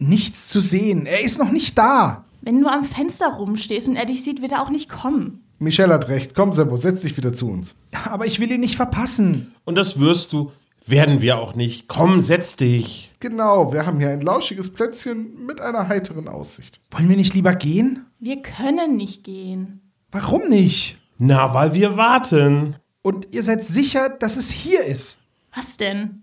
nichts 0.00 0.48
zu 0.48 0.60
sehen. 0.60 1.06
Er 1.06 1.22
ist 1.22 1.38
noch 1.38 1.50
nicht 1.50 1.78
da. 1.78 2.24
Wenn 2.42 2.60
du 2.60 2.68
am 2.68 2.84
Fenster 2.84 3.28
rumstehst 3.28 3.88
und 3.88 3.96
er 3.96 4.06
dich 4.06 4.24
sieht, 4.24 4.42
wird 4.42 4.52
er 4.52 4.62
auch 4.62 4.70
nicht 4.70 4.88
kommen. 4.88 5.44
Michelle 5.58 5.92
hat 5.92 6.08
recht. 6.08 6.34
Komm, 6.34 6.54
Sebo, 6.54 6.76
setz 6.76 7.02
dich 7.02 7.16
wieder 7.16 7.34
zu 7.34 7.46
uns. 7.46 7.74
Aber 8.08 8.26
ich 8.26 8.40
will 8.40 8.50
ihn 8.50 8.60
nicht 8.60 8.76
verpassen. 8.76 9.54
Und 9.64 9.76
das 9.76 10.00
wirst 10.00 10.32
du, 10.32 10.52
werden 10.86 11.20
wir 11.20 11.38
auch 11.38 11.54
nicht. 11.54 11.86
Komm, 11.86 12.20
setz 12.20 12.56
dich. 12.56 13.12
Genau, 13.20 13.72
wir 13.72 13.84
haben 13.84 13.98
hier 13.98 14.08
ein 14.08 14.22
lauschiges 14.22 14.72
Plätzchen 14.72 15.44
mit 15.44 15.60
einer 15.60 15.88
heiteren 15.88 16.28
Aussicht. 16.28 16.80
Wollen 16.90 17.10
wir 17.10 17.16
nicht 17.16 17.34
lieber 17.34 17.54
gehen? 17.54 18.06
Wir 18.18 18.40
können 18.40 18.96
nicht 18.96 19.22
gehen. 19.22 19.82
Warum 20.10 20.48
nicht? 20.48 20.96
Na, 21.18 21.52
weil 21.52 21.74
wir 21.74 21.98
warten. 21.98 22.76
Und 23.02 23.28
ihr 23.32 23.42
seid 23.42 23.62
sicher, 23.62 24.08
dass 24.08 24.38
es 24.38 24.50
hier 24.50 24.84
ist? 24.84 25.18
Was 25.54 25.76
denn? 25.76 26.22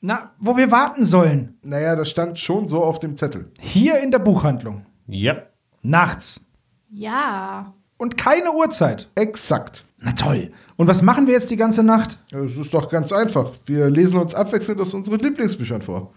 Na, 0.00 0.32
wo 0.38 0.56
wir 0.56 0.70
warten 0.70 1.04
sollen. 1.04 1.58
Naja, 1.62 1.96
das 1.96 2.08
stand 2.08 2.38
schon 2.38 2.68
so 2.68 2.84
auf 2.84 3.00
dem 3.00 3.16
Zettel. 3.16 3.50
Hier 3.58 4.00
in 4.00 4.10
der 4.10 4.20
Buchhandlung. 4.20 4.86
Ja. 5.08 5.42
Nachts. 5.82 6.40
Ja. 6.90 7.74
Und 7.96 8.16
keine 8.16 8.52
Uhrzeit. 8.52 9.10
Exakt. 9.16 9.84
Na 10.00 10.12
toll. 10.12 10.52
Und 10.76 10.86
was 10.86 11.02
machen 11.02 11.26
wir 11.26 11.34
jetzt 11.34 11.50
die 11.50 11.56
ganze 11.56 11.82
Nacht? 11.82 12.18
Es 12.30 12.56
ist 12.56 12.72
doch 12.72 12.88
ganz 12.88 13.12
einfach. 13.12 13.52
Wir 13.66 13.90
lesen 13.90 14.18
uns 14.18 14.34
abwechselnd 14.34 14.80
aus 14.80 14.94
unseren 14.94 15.18
Lieblingsbüchern 15.18 15.82
vor. 15.82 16.12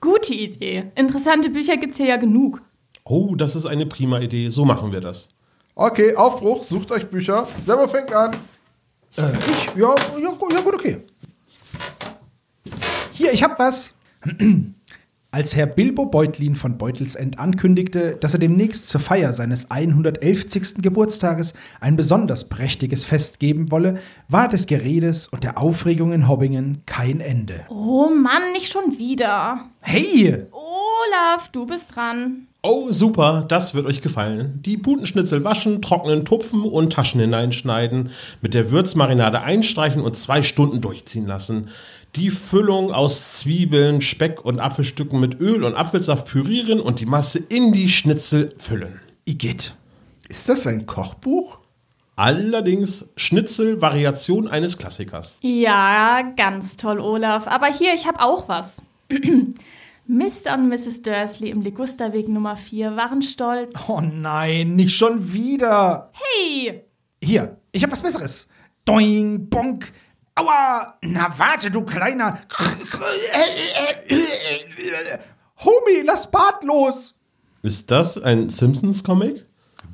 Gute 0.00 0.32
Idee. 0.32 0.90
Interessante 0.94 1.50
Bücher 1.50 1.76
gibt's 1.76 1.98
hier 1.98 2.06
ja 2.06 2.16
genug. 2.16 2.62
Oh, 3.04 3.34
das 3.34 3.54
ist 3.54 3.66
eine 3.66 3.84
prima 3.84 4.18
Idee. 4.20 4.48
So 4.48 4.64
machen 4.64 4.92
wir 4.92 5.00
das. 5.00 5.28
Okay, 5.74 6.16
Aufbruch, 6.16 6.64
sucht 6.64 6.90
euch 6.90 7.08
Bücher. 7.10 7.44
Selber 7.44 7.88
fängt 7.88 8.12
an. 8.12 8.32
Äh, 9.16 9.32
ich? 9.50 9.74
Ja, 9.76 9.94
ja, 9.94 10.28
ja 10.52 10.60
gut, 10.60 10.74
okay. 10.74 11.04
Hier, 13.18 13.32
ich 13.32 13.42
hab 13.42 13.58
was. 13.58 13.94
Als 15.32 15.56
Herr 15.56 15.66
Bilbo 15.66 16.06
Beutlin 16.06 16.54
von 16.54 16.78
Beutelsend 16.78 17.40
ankündigte, 17.40 18.14
dass 18.14 18.34
er 18.34 18.38
demnächst 18.38 18.88
zur 18.88 19.00
Feier 19.00 19.32
seines 19.32 19.72
111. 19.72 20.76
Geburtstages 20.80 21.52
ein 21.80 21.96
besonders 21.96 22.48
prächtiges 22.48 23.02
Fest 23.02 23.40
geben 23.40 23.72
wolle, 23.72 23.98
war 24.28 24.48
des 24.48 24.68
Geredes 24.68 25.26
und 25.26 25.42
der 25.42 25.58
Aufregung 25.58 26.12
in 26.12 26.28
Hobbingen 26.28 26.82
kein 26.86 27.20
Ende. 27.20 27.66
Oh 27.70 28.08
Mann, 28.08 28.52
nicht 28.52 28.70
schon 28.70 28.98
wieder. 28.98 29.68
Hey! 29.82 30.46
Olaf, 30.52 31.48
du 31.48 31.66
bist 31.66 31.96
dran. 31.96 32.46
Oh, 32.60 32.90
super, 32.90 33.44
das 33.46 33.74
wird 33.74 33.86
euch 33.86 34.02
gefallen. 34.02 34.60
Die 34.64 34.76
Putenschnitzel 34.76 35.44
waschen, 35.44 35.80
trocknen, 35.80 36.24
tupfen 36.24 36.62
und 36.62 36.92
Taschen 36.92 37.20
hineinschneiden, 37.20 38.10
mit 38.42 38.52
der 38.52 38.72
Würzmarinade 38.72 39.42
einstreichen 39.42 40.02
und 40.02 40.16
zwei 40.16 40.42
Stunden 40.42 40.80
durchziehen 40.80 41.24
lassen. 41.24 41.68
Die 42.16 42.30
Füllung 42.30 42.90
aus 42.90 43.38
Zwiebeln, 43.38 44.00
Speck 44.00 44.44
und 44.44 44.58
Apfelstücken 44.58 45.20
mit 45.20 45.38
Öl 45.38 45.62
und 45.62 45.76
Apfelsaft 45.76 46.26
pürieren 46.26 46.80
und 46.80 46.98
die 46.98 47.06
Masse 47.06 47.38
in 47.38 47.72
die 47.72 47.88
Schnitzel 47.88 48.52
füllen. 48.58 49.00
Igitt. 49.24 49.76
Ist 50.28 50.48
das 50.48 50.66
ein 50.66 50.86
Kochbuch? 50.86 51.58
Allerdings 52.16 53.08
Schnitzel-Variation 53.14 54.48
eines 54.48 54.76
Klassikers. 54.76 55.38
Ja, 55.42 56.22
ganz 56.36 56.76
toll, 56.76 56.98
Olaf. 56.98 57.46
Aber 57.46 57.68
hier, 57.68 57.94
ich 57.94 58.08
habe 58.08 58.20
auch 58.20 58.48
was. 58.48 58.82
Mr. 60.10 60.54
und 60.54 60.70
Mrs. 60.70 61.02
Dursley 61.02 61.50
im 61.50 61.60
Ligusterweg 61.60 62.28
Nummer 62.28 62.56
4 62.56 62.96
waren 62.96 63.20
stolz. 63.20 63.74
Oh 63.88 64.00
nein, 64.00 64.74
nicht 64.74 64.96
schon 64.96 65.34
wieder. 65.34 66.10
Hey! 66.14 66.82
Hier, 67.22 67.58
ich 67.72 67.82
hab 67.82 67.92
was 67.92 68.00
Besseres. 68.00 68.48
Doing, 68.86 69.50
bonk. 69.50 69.92
Aua! 70.34 70.94
Na 71.02 71.28
warte, 71.38 71.70
du 71.70 71.82
kleiner. 71.82 72.38
Homie, 75.58 76.00
lass 76.04 76.30
Bart 76.30 76.64
los. 76.64 77.14
Ist 77.62 77.90
das 77.90 78.16
ein 78.16 78.48
Simpsons-Comic? 78.48 79.44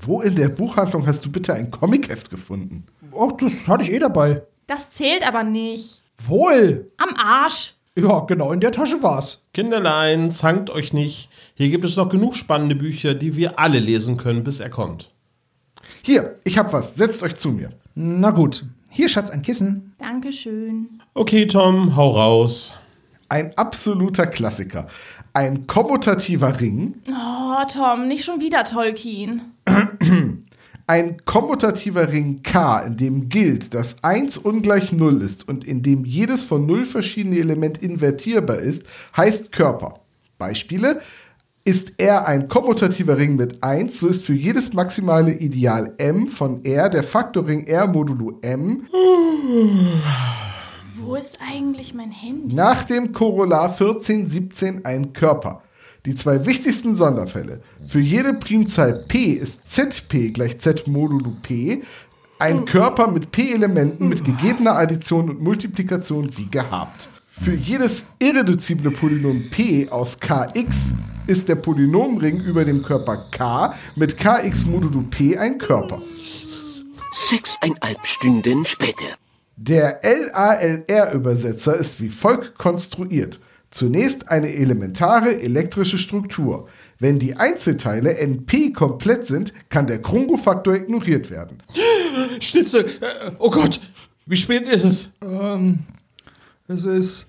Wo 0.00 0.20
in 0.20 0.36
der 0.36 0.48
Buchhandlung 0.48 1.04
hast 1.08 1.24
du 1.24 1.32
bitte 1.32 1.54
ein 1.54 1.72
Comicheft 1.72 2.30
gefunden? 2.30 2.86
Ach, 3.18 3.32
das 3.32 3.66
hatte 3.66 3.82
ich 3.82 3.90
eh 3.90 3.98
dabei. 3.98 4.42
Das 4.68 4.90
zählt 4.90 5.26
aber 5.26 5.42
nicht. 5.42 6.04
Wohl. 6.18 6.92
Am 6.98 7.16
Arsch. 7.16 7.74
Ja, 7.96 8.20
genau 8.20 8.50
in 8.50 8.58
der 8.58 8.72
Tasche 8.72 9.02
war's. 9.04 9.42
Kinderlein, 9.52 10.32
zankt 10.32 10.68
euch 10.68 10.92
nicht. 10.92 11.28
Hier 11.54 11.68
gibt 11.68 11.84
es 11.84 11.96
noch 11.96 12.08
genug 12.08 12.34
spannende 12.34 12.74
Bücher, 12.74 13.14
die 13.14 13.36
wir 13.36 13.58
alle 13.60 13.78
lesen 13.78 14.16
können, 14.16 14.42
bis 14.42 14.58
er 14.58 14.68
kommt. 14.68 15.12
Hier, 16.02 16.34
ich 16.42 16.58
hab 16.58 16.72
was. 16.72 16.96
Setzt 16.96 17.22
euch 17.22 17.36
zu 17.36 17.50
mir. 17.50 17.70
Na 17.94 18.32
gut. 18.32 18.64
Hier, 18.90 19.08
Schatz, 19.08 19.30
ein 19.30 19.42
Kissen. 19.42 19.94
Dankeschön. 19.98 21.00
Okay, 21.14 21.46
Tom, 21.46 21.94
hau 21.94 22.10
raus. 22.10 22.74
Ein 23.28 23.56
absoluter 23.56 24.26
Klassiker. 24.26 24.88
Ein 25.32 25.66
kommutativer 25.68 26.60
Ring. 26.60 26.96
Oh, 27.08 27.64
Tom, 27.72 28.08
nicht 28.08 28.24
schon 28.24 28.40
wieder 28.40 28.64
Tolkien. 28.64 29.52
Ein 30.86 31.16
kommutativer 31.24 32.12
Ring 32.12 32.42
K, 32.42 32.80
in 32.80 32.98
dem 32.98 33.28
gilt, 33.30 33.72
dass 33.72 33.96
1 34.04 34.36
ungleich 34.36 34.92
0 34.92 35.22
ist 35.22 35.48
und 35.48 35.64
in 35.64 35.82
dem 35.82 36.04
jedes 36.04 36.42
von 36.42 36.66
0 36.66 36.84
verschiedene 36.84 37.38
Element 37.38 37.78
invertierbar 37.82 38.58
ist, 38.58 38.84
heißt 39.16 39.50
Körper. 39.50 40.00
Beispiele. 40.36 41.00
Ist 41.64 41.94
R 41.96 42.28
ein 42.28 42.48
kommutativer 42.48 43.16
Ring 43.16 43.36
mit 43.36 43.62
1, 43.62 43.98
so 43.98 44.08
ist 44.08 44.26
für 44.26 44.34
jedes 44.34 44.74
maximale 44.74 45.32
Ideal 45.32 45.94
M 45.96 46.28
von 46.28 46.62
R 46.62 46.90
der 46.90 47.02
Faktorring 47.02 47.64
R 47.66 47.86
modulo 47.86 48.38
M 48.42 48.82
Wo 50.96 51.14
ist 51.14 51.38
eigentlich 51.40 51.94
mein 51.94 52.10
Handy? 52.10 52.54
nach 52.54 52.82
dem 52.82 53.12
Korollar 53.12 53.70
1417 53.70 54.84
ein 54.84 55.14
Körper. 55.14 55.62
Die 56.06 56.14
zwei 56.14 56.44
wichtigsten 56.44 56.94
Sonderfälle. 56.94 57.62
Für 57.88 58.00
jede 58.00 58.34
Primzahl 58.34 59.04
P 59.08 59.32
ist 59.32 59.60
ZP 59.66 60.32
gleich 60.32 60.58
Z 60.58 60.86
modulo 60.86 61.32
P 61.42 61.82
ein 62.38 62.66
Körper 62.66 63.06
mit 63.06 63.32
P-Elementen 63.32 64.08
mit 64.08 64.22
gegebener 64.22 64.76
Addition 64.76 65.30
und 65.30 65.40
Multiplikation 65.40 66.36
wie 66.36 66.46
gehabt. 66.50 67.08
Für 67.26 67.54
jedes 67.54 68.04
irreduzible 68.18 68.90
Polynom 68.90 69.48
P 69.50 69.88
aus 69.88 70.18
Kx 70.20 70.92
ist 71.26 71.48
der 71.48 71.54
Polynomring 71.54 72.40
über 72.40 72.66
dem 72.66 72.82
Körper 72.82 73.24
K 73.30 73.74
mit 73.96 74.18
Kx 74.18 74.66
modulo 74.66 75.04
P 75.10 75.38
ein 75.38 75.56
Körper. 75.56 76.02
Sechseinhalb 77.12 78.04
Stunden 78.04 78.66
später. 78.66 79.16
Der 79.56 80.00
LALR-Übersetzer 80.02 81.76
ist 81.76 82.00
wie 82.00 82.10
folgt 82.10 82.58
konstruiert. 82.58 83.40
Zunächst 83.74 84.28
eine 84.28 84.54
elementare 84.54 85.40
elektrische 85.40 85.98
Struktur. 85.98 86.68
Wenn 87.00 87.18
die 87.18 87.34
Einzelteile 87.34 88.16
NP 88.18 88.70
komplett 88.70 89.26
sind, 89.26 89.52
kann 89.68 89.88
der 89.88 90.00
Krongo-Faktor 90.00 90.76
ignoriert 90.76 91.28
werden. 91.28 91.60
Schnitzel, 92.40 92.84
äh, 92.84 93.32
oh 93.40 93.50
Gott, 93.50 93.80
wie 94.26 94.36
spät 94.36 94.68
ist 94.68 94.84
es? 94.84 95.12
Ähm, 95.20 95.80
es 96.68 96.84
ist 96.84 97.26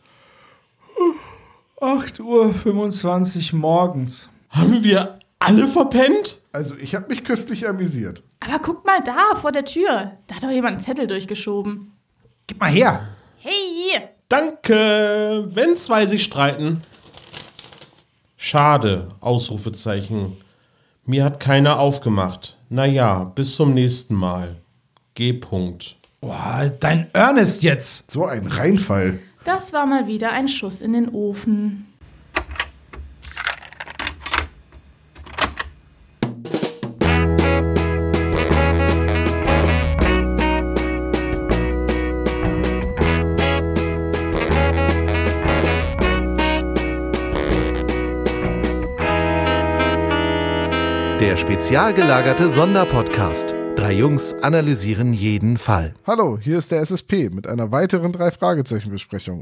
8.25 1.82 3.52
Uhr 3.54 3.60
morgens. 3.60 4.30
Haben 4.50 4.84
wir 4.84 5.18
alle 5.40 5.68
verpennt? 5.68 6.40
Also 6.52 6.76
ich 6.76 6.94
habe 6.94 7.08
mich 7.08 7.24
köstlich 7.24 7.68
amüsiert. 7.68 8.22
Aber 8.42 8.60
guck 8.60 8.86
mal 8.86 9.02
da, 9.04 9.34
vor 9.34 9.52
der 9.52 9.66
Tür. 9.66 10.12
Da 10.28 10.36
hat 10.36 10.44
doch 10.44 10.52
jemand 10.52 10.74
einen 10.74 10.84
Zettel 10.84 11.08
durchgeschoben. 11.08 11.94
Gib 12.46 12.60
mal 12.60 12.70
her. 12.70 13.08
Hey! 13.40 14.15
Danke, 14.28 15.46
wenn 15.50 15.76
zwei 15.76 16.06
sich 16.06 16.24
streiten. 16.24 16.82
Schade, 18.38 19.10
Ausrufezeichen. 19.20 20.38
Mir 21.06 21.24
hat 21.24 21.40
keiner 21.40 21.80
aufgemacht. 21.80 22.58
Naja, 22.70 23.24
bis 23.24 23.56
zum 23.56 23.74
nächsten 23.74 24.16
Mal. 24.16 24.56
G. 25.14 25.32
-Punkt. 25.32 25.96
Boah, 26.22 26.72
dein 26.80 27.08
Ernest 27.14 27.62
jetzt. 27.62 28.10
So 28.10 28.26
ein 28.26 28.48
Reinfall. 28.48 29.20
Das 29.44 29.74
war 29.74 29.86
mal 29.86 30.08
wieder 30.08 30.32
ein 30.32 30.48
Schuss 30.48 30.82
in 30.82 30.94
den 30.94 31.10
Ofen. 31.10 31.86
Spezial 51.56 51.94
gelagerte 51.94 52.52
Sonderpodcast. 52.52 53.54
Drei 53.78 53.94
Jungs 53.94 54.34
analysieren 54.42 55.14
jeden 55.14 55.58
Fall. 55.58 55.94
Hallo, 56.06 56.38
hier 56.38 56.58
ist 56.58 56.70
der 56.70 56.82
SSP 56.82 57.30
mit 57.30 57.48
einer 57.48 57.72
weiteren 57.72 58.12
Drei-Fragezeichen-Besprechung. 58.12 59.42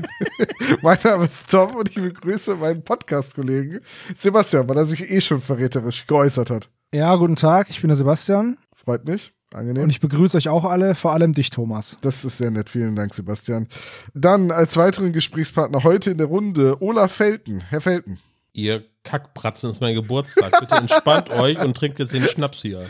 mein 0.82 0.96
Name 1.04 1.26
ist 1.26 1.50
Tom 1.50 1.76
und 1.76 1.90
ich 1.90 1.96
begrüße 1.96 2.54
meinen 2.54 2.82
Podcast-Kollegen 2.82 3.80
Sebastian, 4.14 4.66
weil 4.66 4.78
er 4.78 4.86
sich 4.86 5.10
eh 5.10 5.20
schon 5.20 5.42
verräterisch 5.42 6.06
geäußert 6.06 6.48
hat. 6.48 6.70
Ja, 6.94 7.14
guten 7.16 7.36
Tag, 7.36 7.68
ich 7.68 7.82
bin 7.82 7.88
der 7.88 7.96
Sebastian 7.96 8.56
Freut 8.74 9.04
mich. 9.04 9.34
Angenehm. 9.52 9.84
und 9.84 9.90
ich 9.90 10.00
begrüße 10.00 10.38
euch 10.38 10.48
auch 10.48 10.64
alle, 10.64 10.94
vor 10.94 11.12
allem 11.12 11.34
dich, 11.34 11.50
Thomas. 11.50 11.98
Das 12.00 12.24
ist 12.24 12.38
sehr 12.38 12.50
nett. 12.50 12.70
Vielen 12.70 12.96
Dank, 12.96 13.12
Sebastian. 13.12 13.68
Dann 14.14 14.50
als 14.50 14.78
weiteren 14.78 15.12
Gesprächspartner 15.12 15.84
heute 15.84 16.12
in 16.12 16.18
der 16.18 16.28
Runde 16.28 16.80
Olaf 16.80 17.12
Felten. 17.12 17.60
Herr 17.60 17.82
Felten. 17.82 18.20
Ihr 18.56 18.86
Kackbratzen 19.04 19.70
ist 19.70 19.82
mein 19.82 19.94
Geburtstag. 19.94 20.58
Bitte 20.58 20.76
entspannt 20.76 21.28
euch 21.30 21.58
und 21.58 21.76
trinkt 21.76 21.98
jetzt 21.98 22.14
den 22.14 22.24
Schnaps 22.24 22.62
hier. 22.62 22.88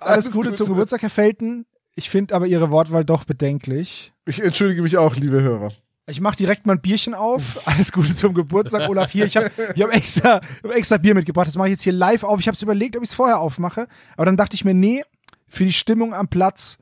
Alles 0.00 0.32
Gute 0.32 0.54
zum 0.54 0.68
Geburtstag, 0.68 1.02
Herr 1.02 1.10
Felten. 1.10 1.66
Ich 1.94 2.08
finde 2.08 2.34
aber 2.34 2.46
Ihre 2.46 2.70
Wortwahl 2.70 3.04
doch 3.04 3.24
bedenklich. 3.24 4.14
Ich 4.24 4.42
entschuldige 4.42 4.80
mich 4.80 4.96
auch, 4.96 5.16
liebe 5.16 5.42
Hörer. 5.42 5.72
Ich 6.06 6.22
mache 6.22 6.36
direkt 6.36 6.64
mal 6.64 6.76
ein 6.76 6.80
Bierchen 6.80 7.12
auf. 7.12 7.60
Alles 7.66 7.92
Gute 7.92 8.14
zum 8.14 8.32
Geburtstag, 8.32 8.88
Olaf. 8.88 9.10
Hier, 9.10 9.26
ich 9.26 9.36
habe 9.36 9.50
ich 9.74 9.82
hab 9.82 9.92
extra, 9.92 10.40
hab 10.64 10.72
extra 10.72 10.96
Bier 10.96 11.14
mitgebracht. 11.14 11.46
Das 11.46 11.56
mache 11.56 11.68
ich 11.68 11.72
jetzt 11.72 11.82
hier 11.82 11.92
live 11.92 12.24
auf. 12.24 12.40
Ich 12.40 12.48
habe 12.48 12.54
es 12.54 12.62
überlegt, 12.62 12.96
ob 12.96 13.02
ich 13.02 13.10
es 13.10 13.14
vorher 13.14 13.38
aufmache. 13.38 13.86
Aber 14.16 14.24
dann 14.24 14.38
dachte 14.38 14.54
ich 14.54 14.64
mir, 14.64 14.72
nee, 14.72 15.02
für 15.46 15.64
die 15.64 15.74
Stimmung 15.74 16.14
am 16.14 16.28
Platz. 16.28 16.78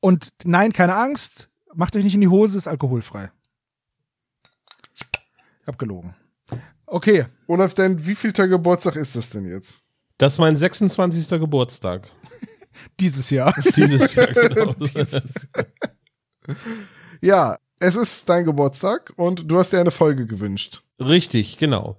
Und 0.00 0.32
nein, 0.44 0.72
keine 0.72 0.96
Angst. 0.96 1.50
Macht 1.74 1.94
euch 1.96 2.04
nicht 2.04 2.14
in 2.14 2.22
die 2.22 2.28
Hose, 2.28 2.56
ist 2.56 2.66
alkoholfrei. 2.66 3.30
Ich 4.94 5.66
hab 5.66 5.78
gelogen. 5.78 6.14
Okay, 6.86 7.26
Olaf, 7.46 7.74
dein 7.74 8.04
wievielter 8.06 8.46
Geburtstag 8.46 8.96
ist 8.96 9.16
das 9.16 9.30
denn 9.30 9.46
jetzt? 9.46 9.80
Das 10.18 10.34
ist 10.34 10.38
mein 10.38 10.56
26. 10.56 11.28
Geburtstag. 11.40 12.10
dieses 13.00 13.30
Jahr. 13.30 13.54
Dieses 13.76 14.14
Jahr, 14.14 14.26
genau. 14.32 14.74
Ja, 17.20 17.58
es 17.80 17.96
ist 17.96 18.28
dein 18.28 18.44
Geburtstag 18.44 19.12
und 19.16 19.50
du 19.50 19.58
hast 19.58 19.72
dir 19.72 19.80
eine 19.80 19.90
Folge 19.90 20.26
gewünscht. 20.26 20.82
Richtig, 21.00 21.58
genau. 21.58 21.96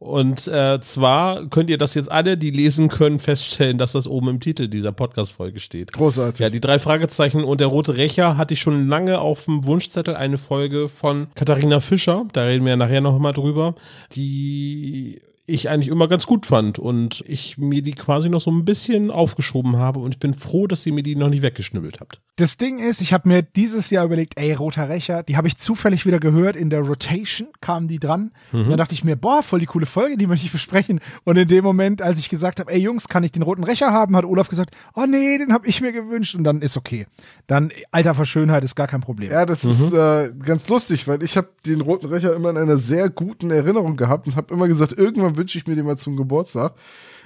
Und 0.00 0.48
äh, 0.48 0.80
zwar 0.80 1.46
könnt 1.50 1.68
ihr 1.68 1.76
das 1.76 1.92
jetzt 1.92 2.10
alle, 2.10 2.38
die 2.38 2.50
lesen 2.50 2.88
können, 2.88 3.18
feststellen, 3.18 3.76
dass 3.76 3.92
das 3.92 4.08
oben 4.08 4.28
im 4.28 4.40
Titel 4.40 4.66
dieser 4.66 4.92
Podcast-Folge 4.92 5.60
steht. 5.60 5.92
Großartig. 5.92 6.40
Ja, 6.40 6.48
die 6.48 6.60
drei 6.60 6.78
Fragezeichen 6.78 7.44
und 7.44 7.60
der 7.60 7.66
rote 7.66 7.98
Rächer 7.98 8.38
hatte 8.38 8.54
ich 8.54 8.62
schon 8.62 8.88
lange 8.88 9.20
auf 9.20 9.44
dem 9.44 9.66
Wunschzettel 9.66 10.16
eine 10.16 10.38
Folge 10.38 10.88
von 10.88 11.26
Katharina 11.34 11.80
Fischer, 11.80 12.24
da 12.32 12.44
reden 12.44 12.64
wir 12.64 12.70
ja 12.70 12.76
nachher 12.76 13.02
noch 13.02 13.18
mal 13.18 13.32
drüber, 13.32 13.74
die 14.12 15.20
ich 15.50 15.68
eigentlich 15.68 15.88
immer 15.88 16.08
ganz 16.08 16.26
gut 16.26 16.46
fand 16.46 16.78
und 16.78 17.22
ich 17.26 17.58
mir 17.58 17.82
die 17.82 17.92
quasi 17.92 18.28
noch 18.30 18.40
so 18.40 18.50
ein 18.50 18.64
bisschen 18.64 19.10
aufgeschoben 19.10 19.76
habe 19.76 20.00
und 20.00 20.14
ich 20.14 20.20
bin 20.20 20.34
froh, 20.34 20.66
dass 20.66 20.86
ihr 20.86 20.92
mir 20.92 21.02
die 21.02 21.16
noch 21.16 21.28
nicht 21.28 21.42
weggeschnibbelt 21.42 22.00
habt. 22.00 22.20
Das 22.36 22.56
Ding 22.56 22.78
ist, 22.78 23.02
ich 23.02 23.12
habe 23.12 23.28
mir 23.28 23.42
dieses 23.42 23.90
Jahr 23.90 24.06
überlegt, 24.06 24.38
ey, 24.38 24.54
Roter 24.54 24.88
Rächer, 24.88 25.22
die 25.22 25.36
habe 25.36 25.46
ich 25.48 25.58
zufällig 25.58 26.06
wieder 26.06 26.18
gehört, 26.18 26.56
in 26.56 26.70
der 26.70 26.80
Rotation 26.80 27.48
kamen 27.60 27.86
die 27.86 27.98
dran. 27.98 28.30
Und 28.52 28.70
dann 28.70 28.78
dachte 28.78 28.94
ich 28.94 29.04
mir, 29.04 29.16
boah, 29.16 29.42
voll 29.42 29.60
die 29.60 29.66
coole 29.66 29.84
Folge, 29.84 30.16
die 30.16 30.26
möchte 30.26 30.46
ich 30.46 30.52
besprechen. 30.52 31.00
Und 31.24 31.36
in 31.36 31.48
dem 31.48 31.64
Moment, 31.64 32.00
als 32.00 32.18
ich 32.18 32.30
gesagt 32.30 32.58
habe, 32.60 32.72
ey 32.72 32.78
Jungs, 32.78 33.08
kann 33.08 33.24
ich 33.24 33.32
den 33.32 33.42
Roten 33.42 33.62
Rächer 33.62 33.92
haben, 33.92 34.16
hat 34.16 34.24
Olaf 34.24 34.48
gesagt, 34.48 34.74
oh 34.94 35.04
nee, 35.06 35.36
den 35.36 35.52
habe 35.52 35.66
ich 35.66 35.82
mir 35.82 35.92
gewünscht. 35.92 36.34
Und 36.34 36.44
dann 36.44 36.62
ist 36.62 36.78
okay. 36.78 37.06
Dann, 37.46 37.72
Alter 37.90 38.14
vor 38.14 38.24
Schönheit 38.24 38.64
ist 38.64 38.74
gar 38.74 38.86
kein 38.86 39.02
Problem. 39.02 39.30
Ja, 39.30 39.44
das 39.44 39.64
ist 39.64 39.92
äh, 39.92 40.30
ganz 40.42 40.66
lustig, 40.68 41.06
weil 41.08 41.22
ich 41.22 41.36
habe 41.36 41.48
den 41.66 41.82
Roten 41.82 42.06
Rächer 42.06 42.34
immer 42.34 42.50
in 42.50 42.56
einer 42.56 42.78
sehr 42.78 43.10
guten 43.10 43.50
Erinnerung 43.50 43.96
gehabt 43.96 44.26
und 44.26 44.36
habe 44.36 44.54
immer 44.54 44.68
gesagt, 44.68 44.92
irgendwann 44.92 45.36
wünsche 45.40 45.56
ich 45.58 45.66
mir 45.66 45.74
den 45.74 45.86
mal 45.86 45.96
zum 45.96 46.16
Geburtstag. 46.16 46.74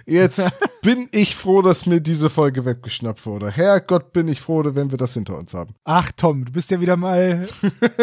Jetzt 0.06 0.56
bin 0.82 1.08
ich 1.12 1.34
froh, 1.34 1.62
dass 1.62 1.84
mir 1.86 2.00
diese 2.00 2.30
Folge 2.30 2.64
weggeschnappt 2.64 3.26
wurde. 3.26 3.50
Herrgott, 3.50 4.12
bin 4.12 4.28
ich 4.28 4.40
froh, 4.40 4.62
wenn 4.64 4.90
wir 4.90 4.98
das 4.98 5.14
hinter 5.14 5.36
uns 5.36 5.52
haben. 5.52 5.74
Ach 5.84 6.12
Tom, 6.16 6.44
du 6.44 6.52
bist 6.52 6.70
ja 6.70 6.80
wieder 6.80 6.96
mal, 6.96 7.48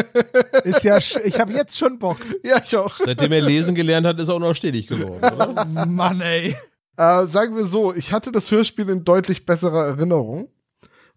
ist 0.65 0.83
ja, 0.83 0.97
sch- 0.97 1.21
ich 1.23 1.39
habe 1.39 1.53
jetzt 1.53 1.77
schon 1.77 1.97
Bock. 1.99 2.17
Ja, 2.43 2.61
ich 2.65 2.75
auch. 2.75 2.99
Seitdem 3.03 3.31
er 3.31 3.41
lesen 3.41 3.73
gelernt 3.75 4.05
hat, 4.05 4.19
ist 4.19 4.27
er 4.29 4.35
auch 4.35 4.39
noch 4.39 4.53
stetig 4.53 4.87
geworden, 4.87 5.23
oder? 5.23 5.65
Mann, 5.85 6.19
ey. 6.21 6.55
Äh, 6.97 7.25
sagen 7.27 7.55
wir 7.55 7.65
so, 7.65 7.93
ich 7.93 8.11
hatte 8.11 8.31
das 8.31 8.51
Hörspiel 8.51 8.89
in 8.89 9.05
deutlich 9.05 9.45
besserer 9.45 9.85
Erinnerung 9.85 10.49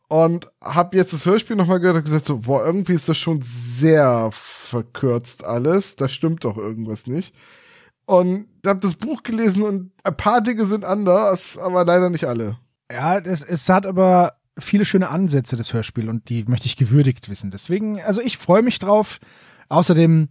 und 0.09 0.47
habe 0.63 0.97
jetzt 0.97 1.13
das 1.13 1.27
Hörspiel 1.27 1.57
nochmal 1.57 1.81
gehört 1.81 1.97
und 1.97 2.05
gesagt 2.05 2.27
so, 2.27 2.39
boah, 2.39 2.65
irgendwie 2.65 2.93
ist 2.93 3.09
das 3.09 3.17
schon 3.17 3.41
sehr 3.43 4.29
verkürzt 4.33 5.45
alles. 5.45 5.97
Da 5.97 6.09
stimmt 6.09 6.45
doch 6.45 6.57
irgendwas 6.59 7.07
nicht. 7.07 7.35
Und 8.07 8.47
habe 8.67 8.81
das 8.81 8.95
Buch 8.97 9.23
gelesen 9.23 9.63
und 9.63 9.93
ein 10.03 10.17
paar 10.17 10.41
Dinge 10.41 10.67
sind 10.67 10.85
anders, 10.85 11.57
aber 11.59 11.85
leider 11.85 12.11
nicht 12.11 12.27
alle. 12.27 12.59
Ja, 12.91 13.21
das, 13.21 13.43
es 13.43 13.69
hat 13.69 13.87
aber 13.87 14.35
viele 14.59 14.85
schöne 14.85 15.09
Ansätze, 15.09 15.57
das 15.57 15.73
Hörspiel, 15.73 16.09
und 16.09 16.29
die 16.29 16.45
möchte 16.45 16.67
ich 16.67 16.77
gewürdigt 16.77 17.29
wissen. 17.29 17.51
Deswegen, 17.51 18.01
also 18.01 18.21
ich 18.21 18.39
freue 18.39 18.63
mich 18.63 18.79
drauf. 18.79 19.21
Außerdem, 19.69 20.29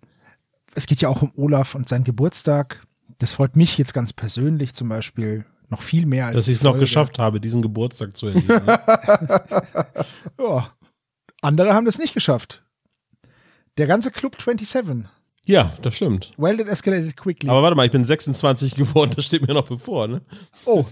es 0.76 0.86
geht 0.86 1.02
ja 1.02 1.10
auch 1.10 1.22
um 1.22 1.32
Olaf 1.36 1.76
und 1.76 1.90
seinen 1.90 2.04
Geburtstag. 2.04 2.86
Das 3.20 3.34
freut 3.34 3.56
mich 3.56 3.78
jetzt 3.78 3.94
ganz 3.94 4.14
persönlich 4.14 4.74
zum 4.74 4.90
Beispiel 4.90 5.46
noch 5.70 5.82
viel 5.82 6.06
mehr 6.06 6.28
als 6.28 6.36
Dass 6.36 6.48
ich 6.48 6.58
es 6.58 6.64
noch 6.64 6.78
geschafft 6.78 7.20
habe, 7.20 7.40
diesen 7.40 7.62
Geburtstag 7.62 8.16
zu 8.16 8.28
erleben. 8.28 8.62
Ja. 10.40 10.72
Andere 11.42 11.74
haben 11.74 11.86
das 11.86 12.00
nicht 12.00 12.14
geschafft. 12.14 12.64
Der 13.78 13.88
ganze 13.88 14.12
Club 14.12 14.38
27. 14.42 15.06
ja, 15.46 15.74
das 15.82 15.96
stimmt. 15.96 16.34
Well, 16.38 16.60
it 16.60 16.68
escalated 16.68 17.18
quickly. 17.18 17.50
Aber 17.50 17.64
warte 17.64 17.76
mal, 17.76 17.86
ich 17.86 17.92
bin 17.92 18.06
26 18.06 18.76
geworden, 18.76 19.12
das 19.16 19.26
steht 19.26 19.46
mir 19.46 19.54
noch 19.54 19.68
bevor, 19.68 20.08
ne? 20.08 20.22
oh. 20.66 20.86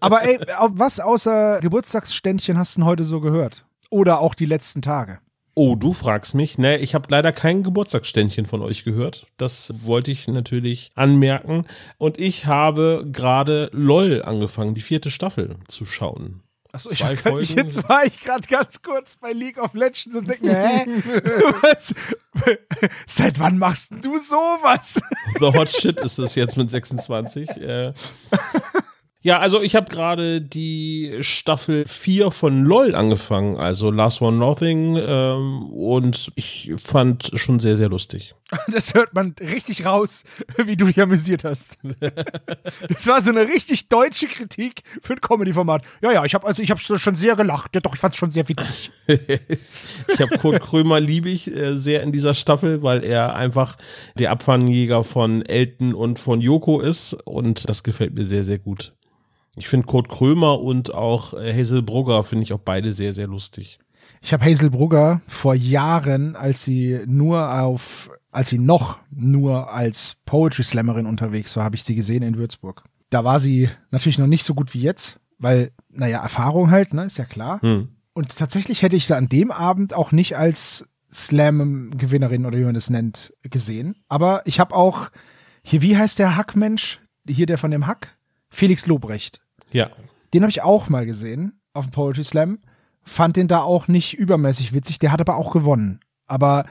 Aber 0.00 0.22
ey, 0.22 0.38
was 0.70 1.00
außer 1.00 1.60
Geburtstagsständchen 1.60 2.58
hast 2.58 2.76
du 2.76 2.80
denn 2.80 2.86
heute 2.86 3.04
so 3.04 3.20
gehört? 3.20 3.64
Oder 3.90 4.20
auch 4.20 4.34
die 4.34 4.46
letzten 4.46 4.82
Tage? 4.82 5.20
Oh, 5.54 5.74
du 5.74 5.92
fragst 5.92 6.36
mich. 6.36 6.56
Ne, 6.56 6.76
ich 6.76 6.94
habe 6.94 7.08
leider 7.10 7.32
kein 7.32 7.64
Geburtstagsständchen 7.64 8.46
von 8.46 8.62
euch 8.62 8.84
gehört. 8.84 9.26
Das 9.38 9.74
wollte 9.84 10.12
ich 10.12 10.28
natürlich 10.28 10.92
anmerken. 10.94 11.62
Und 11.96 12.20
ich 12.20 12.46
habe 12.46 13.04
gerade 13.10 13.68
LOL 13.72 14.22
angefangen, 14.22 14.74
die 14.74 14.82
vierte 14.82 15.10
Staffel 15.10 15.56
zu 15.66 15.84
schauen. 15.84 16.42
Achso, 16.72 16.90
ich 16.90 17.20
Folgen. 17.20 17.56
jetzt 17.56 17.88
war 17.88 18.04
ich 18.04 18.20
gerade 18.20 18.46
ganz 18.46 18.82
kurz 18.82 19.16
bei 19.16 19.32
League 19.32 19.56
of 19.58 19.72
Legends 19.72 20.14
und 20.14 20.28
denke, 20.28 20.54
hä? 20.54 20.84
Was? 21.62 21.94
Seit 23.06 23.40
wann 23.40 23.56
machst 23.56 23.90
du 24.02 24.18
sowas? 24.18 25.00
The 25.38 25.46
Hot 25.46 25.70
Shit 25.70 26.00
ist 26.00 26.18
es 26.18 26.34
jetzt 26.34 26.56
mit 26.58 26.70
26. 26.70 27.48
Äh. 27.56 27.92
Ja, 29.20 29.40
also 29.40 29.60
ich 29.60 29.74
habe 29.74 29.90
gerade 29.90 30.40
die 30.40 31.16
Staffel 31.22 31.84
4 31.88 32.30
von 32.30 32.62
LOL 32.62 32.94
angefangen, 32.94 33.56
also 33.56 33.90
Last 33.90 34.22
One 34.22 34.36
Nothing, 34.36 34.96
ähm, 34.96 35.72
und 35.72 36.30
ich 36.36 36.72
fand 36.80 37.32
schon 37.34 37.58
sehr, 37.58 37.76
sehr 37.76 37.88
lustig. 37.88 38.36
Das 38.68 38.94
hört 38.94 39.14
man 39.14 39.34
richtig 39.40 39.84
raus, 39.84 40.24
wie 40.56 40.76
du 40.76 40.86
dich 40.86 41.00
amüsiert 41.00 41.42
hast. 41.42 41.78
Das 42.88 43.06
war 43.08 43.20
so 43.20 43.30
eine 43.30 43.48
richtig 43.48 43.88
deutsche 43.88 44.26
Kritik 44.26 44.82
für 45.02 45.14
ein 45.14 45.20
Comedy-Format. 45.20 45.82
Ja, 46.00 46.12
ja, 46.12 46.24
ich 46.24 46.34
habe 46.34 46.46
also 46.46 46.62
ich 46.62 46.70
habe 46.70 46.80
schon 46.80 47.16
sehr 47.16 47.34
gelacht. 47.34 47.74
Ja, 47.74 47.80
doch, 47.80 47.94
ich 47.94 48.00
fand 48.00 48.14
es 48.14 48.18
schon 48.18 48.30
sehr 48.30 48.48
witzig. 48.48 48.90
Ich 49.08 50.20
habe 50.20 50.38
Kurt 50.38 50.60
Krömer 50.60 51.00
liebe 51.00 51.28
ich 51.28 51.54
äh, 51.54 51.74
sehr 51.74 52.02
in 52.02 52.12
dieser 52.12 52.34
Staffel, 52.34 52.82
weil 52.82 53.04
er 53.04 53.34
einfach 53.34 53.76
der 54.18 54.30
Abfangjäger 54.30 55.02
von 55.04 55.44
Elton 55.44 55.92
und 55.94 56.18
von 56.18 56.40
Joko 56.40 56.80
ist 56.80 57.14
und 57.24 57.68
das 57.68 57.82
gefällt 57.82 58.14
mir 58.14 58.24
sehr, 58.24 58.44
sehr 58.44 58.58
gut. 58.58 58.92
Ich 59.58 59.68
finde 59.68 59.86
Kurt 59.86 60.08
Krömer 60.08 60.60
und 60.60 60.94
auch 60.94 61.34
äh, 61.34 61.52
Hazel 61.52 61.82
Brugger 61.82 62.22
finde 62.22 62.44
ich 62.44 62.52
auch 62.52 62.60
beide 62.60 62.92
sehr, 62.92 63.12
sehr 63.12 63.26
lustig. 63.26 63.78
Ich 64.20 64.32
habe 64.32 64.44
Hazel 64.44 64.70
Brugger 64.70 65.20
vor 65.26 65.54
Jahren, 65.54 66.36
als 66.36 66.64
sie 66.64 67.00
nur 67.06 67.52
auf, 67.60 68.10
als 68.30 68.48
sie 68.48 68.58
noch 68.58 68.98
nur 69.10 69.72
als 69.72 70.16
Poetry 70.24 70.64
Slammerin 70.64 71.06
unterwegs 71.06 71.56
war, 71.56 71.64
habe 71.64 71.76
ich 71.76 71.84
sie 71.84 71.94
gesehen 71.94 72.22
in 72.22 72.36
Würzburg. 72.36 72.84
Da 73.10 73.24
war 73.24 73.38
sie 73.38 73.70
natürlich 73.90 74.18
noch 74.18 74.26
nicht 74.26 74.44
so 74.44 74.54
gut 74.54 74.74
wie 74.74 74.80
jetzt, 74.80 75.18
weil, 75.38 75.70
naja, 75.88 76.22
Erfahrung 76.22 76.70
halt, 76.70 76.94
ne, 76.94 77.04
ist 77.04 77.18
ja 77.18 77.24
klar. 77.24 77.60
Hm. 77.62 77.88
Und 78.12 78.36
tatsächlich 78.36 78.82
hätte 78.82 78.96
ich 78.96 79.06
sie 79.06 79.16
an 79.16 79.28
dem 79.28 79.50
Abend 79.50 79.94
auch 79.94 80.12
nicht 80.12 80.36
als 80.36 80.88
Slam-Gewinnerin 81.10 82.44
oder 82.44 82.58
wie 82.58 82.64
man 82.64 82.74
das 82.74 82.90
nennt, 82.90 83.32
gesehen. 83.42 83.96
Aber 84.08 84.42
ich 84.44 84.60
habe 84.60 84.74
auch, 84.74 85.10
hier, 85.62 85.82
wie 85.82 85.96
heißt 85.96 86.18
der 86.18 86.36
Hackmensch? 86.36 87.00
Hier 87.26 87.46
der 87.46 87.58
von 87.58 87.70
dem 87.70 87.86
Hack? 87.86 88.16
Felix 88.50 88.86
Lobrecht. 88.86 89.40
Ja, 89.72 89.90
Den 90.34 90.42
habe 90.42 90.50
ich 90.50 90.62
auch 90.62 90.88
mal 90.88 91.06
gesehen 91.06 91.60
auf 91.72 91.86
dem 91.86 91.92
Poetry 91.92 92.24
Slam. 92.24 92.58
Fand 93.02 93.36
den 93.36 93.48
da 93.48 93.62
auch 93.62 93.88
nicht 93.88 94.14
übermäßig 94.18 94.74
witzig. 94.74 94.98
Der 94.98 95.12
hat 95.12 95.20
aber 95.20 95.36
auch 95.36 95.50
gewonnen. 95.50 96.00
Aber 96.26 96.66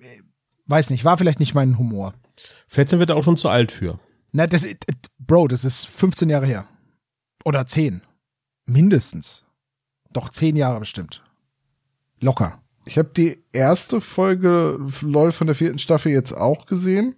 äh, 0.00 0.20
weiß 0.66 0.90
nicht, 0.90 1.04
war 1.04 1.16
vielleicht 1.16 1.40
nicht 1.40 1.54
mein 1.54 1.78
Humor. 1.78 2.14
vielleicht 2.68 2.90
sind 2.90 2.98
wir 2.98 3.06
da 3.06 3.14
auch 3.14 3.24
schon 3.24 3.36
zu 3.36 3.48
alt 3.48 3.72
für. 3.72 3.98
Na, 4.32 4.46
das, 4.46 4.64
äh, 4.64 4.76
Bro, 5.18 5.48
das 5.48 5.64
ist 5.64 5.86
15 5.86 6.28
Jahre 6.28 6.46
her. 6.46 6.66
Oder 7.44 7.66
10. 7.66 8.02
Mindestens. 8.66 9.44
Doch 10.12 10.28
10 10.28 10.56
Jahre 10.56 10.80
bestimmt. 10.80 11.22
Locker. 12.20 12.60
Ich 12.86 12.98
habe 12.98 13.10
die 13.16 13.42
erste 13.52 14.00
Folge 14.00 14.78
LOL 15.00 15.32
von 15.32 15.46
der 15.46 15.56
vierten 15.56 15.78
Staffel 15.78 16.12
jetzt 16.12 16.32
auch 16.32 16.66
gesehen. 16.66 17.16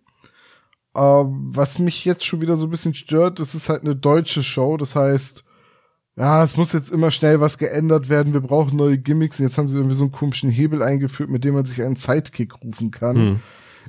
Ähm, 0.97 1.51
was 1.53 1.79
mich 1.79 2.05
jetzt 2.05 2.25
schon 2.25 2.41
wieder 2.41 2.57
so 2.57 2.67
ein 2.67 2.71
bisschen 2.71 2.95
stört, 2.95 3.39
das 3.39 3.55
ist 3.55 3.69
halt 3.69 3.83
eine 3.83 3.95
deutsche 3.95 4.43
Show. 4.43 4.77
Das 4.77 4.97
heißt, 4.97 5.45
ja, 6.17 6.43
es 6.43 6.57
muss 6.57 6.73
jetzt 6.73 6.91
immer 6.91 7.11
schnell 7.11 7.41
was 7.41 7.59
geändert 7.59 8.09
werden. 8.09 8.33
Wir 8.33 8.41
brauchen 8.41 8.77
neue 8.77 8.97
Gimmicks. 8.97 9.39
Und 9.39 9.47
jetzt 9.47 9.59
haben 9.59 9.69
sie 9.69 9.77
irgendwie 9.77 9.97
so 9.97 10.05
einen 10.05 10.13
komischen 10.13 10.51
Hebel 10.51 10.83
eingeführt, 10.83 11.29
mit 11.29 11.45
dem 11.45 11.55
man 11.55 11.67
sich 11.67 11.83
einen 11.83 11.97
Sidekick 11.97 12.63
rufen 12.65 12.91
kann. 12.91 13.17
Hm. 13.17 13.41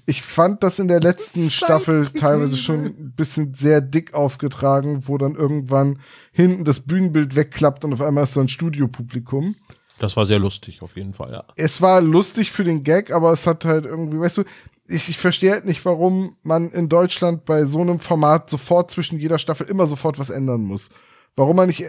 Ich 0.05 0.21
fand 0.21 0.63
das 0.63 0.79
in 0.79 0.87
der 0.87 0.99
letzten 0.99 1.39
Sidekick 1.39 1.55
Staffel 1.55 2.07
teilweise 2.07 2.57
schon 2.57 2.85
ein 2.85 3.13
bisschen 3.15 3.53
sehr 3.53 3.81
dick 3.81 4.13
aufgetragen, 4.13 5.07
wo 5.07 5.17
dann 5.17 5.35
irgendwann 5.35 5.99
hinten 6.31 6.65
das 6.65 6.81
Bühnenbild 6.81 7.35
wegklappt 7.35 7.83
und 7.83 7.93
auf 7.93 8.01
einmal 8.01 8.23
ist 8.23 8.37
da 8.37 8.41
ein 8.41 8.47
Studiopublikum 8.47 9.55
Das 9.97 10.15
war 10.15 10.25
sehr 10.25 10.39
lustig, 10.39 10.81
auf 10.81 10.95
jeden 10.95 11.13
Fall, 11.13 11.31
ja. 11.31 11.43
es 11.55 11.81
war 11.81 11.99
lustig 12.01 12.51
für 12.51 12.63
den 12.63 12.83
Gag, 12.83 13.11
aber 13.11 13.31
es 13.31 13.47
hat 13.47 13.65
halt 13.65 13.85
irgendwie, 13.85 14.19
weißt 14.19 14.37
du, 14.37 14.43
ich, 14.87 15.09
ich 15.09 15.17
verstehe 15.17 15.51
halt 15.51 15.65
nicht, 15.65 15.83
warum 15.85 16.37
man 16.43 16.71
in 16.71 16.89
Deutschland 16.89 17.45
bei 17.45 17.65
so 17.65 17.81
einem 17.81 17.99
Format 17.99 18.49
sofort 18.49 18.91
zwischen 18.91 19.19
jeder 19.19 19.39
Staffel 19.39 19.67
immer 19.67 19.85
sofort 19.85 20.19
was 20.19 20.29
ändern 20.29 20.61
muss. 20.61 20.89
Warum 21.35 21.55
man 21.55 21.67
nicht 21.67 21.85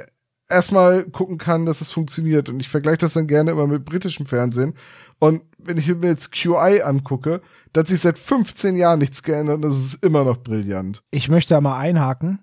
erstmal 0.48 1.04
gucken 1.04 1.38
kann, 1.38 1.66
dass 1.66 1.80
es 1.80 1.92
funktioniert. 1.92 2.48
Und 2.48 2.60
ich 2.60 2.68
vergleiche 2.68 2.98
das 2.98 3.12
dann 3.12 3.26
gerne 3.26 3.50
immer 3.50 3.66
mit 3.66 3.84
britischem 3.84 4.26
Fernsehen. 4.26 4.74
Und 5.18 5.42
wenn 5.58 5.76
ich 5.76 5.88
mir 5.88 6.08
jetzt 6.08 6.32
QI 6.32 6.82
angucke, 6.82 7.42
da 7.72 7.80
hat 7.80 7.88
sich 7.88 8.00
seit 8.00 8.18
15 8.18 8.76
Jahren 8.76 8.98
nichts 8.98 9.22
geändert 9.22 9.56
und 9.56 9.62
das 9.62 9.76
ist 9.76 10.04
immer 10.04 10.24
noch 10.24 10.38
brillant. 10.38 11.02
Ich 11.10 11.28
möchte 11.28 11.54
da 11.54 11.60
mal 11.60 11.78
einhaken. 11.78 12.40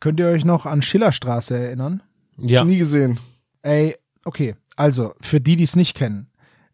Könnt 0.00 0.20
ihr 0.20 0.26
euch 0.26 0.44
noch 0.44 0.66
an 0.66 0.82
Schillerstraße 0.82 1.56
erinnern? 1.56 2.02
Ja. 2.36 2.64
Nie 2.64 2.78
gesehen. 2.78 3.20
Ey, 3.62 3.96
okay. 4.24 4.56
Also, 4.76 5.14
für 5.20 5.40
die, 5.40 5.56
die 5.56 5.64
es 5.64 5.76
nicht 5.76 5.96
kennen. 5.96 6.28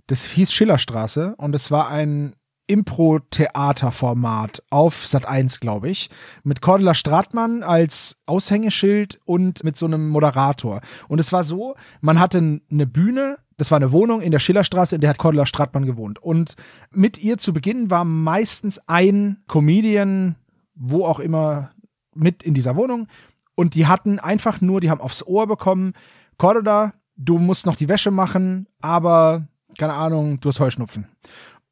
Das 0.07 0.25
hieß 0.25 0.53
Schillerstraße 0.53 1.37
und 1.37 1.55
es 1.55 1.71
war 1.71 1.89
ein 1.89 2.35
Impro-Theaterformat 2.71 4.63
auf 4.71 5.05
Sat 5.05 5.27
1, 5.27 5.59
glaube 5.59 5.89
ich, 5.91 6.09
mit 6.45 6.63
Cordula 6.63 6.95
Stratmann 6.95 7.65
als 7.65 8.17
Aushängeschild 8.27 9.19
und 9.25 9.65
mit 9.65 9.77
so 9.77 9.87
einem 9.87 10.09
Moderator. 10.09 10.81
Und 11.09 11.19
es 11.19 11.33
war 11.33 11.43
so, 11.43 11.75
man 12.01 12.21
hatte 12.21 12.61
eine 12.71 12.87
Bühne, 12.87 13.39
das 13.57 13.73
war 13.73 13.77
eine 13.77 13.91
Wohnung 13.91 14.21
in 14.21 14.31
der 14.31 14.39
Schillerstraße, 14.39 14.95
in 14.95 15.01
der 15.01 15.11
hat 15.11 15.19
Cordula 15.19 15.47
Stratmann 15.47 15.85
gewohnt. 15.85 16.23
Und 16.23 16.55
mit 16.93 17.19
ihr 17.19 17.39
zu 17.39 17.53
Beginn 17.53 17.91
war 17.91 18.05
meistens 18.05 18.81
ein 18.87 19.43
Comedian, 19.49 20.37
wo 20.77 21.05
auch 21.07 21.19
immer, 21.19 21.73
mit 22.15 22.45
in 22.45 22.55
dieser 22.55 22.77
Wohnung. 22.77 23.09
Und 23.57 23.75
die 23.75 23.89
hatten 23.89 24.21
einfach 24.21 24.61
nur, 24.61 24.81
die 24.81 24.91
haben 24.91 25.01
aufs 25.01 25.25
Ohr 25.25 25.49
bekommen, 25.49 25.95
Cordula, 26.39 26.95
du 27.17 27.39
musst 27.39 27.67
noch 27.67 27.75
die 27.75 27.89
Wäsche 27.89 28.13
machen, 28.13 28.69
aber 28.81 29.49
keine 29.77 29.95
Ahnung, 29.95 30.41
du 30.41 30.49
hast 30.49 30.61
Heuschnupfen. 30.61 31.07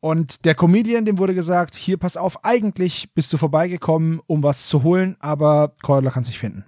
Und 0.01 0.45
der 0.45 0.55
Comedian, 0.55 1.05
dem 1.05 1.19
wurde 1.19 1.35
gesagt, 1.35 1.75
hier 1.75 1.97
pass 1.97 2.17
auf, 2.17 2.45
eigentlich 2.45 3.13
bist 3.15 3.33
du 3.33 3.37
vorbeigekommen, 3.37 4.21
um 4.27 4.43
was 4.43 4.69
zu 4.69 4.83
holen, 4.83 5.17
aber 5.19 5.75
Cordula 5.83 6.11
kann 6.11 6.23
sich 6.23 6.39
finden. 6.39 6.65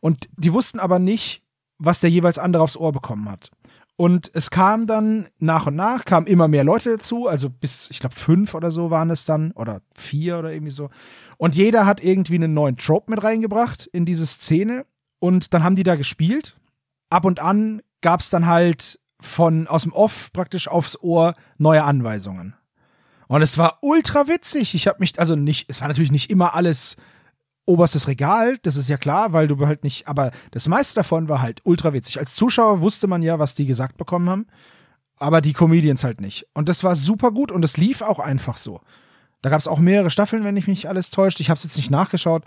Und 0.00 0.28
die 0.36 0.52
wussten 0.52 0.80
aber 0.80 0.98
nicht, 0.98 1.42
was 1.78 2.00
der 2.00 2.10
jeweils 2.10 2.38
andere 2.38 2.62
aufs 2.62 2.76
Ohr 2.76 2.92
bekommen 2.92 3.30
hat. 3.30 3.50
Und 3.96 4.30
es 4.34 4.50
kam 4.50 4.86
dann 4.86 5.28
nach 5.38 5.66
und 5.66 5.76
nach, 5.76 6.04
kamen 6.04 6.26
immer 6.26 6.48
mehr 6.48 6.64
Leute 6.64 6.96
dazu, 6.96 7.28
also 7.28 7.48
bis, 7.48 7.90
ich 7.90 8.00
glaube, 8.00 8.16
fünf 8.16 8.54
oder 8.54 8.70
so 8.70 8.90
waren 8.90 9.10
es 9.10 9.24
dann, 9.24 9.52
oder 9.52 9.82
vier 9.94 10.38
oder 10.38 10.52
irgendwie 10.52 10.72
so. 10.72 10.90
Und 11.36 11.54
jeder 11.54 11.86
hat 11.86 12.02
irgendwie 12.02 12.34
einen 12.34 12.54
neuen 12.54 12.76
Trope 12.76 13.10
mit 13.10 13.22
reingebracht 13.22 13.86
in 13.86 14.04
diese 14.04 14.26
Szene. 14.26 14.84
Und 15.20 15.54
dann 15.54 15.62
haben 15.62 15.76
die 15.76 15.84
da 15.84 15.94
gespielt. 15.94 16.56
Ab 17.08 17.24
und 17.24 17.38
an 17.40 17.82
gab 18.00 18.20
es 18.20 18.30
dann 18.30 18.46
halt 18.46 18.98
von 19.24 19.66
aus 19.66 19.82
dem 19.82 19.92
Off 19.92 20.32
praktisch 20.32 20.68
aufs 20.68 20.98
Ohr 21.00 21.34
neue 21.58 21.84
Anweisungen. 21.84 22.54
Und 23.26 23.42
es 23.42 23.58
war 23.58 23.78
ultra 23.80 24.28
witzig. 24.28 24.74
Ich 24.74 24.86
habe 24.86 24.98
mich, 25.00 25.18
also 25.18 25.34
nicht, 25.34 25.68
es 25.70 25.80
war 25.80 25.88
natürlich 25.88 26.12
nicht 26.12 26.30
immer 26.30 26.54
alles 26.54 26.96
oberstes 27.66 28.08
Regal, 28.08 28.58
das 28.58 28.76
ist 28.76 28.88
ja 28.88 28.96
klar, 28.96 29.32
weil 29.32 29.48
du 29.48 29.66
halt 29.66 29.84
nicht, 29.84 30.06
aber 30.06 30.32
das 30.50 30.68
meiste 30.68 30.96
davon 30.96 31.28
war 31.28 31.40
halt 31.40 31.62
ultra 31.64 31.92
witzig. 31.92 32.18
Als 32.18 32.34
Zuschauer 32.34 32.80
wusste 32.80 33.06
man 33.06 33.22
ja, 33.22 33.38
was 33.38 33.54
die 33.54 33.66
gesagt 33.66 33.96
bekommen 33.96 34.28
haben, 34.28 34.46
aber 35.16 35.40
die 35.40 35.54
Comedians 35.54 36.04
halt 36.04 36.20
nicht. 36.20 36.46
Und 36.52 36.68
das 36.68 36.84
war 36.84 36.94
super 36.94 37.30
gut 37.30 37.50
und 37.50 37.64
es 37.64 37.76
lief 37.76 38.02
auch 38.02 38.18
einfach 38.18 38.58
so. 38.58 38.80
Da 39.40 39.50
gab 39.50 39.60
es 39.60 39.68
auch 39.68 39.78
mehrere 39.78 40.10
Staffeln, 40.10 40.44
wenn 40.44 40.56
ich 40.56 40.66
mich 40.66 40.88
alles 40.88 41.10
täuscht. 41.10 41.40
Ich 41.40 41.50
habe 41.50 41.58
es 41.58 41.64
jetzt 41.64 41.76
nicht 41.76 41.90
nachgeschaut. 41.90 42.44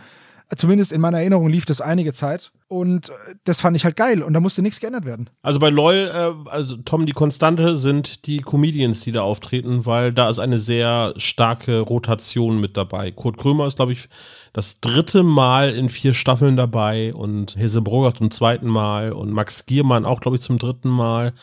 Zumindest 0.55 0.91
in 0.91 1.01
meiner 1.01 1.19
Erinnerung 1.19 1.48
lief 1.48 1.65
das 1.65 1.81
einige 1.81 2.13
Zeit. 2.13 2.51
Und 2.69 3.09
äh, 3.09 3.13
das 3.45 3.62
fand 3.62 3.77
ich 3.77 3.86
halt 3.86 3.95
geil. 3.95 4.21
Und 4.21 4.33
da 4.33 4.39
musste 4.39 4.62
nichts 4.62 4.79
geändert 4.79 5.05
werden. 5.05 5.29
Also 5.41 5.59
bei 5.59 5.69
LOL, 5.69 6.12
äh, 6.13 6.50
also 6.50 6.75
Tom, 6.77 7.05
die 7.05 7.13
Konstante 7.13 7.77
sind 7.77 8.27
die 8.27 8.41
Comedians, 8.41 9.01
die 9.01 9.12
da 9.12 9.21
auftreten, 9.21 9.86
weil 9.86 10.12
da 10.12 10.29
ist 10.29 10.39
eine 10.39 10.57
sehr 10.57 11.13
starke 11.17 11.79
Rotation 11.79 12.59
mit 12.59 12.75
dabei. 12.75 13.12
Kurt 13.12 13.38
Krömer 13.38 13.67
ist, 13.67 13.77
glaube 13.77 13.93
ich, 13.93 14.09
das 14.51 14.81
dritte 14.81 15.24
Mal 15.24 15.74
in 15.75 15.88
vier 15.88 16.13
Staffeln 16.13 16.55
dabei 16.55 17.13
und 17.13 17.55
Hese 17.55 17.81
Brogger 17.81 18.13
zum 18.13 18.31
zweiten 18.31 18.67
Mal 18.67 19.13
und 19.13 19.31
Max 19.31 19.65
Giermann 19.65 20.05
auch, 20.05 20.19
glaube 20.19 20.36
ich, 20.36 20.41
zum 20.41 20.57
dritten 20.57 20.89
Mal. 20.89 21.33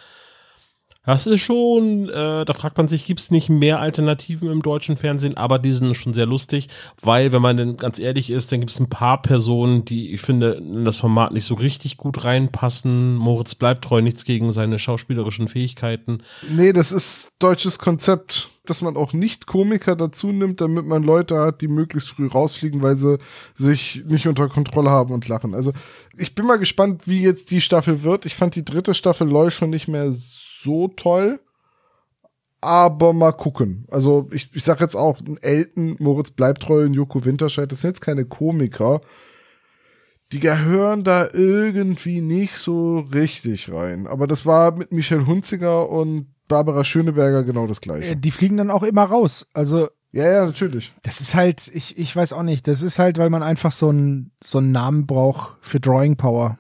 Das 1.06 1.26
ist 1.26 1.42
schon, 1.42 2.08
äh, 2.08 2.44
da 2.44 2.52
fragt 2.54 2.78
man 2.78 2.88
sich, 2.88 3.04
gibt 3.04 3.20
es 3.20 3.30
nicht 3.30 3.50
mehr 3.50 3.80
Alternativen 3.80 4.50
im 4.50 4.62
deutschen 4.62 4.96
Fernsehen, 4.96 5.36
aber 5.36 5.58
die 5.58 5.72
sind 5.72 5.94
schon 5.94 6.14
sehr 6.14 6.24
lustig, 6.24 6.68
weil, 7.02 7.30
wenn 7.32 7.42
man 7.42 7.56
denn 7.56 7.76
ganz 7.76 7.98
ehrlich 7.98 8.30
ist, 8.30 8.50
dann 8.50 8.60
gibt 8.60 8.70
es 8.70 8.80
ein 8.80 8.88
paar 8.88 9.20
Personen, 9.20 9.84
die, 9.84 10.14
ich 10.14 10.22
finde, 10.22 10.52
in 10.52 10.84
das 10.84 10.98
Format 10.98 11.32
nicht 11.32 11.44
so 11.44 11.54
richtig 11.54 11.98
gut 11.98 12.24
reinpassen. 12.24 13.16
Moritz 13.16 13.54
bleibt 13.54 13.84
treu, 13.84 14.00
nichts 14.00 14.24
gegen 14.24 14.52
seine 14.52 14.78
schauspielerischen 14.78 15.48
Fähigkeiten. 15.48 16.18
Nee, 16.48 16.72
das 16.72 16.90
ist 16.90 17.28
deutsches 17.38 17.78
Konzept, 17.78 18.50
dass 18.64 18.80
man 18.80 18.96
auch 18.96 19.12
nicht 19.12 19.46
Komiker 19.46 19.96
dazu 19.96 20.28
nimmt, 20.28 20.62
damit 20.62 20.86
man 20.86 21.02
Leute 21.02 21.38
hat, 21.38 21.60
die 21.60 21.68
möglichst 21.68 22.08
früh 22.08 22.26
rausfliegen, 22.26 22.80
weil 22.80 22.96
sie 22.96 23.18
sich 23.54 24.02
nicht 24.06 24.26
unter 24.26 24.48
Kontrolle 24.48 24.88
haben 24.88 25.12
und 25.12 25.28
lachen. 25.28 25.54
Also 25.54 25.72
ich 26.16 26.34
bin 26.34 26.46
mal 26.46 26.58
gespannt, 26.58 27.02
wie 27.06 27.20
jetzt 27.20 27.50
die 27.50 27.60
Staffel 27.60 28.04
wird. 28.04 28.24
Ich 28.24 28.34
fand 28.34 28.54
die 28.54 28.64
dritte 28.64 28.94
Staffel 28.94 29.28
LOL 29.28 29.50
schon 29.50 29.68
nicht 29.68 29.86
mehr 29.86 30.10
so 30.10 30.43
toll. 30.96 31.40
Aber 32.60 33.12
mal 33.12 33.32
gucken. 33.32 33.86
Also 33.90 34.28
ich, 34.32 34.48
ich 34.54 34.64
sag 34.64 34.80
jetzt 34.80 34.94
auch, 34.94 35.18
Elton, 35.42 35.96
Moritz 35.98 36.30
Bleibtreu 36.30 36.84
und 36.84 36.94
Joko 36.94 37.24
Winterscheid, 37.24 37.70
das 37.70 37.82
sind 37.82 37.90
jetzt 37.90 38.00
keine 38.00 38.24
Komiker. 38.24 39.02
Die 40.32 40.40
gehören 40.40 41.04
da 41.04 41.28
irgendwie 41.32 42.22
nicht 42.22 42.56
so 42.56 43.00
richtig 43.00 43.70
rein. 43.70 44.06
Aber 44.06 44.26
das 44.26 44.46
war 44.46 44.74
mit 44.76 44.92
Michelle 44.92 45.26
Hunziger 45.26 45.90
und 45.90 46.28
Barbara 46.48 46.84
Schöneberger 46.84 47.44
genau 47.44 47.66
das 47.66 47.80
gleiche. 47.82 48.12
Äh, 48.12 48.16
Die 48.16 48.30
fliegen 48.30 48.56
dann 48.56 48.70
auch 48.70 48.82
immer 48.82 49.04
raus. 49.04 49.46
Also 49.52 49.88
Ja, 50.12 50.30
ja, 50.32 50.46
natürlich. 50.46 50.94
Das 51.02 51.20
ist 51.20 51.34
halt, 51.34 51.70
ich, 51.74 51.98
ich 51.98 52.16
weiß 52.16 52.32
auch 52.32 52.42
nicht, 52.42 52.66
das 52.66 52.80
ist 52.80 52.98
halt, 52.98 53.18
weil 53.18 53.30
man 53.30 53.42
einfach 53.42 53.72
so 53.72 53.90
einen 53.90 54.30
so 54.42 54.58
einen 54.58 54.72
Namen 54.72 55.06
braucht 55.06 55.58
für 55.60 55.80
Drawing 55.80 56.16
Power. 56.16 56.58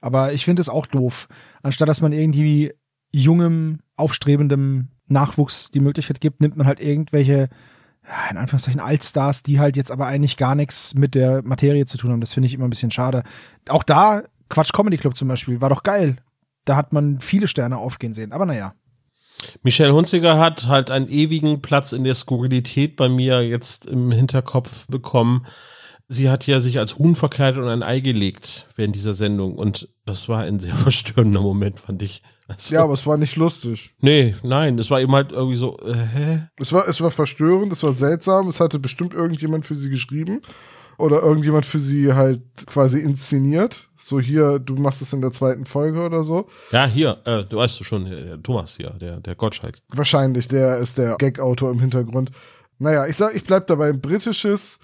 Aber 0.00 0.32
ich 0.32 0.44
finde 0.44 0.60
es 0.60 0.68
auch 0.68 0.86
doof. 0.86 1.28
Anstatt 1.62 1.88
dass 1.88 2.00
man 2.00 2.12
irgendwie 2.12 2.72
jungem, 3.16 3.80
aufstrebendem 3.96 4.88
Nachwuchs 5.08 5.70
die 5.70 5.80
Möglichkeit 5.80 6.20
gibt, 6.20 6.40
nimmt 6.40 6.56
man 6.56 6.66
halt 6.66 6.80
irgendwelche, 6.80 7.48
in 8.30 8.36
Anführungszeichen, 8.36 8.80
Altstars, 8.80 9.42
die 9.42 9.58
halt 9.58 9.76
jetzt 9.76 9.90
aber 9.90 10.06
eigentlich 10.06 10.36
gar 10.36 10.54
nichts 10.54 10.94
mit 10.94 11.14
der 11.14 11.42
Materie 11.42 11.86
zu 11.86 11.96
tun 11.96 12.10
haben. 12.10 12.20
Das 12.20 12.34
finde 12.34 12.48
ich 12.48 12.54
immer 12.54 12.66
ein 12.66 12.70
bisschen 12.70 12.90
schade. 12.90 13.22
Auch 13.68 13.82
da, 13.82 14.22
Quatsch 14.48 14.72
Comedy 14.72 14.96
Club 14.96 15.16
zum 15.16 15.28
Beispiel, 15.28 15.60
war 15.60 15.70
doch 15.70 15.82
geil. 15.82 16.16
Da 16.64 16.76
hat 16.76 16.92
man 16.92 17.20
viele 17.20 17.48
Sterne 17.48 17.78
aufgehen 17.78 18.14
sehen. 18.14 18.32
Aber 18.32 18.46
naja. 18.46 18.74
Michelle 19.62 19.94
Hunziger 19.94 20.38
hat 20.38 20.66
halt 20.66 20.90
einen 20.90 21.08
ewigen 21.08 21.62
Platz 21.62 21.92
in 21.92 22.04
der 22.04 22.14
Skurrilität 22.14 22.96
bei 22.96 23.08
mir 23.08 23.46
jetzt 23.46 23.86
im 23.86 24.10
Hinterkopf 24.10 24.86
bekommen. 24.86 25.46
Sie 26.08 26.30
hat 26.30 26.46
ja 26.46 26.60
sich 26.60 26.78
als 26.78 26.98
Huhn 26.98 27.14
verkleidet 27.14 27.62
und 27.62 27.68
ein 27.68 27.82
Ei 27.82 28.00
gelegt 28.00 28.66
während 28.76 28.94
dieser 28.94 29.12
Sendung 29.12 29.56
und 29.56 29.88
das 30.04 30.28
war 30.28 30.42
ein 30.42 30.60
sehr 30.60 30.74
verstörender 30.74 31.40
Moment, 31.40 31.80
fand 31.80 32.02
ich. 32.02 32.22
Also, 32.48 32.74
Ja, 32.74 32.84
aber 32.84 32.92
es 32.94 33.06
war 33.06 33.16
nicht 33.16 33.36
lustig. 33.36 33.92
nee, 34.00 34.34
nein, 34.42 34.78
es 34.78 34.90
war 34.90 35.00
eben 35.00 35.12
halt 35.12 35.32
irgendwie 35.32 35.56
so, 35.56 35.76
äh, 35.84 35.94
hä? 35.94 36.48
Es 36.58 36.72
war, 36.72 36.86
es 36.88 37.00
war 37.00 37.10
verstörend, 37.10 37.72
es 37.72 37.82
war 37.82 37.92
seltsam, 37.92 38.48
es 38.48 38.60
hatte 38.60 38.78
bestimmt 38.78 39.14
irgendjemand 39.14 39.66
für 39.66 39.74
sie 39.74 39.90
geschrieben. 39.90 40.42
Oder 40.98 41.20
irgendjemand 41.20 41.66
für 41.66 41.78
sie 41.78 42.14
halt 42.14 42.40
quasi 42.66 43.00
inszeniert. 43.00 43.88
So 43.98 44.18
hier, 44.18 44.58
du 44.58 44.76
machst 44.76 45.02
es 45.02 45.12
in 45.12 45.20
der 45.20 45.30
zweiten 45.30 45.66
Folge 45.66 46.00
oder 46.00 46.24
so. 46.24 46.48
Ja, 46.72 46.86
hier, 46.86 47.18
äh, 47.26 47.44
du 47.44 47.58
weißt 47.58 47.78
du 47.78 47.84
schon, 47.84 48.06
der, 48.08 48.22
der 48.22 48.42
Thomas 48.42 48.76
hier, 48.78 48.90
der, 48.98 49.20
der 49.20 49.34
Gottschalk. 49.34 49.76
Wahrscheinlich, 49.90 50.48
der 50.48 50.78
ist 50.78 50.96
der 50.96 51.16
Gag-Autor 51.18 51.70
im 51.70 51.80
Hintergrund. 51.80 52.30
Naja, 52.78 53.06
ich 53.06 53.16
sag, 53.18 53.34
ich 53.36 53.44
bleib 53.44 53.66
dabei. 53.66 53.90
Ein 53.90 54.00
britisches 54.00 54.78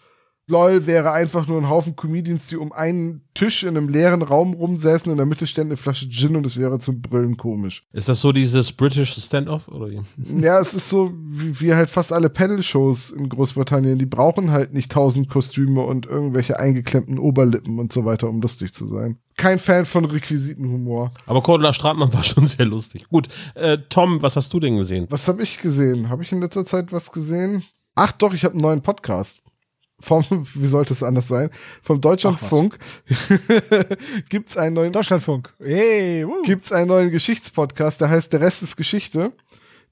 LOL 0.53 0.85
wäre 0.85 1.13
einfach 1.13 1.47
nur 1.47 1.59
ein 1.59 1.71
Haufen 1.71 1.97
Comedians, 1.97 2.47
die 2.47 2.57
um 2.57 2.73
einen 2.73 3.23
Tisch 3.33 3.63
in 3.63 3.71
einem 3.71 3.89
leeren 3.89 4.21
Raum 4.21 4.53
rumsäßen, 4.53 5.11
in 5.11 5.17
der 5.17 5.25
Mitte 5.25 5.47
ständ 5.47 5.69
eine 5.69 5.79
Flasche 5.79 6.11
Gin 6.11 6.37
und 6.37 6.45
es 6.45 6.59
wäre 6.59 6.79
zum 6.79 7.01
Brüllen 7.01 7.39
komisch. 7.39 7.87
Ist 7.93 8.11
das 8.11 8.21
so 8.21 8.33
dieses 8.33 8.73
British 8.73 9.15
Standoff 9.15 9.69
oder? 9.69 9.89
Ja, 10.43 10.61
es 10.61 10.75
ist 10.75 10.91
so 10.91 11.11
wie, 11.15 11.59
wie 11.61 11.75
halt 11.75 11.89
fast 11.89 12.13
alle 12.13 12.29
Panel-Shows 12.29 13.13
in 13.13 13.31
Großbritannien. 13.31 13.99
Die 13.99 14.07
brauchen 14.07 14.51
halt 14.51 14.75
nicht 14.75 14.93
tausend 14.93 15.31
Kostüme 15.31 15.81
und 15.81 16.05
irgendwelche 16.05 16.61
eingeklemmten 16.61 17.19
Oberlippen 17.19 17.79
und 17.79 17.91
so 17.91 18.05
weiter, 18.05 18.29
um 18.29 18.43
lustig 18.43 18.75
zu 18.75 18.87
sein. 18.87 19.19
Kein 19.39 19.59
Fan 19.59 19.87
von 19.87 20.05
Requisitenhumor. 20.05 21.13
Aber 21.25 21.43
Cordula 21.43 21.73
Stratmann 21.73 22.13
war 22.13 22.23
schon 22.23 22.45
sehr 22.45 22.67
lustig. 22.67 23.09
Gut, 23.09 23.29
äh, 23.55 23.79
Tom, 23.89 24.21
was 24.21 24.37
hast 24.37 24.53
du 24.53 24.61
denn 24.61 24.77
gesehen? 24.77 25.07
Was 25.09 25.27
habe 25.29 25.43
ich 25.43 25.63
gesehen? 25.63 26.11
Habe 26.11 26.23
ich 26.23 26.31
in 26.31 26.41
letzter 26.41 26.67
Zeit 26.67 26.93
was 26.93 27.11
gesehen? 27.11 27.65
Ach 27.95 28.13
doch, 28.13 28.35
ich 28.35 28.45
habe 28.45 28.53
einen 28.53 28.63
neuen 28.63 28.83
Podcast. 28.83 29.42
Vom, 30.03 30.25
wie 30.55 30.67
sollte 30.67 30.93
es 30.93 31.03
anders 31.03 31.29
sein? 31.29 31.51
Vom 31.83 32.01
Deutschlandfunk 32.01 32.79
gibt's 34.29 34.57
einen 34.57 34.75
neuen 34.75 34.93
Deutschlandfunk. 34.93 35.55
Hey, 35.59 36.27
woo. 36.27 36.43
gibt's 36.43 36.73
einen 36.73 36.89
neuen 36.89 37.11
Geschichtspodcast, 37.11 38.01
der 38.01 38.11
heißt 38.11 38.33
Der 38.33 38.41
Rest 38.41 38.63
ist 38.63 38.77
Geschichte, 38.77 39.33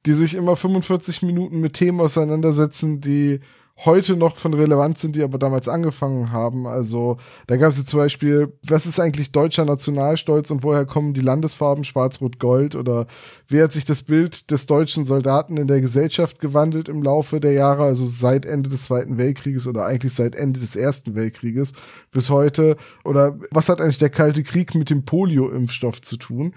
die 0.04 0.12
sich 0.12 0.34
immer 0.34 0.56
45 0.56 1.22
Minuten 1.22 1.60
mit 1.60 1.74
Themen 1.74 2.00
auseinandersetzen, 2.00 3.00
die 3.00 3.40
heute 3.84 4.16
noch 4.16 4.36
von 4.36 4.54
Relevanz 4.54 5.00
sind, 5.00 5.16
die 5.16 5.22
aber 5.22 5.38
damals 5.38 5.68
angefangen 5.68 6.32
haben. 6.32 6.66
Also 6.66 7.16
da 7.46 7.56
gab 7.56 7.70
es 7.70 7.84
zum 7.84 7.98
Beispiel, 7.98 8.52
was 8.66 8.86
ist 8.86 9.00
eigentlich 9.00 9.32
deutscher 9.32 9.64
Nationalstolz 9.64 10.50
und 10.50 10.62
woher 10.62 10.84
kommen 10.84 11.14
die 11.14 11.20
Landesfarben 11.20 11.84
Schwarz-Rot-Gold 11.84 12.76
oder 12.76 13.06
wie 13.48 13.62
hat 13.62 13.72
sich 13.72 13.84
das 13.84 14.02
Bild 14.02 14.50
des 14.50 14.66
deutschen 14.66 15.04
Soldaten 15.04 15.56
in 15.56 15.66
der 15.66 15.80
Gesellschaft 15.80 16.40
gewandelt 16.40 16.88
im 16.88 17.02
Laufe 17.02 17.40
der 17.40 17.52
Jahre, 17.52 17.84
also 17.84 18.04
seit 18.04 18.44
Ende 18.44 18.68
des 18.68 18.84
Zweiten 18.84 19.18
Weltkrieges 19.18 19.66
oder 19.66 19.86
eigentlich 19.86 20.14
seit 20.14 20.34
Ende 20.34 20.60
des 20.60 20.76
Ersten 20.76 21.14
Weltkrieges 21.14 21.72
bis 22.12 22.28
heute 22.30 22.76
oder 23.04 23.38
was 23.50 23.68
hat 23.68 23.80
eigentlich 23.80 23.98
der 23.98 24.10
Kalte 24.10 24.42
Krieg 24.42 24.74
mit 24.74 24.90
dem 24.90 25.04
Polio-Impfstoff 25.04 26.02
zu 26.02 26.16
tun? 26.16 26.54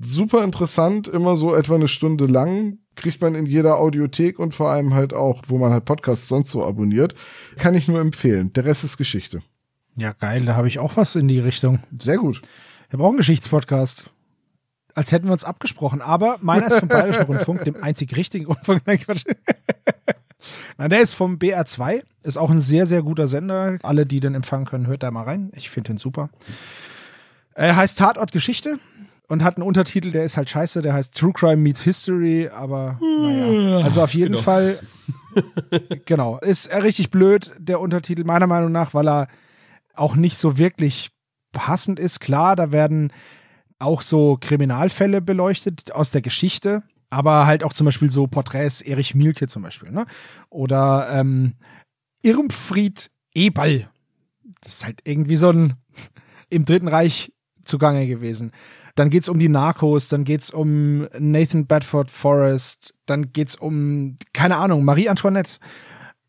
Super 0.00 0.42
interessant, 0.42 1.06
immer 1.08 1.36
so 1.36 1.54
etwa 1.54 1.74
eine 1.74 1.88
Stunde 1.88 2.26
lang, 2.26 2.78
kriegt 2.96 3.20
man 3.20 3.34
in 3.34 3.46
jeder 3.46 3.78
Audiothek 3.78 4.38
und 4.38 4.54
vor 4.54 4.70
allem 4.70 4.94
halt 4.94 5.14
auch, 5.14 5.42
wo 5.48 5.58
man 5.58 5.72
halt 5.72 5.84
Podcasts 5.84 6.28
sonst 6.28 6.50
so 6.50 6.64
abonniert. 6.64 7.14
Kann 7.56 7.74
ich 7.74 7.88
nur 7.88 8.00
empfehlen. 8.00 8.52
Der 8.52 8.64
Rest 8.64 8.84
ist 8.84 8.96
Geschichte. 8.96 9.42
Ja, 9.96 10.12
geil, 10.12 10.44
da 10.44 10.56
habe 10.56 10.68
ich 10.68 10.78
auch 10.78 10.96
was 10.96 11.14
in 11.14 11.28
die 11.28 11.38
Richtung. 11.38 11.80
Sehr 11.98 12.16
gut. 12.16 12.40
Ich 12.88 12.92
habe 12.92 13.04
auch 13.04 13.08
einen 13.08 13.18
Geschichtspodcast. 13.18 14.06
Als 14.94 15.12
hätten 15.12 15.26
wir 15.26 15.32
uns 15.32 15.44
abgesprochen. 15.44 16.02
Aber 16.02 16.38
meiner 16.42 16.66
ist 16.66 16.78
vom 16.78 16.88
Bayerischen 16.88 17.24
Rundfunk, 17.24 17.64
dem 17.64 17.82
einzig 17.82 18.14
richtigen 18.16 18.46
Rundfunk. 18.46 18.82
Nein, 18.86 19.00
Quatsch. 19.00 19.24
Nein, 20.76 20.90
der 20.90 21.00
ist 21.00 21.14
vom 21.14 21.36
BR2. 21.36 22.02
Ist 22.22 22.36
auch 22.36 22.50
ein 22.50 22.60
sehr, 22.60 22.84
sehr 22.84 23.02
guter 23.02 23.26
Sender. 23.26 23.78
Alle, 23.82 24.04
die 24.04 24.20
den 24.20 24.34
empfangen 24.34 24.66
können, 24.66 24.86
hört 24.86 25.02
da 25.02 25.10
mal 25.10 25.24
rein. 25.24 25.50
Ich 25.54 25.70
finde 25.70 25.92
den 25.92 25.98
super. 25.98 26.30
Er 27.54 27.76
heißt 27.76 27.98
Tatort 27.98 28.32
Geschichte 28.32 28.78
und 29.32 29.42
hat 29.42 29.56
einen 29.56 29.66
Untertitel, 29.66 30.10
der 30.10 30.24
ist 30.24 30.36
halt 30.36 30.50
scheiße, 30.50 30.82
der 30.82 30.92
heißt 30.92 31.14
True 31.16 31.32
Crime 31.32 31.56
Meets 31.56 31.80
History, 31.84 32.50
aber 32.52 32.98
naja. 33.00 33.78
Also 33.78 34.02
auf 34.02 34.12
jeden 34.12 34.32
Genau. 34.32 34.42
Fall, 34.42 34.78
genau, 36.04 36.38
ist 36.40 36.70
richtig 36.74 37.10
blöd, 37.10 37.50
der 37.58 37.80
Untertitel, 37.80 38.24
meiner 38.24 38.46
Meinung 38.46 38.72
nach, 38.72 38.92
weil 38.92 39.08
er 39.08 39.28
auch 39.94 40.16
nicht 40.16 40.36
so 40.36 40.58
wirklich 40.58 41.12
passend 41.52 41.98
ist. 41.98 42.20
Klar, 42.20 42.56
da 42.56 42.72
werden 42.72 43.10
auch 43.78 44.02
so 44.02 44.36
Kriminalfälle 44.38 45.22
beleuchtet 45.22 45.92
aus 45.92 46.10
der 46.10 46.20
Geschichte, 46.20 46.82
aber 47.08 47.46
halt 47.46 47.64
auch 47.64 47.72
zum 47.72 47.86
Beispiel 47.86 48.10
so 48.10 48.26
Porträts 48.26 48.82
Erich 48.82 49.14
Mielke 49.14 49.46
zum 49.46 49.62
Beispiel, 49.62 49.92
ne? 49.92 50.04
Oder 50.50 51.08
ähm, 51.10 51.54
Irmfried 52.20 53.10
Eberl. 53.34 53.88
Das 54.60 54.74
ist 54.74 54.84
halt 54.84 55.00
irgendwie 55.04 55.36
so 55.36 55.48
ein 55.48 55.72
im 56.50 56.66
Dritten 56.66 56.88
Reich 56.88 57.32
zugange 57.64 58.06
gewesen. 58.06 58.52
Dann 58.94 59.10
geht's 59.10 59.28
um 59.28 59.38
die 59.38 59.48
Narcos, 59.48 60.08
dann 60.08 60.24
geht's 60.24 60.50
um 60.50 61.08
Nathan 61.18 61.66
Bedford 61.66 62.10
Forrest, 62.10 62.94
dann 63.06 63.32
geht's 63.32 63.54
um, 63.54 64.16
keine 64.32 64.56
Ahnung, 64.56 64.84
Marie 64.84 65.08
Antoinette. 65.08 65.52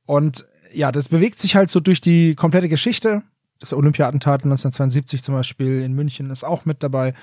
Und 0.06 0.46
ja, 0.74 0.92
das 0.92 1.10
bewegt 1.10 1.40
sich 1.40 1.56
halt 1.56 1.70
so 1.70 1.80
durch 1.80 2.02
die 2.02 2.36
komplette 2.36 2.70
Geschichte. 2.70 3.24
Das 3.60 3.74
Olympia-Attentat 3.74 4.44
1972 4.44 5.24
zum 5.24 5.36
Beispiel 5.36 5.82
in 5.82 5.94
München 5.94 6.30
ist 6.30 6.44
auch 6.44 6.66
mit 6.66 6.84
dabei. 6.84 7.14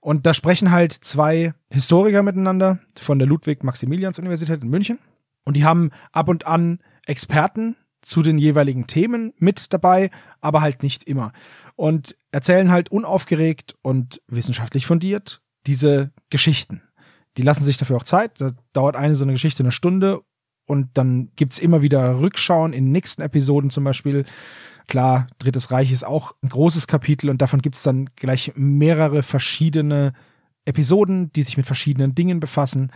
Und 0.00 0.26
da 0.26 0.34
sprechen 0.34 0.72
halt 0.72 0.92
zwei 0.92 1.54
Historiker 1.70 2.22
miteinander 2.22 2.80
von 2.96 3.18
der 3.18 3.28
Ludwig-Maximilians-Universität 3.28 4.62
in 4.62 4.68
München. 4.68 4.98
Und 5.44 5.56
die 5.56 5.64
haben 5.64 5.90
ab 6.10 6.28
und 6.28 6.46
an 6.46 6.80
Experten 7.06 7.76
zu 8.02 8.22
den 8.22 8.36
jeweiligen 8.36 8.86
Themen 8.86 9.32
mit 9.38 9.72
dabei, 9.72 10.10
aber 10.40 10.60
halt 10.60 10.82
nicht 10.82 11.04
immer. 11.04 11.32
Und 11.76 12.16
erzählen 12.32 12.70
halt 12.70 12.90
unaufgeregt 12.90 13.74
und 13.82 14.20
wissenschaftlich 14.26 14.86
fundiert 14.86 15.40
diese 15.66 16.10
Geschichten. 16.28 16.82
Die 17.36 17.42
lassen 17.42 17.64
sich 17.64 17.78
dafür 17.78 17.96
auch 17.96 18.04
Zeit. 18.04 18.40
Da 18.40 18.50
dauert 18.72 18.96
eine 18.96 19.14
so 19.14 19.24
eine 19.24 19.32
Geschichte 19.32 19.62
eine 19.62 19.72
Stunde 19.72 20.20
und 20.66 20.90
dann 20.94 21.30
gibt's 21.36 21.58
immer 21.58 21.82
wieder 21.82 22.20
Rückschauen 22.20 22.72
in 22.72 22.92
nächsten 22.92 23.22
Episoden 23.22 23.70
zum 23.70 23.84
Beispiel. 23.84 24.24
Klar, 24.88 25.28
Drittes 25.38 25.70
Reich 25.70 25.92
ist 25.92 26.04
auch 26.04 26.34
ein 26.42 26.48
großes 26.48 26.86
Kapitel 26.86 27.30
und 27.30 27.40
davon 27.40 27.62
gibt's 27.62 27.82
dann 27.82 28.10
gleich 28.16 28.52
mehrere 28.56 29.22
verschiedene 29.22 30.12
Episoden, 30.64 31.32
die 31.32 31.42
sich 31.42 31.56
mit 31.56 31.66
verschiedenen 31.66 32.14
Dingen 32.14 32.40
befassen. 32.40 32.92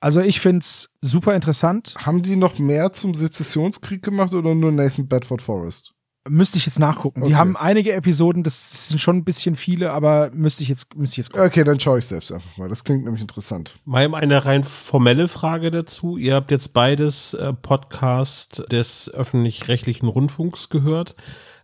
Also 0.00 0.20
ich 0.22 0.40
find's 0.40 0.90
super 1.02 1.34
interessant. 1.34 1.94
Haben 1.98 2.22
die 2.22 2.36
noch 2.36 2.58
mehr 2.58 2.92
zum 2.92 3.14
Sezessionskrieg 3.14 4.02
gemacht 4.02 4.32
oder 4.32 4.54
nur 4.54 4.72
Nathan 4.72 5.06
Bedford 5.06 5.42
Forrest? 5.42 5.92
Müsste 6.28 6.58
ich 6.58 6.66
jetzt 6.66 6.78
nachgucken. 6.78 7.22
Okay. 7.22 7.30
Die 7.30 7.36
haben 7.36 7.56
einige 7.56 7.92
Episoden, 7.92 8.42
das 8.42 8.88
sind 8.88 8.98
schon 8.98 9.16
ein 9.16 9.24
bisschen 9.24 9.56
viele, 9.56 9.92
aber 9.92 10.30
müsste 10.34 10.62
ich 10.62 10.68
jetzt, 10.68 10.94
müsste 10.94 11.14
ich 11.14 11.16
jetzt 11.18 11.32
gucken. 11.32 11.46
Okay, 11.46 11.64
dann 11.64 11.80
schaue 11.80 11.98
ich 11.98 12.06
selbst 12.06 12.30
einfach 12.30 12.56
mal. 12.58 12.68
Das 12.68 12.84
klingt 12.84 13.04
nämlich 13.04 13.22
interessant. 13.22 13.76
Mal 13.84 14.14
eine 14.14 14.44
rein 14.44 14.62
formelle 14.62 15.28
Frage 15.28 15.70
dazu. 15.70 16.18
Ihr 16.18 16.34
habt 16.34 16.50
jetzt 16.50 16.74
beides 16.74 17.32
äh, 17.34 17.54
Podcast 17.54 18.64
des 18.70 19.08
öffentlich-rechtlichen 19.12 20.08
Rundfunks 20.08 20.68
gehört. 20.68 21.16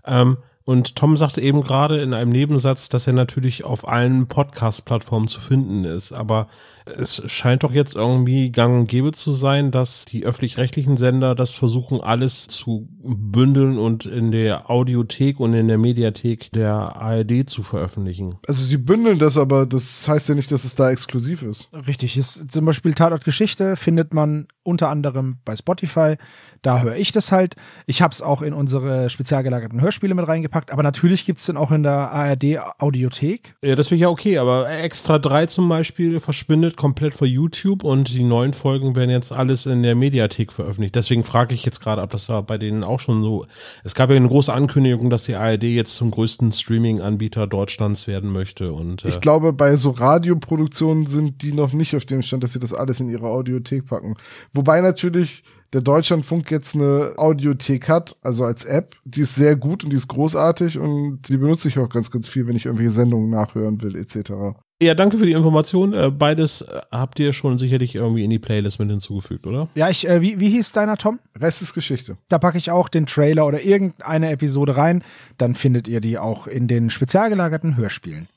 Ähm, 0.06 0.38
und 0.64 0.96
Tom 0.96 1.16
sagte 1.16 1.42
eben 1.42 1.62
gerade 1.62 2.00
in 2.00 2.12
einem 2.12 2.32
Nebensatz, 2.32 2.88
dass 2.88 3.06
er 3.06 3.12
natürlich 3.12 3.62
auf 3.62 3.86
allen 3.86 4.26
Podcast-Plattformen 4.26 5.28
zu 5.28 5.40
finden 5.40 5.84
ist. 5.84 6.12
Aber 6.12 6.48
es 6.86 7.22
scheint 7.30 7.64
doch 7.64 7.72
jetzt 7.72 7.94
irgendwie 7.94 8.50
gang 8.50 8.78
und 8.78 8.86
gäbe 8.86 9.12
zu 9.12 9.32
sein, 9.32 9.70
dass 9.70 10.04
die 10.04 10.24
öffentlich-rechtlichen 10.24 10.96
Sender 10.96 11.34
das 11.34 11.54
versuchen, 11.54 12.00
alles 12.00 12.46
zu 12.46 12.88
bündeln 13.02 13.78
und 13.78 14.06
in 14.06 14.30
der 14.30 14.70
Audiothek 14.70 15.40
und 15.40 15.54
in 15.54 15.68
der 15.68 15.78
Mediathek 15.78 16.50
der 16.52 16.96
ARD 16.96 17.48
zu 17.48 17.62
veröffentlichen. 17.62 18.36
Also 18.46 18.64
sie 18.64 18.76
bündeln 18.76 19.18
das, 19.18 19.36
aber 19.36 19.66
das 19.66 20.06
heißt 20.06 20.28
ja 20.28 20.34
nicht, 20.34 20.50
dass 20.52 20.64
es 20.64 20.74
da 20.74 20.90
exklusiv 20.90 21.42
ist. 21.42 21.68
Richtig, 21.86 22.16
ist 22.16 22.50
zum 22.50 22.64
Beispiel 22.64 22.94
Tatort 22.94 23.24
Geschichte 23.24 23.76
findet 23.76 24.14
man 24.14 24.46
unter 24.62 24.88
anderem 24.88 25.38
bei 25.44 25.56
Spotify. 25.56 26.16
Da 26.62 26.80
höre 26.80 26.96
ich 26.96 27.12
das 27.12 27.30
halt. 27.30 27.54
Ich 27.86 28.02
habe 28.02 28.12
es 28.12 28.22
auch 28.22 28.42
in 28.42 28.52
unsere 28.52 29.10
spezial 29.10 29.42
gelagerten 29.42 29.80
Hörspiele 29.80 30.14
mit 30.14 30.26
reingepackt, 30.26 30.72
aber 30.72 30.82
natürlich 30.82 31.24
gibt's 31.24 31.46
den 31.46 31.56
auch 31.56 31.70
in 31.70 31.82
der 31.82 32.10
ARD 32.10 32.58
Audiothek. 32.78 33.54
Ja, 33.62 33.76
das 33.76 33.90
wäre 33.90 34.00
ja 34.00 34.08
okay, 34.08 34.38
aber 34.38 34.68
Extra 34.70 35.18
3 35.18 35.46
zum 35.46 35.68
Beispiel 35.68 36.18
verschwindet 36.20 36.75
komplett 36.76 37.14
vor 37.14 37.26
YouTube 37.26 37.84
und 37.84 38.08
die 38.08 38.22
neuen 38.22 38.52
Folgen 38.52 38.94
werden 38.96 39.10
jetzt 39.10 39.32
alles 39.32 39.66
in 39.66 39.82
der 39.82 39.94
Mediathek 39.94 40.52
veröffentlicht. 40.52 40.94
Deswegen 40.94 41.24
frage 41.24 41.54
ich 41.54 41.64
jetzt 41.64 41.80
gerade, 41.80 42.02
ob 42.02 42.10
das 42.10 42.26
da 42.26 42.40
bei 42.40 42.58
denen 42.58 42.84
auch 42.84 43.00
schon 43.00 43.22
so. 43.22 43.46
Es 43.84 43.94
gab 43.94 44.10
ja 44.10 44.16
eine 44.16 44.28
große 44.28 44.52
Ankündigung, 44.52 45.10
dass 45.10 45.24
die 45.24 45.34
ARD 45.34 45.64
jetzt 45.64 45.96
zum 45.96 46.10
größten 46.10 46.52
Streaming-Anbieter 46.52 47.46
Deutschlands 47.46 48.06
werden 48.06 48.32
möchte. 48.32 48.72
Und 48.72 49.04
äh, 49.04 49.08
Ich 49.08 49.20
glaube, 49.20 49.52
bei 49.52 49.76
so 49.76 49.90
Radioproduktionen 49.90 51.06
sind 51.06 51.42
die 51.42 51.52
noch 51.52 51.72
nicht 51.72 51.96
auf 51.96 52.04
dem 52.04 52.22
Stand, 52.22 52.42
dass 52.42 52.52
sie 52.52 52.60
das 52.60 52.72
alles 52.72 53.00
in 53.00 53.10
ihre 53.10 53.28
Audiothek 53.28 53.86
packen. 53.86 54.14
Wobei 54.52 54.80
natürlich 54.80 55.42
der 55.72 55.80
Deutschlandfunk 55.80 56.50
jetzt 56.50 56.74
eine 56.74 57.14
Audiothek 57.16 57.88
hat, 57.88 58.16
also 58.22 58.44
als 58.44 58.64
App. 58.64 58.96
Die 59.04 59.22
ist 59.22 59.34
sehr 59.34 59.56
gut 59.56 59.84
und 59.84 59.90
die 59.90 59.96
ist 59.96 60.08
großartig 60.08 60.78
und 60.78 61.28
die 61.28 61.36
benutze 61.36 61.68
ich 61.68 61.78
auch 61.78 61.88
ganz, 61.88 62.10
ganz 62.10 62.28
viel, 62.28 62.46
wenn 62.46 62.56
ich 62.56 62.66
irgendwelche 62.66 62.92
Sendungen 62.92 63.30
nachhören 63.30 63.82
will, 63.82 63.96
etc. 63.96 64.56
ja, 64.80 64.94
danke 64.94 65.16
für 65.16 65.24
die 65.24 65.32
Information. 65.32 65.94
Äh, 65.94 66.10
beides 66.10 66.60
äh, 66.60 66.80
habt 66.90 67.18
ihr 67.18 67.32
schon 67.32 67.56
sicherlich 67.56 67.94
irgendwie 67.94 68.24
in 68.24 68.30
die 68.30 68.38
Playlist 68.38 68.78
mit 68.78 68.90
hinzugefügt, 68.90 69.46
oder? 69.46 69.68
Ja, 69.74 69.88
ich, 69.88 70.06
äh, 70.06 70.20
wie, 70.20 70.38
wie 70.38 70.50
hieß 70.50 70.72
deiner, 70.72 70.98
Tom? 70.98 71.18
Rest 71.38 71.62
ist 71.62 71.72
Geschichte. 71.72 72.18
Da 72.28 72.38
packe 72.38 72.58
ich 72.58 72.70
auch 72.70 72.88
den 72.88 73.06
Trailer 73.06 73.46
oder 73.46 73.62
irgendeine 73.62 74.30
Episode 74.30 74.76
rein. 74.76 75.02
Dann 75.38 75.54
findet 75.54 75.88
ihr 75.88 76.00
die 76.00 76.18
auch 76.18 76.46
in 76.46 76.68
den 76.68 76.90
spezial 76.90 77.30
gelagerten 77.30 77.76
Hörspielen. 77.76 78.28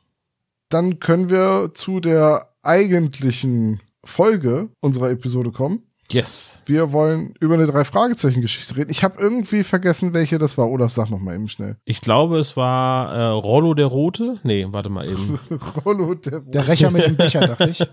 Dann 0.69 0.99
können 0.99 1.29
wir 1.29 1.71
zu 1.73 1.99
der 1.99 2.49
eigentlichen 2.61 3.81
Folge 4.03 4.69
unserer 4.79 5.09
Episode 5.09 5.51
kommen. 5.51 5.83
Yes. 6.11 6.59
Wir 6.65 6.91
wollen 6.91 7.35
über 7.39 7.53
eine 7.53 7.67
Drei-Fragezeichen-Geschichte 7.67 8.75
reden. 8.75 8.89
Ich 8.89 9.03
habe 9.03 9.19
irgendwie 9.21 9.63
vergessen, 9.63 10.13
welche 10.13 10.39
das 10.39 10.57
war. 10.57 10.67
Olaf, 10.69 10.91
sag 10.91 11.09
noch 11.09 11.19
mal 11.19 11.35
eben 11.35 11.47
schnell. 11.47 11.77
Ich 11.85 12.01
glaube, 12.01 12.39
es 12.39 12.57
war 12.57 13.13
äh, 13.13 13.23
Rollo 13.25 13.75
der 13.75 13.85
Rote. 13.85 14.39
Nee, 14.43 14.65
warte 14.69 14.89
mal 14.89 15.07
eben. 15.07 15.39
Rollo 15.85 16.15
der 16.15 16.39
Der 16.41 16.67
Rächer 16.67 16.89
mit 16.89 17.05
dem 17.05 17.15
Becher, 17.15 17.41
dachte 17.41 17.69
ich. 17.69 17.85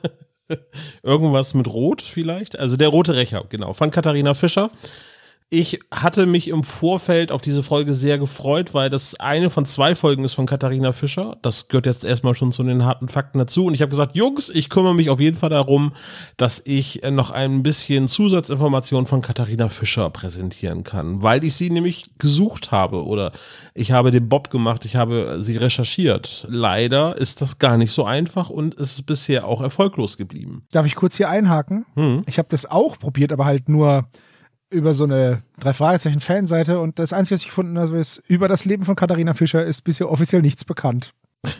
Irgendwas 1.02 1.55
mit 1.55 1.68
Rot 1.68 2.00
vielleicht. 2.02 2.59
Also 2.59 2.76
der 2.76 2.88
rote 2.88 3.16
Rächer, 3.16 3.44
genau, 3.48 3.72
von 3.72 3.90
Katharina 3.90 4.35
Fischer. 4.35 4.70
Ich 5.49 5.79
hatte 5.93 6.27
mich 6.27 6.49
im 6.49 6.65
Vorfeld 6.65 7.31
auf 7.31 7.41
diese 7.41 7.63
Folge 7.63 7.93
sehr 7.93 8.19
gefreut, 8.19 8.75
weil 8.75 8.91
das 8.91 9.15
eine 9.21 9.49
von 9.49 9.65
zwei 9.65 9.95
Folgen 9.95 10.25
ist 10.25 10.35
von 10.35 10.45
Katharina 10.45 10.93
Fischer. 10.93 11.37
Das 11.41 11.69
gehört 11.69 11.87
jetzt 11.87 12.05
erstmal 12.05 12.35
schon 12.35 12.51
zu 12.51 12.65
den 12.65 12.85
harten 12.85 13.07
Fakten 13.07 13.39
dazu. 13.39 13.67
Und 13.67 13.75
ich 13.75 13.81
habe 13.81 13.91
gesagt, 13.91 14.17
Jungs, 14.17 14.51
ich 14.51 14.71
kümmere 14.71 14.97
mich 14.97 15.09
auf 15.09 15.21
jeden 15.21 15.37
Fall 15.37 15.51
darum, 15.51 15.93
dass 16.37 16.61
ich 16.65 17.05
äh, 17.05 17.13
noch 17.13 17.31
ein 17.31 17.63
bisschen 17.63 18.09
Zusatzinformationen 18.09 19.07
von 19.07 19.23
Katharina 19.23 19.69
Fischer 19.69 20.11
präsentieren 20.11 20.83
kann, 20.83 21.23
weil 21.23 21.45
ich 21.45 21.55
sie 21.55 21.71
nämlich 21.71 22.11
gesucht 22.19 22.73
habe 22.73 23.05
oder 23.05 23.31
ich 23.73 23.93
habe 23.93 24.11
den 24.11 24.29
Bob 24.29 24.51
gemacht, 24.51 24.85
ich 24.85 24.97
habe 24.97 25.39
sie 25.41 25.59
recherchiert. 25.59 26.45
Leider 26.51 27.17
ist 27.17 27.41
das 27.41 27.61
gar 27.61 27.77
nicht 27.77 27.93
so 27.93 28.05
einfach 28.05 28.51
und 28.51 28.75
es 28.75 28.95
ist 28.95 29.07
bisher 29.07 29.47
auch 29.47 29.61
erfolglos 29.61 30.17
geblieben. 30.17 30.65
Darf 30.73 30.87
ich 30.87 30.97
kurz 30.97 31.17
hier 31.17 31.29
einhaken? 31.29 31.87
Hm. 31.95 32.23
Ich 32.27 32.39
habe 32.39 32.49
das 32.51 32.69
auch 32.69 32.99
probiert, 32.99 33.31
aber 33.31 33.45
halt 33.45 33.69
nur 33.69 34.09
über 34.70 34.94
so 34.94 35.05
eine 35.05 35.42
drei 35.59 35.72
Fragezeichen 35.72 36.20
Fanseite 36.20 36.81
und 36.81 36.98
das 36.98 37.12
Einzige, 37.12 37.35
was 37.35 37.42
ich 37.42 37.48
gefunden 37.48 37.79
habe, 37.79 37.98
ist, 37.98 38.22
über 38.26 38.48
das 38.48 38.64
Leben 38.64 38.85
von 38.85 38.96
Katharina 38.96 39.35
Fischer 39.35 39.64
ist 39.64 39.83
bisher 39.83 40.11
offiziell 40.11 40.42
nichts 40.42 40.64
bekannt. 40.64 41.12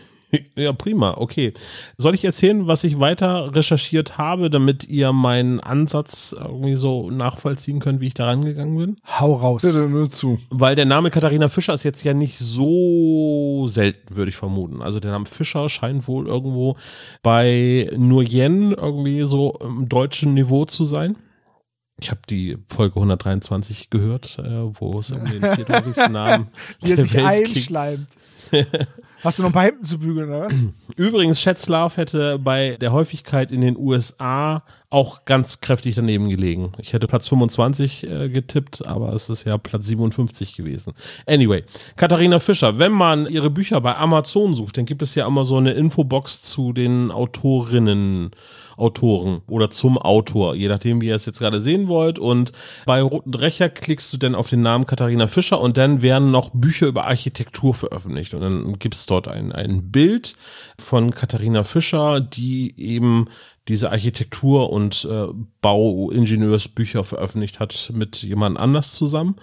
Ja, 0.57 0.73
prima, 0.73 1.15
okay. 1.19 1.55
Soll 1.99 2.15
ich 2.15 2.25
erzählen, 2.25 2.67
was 2.67 2.83
ich 2.83 2.99
weiter 2.99 3.55
recherchiert 3.55 4.19
habe, 4.19 4.51
damit 4.51 4.87
ihr 4.89 5.13
meinen 5.13 5.61
Ansatz 5.61 6.35
irgendwie 6.37 6.75
so 6.75 7.11
nachvollziehen 7.11 7.79
könnt, 7.79 8.01
wie 8.01 8.09
ich 8.09 8.15
da 8.15 8.27
rangegangen 8.27 8.77
bin? 8.77 8.97
Hau 9.07 9.35
raus. 9.35 9.63
Dann 9.63 9.93
nur 9.93 10.11
zu. 10.11 10.39
Weil 10.51 10.75
der 10.75 10.85
Name 10.85 11.11
Katharina 11.11 11.49
Fischer 11.49 11.75
ist 11.75 11.85
jetzt 11.85 12.03
ja 12.03 12.13
nicht 12.13 12.39
so 12.39 13.67
selten, 13.69 14.17
würde 14.17 14.31
ich 14.31 14.37
vermuten. 14.37 14.83
Also 14.83 14.99
der 14.99 15.13
Name 15.13 15.27
Fischer 15.27 15.69
scheint 15.69 16.09
wohl 16.09 16.27
irgendwo 16.27 16.77
bei 17.23 17.89
Nguyen 17.97 18.73
irgendwie 18.73 19.23
so 19.23 19.57
im 19.63 19.89
deutschen 19.89 20.35
Niveau 20.35 20.65
zu 20.65 20.85
sein. 20.85 21.17
Ich 21.99 22.11
habe 22.11 22.21
die 22.29 22.59
Folge 22.69 22.97
123 22.97 23.89
gehört, 23.89 24.39
äh, 24.39 24.59
wo 24.79 24.99
es 25.01 25.13
um 25.13 25.25
den 25.25 25.41
vierthäufigsten 25.41 26.13
Namen 26.13 26.49
Wie 26.83 26.91
er 26.91 26.97
der 26.97 27.05
sich 27.05 27.15
Welt 27.15 27.47
ging. 27.47 27.57
einschleimt. 27.57 28.09
Hast 29.23 29.39
du 29.39 29.43
noch 29.43 29.51
ein 29.51 29.55
paar 29.55 29.65
Hemden 29.65 29.83
zu 29.85 29.99
bügeln, 29.99 30.29
oder 30.29 30.43
was? 30.43 30.55
Übrigens, 30.97 31.41
Schätzlav 31.41 31.97
hätte 31.97 32.39
bei 32.39 32.77
der 32.81 32.93
Häufigkeit 32.93 33.51
in 33.51 33.63
den 33.63 33.77
USA 33.79 34.63
auch 34.91 35.25
ganz 35.25 35.61
kräftig 35.61 35.95
daneben 35.95 36.29
gelegen. 36.29 36.73
Ich 36.79 36.93
hätte 36.93 37.07
Platz 37.07 37.29
25 37.29 38.05
äh, 38.09 38.29
getippt, 38.29 38.87
aber 38.87 39.13
es 39.15 39.31
ist 39.31 39.45
ja 39.45 39.57
Platz 39.57 39.87
57 39.87 40.55
gewesen. 40.55 40.93
Anyway, 41.27 41.65
Katharina 41.97 42.39
Fischer, 42.41 42.79
wenn 42.79 42.93
man 42.93 43.27
ihre 43.27 43.51
Bücher 43.51 43.81
bei 43.81 43.97
Amazon 43.97 44.55
sucht, 44.55 44.77
dann 44.77 44.85
gibt 44.87 45.03
es 45.03 45.15
ja 45.15 45.27
immer 45.27 45.45
so 45.45 45.57
eine 45.57 45.73
Infobox 45.73 46.43
zu 46.43 46.73
den 46.73 47.11
Autorinnen. 47.11 48.31
Autoren 48.77 49.41
oder 49.47 49.71
zum 49.71 49.99
Autor, 49.99 50.55
je 50.55 50.69
nachdem, 50.69 51.01
wie 51.01 51.09
ihr 51.09 51.15
es 51.15 51.27
jetzt 51.27 51.39
gerade 51.39 51.61
sehen 51.61 51.89
wollt. 51.89 52.19
Und 52.19 52.53
bei 52.85 53.03
Roten 53.03 53.33
Drecher 53.33 53.69
klickst 53.69 54.13
du 54.13 54.17
dann 54.17 54.35
auf 54.35 54.49
den 54.49 54.61
Namen 54.61 54.87
Katharina 54.87 55.27
Fischer 55.27 55.61
und 55.61 55.77
dann 55.77 56.03
werden 56.03 56.31
noch 56.31 56.51
Bücher 56.51 56.87
über 56.87 57.07
Architektur 57.07 57.75
veröffentlicht. 57.75 58.35
Und 58.35 58.41
dann 58.43 58.79
gibt 58.79 58.95
es 58.95 59.07
dort 59.07 59.29
ein, 59.29 59.53
ein 59.53 59.91
Bild 59.91 60.35
von 60.79 61.13
Katharina 61.13 61.65
Fischer, 61.65 62.21
die 62.21 62.75
eben 62.79 63.27
diese 63.69 63.91
Architektur- 63.91 64.71
und 64.71 65.07
äh, 65.11 65.27
Bauingenieursbücher 65.61 67.03
veröffentlicht 67.03 67.59
hat 67.61 67.91
mit 67.95 68.23
jemand 68.23 68.59
anders 68.59 68.93
zusammen. 68.93 69.37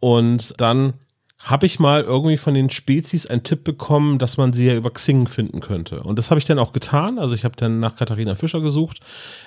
Und 0.00 0.54
dann 0.60 0.94
habe 1.44 1.66
ich 1.66 1.78
mal 1.78 2.02
irgendwie 2.02 2.38
von 2.38 2.54
den 2.54 2.70
Spezies 2.70 3.26
einen 3.26 3.42
Tipp 3.42 3.64
bekommen, 3.64 4.18
dass 4.18 4.38
man 4.38 4.52
sie 4.52 4.66
ja 4.66 4.74
über 4.74 4.90
Xing 4.90 5.28
finden 5.28 5.60
könnte. 5.60 6.02
Und 6.02 6.18
das 6.18 6.30
habe 6.30 6.38
ich 6.38 6.46
dann 6.46 6.58
auch 6.58 6.72
getan. 6.72 7.18
Also 7.18 7.34
ich 7.34 7.44
habe 7.44 7.54
dann 7.56 7.80
nach 7.80 7.96
Katharina 7.96 8.34
Fischer 8.34 8.60
gesucht. 8.60 9.00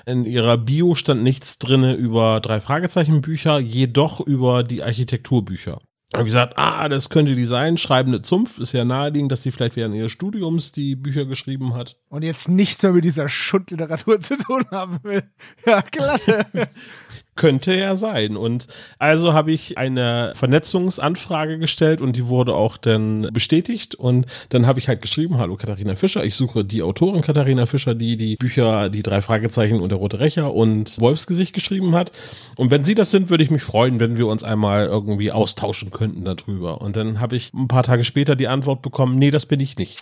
In 0.06 0.26
ihrer 0.26 0.58
Bio 0.58 0.94
stand 0.96 1.24
nichts 1.24 1.58
drinne 1.58 1.96
über 1.96 2.40
drei 2.40 2.60
Fragezeichenbücher, 2.60 3.60
jedoch 3.60 4.20
über 4.20 4.64
die 4.64 4.84
Architekturbücher. 4.84 5.80
Habe 6.13 6.24
gesagt, 6.24 6.54
ah, 6.56 6.88
das 6.88 7.10
könnte 7.10 7.36
die 7.36 7.43
sein. 7.43 7.78
Schreibende 7.78 8.22
Zumpf 8.22 8.60
ist 8.60 8.72
ja 8.72 8.86
naheliegend, 8.86 9.30
dass 9.30 9.43
sie 9.43 9.52
vielleicht 9.52 9.76
während 9.76 9.93
ihres 9.93 10.12
Studiums 10.12 10.72
die 10.72 10.96
Bücher 10.96 11.26
geschrieben 11.26 11.74
hat. 11.74 11.98
Und 12.08 12.24
jetzt 12.24 12.48
nichts 12.48 12.82
mehr 12.82 12.93
mit 12.93 13.04
dieser 13.04 13.28
Schundliteratur 13.28 14.22
zu 14.22 14.38
tun 14.38 14.63
haben 14.72 15.00
will. 15.04 15.24
Ja, 15.65 15.82
klasse. 15.82 16.46
Könnte 17.36 17.76
ja 17.76 17.96
sein. 17.96 18.38
Und 18.38 18.67
also 19.00 19.34
habe 19.34 19.52
ich 19.52 19.78
eine 19.78 20.32
Vernetzungsanfrage 20.36 21.60
gestellt 21.60 22.00
und 22.00 22.15
die 22.15 22.28
wurde 22.28 22.56
auch 22.56 22.78
dann 22.78 23.30
bestätigt. 23.34 23.93
Und 23.96 24.28
dann 24.50 24.65
habe 24.65 24.80
ich 24.80 24.88
halt 24.88 25.02
geschrieben, 25.02 25.38
hallo 25.38 25.58
Katharina 25.58 25.96
Fischer, 25.96 26.24
ich 26.24 26.36
suche 26.36 26.63
die 26.63 26.82
Autorin 26.82 27.22
Katharina 27.22 27.65
Fischer, 27.65 27.96
die 27.96 28.15
die 28.15 28.38
Bücher, 28.38 28.89
die 28.89 29.04
drei 29.04 29.20
Fragezeichen 29.20 29.82
und 29.82 29.89
der 29.89 29.98
rote 29.98 30.22
Rächer 30.22 30.54
und 30.54 31.00
Wolfsgesicht 31.02 31.54
geschrieben 31.54 31.93
hat. 31.96 32.13
Und 32.56 32.72
wenn 32.72 32.86
Sie 32.86 32.96
das 32.96 33.12
sind, 33.12 33.30
würde 33.30 33.43
ich 33.43 33.52
mich 33.52 33.63
freuen, 33.63 34.00
wenn 34.00 34.15
wir 34.15 34.28
uns 34.28 34.43
einmal 34.46 34.86
irgendwie 34.86 35.32
austauschen 35.32 35.91
könnten 35.98 36.24
darüber. 36.24 36.82
Und 36.82 36.96
dann 36.96 37.20
habe 37.20 37.36
ich 37.36 37.54
ein 37.54 37.68
paar 37.68 37.84
Tage 37.84 38.04
später 38.04 38.36
die 38.36 38.48
Antwort 38.48 38.82
bekommen, 38.82 39.18
nee, 39.18 39.32
das 39.32 39.46
bin 39.46 39.60
ich 39.60 39.78
nicht. 39.78 40.02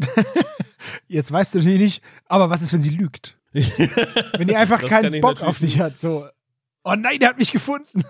Jetzt 1.07 1.31
weißt 1.31 1.55
du 1.55 1.59
natürlich 1.59 1.79
nicht, 1.79 2.03
aber 2.27 2.49
was 2.49 2.61
ist, 2.61 2.73
wenn 2.73 2.81
sie 2.81 2.89
lügt? 2.89 3.37
wenn 3.53 4.47
die 4.47 4.55
einfach 4.55 4.81
Das 4.81 4.89
keinen 4.89 5.21
Bock 5.21 5.41
auf 5.41 5.59
dich 5.59 5.79
hat, 5.79 5.97
so. 5.97 6.27
Oh 6.83 6.93
nein, 6.95 7.19
der 7.19 7.29
hat 7.29 7.37
mich 7.37 7.51
gefunden. 7.51 8.03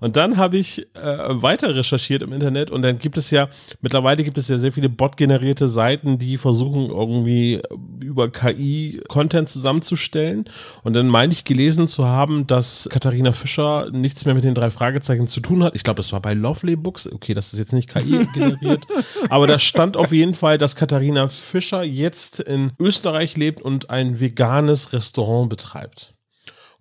Und 0.00 0.16
dann 0.16 0.36
habe 0.36 0.56
ich 0.56 0.86
äh, 0.94 1.42
weiter 1.42 1.74
recherchiert 1.74 2.22
im 2.22 2.32
Internet 2.32 2.70
und 2.70 2.82
dann 2.82 2.98
gibt 2.98 3.16
es 3.16 3.32
ja, 3.32 3.48
mittlerweile 3.80 4.22
gibt 4.22 4.38
es 4.38 4.46
ja 4.46 4.56
sehr 4.56 4.70
viele 4.70 4.88
bot-generierte 4.88 5.68
Seiten, 5.68 6.18
die 6.18 6.38
versuchen 6.38 6.88
irgendwie 6.88 7.54
äh, 7.54 7.62
über 8.04 8.30
KI 8.30 9.00
Content 9.08 9.48
zusammenzustellen. 9.48 10.44
Und 10.84 10.94
dann 10.94 11.08
meine 11.08 11.32
ich 11.32 11.44
gelesen 11.44 11.88
zu 11.88 12.06
haben, 12.06 12.46
dass 12.46 12.88
Katharina 12.92 13.32
Fischer 13.32 13.90
nichts 13.90 14.24
mehr 14.24 14.36
mit 14.36 14.44
den 14.44 14.54
drei 14.54 14.70
Fragezeichen 14.70 15.26
zu 15.26 15.40
tun 15.40 15.64
hat. 15.64 15.74
Ich 15.74 15.82
glaube, 15.82 16.00
es 16.00 16.12
war 16.12 16.20
bei 16.20 16.32
Lovely 16.32 16.76
Books. 16.76 17.10
Okay, 17.10 17.34
das 17.34 17.52
ist 17.52 17.58
jetzt 17.58 17.72
nicht 17.72 17.88
KI 17.88 18.26
generiert. 18.34 18.86
aber 19.28 19.48
da 19.48 19.58
stand 19.58 19.96
auf 19.96 20.12
jeden 20.12 20.34
Fall, 20.34 20.58
dass 20.58 20.76
Katharina 20.76 21.26
Fischer 21.26 21.82
jetzt 21.82 22.38
in 22.38 22.70
Österreich 22.78 23.36
lebt 23.36 23.60
und 23.60 23.90
ein 23.90 24.20
veganes 24.20 24.92
Restaurant 24.92 25.50
betreibt. 25.50 26.14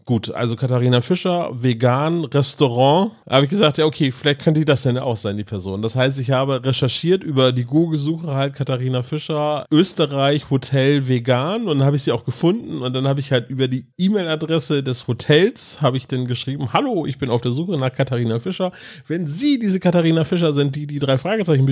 Gut, 0.08 0.32
also 0.32 0.56
Katharina 0.56 1.02
Fischer, 1.02 1.50
vegan, 1.52 2.24
Restaurant. 2.24 3.12
Habe 3.30 3.43
ich 3.43 3.50
gesagt, 3.50 3.78
ja, 3.78 3.84
okay, 3.84 4.13
vielleicht 4.13 4.41
könnte 4.41 4.63
das 4.63 4.84
denn 4.84 4.98
auch 4.98 5.17
sein, 5.17 5.36
die 5.36 5.43
Person. 5.43 5.82
Das 5.82 5.98
heißt, 5.98 6.17
ich 6.22 6.32
habe 6.32 6.63
recherchiert 6.63 7.26
über 7.26 7.52
die 7.52 7.65
Google-Suche 7.65 8.28
halt 8.34 8.54
Katharina 8.54 9.04
Fischer, 9.04 9.65
Österreich, 9.70 10.50
Hotel, 10.50 11.10
vegan 11.10 11.67
und 11.67 11.80
dann 11.80 11.86
habe 11.86 11.98
ich 11.98 12.04
sie 12.04 12.13
auch 12.13 12.24
gefunden 12.24 12.84
und 12.84 12.93
dann 12.93 13.06
habe 13.06 13.20
ich 13.20 13.34
halt 13.34 13.50
über 13.50 13.67
die 13.67 13.88
E-Mail-Adresse 13.98 14.82
des 14.82 15.10
Hotels 15.10 15.82
habe 15.82 15.98
ich 15.98 16.08
dann 16.08 16.26
geschrieben, 16.26 16.72
hallo, 16.72 17.06
ich 17.06 17.17
bin 17.17 17.30
auf 17.30 17.41
der 17.41 17.52
Suche 17.52 17.78
nach 17.78 17.91
Katharina 17.91 18.39
Fischer. 18.39 18.72
Wenn 19.08 19.28
Sie 19.28 19.60
diese 19.60 19.82
Katharina 19.82 20.24
Fischer 20.24 20.54
sind, 20.54 20.78
die 20.78 20.88
die 20.88 21.00
drei 21.00 21.17
Fragezeichen 21.17 21.65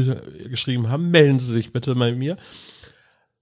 geschrieben 0.50 0.90
haben, 0.90 1.10
melden 1.10 1.40
Sie 1.40 1.54
sich 1.54 1.72
bitte 1.72 1.96
bei 1.96 2.12
mir. 2.12 2.36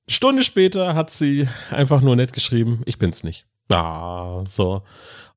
Stunde 0.08 0.43
später 0.43 0.93
hat 0.93 1.10
sie 1.10 1.47
einfach 1.71 2.01
nur 2.01 2.15
nett 2.15 2.32
geschrieben, 2.32 2.84
ich 2.86 2.99
bin's 2.99 3.23
nicht. 3.23 3.47
Ah, 3.73 4.43
so. 4.47 4.83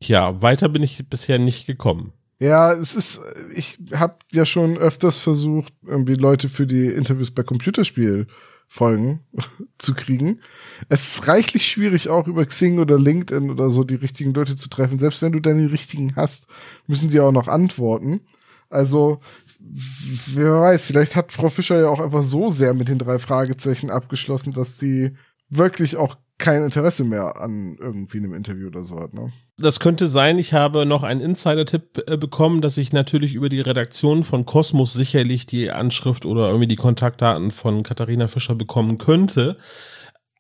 Ja, 0.01 0.42
weiter 0.42 0.68
bin 0.68 0.83
ich 0.83 1.09
bisher 1.09 1.38
nicht 1.38 1.66
gekommen. 1.66 2.12
Ja, 2.38 2.72
es 2.72 2.94
ist, 2.94 3.20
ich 3.55 3.79
habe 3.94 4.16
ja 4.31 4.44
schon 4.44 4.77
öfters 4.77 5.16
versucht, 5.16 5.72
irgendwie 5.87 6.14
Leute 6.14 6.49
für 6.49 6.66
die 6.66 6.87
Interviews 6.87 7.31
bei 7.31 7.42
Computerspielfolgen 7.42 9.20
zu 9.79 9.94
kriegen. 9.94 10.40
Es 10.90 11.16
ist 11.16 11.29
reichlich 11.29 11.66
schwierig, 11.66 12.11
auch 12.11 12.27
über 12.27 12.44
Xing 12.44 12.79
oder 12.79 12.99
LinkedIn 12.99 13.51
oder 13.51 13.70
so 13.70 13.85
die 13.85 13.94
richtigen 13.94 14.35
Leute 14.35 14.55
zu 14.55 14.68
treffen. 14.68 14.99
Selbst 14.99 15.22
wenn 15.22 15.33
du 15.33 15.40
dann 15.40 15.59
die 15.59 15.72
richtigen 15.72 16.14
hast, 16.14 16.46
müssen 16.87 17.11
die 17.11 17.20
auch 17.20 17.33
noch 17.33 17.49
antworten. 17.49 18.20
Also, 18.68 19.20
wer 19.61 20.61
weiß, 20.61 20.88
vielleicht 20.88 21.16
hat 21.16 21.33
Frau 21.33 21.49
Fischer 21.49 21.81
ja 21.81 21.88
auch 21.88 22.01
einfach 22.01 22.22
so 22.22 22.51
sehr 22.51 22.75
mit 22.75 22.88
den 22.88 22.99
drei 22.99 23.18
Fragezeichen 23.18 23.90
abgeschlossen, 23.90 24.53
dass 24.53 24.79
sie 24.79 25.16
wirklich 25.49 25.96
auch 25.96 26.16
kein 26.38 26.62
Interesse 26.62 27.05
mehr 27.05 27.40
an 27.40 27.77
irgendwie 27.81 28.18
einem 28.18 28.35
Interview 28.35 28.68
oder 28.68 28.85
so 28.85 29.01
hat, 29.01 29.14
ne? 29.14 29.33
Das 29.59 29.81
könnte 29.81 30.07
sein, 30.07 30.38
ich 30.38 30.53
habe 30.53 30.85
noch 30.85 31.03
einen 31.03 31.22
Insider-Tipp 31.22 32.05
äh, 32.07 32.18
bekommen, 32.18 32.61
dass 32.61 32.77
ich 32.77 32.92
natürlich 32.92 33.35
über 33.35 33.49
die 33.49 33.61
Redaktion 33.61 34.22
von 34.22 34.44
Cosmos 34.44 34.92
sicherlich 34.92 35.46
die 35.46 35.70
Anschrift 35.70 36.27
oder 36.27 36.49
irgendwie 36.49 36.66
die 36.66 36.77
Kontaktdaten 36.77 37.51
von 37.51 37.83
Katharina 37.83 38.29
Fischer 38.29 38.55
bekommen 38.55 38.99
könnte. 38.99 39.57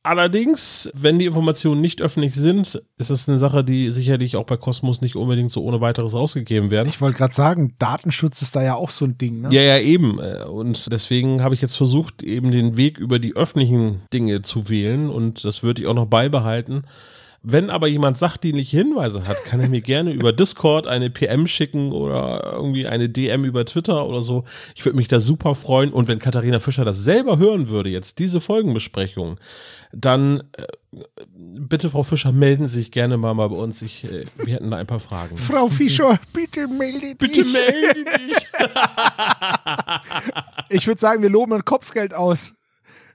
Allerdings, 0.06 0.88
wenn 0.94 1.18
die 1.18 1.24
Informationen 1.26 1.80
nicht 1.80 2.00
öffentlich 2.00 2.32
sind, 2.32 2.80
ist 2.96 3.10
es 3.10 3.28
eine 3.28 3.38
Sache, 3.38 3.64
die 3.64 3.90
sicherlich 3.90 4.36
auch 4.36 4.44
bei 4.44 4.56
Cosmos 4.56 5.00
nicht 5.00 5.16
unbedingt 5.16 5.50
so 5.50 5.64
ohne 5.64 5.80
weiteres 5.80 6.14
rausgegeben 6.14 6.70
werden. 6.70 6.88
Ich 6.88 7.00
wollte 7.00 7.18
gerade 7.18 7.34
sagen, 7.34 7.74
Datenschutz 7.80 8.40
ist 8.40 8.54
da 8.54 8.62
ja 8.62 8.76
auch 8.76 8.90
so 8.90 9.04
ein 9.04 9.18
Ding, 9.18 9.40
ne? 9.40 9.48
Ja, 9.50 9.62
ja, 9.62 9.78
eben. 9.78 10.20
Und 10.20 10.92
deswegen 10.92 11.42
habe 11.42 11.56
ich 11.56 11.60
jetzt 11.60 11.76
versucht, 11.76 12.22
eben 12.22 12.52
den 12.52 12.76
Weg 12.76 12.98
über 12.98 13.18
die 13.18 13.34
öffentlichen 13.34 14.02
Dinge 14.12 14.42
zu 14.42 14.68
wählen 14.68 15.10
und 15.10 15.44
das 15.44 15.64
würde 15.64 15.82
ich 15.82 15.88
auch 15.88 15.94
noch 15.94 16.06
beibehalten. 16.06 16.84
Wenn 17.48 17.70
aber 17.70 17.86
jemand 17.86 18.18
sachdienliche 18.18 18.78
Hinweise 18.78 19.28
hat, 19.28 19.44
kann 19.44 19.60
er 19.60 19.68
mir 19.68 19.80
gerne 19.80 20.12
über 20.12 20.32
Discord 20.32 20.88
eine 20.88 21.10
PM 21.10 21.46
schicken 21.46 21.92
oder 21.92 22.54
irgendwie 22.54 22.88
eine 22.88 23.08
DM 23.08 23.44
über 23.44 23.64
Twitter 23.64 24.04
oder 24.04 24.20
so. 24.20 24.42
Ich 24.74 24.84
würde 24.84 24.96
mich 24.96 25.06
da 25.06 25.20
super 25.20 25.54
freuen. 25.54 25.92
Und 25.92 26.08
wenn 26.08 26.18
Katharina 26.18 26.58
Fischer 26.58 26.84
das 26.84 26.98
selber 27.04 27.38
hören 27.38 27.68
würde, 27.68 27.88
jetzt 27.88 28.18
diese 28.18 28.40
Folgenbesprechung, 28.40 29.38
dann 30.00 30.42
äh, 30.52 30.66
bitte, 31.34 31.90
Frau 31.90 32.02
Fischer, 32.02 32.32
melden 32.32 32.66
Sie 32.66 32.80
sich 32.80 32.90
gerne 32.90 33.16
mal, 33.16 33.34
mal 33.34 33.48
bei 33.48 33.56
uns. 33.56 33.82
Ich, 33.82 34.04
äh, 34.04 34.26
wir 34.36 34.54
hätten 34.54 34.70
da 34.70 34.76
ein 34.76 34.86
paar 34.86 35.00
Fragen. 35.00 35.36
Frau 35.36 35.68
Fischer, 35.68 36.18
bitte 36.32 36.68
melde 36.68 37.14
dich. 37.14 37.18
Bitte 37.18 37.44
melde 37.44 38.04
dich. 38.04 38.46
Ich 40.68 40.88
würde 40.88 41.00
sagen, 41.00 41.22
wir 41.22 41.30
loben 41.30 41.52
ein 41.52 41.64
Kopfgeld 41.64 42.12
aus. 42.12 42.54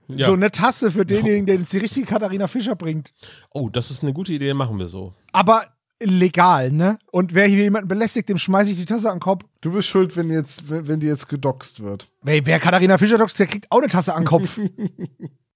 Ja. 0.07 0.27
So 0.27 0.33
eine 0.33 0.51
Tasse 0.51 0.89
für 0.89 1.05
denjenigen, 1.05 1.45
der 1.45 1.57
uns 1.57 1.69
die 1.69 1.79
richtige 1.79 2.05
Katharina 2.05 2.47
Fischer 2.47 2.75
bringt. 2.75 3.13
Oh, 3.51 3.67
das 3.69 3.91
ist 3.91 4.03
eine 4.03 4.13
gute 4.13 4.31
Idee, 4.31 4.53
machen 4.53 4.79
wir 4.79 4.87
so. 4.87 5.13
Aber 5.33 5.65
legal, 5.99 6.71
ne? 6.71 6.97
Und 7.11 7.33
wer 7.33 7.47
hier 7.47 7.63
jemanden 7.63 7.89
belästigt, 7.89 8.29
dem 8.29 8.37
schmeiße 8.37 8.71
ich 8.71 8.77
die 8.77 8.85
Tasse 8.85 9.09
an 9.09 9.17
den 9.17 9.21
Kopf. 9.21 9.43
Du 9.59 9.73
bist 9.73 9.89
schuld, 9.89 10.15
wenn 10.15 10.29
jetzt, 10.29 10.63
wenn, 10.69 11.01
die 11.01 11.07
jetzt 11.07 11.27
gedoxt 11.27 11.83
wird. 11.83 12.09
Wer, 12.23 12.45
wer 12.45 12.59
Katharina 12.59 12.97
Fischer 12.97 13.17
doxt, 13.17 13.37
der 13.37 13.47
kriegt 13.47 13.67
auch 13.69 13.79
eine 13.79 13.87
Tasse 13.87 14.13
an 14.13 14.23
den 14.23 14.27
Kopf. 14.27 14.59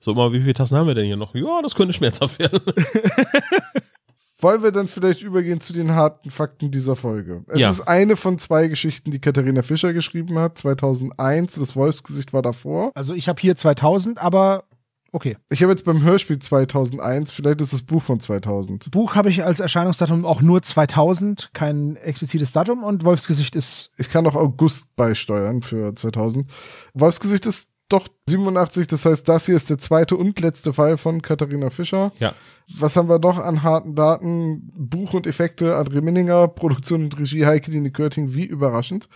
So, 0.05 0.13
mal, 0.13 0.31
wie 0.33 0.39
viele 0.39 0.53
Tassen 0.53 0.77
haben 0.77 0.85
wir 0.85 0.93
denn 0.93 1.07
hier 1.07 1.17
noch? 1.17 1.33
Ja, 1.33 1.63
das 1.63 1.73
könnte 1.73 1.91
schmerzhaft 1.91 2.37
werden. 2.37 2.59
Wollen 4.39 4.61
wir 4.61 4.71
dann 4.71 4.87
vielleicht 4.87 5.23
übergehen 5.23 5.61
zu 5.61 5.73
den 5.73 5.93
harten 5.95 6.29
Fakten 6.29 6.69
dieser 6.69 6.95
Folge? 6.95 7.43
Es 7.47 7.59
Ja. 7.59 7.71
ist 7.71 7.81
eine 7.81 8.15
von 8.15 8.37
zwei 8.37 8.67
Geschichten, 8.67 9.09
die 9.09 9.17
Katharina 9.17 9.63
Fischer 9.63 9.93
geschrieben 9.93 10.37
hat. 10.37 10.59
2001, 10.59 11.55
das 11.55 11.75
Wolfsgesicht 11.75 12.33
war 12.33 12.43
davor. 12.43 12.91
Also 12.93 13.15
ich 13.15 13.27
habe 13.27 13.41
hier 13.41 13.55
2000, 13.55 14.19
aber 14.19 14.65
Okay. 15.11 15.37
Ich 15.49 15.63
habe 15.63 15.71
jetzt 15.71 15.85
beim 15.85 16.03
Hörspiel 16.03 16.37
2001, 16.37 17.31
vielleicht 17.31 17.61
ist 17.61 17.73
das 17.73 17.81
Buch 17.81 18.03
von 18.03 18.19
2000. 18.19 18.91
Buch 18.91 19.15
habe 19.15 19.29
ich 19.29 19.43
als 19.43 19.59
Erscheinungsdatum 19.59 20.23
auch 20.23 20.41
nur 20.41 20.61
2000, 20.61 21.49
kein 21.53 21.95
explizites 21.95 22.51
Datum 22.51 22.83
und 22.83 23.05
Wolfsgesicht 23.05 23.55
ist 23.55 23.89
Ich 23.97 24.09
kann 24.11 24.27
auch 24.27 24.35
August 24.35 24.95
beisteuern 24.97 25.63
für 25.63 25.95
2000. 25.95 26.47
Wolfsgesicht 26.93 27.45
ist 27.47 27.69
doch 27.89 28.07
87, 28.27 28.87
das 28.87 29.05
heißt, 29.05 29.29
das 29.29 29.45
hier 29.45 29.55
ist 29.55 29.69
der 29.69 29.77
zweite 29.77 30.15
und 30.15 30.39
letzte 30.39 30.73
Fall 30.73 30.97
von 30.97 31.21
Katharina 31.21 31.69
Fischer. 31.69 32.11
Ja. 32.19 32.33
Was 32.79 32.95
haben 32.95 33.09
wir 33.09 33.19
noch 33.19 33.37
an 33.37 33.61
harten 33.61 33.95
Daten? 33.95 34.71
Buch 34.75 35.13
und 35.13 35.27
Effekte, 35.27 35.75
André 35.75 36.01
Minninger, 36.01 36.47
Produktion 36.47 37.03
und 37.03 37.19
Regie 37.19 37.45
Heike 37.45 37.69
Dine 37.69 37.91
Körting, 37.91 38.33
wie 38.33 38.45
überraschend. 38.45 39.07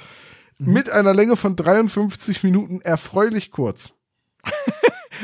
Mit 0.59 0.89
einer 0.89 1.13
Länge 1.13 1.35
von 1.35 1.55
53 1.55 2.43
Minuten 2.43 2.81
erfreulich 2.81 3.49
kurz. 3.49 3.93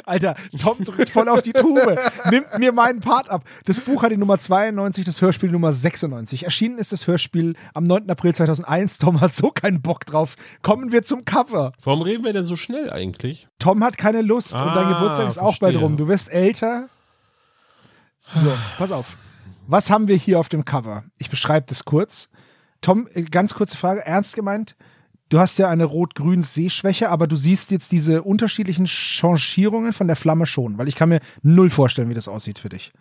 Alter, 0.06 0.36
Tom 0.60 0.84
drückt 0.84 1.10
voll 1.10 1.28
auf 1.30 1.42
die 1.42 1.54
Tube. 1.54 2.00
Nimmt 2.30 2.58
mir 2.60 2.72
meinen 2.72 3.00
Part 3.00 3.30
ab. 3.30 3.44
Das 3.66 3.80
Buch 3.82 4.04
hat 4.04 4.12
die 4.12 4.18
Nummer 4.18 4.38
92, 4.40 5.04
das 5.06 5.22
Hörspiel 5.22 5.50
Nummer 5.52 5.72
96. 5.74 6.44
Erschienen 6.44 6.78
ist 6.78 6.92
das 6.92 7.08
Hörspiel 7.08 7.56
am 7.74 7.84
9. 7.84 8.10
April 8.10 8.34
2001. 8.36 8.98
Tom 9.00 9.22
hat 9.22 9.34
so 9.34 9.52
keinen 9.52 9.82
Bock 9.82 10.06
drauf. 10.06 10.36
Kommen 10.62 10.92
wir 10.92 11.04
zum 11.04 11.26
Cover. 11.26 11.72
Warum 11.84 12.02
reden 12.02 12.24
wir 12.24 12.34
denn 12.34 12.46
so 12.46 12.56
schnell 12.56 12.92
eigentlich? 12.92 13.48
Tom 13.60 13.84
hat 13.84 13.98
keine 13.98 14.22
Lust 14.22 14.54
und 14.54 14.60
dein 14.60 14.86
Ah, 14.86 14.94
Geburtstag 14.94 15.28
ist 15.28 15.38
auch 15.38 15.58
bald 15.60 15.74
verstehe. 15.74 15.82
rum. 15.82 15.98
Du 15.98 16.08
wirst 16.08 16.32
älter. 16.32 16.88
So, 18.20 18.52
pass 18.78 18.92
auf. 18.92 19.18
Was 19.68 19.90
haben 19.90 20.08
wir 20.08 20.16
hier 20.16 20.40
auf 20.40 20.50
dem 20.50 20.66
Cover? 20.66 21.04
Ich 21.18 21.30
beschreibe 21.30 21.66
das 21.68 21.86
kurz. 21.86 22.30
Tom, 22.82 23.08
äh, 23.14 23.24
ganz 23.24 23.54
kurze 23.56 23.78
Frage, 23.78 24.06
ernst 24.06 24.36
gemeint. 24.36 24.76
Du 25.30 25.40
hast 25.40 25.58
ja 25.58 25.70
eine 25.70 25.86
rot-grün 25.86 26.44
Sehschwäche, 26.44 27.10
aber 27.10 27.26
du 27.28 27.36
siehst 27.36 27.72
jetzt 27.72 27.92
diese 27.92 28.22
unterschiedlichen 28.22 28.86
Changierungen 28.86 29.92
von 29.94 30.08
der 30.08 30.16
Flamme 30.16 30.46
schon, 30.46 30.78
weil 30.78 30.88
ich 30.88 30.96
kann 30.96 31.10
mir 31.10 31.20
null 31.42 31.70
vorstellen, 31.70 32.10
wie 32.10 32.14
das 32.14 32.28
aussieht 32.28 32.60
für 32.60 32.70
dich. 32.70 32.92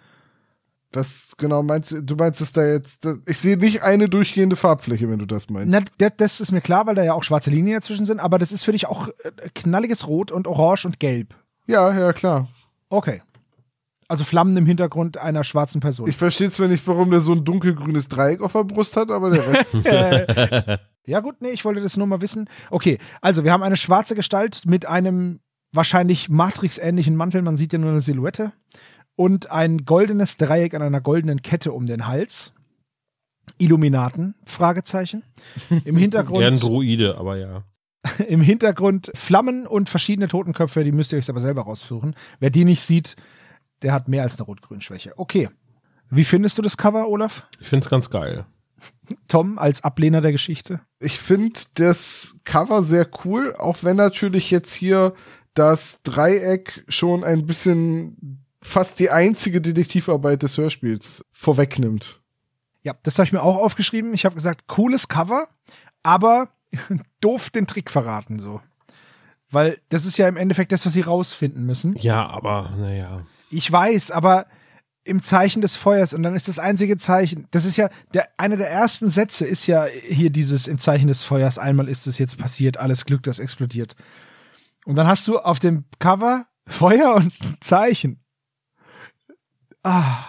Das 0.90 1.32
genau 1.36 1.62
meinst 1.62 1.90
du, 1.90 2.00
du 2.02 2.14
meinst 2.14 2.40
es 2.40 2.52
da 2.52 2.64
jetzt, 2.64 3.04
das- 3.04 3.18
ich 3.26 3.38
sehe 3.38 3.56
nicht 3.56 3.82
eine 3.82 4.08
durchgehende 4.08 4.54
Farbfläche, 4.56 5.08
wenn 5.10 5.18
du 5.18 5.26
das 5.26 5.50
meinst. 5.50 5.68
Na, 5.70 5.80
das, 5.98 6.12
das 6.16 6.40
ist 6.40 6.52
mir 6.52 6.60
klar, 6.60 6.86
weil 6.86 6.94
da 6.94 7.02
ja 7.02 7.14
auch 7.14 7.24
schwarze 7.24 7.50
Linien 7.50 7.74
dazwischen 7.74 8.06
sind, 8.06 8.20
aber 8.20 8.38
das 8.38 8.52
ist 8.52 8.64
für 8.64 8.72
dich 8.72 8.86
auch 8.86 9.08
äh, 9.08 9.12
knalliges 9.54 10.06
Rot 10.06 10.30
und 10.30 10.46
Orange 10.46 10.86
und 10.86 11.00
Gelb. 11.00 11.34
Ja, 11.66 11.92
ja, 11.98 12.12
klar. 12.12 12.48
Okay. 12.90 13.22
Also 14.08 14.24
Flammen 14.24 14.56
im 14.56 14.66
Hintergrund 14.66 15.16
einer 15.16 15.44
schwarzen 15.44 15.80
Person. 15.80 16.08
Ich 16.08 16.16
verstehe 16.16 16.50
zwar 16.50 16.68
nicht, 16.68 16.86
warum 16.86 17.10
der 17.10 17.20
so 17.20 17.32
ein 17.32 17.44
dunkelgrünes 17.44 18.08
Dreieck 18.08 18.42
auf 18.42 18.52
der 18.52 18.64
Brust 18.64 18.96
hat, 18.96 19.10
aber 19.10 19.30
der 19.30 19.46
Rest. 19.46 20.80
Ja, 21.06 21.20
gut, 21.20 21.42
nee, 21.42 21.50
ich 21.50 21.66
wollte 21.66 21.82
das 21.82 21.98
nur 21.98 22.06
mal 22.06 22.22
wissen. 22.22 22.48
Okay, 22.70 22.98
also 23.20 23.44
wir 23.44 23.52
haben 23.52 23.62
eine 23.62 23.76
schwarze 23.76 24.14
Gestalt 24.14 24.62
mit 24.64 24.86
einem 24.86 25.40
wahrscheinlich 25.70 26.30
Matrix-ähnlichen 26.30 27.14
Mantel, 27.14 27.42
man 27.42 27.58
sieht 27.58 27.74
ja 27.74 27.78
nur 27.78 27.90
eine 27.90 28.00
Silhouette, 28.00 28.52
und 29.16 29.50
ein 29.50 29.84
goldenes 29.84 30.36
Dreieck 30.38 30.74
an 30.74 30.82
einer 30.82 31.00
goldenen 31.00 31.42
Kette 31.42 31.72
um 31.72 31.86
den 31.86 32.06
Hals. 32.06 32.52
Illuminaten? 33.58 34.34
Fragezeichen. 34.46 35.22
Im 35.84 35.96
Hintergrund, 35.96 36.62
Druide, 36.62 37.18
aber 37.18 37.36
ja. 37.36 37.64
im 38.28 38.40
Hintergrund 38.40 39.10
Flammen 39.14 39.66
und 39.66 39.88
verschiedene 39.88 40.28
Totenköpfe, 40.28 40.84
die 40.84 40.92
müsst 40.92 41.12
ihr 41.12 41.18
euch 41.18 41.28
aber 41.28 41.40
selber 41.40 41.62
rausführen. 41.62 42.14
Wer 42.40 42.50
die 42.50 42.64
nicht 42.64 42.82
sieht, 42.82 43.16
der 43.84 43.92
hat 43.92 44.08
mehr 44.08 44.22
als 44.22 44.38
eine 44.38 44.46
Rot-Grün-Schwäche. 44.46 45.12
Okay. 45.16 45.48
Wie 46.10 46.24
findest 46.24 46.58
du 46.58 46.62
das 46.62 46.76
Cover, 46.76 47.08
Olaf? 47.08 47.44
Ich 47.60 47.68
finde 47.68 47.84
es 47.84 47.90
ganz 47.90 48.10
geil. 48.10 48.46
Tom 49.28 49.58
als 49.58 49.84
Ablehner 49.84 50.20
der 50.20 50.32
Geschichte? 50.32 50.80
Ich 50.98 51.18
finde 51.18 51.60
das 51.74 52.36
Cover 52.44 52.82
sehr 52.82 53.08
cool, 53.24 53.54
auch 53.56 53.78
wenn 53.82 53.96
natürlich 53.96 54.50
jetzt 54.50 54.72
hier 54.72 55.14
das 55.54 56.00
Dreieck 56.02 56.84
schon 56.88 57.22
ein 57.24 57.46
bisschen 57.46 58.44
fast 58.60 58.98
die 58.98 59.10
einzige 59.10 59.60
Detektivarbeit 59.60 60.42
des 60.42 60.56
Hörspiels 60.56 61.24
vorwegnimmt. 61.32 62.20
Ja, 62.82 62.94
das 63.02 63.18
habe 63.18 63.26
ich 63.26 63.32
mir 63.32 63.42
auch 63.42 63.56
aufgeschrieben. 63.56 64.14
Ich 64.14 64.24
habe 64.24 64.34
gesagt, 64.34 64.66
cooles 64.66 65.08
Cover, 65.08 65.48
aber 66.02 66.48
doof 67.20 67.50
den 67.50 67.66
Trick 67.66 67.90
verraten 67.90 68.38
so. 68.38 68.60
Weil 69.50 69.78
das 69.90 70.06
ist 70.06 70.16
ja 70.16 70.26
im 70.26 70.36
Endeffekt 70.36 70.72
das, 70.72 70.84
was 70.84 70.94
sie 70.94 71.02
rausfinden 71.02 71.64
müssen. 71.64 71.94
Ja, 71.96 72.26
aber 72.28 72.72
naja. 72.76 73.24
Ich 73.54 73.70
weiß, 73.70 74.10
aber 74.10 74.46
im 75.04 75.20
Zeichen 75.20 75.60
des 75.60 75.76
Feuers 75.76 76.14
und 76.14 76.22
dann 76.22 76.34
ist 76.34 76.48
das 76.48 76.58
einzige 76.58 76.96
Zeichen, 76.96 77.46
das 77.50 77.66
ist 77.66 77.76
ja, 77.76 77.90
der, 78.14 78.26
einer 78.38 78.56
der 78.56 78.70
ersten 78.70 79.10
Sätze 79.10 79.46
ist 79.46 79.66
ja 79.66 79.84
hier 79.84 80.30
dieses 80.30 80.66
im 80.66 80.78
Zeichen 80.78 81.08
des 81.08 81.22
Feuers, 81.22 81.58
einmal 81.58 81.88
ist 81.88 82.06
es 82.06 82.18
jetzt 82.18 82.38
passiert, 82.38 82.78
alles 82.78 83.04
Glück, 83.04 83.22
das 83.22 83.38
explodiert. 83.38 83.96
Und 84.86 84.96
dann 84.96 85.06
hast 85.06 85.28
du 85.28 85.38
auf 85.38 85.58
dem 85.58 85.84
Cover 85.98 86.46
Feuer 86.66 87.14
und 87.14 87.32
Zeichen. 87.60 88.18
Ah, 89.82 90.24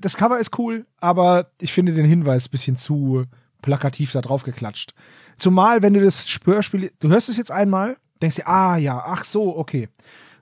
das 0.00 0.16
Cover 0.16 0.38
ist 0.38 0.58
cool, 0.58 0.86
aber 0.96 1.50
ich 1.60 1.72
finde 1.72 1.92
den 1.92 2.06
Hinweis 2.06 2.48
ein 2.48 2.50
bisschen 2.50 2.76
zu 2.76 3.26
plakativ 3.60 4.12
da 4.12 4.22
drauf 4.22 4.42
geklatscht. 4.42 4.94
Zumal, 5.38 5.82
wenn 5.82 5.92
du 5.92 6.02
das 6.02 6.26
Hörspiel, 6.42 6.90
du 6.98 7.08
hörst 7.08 7.28
es 7.28 7.36
jetzt 7.36 7.52
einmal, 7.52 7.98
denkst 8.22 8.36
dir, 8.36 8.48
ah 8.48 8.76
ja, 8.76 9.02
ach 9.04 9.24
so, 9.24 9.56
okay. 9.56 9.90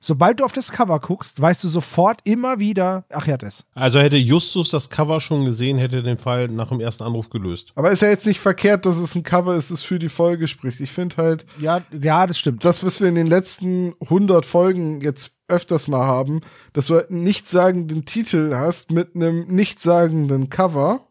Sobald 0.01 0.41
du 0.41 0.45
auf 0.45 0.53
das 0.53 0.71
Cover 0.73 0.99
guckst, 1.01 1.41
weißt 1.41 1.65
du 1.65 1.69
sofort 1.69 2.21
immer 2.25 2.59
wieder, 2.61 3.05
ach 3.11 3.27
ja, 3.27 3.37
das. 3.37 3.67
Also 3.75 3.99
hätte 3.99 4.17
Justus 4.17 4.71
das 4.71 4.91
Cover 4.91 5.21
schon 5.21 5.45
gesehen, 5.45 5.79
hätte 5.79 5.97
er 5.97 6.03
den 6.03 6.19
Fall 6.19 6.49
nach 6.49 6.69
dem 6.69 6.81
ersten 6.81 7.05
Anruf 7.05 7.31
gelöst. 7.31 7.73
Aber 7.75 7.91
ist 7.91 8.03
ja 8.03 8.09
jetzt 8.09 8.27
nicht 8.27 8.41
verkehrt, 8.41 8.87
dass 8.87 8.97
es 8.99 9.15
ein 9.15 9.23
Cover 9.23 9.55
ist, 9.57 9.71
das 9.71 9.83
für 9.83 9.99
die 9.99 10.09
Folge 10.09 10.47
spricht. 10.49 10.81
Ich 10.81 10.93
finde 10.93 11.17
halt, 11.17 11.47
Ja, 11.61 11.83
ja, 12.01 12.27
das 12.27 12.39
stimmt. 12.39 12.65
das, 12.65 12.83
was 12.85 13.01
wir 13.01 13.09
in 13.09 13.15
den 13.15 13.27
letzten 13.27 13.95
100 14.01 14.47
Folgen 14.47 15.01
jetzt 15.01 15.33
öfters 15.49 15.89
mal 15.89 16.05
haben, 16.05 16.43
dass 16.75 16.89
du 16.89 16.95
halt 16.95 17.11
einen 17.11 17.25
nichtssagenden 17.25 18.05
Titel 18.05 18.55
hast 18.55 18.91
mit 18.91 19.15
einem 19.17 19.47
nichtssagenden 19.49 20.51
Cover. 20.51 21.08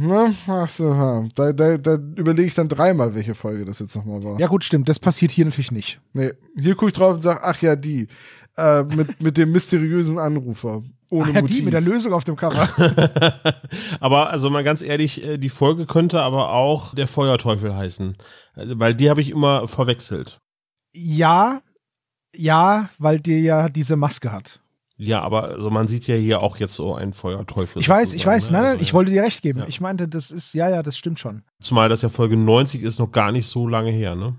Na, 0.00 0.32
ach 0.46 0.68
so, 0.68 0.94
ha. 0.94 1.26
da, 1.34 1.52
da, 1.52 1.76
da 1.76 1.94
überlege 1.94 2.46
ich 2.46 2.54
dann 2.54 2.68
dreimal, 2.68 3.16
welche 3.16 3.34
Folge 3.34 3.64
das 3.64 3.80
jetzt 3.80 3.96
nochmal 3.96 4.22
war. 4.22 4.38
Ja, 4.38 4.46
gut, 4.46 4.62
stimmt. 4.62 4.88
Das 4.88 5.00
passiert 5.00 5.32
hier 5.32 5.44
natürlich 5.44 5.72
nicht. 5.72 6.00
Nee, 6.12 6.32
hier 6.56 6.76
gucke 6.76 6.90
ich 6.90 6.96
drauf 6.96 7.14
und 7.14 7.22
sage, 7.22 7.40
ach 7.42 7.60
ja, 7.62 7.74
die. 7.74 8.06
Äh, 8.56 8.84
mit, 8.84 9.20
mit 9.22 9.36
dem 9.38 9.52
mysteriösen 9.52 10.18
Anrufer. 10.18 10.82
Ohne 11.10 11.30
Ach 11.30 11.34
ja, 11.34 11.40
Motiv. 11.42 11.56
die 11.56 11.62
mit 11.62 11.72
der 11.72 11.80
Lösung 11.80 12.12
auf 12.12 12.24
dem 12.24 12.36
Cover. 12.36 12.68
aber 14.00 14.30
also 14.30 14.50
mal 14.50 14.64
ganz 14.64 14.82
ehrlich, 14.82 15.24
äh, 15.24 15.38
die 15.38 15.48
Folge 15.48 15.86
könnte 15.86 16.20
aber 16.20 16.52
auch 16.52 16.94
der 16.94 17.06
Feuerteufel 17.06 17.74
heißen. 17.74 18.16
Äh, 18.56 18.66
Weil 18.72 18.94
die 18.94 19.10
habe 19.10 19.20
ich 19.20 19.30
immer 19.30 19.66
verwechselt. 19.68 20.38
ja, 20.94 21.60
ja, 22.36 22.90
weil 22.98 23.20
die 23.20 23.40
ja 23.40 23.68
diese 23.68 23.96
Maske 23.96 24.30
hat. 24.30 24.60
Ja, 25.00 25.22
aber 25.22 25.44
also 25.44 25.70
man 25.70 25.86
sieht 25.86 26.06
ja 26.08 26.16
hier 26.16 26.42
auch 26.42 26.56
jetzt 26.56 26.74
so 26.74 26.94
einen 26.94 27.12
Feuerteufel. 27.12 27.80
Ich 27.80 27.88
weiß, 27.88 28.14
ich 28.14 28.26
weiß. 28.26 28.50
ne? 28.50 28.54
Nein, 28.56 28.62
nein, 28.62 28.72
Also, 28.72 28.82
ich 28.82 28.94
wollte 28.94 29.12
dir 29.12 29.22
recht 29.22 29.42
geben. 29.42 29.60
Ja. 29.60 29.66
Ich 29.68 29.80
meinte, 29.80 30.08
das 30.08 30.30
ist, 30.32 30.54
ja, 30.54 30.68
ja, 30.68 30.82
das 30.82 30.98
stimmt 30.98 31.20
schon. 31.20 31.44
Zumal 31.60 31.88
das 31.88 32.02
ja 32.02 32.08
Folge 32.08 32.36
90 32.36 32.82
ist, 32.82 32.98
noch 32.98 33.12
gar 33.12 33.30
nicht 33.30 33.46
so 33.46 33.68
lange 33.68 33.90
her, 33.92 34.16
ne? 34.16 34.34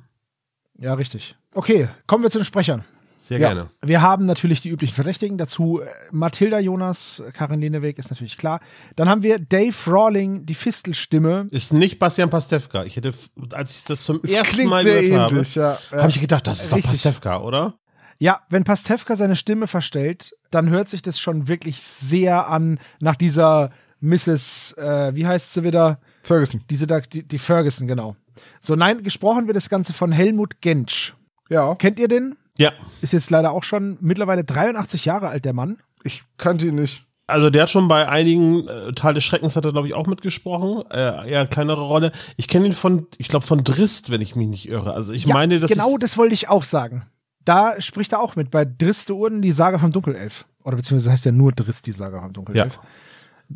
Ja, 0.77 0.93
richtig. 0.95 1.37
Okay, 1.53 1.87
kommen 2.07 2.23
wir 2.23 2.29
zu 2.29 2.39
den 2.39 2.45
Sprechern. 2.45 2.83
Sehr 3.21 3.37
Ja. 3.39 3.47
gerne. 3.49 3.69
Wir 3.81 4.01
haben 4.01 4.25
natürlich 4.25 4.61
die 4.61 4.69
üblichen 4.69 4.93
Verdächtigen. 4.95 5.37
Dazu 5.37 5.81
äh, 5.81 5.87
Mathilda 6.11 6.59
Jonas, 6.59 7.21
Karin 7.33 7.61
Leneweg 7.61 7.97
ist 7.97 8.09
natürlich 8.09 8.37
klar. 8.37 8.59
Dann 8.95 9.07
haben 9.09 9.23
wir 9.23 9.39
Dave 9.39 9.75
Rawling, 9.87 10.45
die 10.45 10.55
Fistelstimme. 10.55 11.47
Ist 11.51 11.71
nicht 11.73 11.99
Bastian 11.99 12.29
Pastewka. 12.29 12.83
Ich 12.85 12.95
hätte, 12.95 13.13
als 13.53 13.77
ich 13.77 13.83
das 13.85 14.03
zum 14.03 14.19
Es 14.23 14.31
ersten 14.31 14.67
Mal 14.67 14.83
gehört 14.83 15.03
ähnlich, 15.31 15.55
ja. 15.55 15.71
ja. 15.73 15.79
habe, 15.91 16.01
habe 16.01 16.09
ich 16.09 16.21
gedacht, 16.21 16.47
das 16.47 16.63
ist 16.63 16.71
doch 16.71 16.77
Richtig. 16.77 16.91
Pastewka, 17.03 17.39
oder? 17.41 17.78
Ja, 18.19 18.41
wenn 18.49 18.65
Pastewka 18.65 19.15
seine 19.15 19.37
Stimme 19.37 19.67
verstellt, 19.67 20.35
dann 20.51 20.69
hört 20.69 20.89
sich 20.89 21.01
das 21.01 21.19
schon 21.19 21.47
wirklich 21.47 21.81
sehr 21.81 22.49
an 22.49 22.79
nach 22.99 23.15
dieser 23.15 23.71
Mrs., 24.01 24.75
äh, 24.77 25.15
wie 25.15 25.25
heißt 25.25 25.53
sie 25.53 25.63
wieder? 25.63 25.99
Ferguson. 26.23 26.61
Diese 26.69 26.85
da, 26.85 26.99
die, 26.99 27.25
die 27.25 27.39
Ferguson, 27.39 27.87
genau. 27.87 28.17
So, 28.61 28.75
nein, 28.75 29.03
gesprochen 29.03 29.47
wird 29.47 29.55
das 29.55 29.69
Ganze 29.69 29.93
von 29.93 30.11
Helmut 30.11 30.61
Gensch. 30.61 31.15
Ja, 31.49 31.75
Kennt 31.75 31.99
ihr 31.99 32.07
den? 32.07 32.35
Ja. 32.57 32.73
Ist 33.01 33.13
jetzt 33.13 33.29
leider 33.29 33.51
auch 33.51 33.63
schon 33.63 33.97
mittlerweile 34.01 34.43
83 34.43 35.05
Jahre 35.05 35.29
alt, 35.29 35.45
der 35.45 35.53
Mann. 35.53 35.77
ich 36.03 36.21
kannte 36.37 36.67
ihn 36.67 36.75
nicht. 36.75 37.05
Also 37.27 37.49
der 37.49 37.63
hat 37.63 37.69
schon 37.69 37.87
bei 37.87 38.09
einigen 38.09 38.67
äh, 38.67 38.91
Teil 38.93 39.13
des 39.13 39.23
Schreckens 39.23 39.55
hat 39.55 39.63
er 39.63 39.71
glaube 39.71 39.87
ich 39.87 39.93
auch 39.93 40.07
mitgesprochen, 40.07 40.83
äh, 40.89 41.29
eher 41.29 41.45
kleinere 41.45 41.81
Rolle. 41.81 42.11
Ich 42.37 42.47
kenne 42.47 42.65
ihn 42.65 42.73
von, 42.73 43.07
ich 43.17 43.27
glaube 43.27 43.45
von 43.45 43.63
Drist, 43.63 44.09
wenn 44.09 44.19
ich 44.19 44.35
mich 44.35 44.47
nicht 44.47 44.67
irre. 44.67 44.93
Also 44.93 45.13
ich 45.13 45.25
ja, 45.25 45.33
meine, 45.33 45.59
dass 45.59 45.69
genau 45.69 45.93
ich, 45.93 45.99
das 45.99 46.17
wollte 46.17 46.33
ich 46.33 46.49
auch 46.49 46.63
sagen. 46.63 47.05
Da 47.49 47.81
spricht 47.81 48.11
er 48.11 48.19
auch 48.19 48.35
mit, 48.35 48.51
bei 48.51 48.63
Driste 48.63 49.15
Urden, 49.15 49.41
die 49.41 49.49
Saga 49.49 49.79
vom 49.79 49.89
Dunkelelf. 49.89 50.45
Oder 50.63 50.75
beziehungsweise 50.75 51.11
heißt 51.11 51.25
ja 51.25 51.31
nur 51.31 51.51
Drist, 51.51 51.87
die 51.87 51.91
Saga 51.91 52.21
vom 52.21 52.31
Dunkelelf. 52.31 52.75
Ja. 52.75 52.81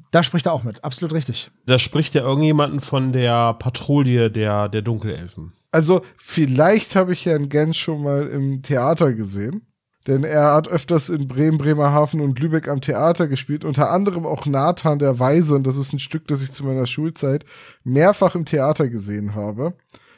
Da 0.10 0.24
spricht 0.24 0.48
er 0.48 0.54
auch 0.54 0.64
mit, 0.64 0.84
absolut 0.84 1.14
richtig. 1.14 1.52
da 1.68 1.78
spricht 1.78 2.16
ja 2.16 2.24
irgendjemanden 2.24 2.80
von 2.80 3.12
der 3.12 3.54
Patrouille 3.54 4.32
der 4.32 4.68
der 4.68 4.82
Dunkelelfen. 4.82 5.54
Also, 5.70 6.02
vielleicht 6.18 6.96
habe 6.96 7.14
ich 7.14 7.28
Herrn 7.28 7.50
Gens 7.50 7.78
schon 7.78 8.02
mal 8.02 8.26
im 8.26 8.64
Theater 8.64 9.14
gesehen. 9.14 9.68
Denn 10.08 10.24
er 10.24 10.54
hat 10.56 10.68
öfters 10.68 11.10
in 11.10 11.28
Bremen, 11.28 11.60
Bremerhaven 11.60 12.20
und 12.20 12.40
Lübeck 12.40 12.68
am 12.68 12.82
Theater 12.82 13.28
gespielt. 13.28 13.64
Unter 13.64 13.92
anderem 13.92 14.26
auch 14.26 14.48
Nathan 14.48 14.98
der 14.98 15.20
Weise. 15.20 15.54
Und 15.54 15.68
das 15.68 15.78
ist 15.78 15.94
ein 15.94 16.00
Stück, 16.00 16.28
das 16.28 16.42
ich 16.42 16.52
zu 16.52 16.66
meiner 16.66 16.88
Schulzeit 16.88 17.46
mehrfach 17.84 18.34
im 18.34 18.46
Theater 18.46 18.90
gesehen 18.90 19.36
habe. 19.36 19.76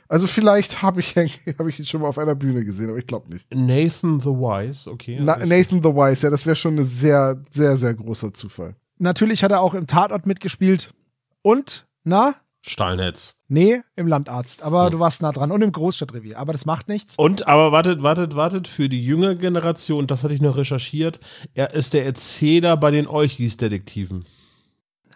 Also 0.07 0.27
vielleicht 0.27 0.81
habe 0.81 0.99
ich, 0.99 1.15
hab 1.57 1.67
ich 1.67 1.79
ihn 1.79 1.85
schon 1.85 2.01
mal 2.01 2.07
auf 2.07 2.17
einer 2.19 2.35
Bühne 2.35 2.63
gesehen, 2.65 2.89
aber 2.89 2.97
ich 2.99 3.07
glaube 3.07 3.31
nicht. 3.33 3.47
Nathan 3.53 4.19
the 4.19 4.27
Wise, 4.27 4.89
okay. 4.89 5.19
Na, 5.21 5.33
Also 5.33 5.47
Nathan 5.47 5.81
the 5.83 5.89
Wise, 5.89 6.23
ja, 6.25 6.29
das 6.29 6.45
wäre 6.45 6.55
schon 6.55 6.77
ein 6.77 6.83
sehr, 6.83 7.41
sehr, 7.51 7.75
sehr 7.77 7.93
großer 7.93 8.33
Zufall. 8.33 8.75
Natürlich 8.97 9.43
hat 9.43 9.51
er 9.51 9.61
auch 9.61 9.73
im 9.73 9.87
Tatort 9.87 10.25
mitgespielt. 10.25 10.93
Und, 11.41 11.85
na? 12.03 12.35
Stahlnetz. 12.61 13.35
Nee, 13.47 13.81
im 13.95 14.07
Landarzt. 14.07 14.63
Aber 14.63 14.85
Hm. 14.85 14.91
du 14.93 14.99
warst 14.99 15.21
nah 15.21 15.31
dran. 15.31 15.51
Und 15.51 15.61
im 15.61 15.71
Großstadtrevier. 15.71 16.39
Aber 16.39 16.51
das 16.53 16.65
macht 16.65 16.87
nichts. 16.87 17.15
Und, 17.17 17.47
aber 17.47 17.71
wartet, 17.71 18.01
wartet, 18.01 18.35
wartet, 18.35 18.67
für 18.67 18.89
die 18.89 19.03
jüngere 19.05 19.35
Generation, 19.35 20.07
das 20.07 20.23
hatte 20.23 20.33
ich 20.33 20.41
noch 20.41 20.57
recherchiert, 20.57 21.19
er 21.53 21.73
ist 21.75 21.93
der 21.93 22.05
Erzähler 22.05 22.75
bei 22.77 22.89
den 22.89 23.05
Olchis-Detektiven. 23.05 24.25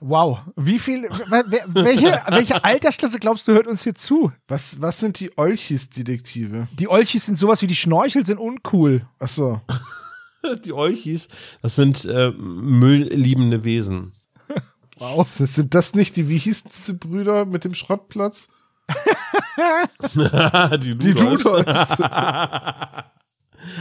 Wow. 0.01 0.39
Wie 0.55 0.79
viel, 0.79 1.03
welche, 1.73 2.21
welche 2.27 2.63
Altersklasse 2.63 3.19
glaubst 3.19 3.47
du 3.47 3.53
hört 3.53 3.67
uns 3.67 3.83
hier 3.83 3.95
zu? 3.95 4.31
Was, 4.47 4.81
was 4.81 4.99
sind 4.99 5.19
die 5.19 5.37
Olchis-Detektive? 5.37 6.67
Die 6.73 6.87
Olchis 6.87 7.25
sind 7.25 7.37
sowas 7.37 7.61
wie 7.61 7.67
die 7.67 7.75
Schnorchel, 7.75 8.25
sind 8.25 8.39
uncool. 8.39 9.05
Ach 9.19 9.27
so. 9.27 9.61
Die 10.63 10.71
Olchis, 10.71 11.27
das 11.61 11.75
sind 11.75 12.05
äh, 12.05 12.31
müllliebende 12.31 13.65
Wesen. 13.65 14.13
Wow. 14.97 15.27
Sind 15.27 15.75
das 15.75 15.95
nicht 15.95 16.15
die, 16.15 16.29
wie 16.29 16.37
hießen 16.37 16.71
diese 16.73 16.93
Brüder 16.93 17.45
mit 17.45 17.65
dem 17.65 17.73
Schrottplatz? 17.73 18.47
die 20.81 20.97
Die 20.97 21.11
Ludolfs. 21.11 21.97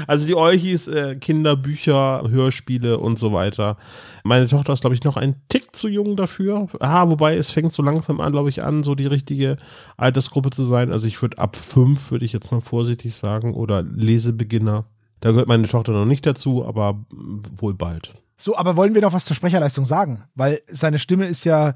Also 0.07 0.27
die 0.27 0.35
Olchis, 0.35 0.89
äh, 0.89 1.17
Kinderbücher, 1.17 2.25
Hörspiele 2.29 2.99
und 2.99 3.19
so 3.19 3.33
weiter. 3.33 3.77
Meine 4.25 4.47
Tochter 4.47 4.73
ist, 4.73 4.81
glaube 4.81 4.95
ich, 4.95 5.05
noch 5.05 5.17
ein 5.17 5.37
Tick 5.49 5.75
zu 5.75 5.89
jung 5.89 6.17
dafür. 6.17 6.69
Ah, 6.81 7.09
wobei 7.09 7.37
es 7.37 7.51
fängt 7.51 7.73
so 7.73 7.83
langsam 7.83 8.21
an, 8.21 8.33
glaube 8.33 8.49
ich, 8.49 8.65
an, 8.65 8.83
so 8.83 8.95
die 8.95 9.07
richtige 9.07 9.57
Altersgruppe 9.97 10.51
zu 10.51 10.65
sein. 10.65 10.93
Also 10.93 11.07
ich 11.07 11.21
würde 11.23 11.39
ab 11.39 11.57
fünf, 11.57 12.11
würde 12.11 12.25
ich 12.25 12.33
jetzt 12.33 12.53
mal 12.53 12.61
vorsichtig 12.61 13.15
sagen, 13.15 13.55
oder 13.55 13.83
Lesebeginner. 13.83 14.85
Da 15.21 15.31
gehört 15.31 15.49
meine 15.49 15.67
Tochter 15.67 15.93
noch 15.93 16.05
nicht 16.05 16.27
dazu, 16.27 16.65
aber 16.65 17.05
wohl 17.11 17.75
bald. 17.75 18.15
So, 18.37 18.57
aber 18.57 18.77
wollen 18.77 18.95
wir 18.95 19.03
noch 19.03 19.13
was 19.13 19.25
zur 19.25 19.35
Sprecherleistung 19.35 19.85
sagen? 19.85 20.25
Weil 20.35 20.61
seine 20.69 20.99
Stimme 21.01 21.27
ist 21.27 21.45
ja 21.45 21.75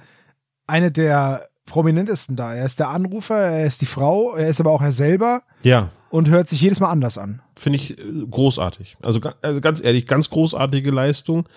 eine 0.66 0.92
der 0.92 1.48
prominentesten 1.66 2.36
da. 2.36 2.54
Er 2.54 2.66
ist 2.66 2.78
der 2.78 2.88
Anrufer, 2.88 3.36
er 3.36 3.66
ist 3.66 3.80
die 3.80 3.86
Frau, 3.86 4.34
er 4.34 4.48
ist 4.48 4.60
aber 4.60 4.70
auch 4.70 4.82
er 4.82 4.92
selber 4.92 5.42
Ja, 5.62 5.90
und 6.12 6.28
hört 6.28 6.48
sich 6.48 6.60
jedes 6.60 6.78
Mal 6.80 6.90
anders 6.90 7.18
an. 7.18 7.42
finde 7.58 7.76
ich 7.78 7.98
äh, 7.98 8.02
großartig. 8.30 8.96
Also, 9.02 9.20
also 9.42 9.60
ganz 9.60 9.82
ehrlich, 9.82 10.06
ganz 10.06 10.30
großartige 10.30 10.90
Leistung. 10.90 11.48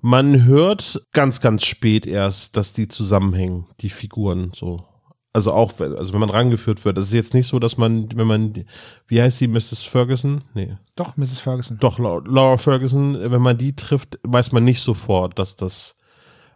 Man 0.00 0.44
hört 0.46 1.00
ganz, 1.12 1.40
ganz 1.40 1.64
spät 1.64 2.06
erst, 2.06 2.56
dass 2.56 2.72
die 2.72 2.88
zusammenhängen, 2.88 3.66
die 3.80 3.90
Figuren 3.90 4.50
so. 4.54 4.84
Also 5.32 5.52
auch, 5.52 5.74
wenn- 5.78 5.94
also 5.94 6.12
wenn 6.12 6.18
man 6.20 6.30
rangeführt 6.30 6.84
wird. 6.84 6.98
Es 6.98 7.08
ist 7.08 7.12
jetzt 7.12 7.34
nicht 7.34 7.46
so, 7.46 7.58
dass 7.60 7.76
man, 7.76 8.08
wenn 8.16 8.26
man, 8.26 8.64
wie 9.06 9.20
heißt 9.22 9.38
sie, 9.38 9.46
Mrs. 9.46 9.82
Ferguson? 9.82 10.42
Nee. 10.54 10.76
Doch, 10.96 11.16
Mrs. 11.16 11.38
Ferguson. 11.40 11.76
Doch, 11.78 11.98
Lau- 12.00 12.18
Laura 12.20 12.56
Ferguson, 12.56 13.16
wenn 13.30 13.42
man 13.42 13.56
die 13.56 13.76
trifft, 13.76 14.18
weiß 14.24 14.50
man 14.52 14.64
nicht 14.64 14.80
sofort, 14.80 15.38
dass 15.38 15.54
das 15.54 15.94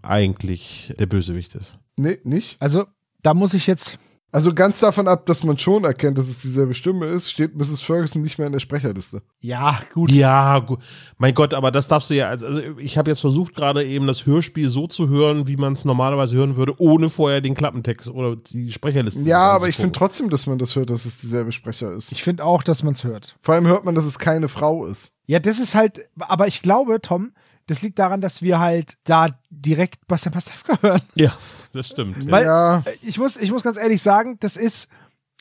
eigentlich 0.02 0.92
der 0.98 1.06
Bösewicht 1.06 1.54
ist. 1.54 1.78
Nee, 1.98 2.18
nicht? 2.24 2.56
Also, 2.60 2.86
da 3.22 3.34
muss 3.34 3.54
ich 3.54 3.66
jetzt. 3.66 3.98
Also 4.34 4.52
ganz 4.52 4.80
davon 4.80 5.06
ab, 5.06 5.26
dass 5.26 5.44
man 5.44 5.58
schon 5.58 5.84
erkennt, 5.84 6.18
dass 6.18 6.26
es 6.28 6.38
dieselbe 6.38 6.74
Stimme 6.74 7.06
ist, 7.06 7.30
steht 7.30 7.54
Mrs. 7.54 7.80
Ferguson 7.80 8.20
nicht 8.20 8.36
mehr 8.36 8.48
in 8.48 8.52
der 8.52 8.58
Sprecherliste. 8.58 9.22
Ja, 9.40 9.78
gut. 9.92 10.10
Ja, 10.10 10.58
gu- 10.58 10.78
mein 11.18 11.34
Gott, 11.34 11.54
aber 11.54 11.70
das 11.70 11.86
darfst 11.86 12.10
du 12.10 12.14
ja, 12.14 12.30
also 12.30 12.48
ich 12.78 12.98
habe 12.98 13.12
jetzt 13.12 13.20
versucht 13.20 13.54
gerade 13.54 13.84
eben 13.84 14.08
das 14.08 14.26
Hörspiel 14.26 14.70
so 14.70 14.88
zu 14.88 15.08
hören, 15.08 15.46
wie 15.46 15.56
man 15.56 15.74
es 15.74 15.84
normalerweise 15.84 16.34
hören 16.36 16.56
würde, 16.56 16.74
ohne 16.78 17.10
vorher 17.10 17.40
den 17.42 17.54
Klappentext 17.54 18.08
oder 18.10 18.34
die 18.34 18.72
Sprecherliste 18.72 19.20
Ja, 19.22 19.52
aber 19.52 19.68
ich 19.68 19.76
finde 19.76 19.92
trotzdem, 19.92 20.30
dass 20.30 20.46
man 20.48 20.58
das 20.58 20.74
hört, 20.74 20.90
dass 20.90 21.04
es 21.04 21.18
dieselbe 21.18 21.52
Sprecher 21.52 21.92
ist. 21.92 22.10
Ich 22.10 22.24
finde 22.24 22.44
auch, 22.44 22.64
dass 22.64 22.82
man 22.82 22.94
es 22.94 23.04
hört. 23.04 23.36
Vor 23.40 23.54
allem 23.54 23.68
hört 23.68 23.84
man, 23.84 23.94
dass 23.94 24.04
es 24.04 24.18
keine 24.18 24.48
Frau 24.48 24.86
ist. 24.86 25.12
Ja, 25.26 25.38
das 25.38 25.60
ist 25.60 25.76
halt, 25.76 26.08
aber 26.18 26.48
ich 26.48 26.60
glaube, 26.60 27.00
Tom, 27.00 27.30
das 27.68 27.82
liegt 27.82 28.00
daran, 28.00 28.20
dass 28.20 28.42
wir 28.42 28.58
halt 28.58 28.94
da 29.04 29.28
direkt 29.48 30.06
Bastian 30.08 30.32
Pastewka 30.34 30.76
hören. 30.82 31.00
Ja, 31.14 31.32
das 31.74 31.88
stimmt. 31.88 32.30
Weil- 32.30 32.44
ja, 32.44 32.82
Ich 33.02 33.18
muss, 33.18 33.36
ich 33.36 33.50
muss 33.50 33.62
ganz 33.62 33.76
ehrlich 33.78 34.00
sagen, 34.02 34.36
das 34.40 34.56
ist 34.56 34.88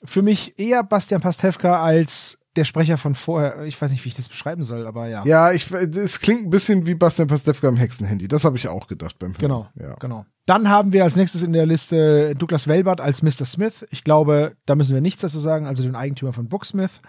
für 0.03 0.21
mich 0.21 0.59
eher 0.59 0.83
Bastian 0.83 1.21
Pastewka 1.21 1.81
als 1.81 2.37
der 2.55 2.65
Sprecher 2.65 2.97
von 2.97 3.15
vorher. 3.15 3.63
Ich 3.63 3.81
weiß 3.81 3.91
nicht, 3.91 4.03
wie 4.05 4.09
ich 4.09 4.15
das 4.15 4.29
beschreiben 4.29 4.61
soll, 4.63 4.85
aber 4.85 5.07
ja. 5.07 5.23
ja, 5.25 5.51
ich, 5.51 5.71
es 5.71 6.19
klingt 6.19 6.43
ein 6.45 6.49
bisschen 6.49 6.85
wie 6.85 6.93
Bastian 6.93 7.27
Pastewka 7.27 7.67
im 7.67 7.77
Hexenhandy. 7.77 8.27
Das 8.27 8.43
habe 8.43 8.57
ich 8.57 8.67
auch 8.67 8.87
gedacht 8.87 9.17
beim 9.17 9.31
Hören. 9.31 9.39
Genau, 9.39 9.67
Ja. 9.79 9.95
genau. 9.95 10.25
Dann 10.45 10.69
haben 10.69 10.91
wir 10.91 11.03
als 11.05 11.15
nächstes 11.15 11.41
in 11.41 11.53
der 11.53 11.65
Liste 11.65 12.35
Douglas 12.35 12.67
Welbert 12.67 12.99
als 12.99 13.23
Mr. 13.23 13.45
Smith. 13.45 13.85
Ich 13.91 14.03
glaube, 14.03 14.57
da 14.65 14.75
müssen 14.75 14.93
wir 14.93 15.01
nichts 15.01 15.21
dazu 15.21 15.39
sagen, 15.39 15.65
also 15.65 15.83
den 15.83 15.95
Eigentümer 15.95 16.33
von 16.33 16.49
Booksmith. 16.49 16.99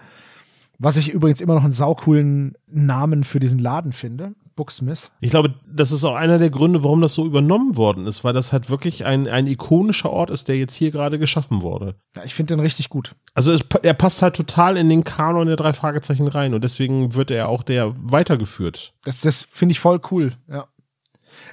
Was 0.79 0.95
ich 0.97 1.11
übrigens 1.11 1.41
immer 1.41 1.53
noch 1.55 1.63
einen 1.63 1.73
saucoolen 1.73 2.55
Namen 2.67 3.23
für 3.25 3.39
diesen 3.39 3.59
Laden 3.59 3.91
finde. 3.93 4.33
Booksmith. 4.55 5.11
Ich 5.19 5.31
glaube, 5.31 5.53
das 5.67 5.91
ist 5.91 6.03
auch 6.03 6.15
einer 6.15 6.37
der 6.37 6.49
Gründe, 6.49 6.83
warum 6.83 7.01
das 7.01 7.13
so 7.13 7.25
übernommen 7.25 7.75
worden 7.75 8.07
ist, 8.07 8.23
weil 8.23 8.33
das 8.33 8.53
halt 8.53 8.69
wirklich 8.69 9.05
ein, 9.05 9.27
ein 9.27 9.47
ikonischer 9.47 10.09
Ort 10.09 10.29
ist, 10.29 10.47
der 10.47 10.57
jetzt 10.57 10.75
hier 10.75 10.91
gerade 10.91 11.19
geschaffen 11.19 11.61
wurde. 11.61 11.95
Ja, 12.15 12.23
ich 12.23 12.33
finde 12.33 12.55
den 12.55 12.61
richtig 12.61 12.89
gut. 12.89 13.15
Also 13.33 13.51
es, 13.51 13.61
er 13.81 13.93
passt 13.93 14.21
halt 14.21 14.35
total 14.35 14.77
in 14.77 14.89
den 14.89 15.03
Kanon 15.03 15.47
der 15.47 15.57
drei 15.57 15.73
Fragezeichen 15.73 16.27
rein 16.27 16.53
und 16.53 16.63
deswegen 16.63 17.15
wird 17.15 17.31
er 17.31 17.49
auch 17.49 17.63
der 17.63 17.93
weitergeführt. 17.97 18.93
Das, 19.03 19.21
das 19.21 19.41
finde 19.41 19.73
ich 19.73 19.79
voll 19.79 19.99
cool, 20.11 20.33
ja. 20.49 20.67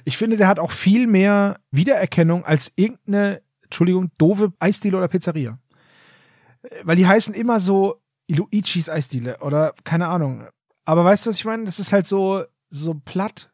Ich 0.05 0.17
finde, 0.17 0.37
der 0.37 0.47
hat 0.47 0.59
auch 0.59 0.71
viel 0.71 1.07
mehr 1.07 1.59
Wiedererkennung 1.71 2.45
als 2.45 2.71
irgendeine, 2.75 3.41
Entschuldigung, 3.63 4.11
doofe 4.17 4.53
Eisdiele 4.59 4.97
oder 4.97 5.07
Pizzeria. 5.07 5.59
Weil 6.83 6.95
die 6.95 7.07
heißen 7.07 7.33
immer 7.33 7.59
so 7.59 8.01
Luigi's 8.29 8.89
Eisdiele 8.89 9.37
oder 9.41 9.73
keine 9.83 10.07
Ahnung. 10.07 10.45
Aber 10.85 11.03
weißt 11.05 11.25
du, 11.25 11.29
was 11.29 11.37
ich 11.37 11.45
meine? 11.45 11.65
Das 11.65 11.79
ist 11.79 11.93
halt 11.93 12.07
so, 12.07 12.43
so 12.73 12.95
platt. 13.05 13.51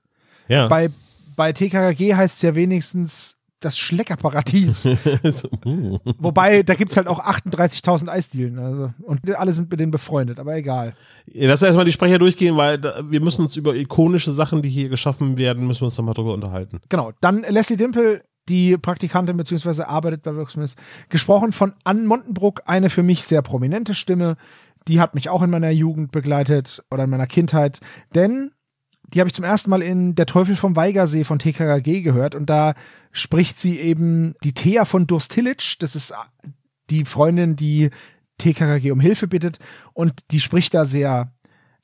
Ja. 0.48 0.68
Bei, 0.68 0.90
bei 1.36 1.54
TKKG 1.54 2.16
heißt 2.16 2.38
es 2.38 2.42
ja 2.42 2.56
wenigstens 2.56 3.40
das 3.60 3.78
Schleckerparadies. 3.78 4.88
So, 5.24 5.50
uh. 5.66 6.00
Wobei, 6.18 6.64
da 6.64 6.76
gibt's 6.76 6.96
halt 6.96 7.08
auch 7.08 7.20
38.000 7.20 8.08
Eisdielen. 8.08 8.58
Also, 8.58 8.94
und 9.02 9.30
alle 9.36 9.54
sind 9.54 9.70
mit 9.70 9.80
denen 9.80 9.92
befreundet, 9.92 10.40
aber 10.40 10.56
egal. 10.56 10.94
Lass 11.26 11.62
erstmal 11.62 11.86
die 11.86 11.92
Sprecher 11.92 12.20
durchgehen, 12.20 12.56
weil 12.56 12.78
da, 12.78 13.02
wir 13.10 13.22
müssen 13.22 13.44
uns 13.44 13.58
über 13.58 13.76
ikonische 13.76 14.32
Sachen, 14.32 14.62
die 14.62 14.70
hier 14.70 14.90
geschaffen 14.90 15.38
werden, 15.38 15.68
müssen 15.68 15.82
wir 15.82 15.86
uns 15.86 15.98
nochmal 15.98 16.14
drüber 16.14 16.34
unterhalten. 16.34 16.80
Genau. 16.90 17.12
Dann 17.22 17.44
Leslie 17.50 17.78
Dimple, 17.78 18.24
die 18.48 18.78
Praktikantin 18.78 19.38
bzw. 19.38 19.84
arbeitet 19.84 20.24
bei 20.24 20.36
Worksmith, 20.36 20.76
gesprochen 21.10 21.52
von 21.52 21.74
Ann 21.84 22.06
Montenbruck, 22.06 22.62
eine 22.66 22.90
für 22.90 23.04
mich 23.04 23.24
sehr 23.26 23.42
prominente 23.42 23.94
Stimme. 23.94 24.38
Die 24.88 25.00
hat 25.00 25.16
mich 25.16 25.30
auch 25.30 25.44
in 25.44 25.50
meiner 25.50 25.70
Jugend 25.70 26.12
begleitet 26.12 26.84
oder 26.90 27.04
in 27.04 27.10
meiner 27.10 27.28
Kindheit, 27.28 27.82
denn 28.16 28.52
die 29.14 29.20
habe 29.20 29.28
ich 29.28 29.34
zum 29.34 29.46
ersten 29.46 29.70
Mal 29.70 29.82
in 29.82 30.16
Der 30.16 30.26
Teufel 30.26 30.56
vom 30.56 30.76
Weigersee 30.76 31.24
von 31.24 31.40
TKKG 31.40 32.02
gehört 32.02 32.36
und 32.36 32.50
da 32.50 32.74
spricht 33.12 33.60
sie 33.60 33.80
eben 33.80 34.36
die 34.44 34.54
Thea 34.54 34.86
von 34.86 35.08
Durstillitsch, 35.08 35.78
das 35.80 35.96
ist 35.96 36.14
die 36.90 37.06
Freundin, 37.06 37.56
die 37.56 37.90
TKKG 38.38 38.92
um 38.92 39.00
Hilfe 39.00 39.28
bittet 39.28 39.60
und 39.94 40.14
die 40.32 40.40
spricht 40.40 40.74
da 40.74 40.86
sehr 40.86 41.32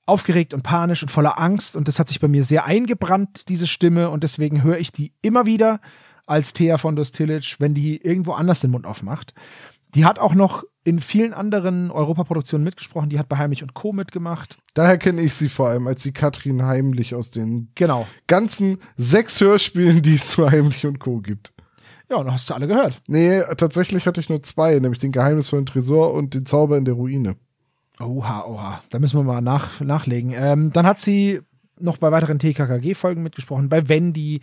aufgeregt 0.06 0.54
und 0.54 0.64
panisch 0.64 1.02
und 1.02 1.10
voller 1.10 1.40
Angst 1.40 1.76
und 1.76 1.88
das 1.88 2.00
hat 2.00 2.08
sich 2.08 2.20
bei 2.20 2.28
mir 2.28 2.44
sehr 2.44 2.66
eingebrannt, 2.66 3.50
diese 3.50 3.68
Stimme 3.68 4.10
und 4.10 4.24
deswegen 4.24 4.64
höre 4.64 4.78
ich 4.78 4.92
die 4.92 5.14
immer 5.22 5.46
wieder 5.46 5.80
als 6.28 6.54
Thea 6.54 6.78
von 6.78 6.96
Dostilic, 6.96 7.56
wenn 7.60 7.74
die 7.74 7.98
irgendwo 7.98 8.34
anders 8.34 8.60
den 8.60 8.72
Mund 8.72 8.86
aufmacht. 8.86 9.34
Die 9.96 10.06
hat 10.06 10.20
auch 10.20 10.36
noch 10.36 10.64
in 10.84 11.00
vielen 11.00 11.34
anderen 11.34 11.90
Europaproduktionen 11.90 12.64
mitgesprochen, 12.64 13.10
die 13.10 13.18
hat 13.18 13.28
bei 13.28 13.38
Heimlich 13.38 13.64
und 13.64 13.74
Co. 13.74 13.92
mitgemacht. 13.92 14.58
Daher 14.76 14.98
kenne 14.98 15.22
ich 15.22 15.34
sie 15.34 15.50
vor 15.50 15.70
allem 15.70 15.88
als 15.88 16.04
die 16.04 16.12
Katrin 16.12 16.64
Heimlich 16.64 17.16
aus 17.16 17.32
den 17.32 17.72
Genau. 17.76 18.06
ganzen 18.28 18.78
sechs 18.98 19.42
Hörspielen, 19.42 20.02
die 20.04 20.16
es 20.16 20.30
zu 20.30 20.50
Heimlich 20.50 20.86
und 20.86 21.00
Co. 21.00 21.20
gibt. 21.22 21.54
Ja, 22.10 22.18
und 22.18 22.32
hast 22.32 22.48
du 22.50 22.54
alle 22.54 22.68
gehört. 22.68 23.02
Nee, 23.08 23.42
tatsächlich 23.58 24.06
hatte 24.06 24.22
ich 24.22 24.30
nur 24.30 24.44
zwei, 24.44 24.78
nämlich 24.78 25.00
den 25.00 25.12
geheimnisvollen 25.12 25.66
Tresor 25.66 26.14
und 26.14 26.36
den 26.36 26.46
Zauber 26.46 26.78
in 26.78 26.86
der 26.86 26.94
Ruine. 26.94 27.36
Oha, 28.00 28.46
oha. 28.46 28.82
Da 28.92 29.00
müssen 29.00 29.18
wir 29.18 29.24
mal 29.24 29.42
nach, 29.42 29.80
nachlegen. 29.82 30.34
Ähm, 30.38 30.72
dann 30.72 30.86
hat 30.86 31.00
sie 31.00 31.42
noch 31.80 31.98
bei 31.98 32.12
weiteren 32.12 32.38
TKKG-Folgen 32.38 33.24
mitgesprochen, 33.24 33.70
bei 33.70 33.90
Wendy, 33.90 34.42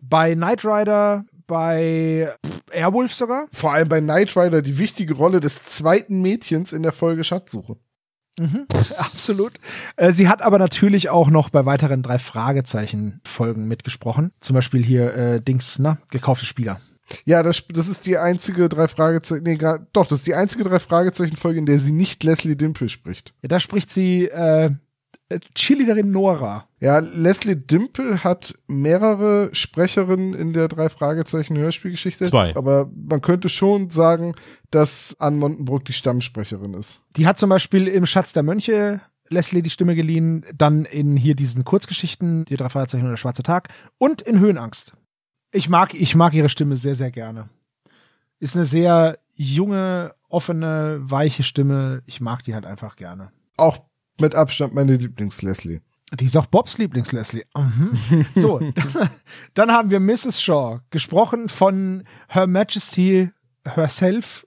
bei 0.00 0.34
Knight 0.34 0.64
Rider, 0.64 1.24
bei 1.46 2.32
Airwolf 2.70 3.14
sogar. 3.14 3.46
Vor 3.52 3.72
allem 3.72 3.88
bei 3.88 4.00
Knight 4.00 4.36
Rider 4.36 4.62
die 4.62 4.78
wichtige 4.78 5.14
Rolle 5.14 5.40
des 5.40 5.64
zweiten 5.64 6.22
Mädchens 6.22 6.72
in 6.72 6.82
der 6.82 6.92
Folge 6.92 7.24
Schatzsuche. 7.24 7.76
Mhm, 8.40 8.66
absolut. 8.96 9.52
Äh, 9.96 10.12
sie 10.12 10.28
hat 10.28 10.42
aber 10.42 10.58
natürlich 10.58 11.10
auch 11.10 11.30
noch 11.30 11.50
bei 11.50 11.66
weiteren 11.66 12.02
drei 12.02 12.18
Fragezeichen-Folgen 12.18 13.66
mitgesprochen. 13.68 14.32
Zum 14.40 14.54
Beispiel 14.54 14.82
hier 14.82 15.14
äh, 15.14 15.40
Dings, 15.40 15.78
na, 15.78 15.98
gekaufte 16.10 16.46
Spieler. 16.46 16.80
Ja, 17.24 17.42
das, 17.42 17.62
das 17.68 17.88
ist 17.88 18.06
die 18.06 18.16
einzige 18.16 18.68
drei 18.68 18.88
Fragezeichen, 18.88 19.42
nee, 19.44 19.56
gar, 19.56 19.86
doch, 19.92 20.06
das 20.06 20.20
ist 20.20 20.26
die 20.26 20.34
einzige 20.34 20.64
drei 20.64 20.78
Fragezeichen 20.78 21.36
Folge, 21.36 21.58
in 21.58 21.66
der 21.66 21.78
sie 21.78 21.92
nicht 21.92 22.24
Leslie 22.24 22.56
Dimple 22.56 22.88
spricht. 22.88 23.34
Ja, 23.42 23.48
da 23.48 23.60
spricht 23.60 23.90
sie 23.90 24.26
äh, 24.26 24.70
Cheerleaderin 25.54 26.10
Nora. 26.10 26.68
Ja, 26.80 26.98
Leslie 26.98 27.56
Dimple 27.56 28.24
hat 28.24 28.54
mehrere 28.66 29.50
Sprecherinnen 29.52 30.34
in 30.34 30.52
der 30.52 30.68
drei 30.68 30.88
Fragezeichen 30.88 31.56
Hörspielgeschichte. 31.56 32.24
Zwei. 32.24 32.54
Aber 32.56 32.90
man 32.94 33.20
könnte 33.20 33.48
schon 33.48 33.90
sagen, 33.90 34.34
dass 34.70 35.16
Ann 35.18 35.38
Montenbrook 35.38 35.84
die 35.84 35.92
Stammsprecherin 35.92 36.74
ist. 36.74 37.00
Die 37.16 37.26
hat 37.26 37.38
zum 37.38 37.50
Beispiel 37.50 37.88
im 37.88 38.06
Schatz 38.06 38.32
der 38.32 38.42
Mönche 38.42 39.00
Leslie 39.28 39.62
die 39.62 39.70
Stimme 39.70 39.94
geliehen, 39.94 40.44
dann 40.54 40.84
in 40.84 41.16
hier 41.16 41.34
diesen 41.34 41.64
Kurzgeschichten, 41.64 42.44
die 42.44 42.56
drei 42.56 42.68
Fragezeichen 42.68 43.04
und 43.04 43.10
der 43.10 43.16
schwarze 43.16 43.42
Tag 43.42 43.68
und 43.98 44.22
in 44.22 44.38
Höhenangst. 44.38 44.92
Ich 45.50 45.68
mag, 45.68 45.94
ich 45.94 46.14
mag 46.14 46.34
ihre 46.34 46.48
Stimme 46.48 46.76
sehr, 46.76 46.94
sehr 46.94 47.10
gerne. 47.10 47.48
Ist 48.38 48.56
eine 48.56 48.64
sehr 48.64 49.18
junge, 49.34 50.14
offene, 50.28 50.98
weiche 51.00 51.42
Stimme. 51.42 52.02
Ich 52.06 52.20
mag 52.20 52.42
die 52.42 52.54
halt 52.54 52.66
einfach 52.66 52.96
gerne. 52.96 53.32
Auch 53.56 53.80
mit 54.20 54.34
Abstand 54.34 54.74
meine 54.74 54.96
Lieblings-Leslie. 54.96 55.80
Die 56.18 56.24
ist 56.26 56.36
auch 56.36 56.46
Bobs 56.46 56.78
Lieblings-Leslie. 56.78 57.44
Mhm. 57.56 58.26
So, 58.34 58.60
dann 59.54 59.72
haben 59.72 59.90
wir 59.90 60.00
Mrs. 60.00 60.42
Shaw, 60.42 60.80
gesprochen 60.90 61.48
von 61.48 62.04
Her 62.28 62.46
Majesty 62.46 63.30
herself, 63.64 64.46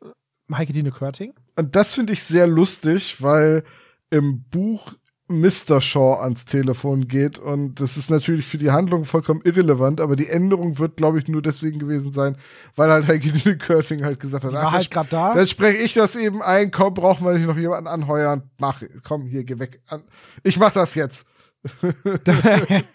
Heike 0.52 0.74
Dine 0.74 0.92
Körting. 0.92 1.34
Und 1.56 1.76
das 1.76 1.94
finde 1.94 2.14
ich 2.14 2.24
sehr 2.24 2.48
lustig, 2.48 3.22
weil 3.22 3.64
im 4.10 4.44
Buch 4.44 4.94
Mr. 5.28 5.82
Shaw 5.82 6.20
ans 6.22 6.46
Telefon 6.46 7.08
geht 7.08 7.40
und 7.40 7.82
das 7.82 7.98
ist 7.98 8.12
natürlich 8.12 8.46
für 8.46 8.60
die 8.60 8.70
Handlung 8.70 9.06
vollkommen 9.06 9.42
irrelevant, 9.44 10.00
aber 10.00 10.16
die 10.16 10.28
Änderung 10.30 10.78
wird, 10.78 10.98
glaube 10.98 11.18
ich, 11.18 11.28
nur 11.28 11.42
deswegen 11.42 11.80
gewesen 11.80 12.12
sein, 12.12 12.38
weil 12.76 12.92
halt 12.92 13.08
Dine 13.24 13.58
Körting 13.58 14.04
halt 14.04 14.20
gesagt 14.20 14.44
hat, 14.44 14.52
Die 14.52 14.58
ach, 14.58 14.64
war 14.66 14.72
halt 14.74 14.86
dann- 14.86 14.92
gerade 14.92 15.10
da. 15.10 15.34
Dann 15.34 15.48
spreche 15.48 15.78
ich 15.78 15.94
das 15.96 16.16
eben 16.16 16.42
ein, 16.44 16.70
komm, 16.70 16.94
brauchen 16.94 17.26
wir 17.26 17.34
nicht 17.34 17.48
noch 17.48 17.58
jemanden 17.58 17.88
anheuern. 17.88 18.44
Mach, 18.60 18.84
komm, 19.04 19.26
hier, 19.26 19.44
geh 19.44 19.58
weg. 19.58 19.82
An. 19.88 20.04
Ich 20.44 20.58
mach 20.58 20.72
das 20.74 20.94
jetzt. 20.96 21.26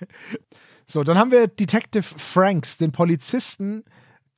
So, 0.86 1.04
dann 1.04 1.18
haben 1.18 1.30
wir 1.30 1.46
Detective 1.46 2.02
Franks, 2.02 2.76
den 2.76 2.90
Polizisten, 2.90 3.84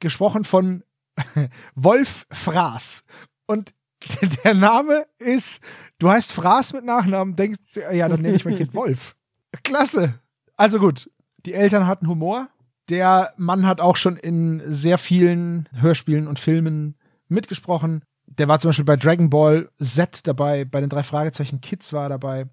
gesprochen 0.00 0.44
von 0.44 0.82
Wolf 1.74 2.26
Fraß. 2.30 3.04
Und 3.46 3.72
der 4.44 4.52
Name 4.52 5.06
ist, 5.18 5.62
du 6.02 6.10
heißt 6.10 6.32
Fraß 6.32 6.72
mit 6.72 6.84
Nachnamen, 6.84 7.36
denkst, 7.36 7.60
ja, 7.92 8.08
dann 8.08 8.22
nenne 8.22 8.34
ich 8.34 8.44
mein 8.44 8.56
Kind 8.56 8.74
Wolf. 8.74 9.14
Klasse. 9.62 10.14
Also 10.56 10.78
gut, 10.78 11.08
die 11.46 11.54
Eltern 11.54 11.86
hatten 11.86 12.08
Humor. 12.08 12.48
Der 12.88 13.32
Mann 13.36 13.66
hat 13.66 13.80
auch 13.80 13.96
schon 13.96 14.16
in 14.16 14.62
sehr 14.66 14.98
vielen 14.98 15.68
Hörspielen 15.72 16.26
und 16.26 16.40
Filmen 16.40 16.96
mitgesprochen. 17.28 18.02
Der 18.26 18.48
war 18.48 18.58
zum 18.58 18.70
Beispiel 18.70 18.84
bei 18.84 18.96
Dragon 18.96 19.30
Ball 19.30 19.68
Z 19.80 20.26
dabei, 20.26 20.64
bei 20.64 20.80
den 20.80 20.90
drei 20.90 21.04
Fragezeichen 21.04 21.60
Kids 21.60 21.92
war 21.92 22.06
er 22.06 22.08
dabei. 22.10 22.46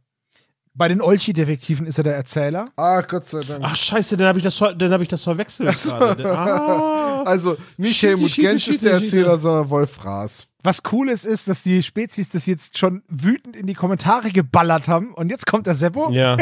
Bei 0.75 0.87
den 0.87 1.01
Olchi-Detektiven 1.01 1.87
ist 1.87 1.97
er 1.97 2.03
der 2.03 2.15
Erzähler. 2.15 2.69
Ah, 2.75 3.01
Gott 3.01 3.27
sei 3.27 3.41
Dank. 3.41 3.63
Ach 3.65 3.75
scheiße, 3.75 4.15
dann 4.15 4.27
habe 4.27 4.37
ich, 4.37 4.43
das 4.43 4.57
dann 4.57 4.93
hab 4.93 5.01
ich 5.01 5.07
das 5.07 5.23
verwechselt 5.23 5.75
gerade. 5.81 6.31
Ah. 6.31 7.23
also 7.23 7.57
nicht 7.77 8.01
Helmut 8.03 8.33
Gensch 8.35 8.67
ist 8.67 8.83
der. 8.83 8.93
Erzähler, 8.93 9.37
sondern 9.39 9.69
Wolf 9.71 9.91
Fraß. 9.93 10.47
Was 10.61 10.81
cool 10.91 11.09
ist, 11.09 11.23
ist, 11.25 11.47
dass 11.47 11.63
die 11.63 11.81
Spezies 11.81 12.29
das 12.29 12.45
jetzt 12.45 12.77
schon 12.77 13.03
wütend 13.07 13.55
in 13.55 13.65
die 13.65 13.73
Kommentare 13.73 14.29
geballert 14.31 14.87
haben. 14.87 15.13
Und 15.13 15.29
jetzt 15.29 15.45
kommt 15.45 15.67
der 15.67 15.73
Seppo. 15.73 16.09
Ja. 16.11 16.35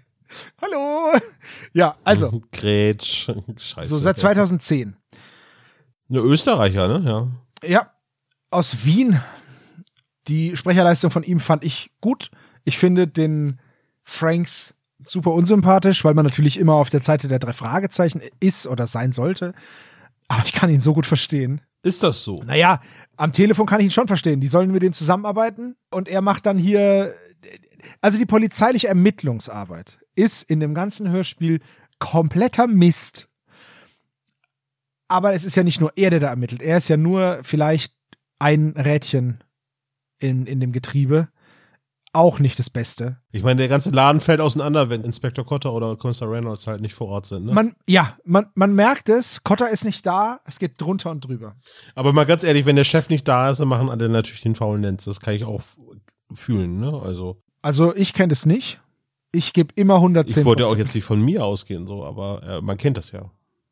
Hallo. 0.60 1.12
Ja, 1.72 1.96
also, 2.04 2.42
Grätsch. 2.52 3.30
Scheiße. 3.56 3.88
so 3.88 3.98
seit 3.98 4.18
2010. 4.18 4.96
Eine 6.10 6.18
Österreicher, 6.18 6.88
ne? 6.88 7.10
Ja. 7.62 7.68
Ja, 7.68 7.90
aus 8.50 8.84
Wien. 8.84 9.20
Die 10.28 10.56
Sprecherleistung 10.56 11.10
von 11.10 11.22
ihm 11.22 11.40
fand 11.40 11.64
ich 11.64 11.90
gut. 12.00 12.30
Ich 12.64 12.78
finde 12.78 13.06
den 13.06 13.60
Franks 14.04 14.74
super 15.04 15.32
unsympathisch, 15.32 16.04
weil 16.04 16.14
man 16.14 16.24
natürlich 16.24 16.58
immer 16.58 16.74
auf 16.74 16.90
der 16.90 17.02
Seite 17.02 17.28
der 17.28 17.38
drei 17.38 17.52
Fragezeichen 17.52 18.22
ist 18.40 18.66
oder 18.66 18.86
sein 18.86 19.12
sollte. 19.12 19.54
Aber 20.34 20.44
ich 20.46 20.52
kann 20.52 20.70
ihn 20.70 20.80
so 20.80 20.94
gut 20.94 21.06
verstehen. 21.06 21.60
Ist 21.84 22.02
das 22.02 22.24
so? 22.24 22.42
Naja, 22.44 22.80
am 23.16 23.30
Telefon 23.30 23.66
kann 23.66 23.80
ich 23.80 23.86
ihn 23.86 23.90
schon 23.92 24.08
verstehen. 24.08 24.40
Die 24.40 24.48
sollen 24.48 24.72
mit 24.72 24.82
dem 24.82 24.92
zusammenarbeiten 24.92 25.76
und 25.90 26.08
er 26.08 26.22
macht 26.22 26.46
dann 26.46 26.58
hier. 26.58 27.14
Also 28.00 28.18
die 28.18 28.26
polizeiliche 28.26 28.88
Ermittlungsarbeit 28.88 29.98
ist 30.16 30.42
in 30.42 30.58
dem 30.58 30.74
ganzen 30.74 31.08
Hörspiel 31.08 31.60
kompletter 31.98 32.66
Mist. 32.66 33.28
Aber 35.06 35.34
es 35.34 35.44
ist 35.44 35.54
ja 35.54 35.62
nicht 35.62 35.80
nur 35.80 35.92
er, 35.94 36.10
der 36.10 36.20
da 36.20 36.28
ermittelt. 36.28 36.62
Er 36.62 36.78
ist 36.78 36.88
ja 36.88 36.96
nur 36.96 37.40
vielleicht 37.42 37.94
ein 38.38 38.70
Rädchen 38.70 39.44
in, 40.18 40.46
in 40.46 40.58
dem 40.58 40.72
Getriebe. 40.72 41.28
Auch 42.14 42.38
nicht 42.38 42.58
das 42.58 42.70
Beste. 42.70 43.16
Ich 43.32 43.42
meine, 43.42 43.58
der 43.58 43.68
ganze 43.68 43.90
Laden 43.90 44.20
fällt 44.20 44.40
auseinander, 44.40 44.88
wenn 44.88 45.02
Inspektor 45.02 45.44
Cotter 45.44 45.72
oder 45.72 45.96
Kommissar 45.96 46.30
Reynolds 46.30 46.66
halt 46.66 46.80
nicht 46.80 46.94
vor 46.94 47.08
Ort 47.08 47.26
sind. 47.26 47.46
Ne? 47.46 47.52
Man, 47.52 47.74
ja, 47.88 48.16
man, 48.24 48.46
man 48.54 48.72
merkt 48.74 49.08
es, 49.08 49.42
Cotter 49.42 49.68
ist 49.68 49.84
nicht 49.84 50.06
da, 50.06 50.40
es 50.46 50.60
geht 50.60 50.80
drunter 50.80 51.10
und 51.10 51.26
drüber. 51.26 51.56
Aber 51.96 52.12
mal 52.12 52.24
ganz 52.24 52.44
ehrlich, 52.44 52.66
wenn 52.66 52.76
der 52.76 52.84
Chef 52.84 53.10
nicht 53.10 53.26
da 53.26 53.50
ist, 53.50 53.58
dann 53.58 53.66
machen 53.68 53.90
alle 53.90 54.08
natürlich 54.08 54.42
den 54.42 54.54
faulen 54.54 54.82
Lenz. 54.82 55.04
Das 55.04 55.18
kann 55.20 55.34
ich 55.34 55.44
auch 55.44 55.60
fühlen, 56.32 56.78
ne? 56.78 57.02
Also, 57.04 57.42
Also 57.62 57.94
ich 57.96 58.12
kenne 58.14 58.28
das 58.28 58.46
nicht. 58.46 58.80
Ich 59.32 59.52
gebe 59.52 59.74
immer 59.74 59.96
110. 59.96 60.40
ich 60.40 60.46
wollte 60.46 60.68
auch 60.68 60.76
jetzt 60.76 60.94
nicht 60.94 61.04
von 61.04 61.20
mir 61.20 61.44
ausgehen, 61.44 61.86
so, 61.88 62.04
aber 62.04 62.42
äh, 62.44 62.60
man 62.62 62.76
kennt 62.76 62.96
das 62.96 63.10
ja. 63.10 63.28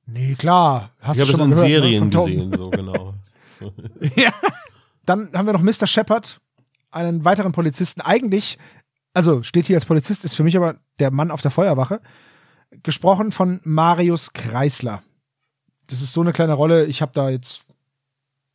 Nee, 0.07 0.35
klar. 0.35 0.91
Hast 0.99 1.17
ich 1.19 1.25
du 1.25 1.29
habe 1.29 1.39
schon 1.39 1.51
in 1.51 1.55
gehört, 1.55 1.69
ne, 1.69 1.75
Serien 1.75 2.11
gesehen, 2.11 2.57
so 2.57 2.71
genau. 2.71 3.15
Ja. 4.17 4.33
Dann 5.07 5.33
haben 5.33 5.47
wir 5.47 5.53
noch 5.53 5.63
Mr. 5.63 5.87
Shepard, 5.87 6.41
einen 6.93 7.25
weiteren 7.25 7.53
Polizisten. 7.53 8.01
Eigentlich, 8.01 8.59
also 9.15 9.43
steht 9.43 9.67
hier 9.67 9.77
als 9.77 9.87
Polizist, 9.87 10.25
ist 10.25 10.35
für 10.35 10.45
mich 10.45 10.57
aber 10.57 10.77
der 11.01 11.11
Mann 11.11 11.31
auf 11.31 11.43
der 11.43 11.51
Feuerwache. 11.51 12.01
Gesprochen 12.83 13.33
von 13.33 13.61
Marius 13.65 14.33
Kreisler. 14.33 15.03
Das 15.89 16.01
ist 16.01 16.13
so 16.13 16.21
eine 16.21 16.33
kleine 16.33 16.55
Rolle. 16.55 16.87
Ich 16.87 17.03
habe 17.03 17.13
da 17.13 17.29
jetzt, 17.29 17.65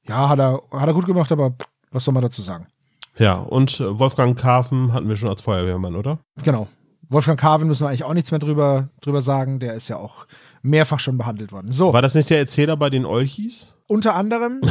ja, 0.08 0.30
hat 0.30 0.40
er, 0.40 0.62
hat 0.72 0.88
er 0.88 0.94
gut 0.94 1.06
gemacht, 1.06 1.32
aber 1.32 1.56
was 1.92 2.04
soll 2.04 2.14
man 2.14 2.24
dazu 2.24 2.42
sagen? 2.42 2.68
Ja, 3.18 3.36
und 3.36 3.80
äh, 3.80 4.00
Wolfgang 4.00 4.38
Karfen 4.38 4.94
hatten 4.94 5.10
wir 5.10 5.16
schon 5.16 5.30
als 5.30 5.42
Feuerwehrmann, 5.42 5.96
oder? 5.96 6.20
Genau. 6.44 6.68
Wolfgang 7.10 7.40
Carven 7.40 7.68
müssen 7.68 7.84
wir 7.84 7.90
eigentlich 7.90 8.04
auch 8.04 8.14
nichts 8.14 8.32
mehr 8.32 8.40
drüber, 8.40 8.90
drüber 9.02 9.22
sagen. 9.22 9.60
Der 9.60 9.74
ist 9.74 9.88
ja 9.88 9.98
auch 9.98 10.28
mehrfach 10.62 11.00
schon 11.00 11.18
behandelt 11.18 11.52
worden. 11.52 11.72
So, 11.72 11.94
War 11.94 12.02
das 12.02 12.16
nicht 12.16 12.30
der 12.30 12.40
Erzähler 12.40 12.76
bei 12.76 12.90
den 12.90 13.06
Olchis? 13.06 13.74
Unter 13.88 14.16
anderem 14.16 14.62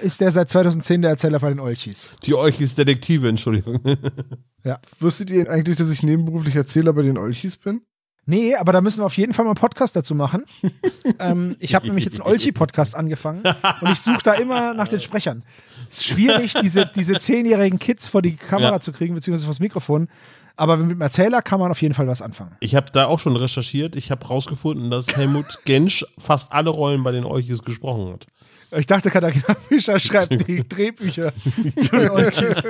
ist 0.00 0.20
der 0.20 0.30
seit 0.30 0.48
2010 0.48 1.02
der 1.02 1.10
Erzähler 1.12 1.38
bei 1.38 1.50
den 1.50 1.60
Olchis. 1.60 2.10
Die 2.24 2.34
Olchis 2.34 2.74
Detektive, 2.74 3.28
Entschuldigung. 3.28 3.80
Wusstet 5.00 5.30
ihr 5.30 5.48
eigentlich, 5.50 5.76
dass 5.76 5.90
ich 5.90 6.02
nebenberuflich 6.02 6.54
Erzähler 6.54 6.92
bei 6.92 7.02
den 7.02 7.18
Olchis 7.18 7.56
bin? 7.56 7.82
Nee, 8.24 8.54
aber 8.54 8.72
da 8.72 8.80
müssen 8.80 9.00
wir 9.00 9.06
auf 9.06 9.16
jeden 9.16 9.32
Fall 9.32 9.44
mal 9.44 9.50
einen 9.50 9.56
Podcast 9.58 9.96
dazu 9.96 10.14
machen. 10.14 10.44
ähm, 11.18 11.56
ich 11.58 11.74
habe 11.74 11.86
nämlich 11.86 12.04
jetzt 12.04 12.20
einen 12.20 12.30
Olchi-Podcast 12.30 12.94
angefangen 12.94 13.42
und 13.80 13.90
ich 13.90 13.98
suche 13.98 14.20
da 14.22 14.34
immer 14.34 14.74
nach 14.74 14.86
den 14.86 15.00
Sprechern. 15.00 15.42
Es 15.90 15.98
ist 15.98 16.04
schwierig, 16.06 16.54
diese, 16.62 16.86
diese 16.94 17.18
zehnjährigen 17.18 17.80
Kids 17.80 18.06
vor 18.06 18.22
die 18.22 18.36
Kamera 18.36 18.74
Ja. 18.74 18.80
zu 18.80 18.92
kriegen, 18.92 19.14
beziehungsweise 19.14 19.46
vors 19.46 19.58
Mikrofon. 19.58 20.08
Aber 20.54 20.76
mit 20.76 20.92
dem 20.92 21.00
Erzähler 21.00 21.42
kann 21.42 21.58
man 21.58 21.70
auf 21.72 21.82
jeden 21.82 21.94
Fall 21.94 22.06
was 22.06 22.22
anfangen. 22.22 22.54
Ich 22.60 22.76
habe 22.76 22.92
da 22.92 23.06
auch 23.06 23.18
schon 23.18 23.34
recherchiert. 23.34 23.96
Ich 23.96 24.12
habe 24.12 24.24
rausgefunden, 24.24 24.90
dass 24.90 25.16
Helmut 25.16 25.60
Gensch 25.64 26.04
fast 26.18 26.52
alle 26.52 26.70
Rollen 26.70 27.02
bei 27.02 27.10
den 27.10 27.24
Olchis 27.24 27.62
gesprochen 27.62 28.12
hat. 28.12 28.26
Ich 28.74 28.86
dachte, 28.86 29.10
Katharina 29.10 29.54
Fischer 29.68 29.98
schreibt 29.98 30.48
die 30.48 30.66
Drehbücher 30.68 31.32
zu 31.78 32.10
Olchis. 32.10 32.62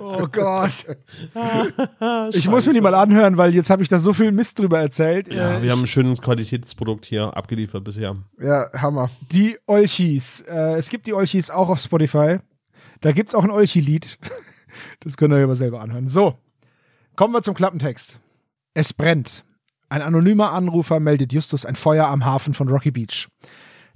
Oh 0.00 0.26
Gott. 0.32 0.72
Ich 2.32 2.48
muss 2.48 2.66
mir 2.66 2.72
die 2.72 2.80
mal 2.80 2.94
anhören, 2.94 3.36
weil 3.36 3.54
jetzt 3.54 3.68
habe 3.70 3.82
ich 3.82 3.88
da 3.88 3.98
so 3.98 4.14
viel 4.14 4.32
Mist 4.32 4.58
drüber 4.58 4.80
erzählt. 4.80 5.32
Ja, 5.32 5.62
wir 5.62 5.72
haben 5.72 5.82
ein 5.82 5.86
schönes 5.86 6.22
Qualitätsprodukt 6.22 7.04
hier 7.04 7.36
abgeliefert 7.36 7.84
bisher. 7.84 8.16
Ja, 8.40 8.70
Hammer. 8.72 9.10
Die 9.30 9.58
Olchis. 9.66 10.40
Äh, 10.42 10.76
es 10.76 10.88
gibt 10.88 11.06
die 11.06 11.12
Olchis 11.12 11.50
auch 11.50 11.68
auf 11.68 11.80
Spotify. 11.80 12.38
Da 13.00 13.12
gibt 13.12 13.28
es 13.28 13.34
auch 13.34 13.44
ein 13.44 13.50
Olchi-Lied. 13.50 14.18
Das 15.00 15.16
könnt 15.16 15.34
ihr 15.34 15.36
euch 15.36 15.44
aber 15.44 15.54
selber 15.56 15.82
anhören. 15.82 16.08
So, 16.08 16.38
kommen 17.16 17.34
wir 17.34 17.42
zum 17.42 17.54
Klappentext. 17.54 18.18
Es 18.72 18.92
brennt. 18.94 19.44
Ein 19.90 20.00
anonymer 20.00 20.52
Anrufer 20.52 20.98
meldet 20.98 21.32
Justus 21.32 21.66
ein 21.66 21.76
Feuer 21.76 22.06
am 22.06 22.24
Hafen 22.24 22.54
von 22.54 22.68
Rocky 22.68 22.90
Beach. 22.90 23.28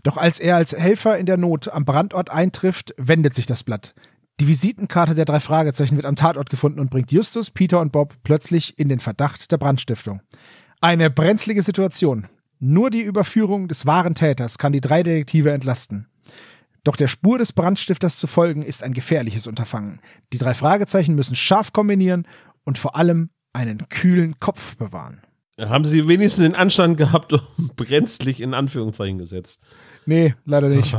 Doch 0.02 0.16
als 0.16 0.38
er 0.38 0.56
als 0.56 0.72
Helfer 0.72 1.18
in 1.18 1.26
der 1.26 1.36
Not 1.36 1.68
am 1.68 1.84
Brandort 1.84 2.30
eintrifft, 2.30 2.94
wendet 2.96 3.34
sich 3.34 3.46
das 3.46 3.64
Blatt. 3.64 3.94
Die 4.40 4.46
Visitenkarte 4.46 5.14
der 5.14 5.24
drei 5.24 5.40
Fragezeichen 5.40 5.96
wird 5.96 6.06
am 6.06 6.14
Tatort 6.14 6.48
gefunden 6.48 6.78
und 6.78 6.90
bringt 6.90 7.10
Justus, 7.10 7.50
Peter 7.50 7.80
und 7.80 7.90
Bob 7.90 8.14
plötzlich 8.22 8.78
in 8.78 8.88
den 8.88 9.00
Verdacht 9.00 9.50
der 9.50 9.58
Brandstiftung. 9.58 10.20
Eine 10.80 11.10
brenzlige 11.10 11.62
Situation. 11.62 12.28
Nur 12.60 12.90
die 12.90 13.02
Überführung 13.02 13.66
des 13.66 13.86
wahren 13.86 14.14
Täters 14.14 14.58
kann 14.58 14.72
die 14.72 14.80
drei 14.80 15.02
Detektive 15.02 15.50
entlasten. 15.50 16.06
Doch 16.84 16.96
der 16.96 17.08
Spur 17.08 17.38
des 17.38 17.52
Brandstifters 17.52 18.18
zu 18.18 18.28
folgen 18.28 18.62
ist 18.62 18.84
ein 18.84 18.92
gefährliches 18.92 19.46
Unterfangen. 19.46 20.00
Die 20.32 20.38
drei 20.38 20.54
Fragezeichen 20.54 21.16
müssen 21.16 21.34
scharf 21.36 21.72
kombinieren 21.72 22.26
und 22.64 22.78
vor 22.78 22.96
allem 22.96 23.30
einen 23.52 23.88
kühlen 23.88 24.38
Kopf 24.38 24.76
bewahren. 24.76 25.20
Haben 25.60 25.84
sie 25.84 26.06
wenigstens 26.06 26.44
den 26.44 26.54
Anstand 26.54 26.96
gehabt 26.96 27.32
und 27.32 27.44
brenzlig 27.76 28.40
in 28.40 28.54
Anführungszeichen 28.54 29.18
gesetzt? 29.18 29.60
Nee, 30.08 30.34
leider 30.46 30.70
nicht. 30.70 30.96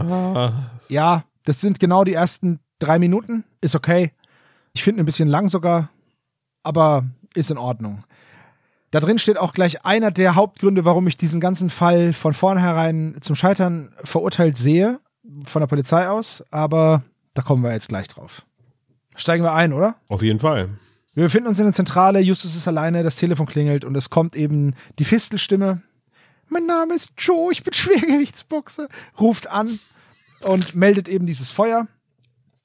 Ja, 0.87 1.23
das 1.43 1.61
sind 1.61 1.79
genau 1.79 2.03
die 2.03 2.13
ersten 2.13 2.59
drei 2.77 2.99
Minuten. 2.99 3.43
Ist 3.59 3.73
okay. 3.73 4.11
Ich 4.73 4.83
finde 4.83 5.01
ein 5.01 5.05
bisschen 5.07 5.27
lang 5.27 5.49
sogar. 5.49 5.89
Aber 6.61 7.05
ist 7.33 7.49
in 7.49 7.57
Ordnung. 7.57 8.03
Da 8.91 8.99
drin 8.99 9.17
steht 9.17 9.39
auch 9.39 9.53
gleich 9.53 9.83
einer 9.83 10.11
der 10.11 10.35
Hauptgründe, 10.35 10.85
warum 10.85 11.07
ich 11.07 11.17
diesen 11.17 11.39
ganzen 11.39 11.71
Fall 11.71 12.13
von 12.13 12.35
vornherein 12.35 13.17
zum 13.21 13.35
Scheitern 13.35 13.95
verurteilt 14.03 14.57
sehe, 14.57 14.99
von 15.43 15.61
der 15.61 15.67
Polizei 15.67 16.07
aus, 16.07 16.43
aber 16.51 17.01
da 17.33 17.41
kommen 17.41 17.63
wir 17.63 17.71
jetzt 17.71 17.89
gleich 17.89 18.07
drauf. 18.09 18.43
Steigen 19.15 19.43
wir 19.43 19.53
ein, 19.53 19.73
oder? 19.73 19.95
Auf 20.07 20.21
jeden 20.21 20.39
Fall. 20.39 20.69
Wir 21.15 21.23
befinden 21.23 21.47
uns 21.47 21.57
in 21.57 21.65
der 21.65 21.73
Zentrale, 21.73 22.19
Justus 22.19 22.55
ist 22.55 22.67
alleine, 22.67 23.01
das 23.01 23.15
Telefon 23.15 23.47
klingelt 23.47 23.85
und 23.85 23.95
es 23.95 24.11
kommt 24.11 24.35
eben 24.35 24.75
die 24.99 25.05
Fistelstimme. 25.05 25.81
Mein 26.49 26.65
Name 26.65 26.95
ist 26.95 27.11
Joe, 27.17 27.51
ich 27.51 27.63
bin 27.63 27.73
Schwergewichtsboxer. 27.73 28.87
Ruft 29.19 29.47
an 29.47 29.79
und 30.43 30.75
meldet 30.75 31.07
eben 31.07 31.25
dieses 31.25 31.51
Feuer, 31.51 31.87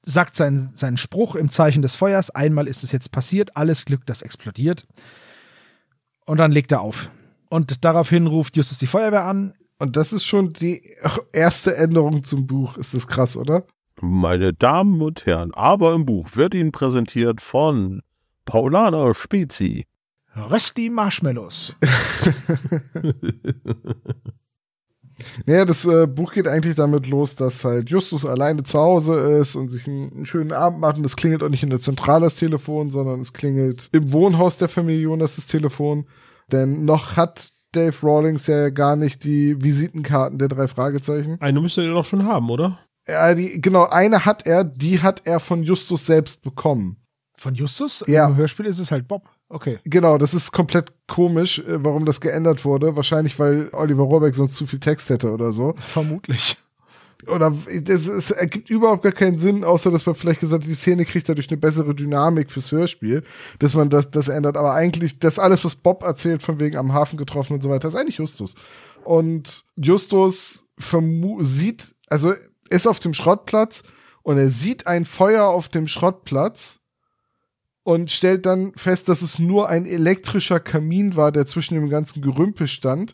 sagt 0.03 0.35
seinen, 0.35 0.75
seinen 0.75 0.97
Spruch 0.97 1.35
im 1.35 1.49
Zeichen 1.49 1.81
des 1.81 1.95
Feuers. 1.95 2.29
Einmal 2.31 2.67
ist 2.67 2.83
es 2.83 2.91
jetzt 2.91 3.11
passiert, 3.11 3.55
alles 3.55 3.85
Glück, 3.85 4.05
das 4.05 4.21
explodiert. 4.21 4.87
Und 6.25 6.39
dann 6.39 6.51
legt 6.51 6.71
er 6.71 6.81
auf. 6.81 7.11
Und 7.49 7.85
daraufhin 7.85 8.27
ruft 8.27 8.57
Justus 8.57 8.79
die 8.79 8.87
Feuerwehr 8.87 9.25
an. 9.25 9.53
Und 9.77 9.95
das 9.95 10.13
ist 10.13 10.23
schon 10.23 10.49
die 10.49 10.81
erste 11.31 11.75
Änderung 11.75 12.23
zum 12.23 12.47
Buch. 12.47 12.77
Ist 12.77 12.93
das 12.93 13.07
krass, 13.07 13.37
oder? 13.37 13.65
Meine 14.01 14.53
Damen 14.53 15.01
und 15.01 15.25
Herren, 15.25 15.53
aber 15.53 15.93
im 15.93 16.05
Buch 16.05 16.35
wird 16.35 16.53
Ihnen 16.53 16.71
präsentiert 16.71 17.39
von 17.39 18.01
Paulana 18.45 19.13
Spezi. 19.13 19.85
Rösti 20.35 20.89
Marshmallows. 20.89 21.75
Naja, 25.45 25.65
das 25.65 25.85
äh, 25.85 26.07
Buch 26.07 26.33
geht 26.33 26.47
eigentlich 26.47 26.75
damit 26.75 27.07
los, 27.07 27.35
dass 27.35 27.63
halt 27.63 27.89
Justus 27.89 28.25
alleine 28.25 28.63
zu 28.63 28.77
Hause 28.77 29.15
ist 29.15 29.55
und 29.55 29.69
sich 29.69 29.87
einen, 29.87 30.11
einen 30.11 30.25
schönen 30.25 30.51
Abend 30.51 30.79
macht. 30.79 30.97
Und 30.97 31.05
es 31.05 31.15
klingelt 31.15 31.43
auch 31.43 31.49
nicht 31.49 31.63
in 31.63 31.69
der 31.69 31.79
Zentrale 31.79 32.25
das 32.25 32.35
Telefon, 32.35 32.89
sondern 32.89 33.21
es 33.21 33.33
klingelt 33.33 33.89
im 33.91 34.11
Wohnhaus 34.11 34.57
der 34.57 34.67
Familie 34.67 35.03
Jonas 35.03 35.37
das 35.37 35.47
Telefon. 35.47 36.05
Denn 36.51 36.85
noch 36.85 37.15
hat 37.15 37.51
Dave 37.71 37.95
Rawlings 38.03 38.47
ja 38.47 38.69
gar 38.69 38.95
nicht 38.95 39.23
die 39.23 39.61
Visitenkarten 39.61 40.37
der 40.37 40.47
drei 40.47 40.67
Fragezeichen. 40.67 41.37
Eine 41.39 41.61
müsst 41.61 41.77
ihr 41.77 41.89
doch 41.89 42.05
schon 42.05 42.25
haben, 42.25 42.49
oder? 42.49 42.79
Ja, 43.07 43.35
die, 43.35 43.61
genau, 43.61 43.85
eine 43.85 44.25
hat 44.25 44.45
er, 44.45 44.63
die 44.63 45.01
hat 45.01 45.21
er 45.25 45.39
von 45.39 45.63
Justus 45.63 46.05
selbst 46.05 46.41
bekommen. 46.41 46.97
Von 47.37 47.53
Justus? 47.53 48.03
Ja. 48.07 48.27
Im 48.27 48.35
Hörspiel 48.35 48.65
ist 48.65 48.79
es 48.79 48.91
halt 48.91 49.07
Bob. 49.07 49.29
Okay. 49.49 49.79
Genau, 49.83 50.17
das 50.17 50.33
ist 50.33 50.51
komplett 50.51 50.91
komisch, 51.07 51.59
äh, 51.59 51.83
warum 51.83 52.05
das 52.05 52.19
geändert 52.19 52.65
wurde. 52.65 52.95
Wahrscheinlich, 52.95 53.37
weil 53.39 53.69
Oliver 53.71 54.03
Rohrbeck 54.03 54.35
sonst 54.35 54.55
zu 54.55 54.65
viel 54.65 54.79
Text 54.79 55.09
hätte 55.09 55.31
oder 55.31 55.51
so. 55.51 55.75
Vermutlich. 55.87 56.57
Oder 57.27 57.53
es, 57.65 58.07
es 58.07 58.31
ergibt 58.31 58.69
überhaupt 58.69 59.03
gar 59.03 59.11
keinen 59.11 59.37
Sinn, 59.37 59.63
außer 59.63 59.89
dass 59.89 60.05
man 60.05 60.15
vielleicht 60.15 60.41
gesagt 60.41 60.63
hat, 60.63 60.69
die 60.69 60.75
Szene 60.75 61.05
kriegt 61.05 61.27
dadurch 61.27 61.49
eine 61.49 61.57
bessere 61.57 61.95
Dynamik 61.95 62.51
fürs 62.51 62.71
Hörspiel, 62.71 63.23
dass 63.59 63.73
man 63.73 63.89
das, 63.89 64.11
das 64.11 64.27
ändert. 64.27 64.57
Aber 64.57 64.73
eigentlich, 64.73 65.19
das 65.19 65.39
alles, 65.39 65.63
was 65.65 65.75
Bob 65.75 66.03
erzählt, 66.03 66.43
von 66.43 66.59
wegen 66.59 66.77
am 66.77 66.93
Hafen 66.93 67.17
getroffen 67.17 67.53
und 67.53 67.61
so 67.61 67.69
weiter, 67.69 67.87
ist 67.87 67.95
eigentlich 67.95 68.17
Justus. 68.17 68.55
Und 69.03 69.63
Justus 69.75 70.67
vermu 70.77 71.41
sieht, 71.43 71.95
also 72.09 72.33
ist 72.69 72.87
auf 72.87 72.99
dem 72.99 73.13
Schrottplatz 73.13 73.83
und 74.23 74.37
er 74.37 74.49
sieht 74.49 74.87
ein 74.87 75.05
Feuer 75.05 75.45
auf 75.45 75.69
dem 75.69 75.87
Schrottplatz 75.87 76.79
und 77.85 78.11
stellt 78.11 78.47
dann 78.47 78.73
fest, 78.75 79.09
dass 79.09 79.21
es 79.21 79.37
nur 79.37 79.69
ein 79.69 79.85
elektrischer 79.85 80.59
Kamin 80.59 81.15
war, 81.15 81.31
der 81.31 81.45
zwischen 81.45 81.75
dem 81.75 81.87
ganzen 81.87 82.19
Gerümpel 82.19 82.67
stand. 82.67 83.13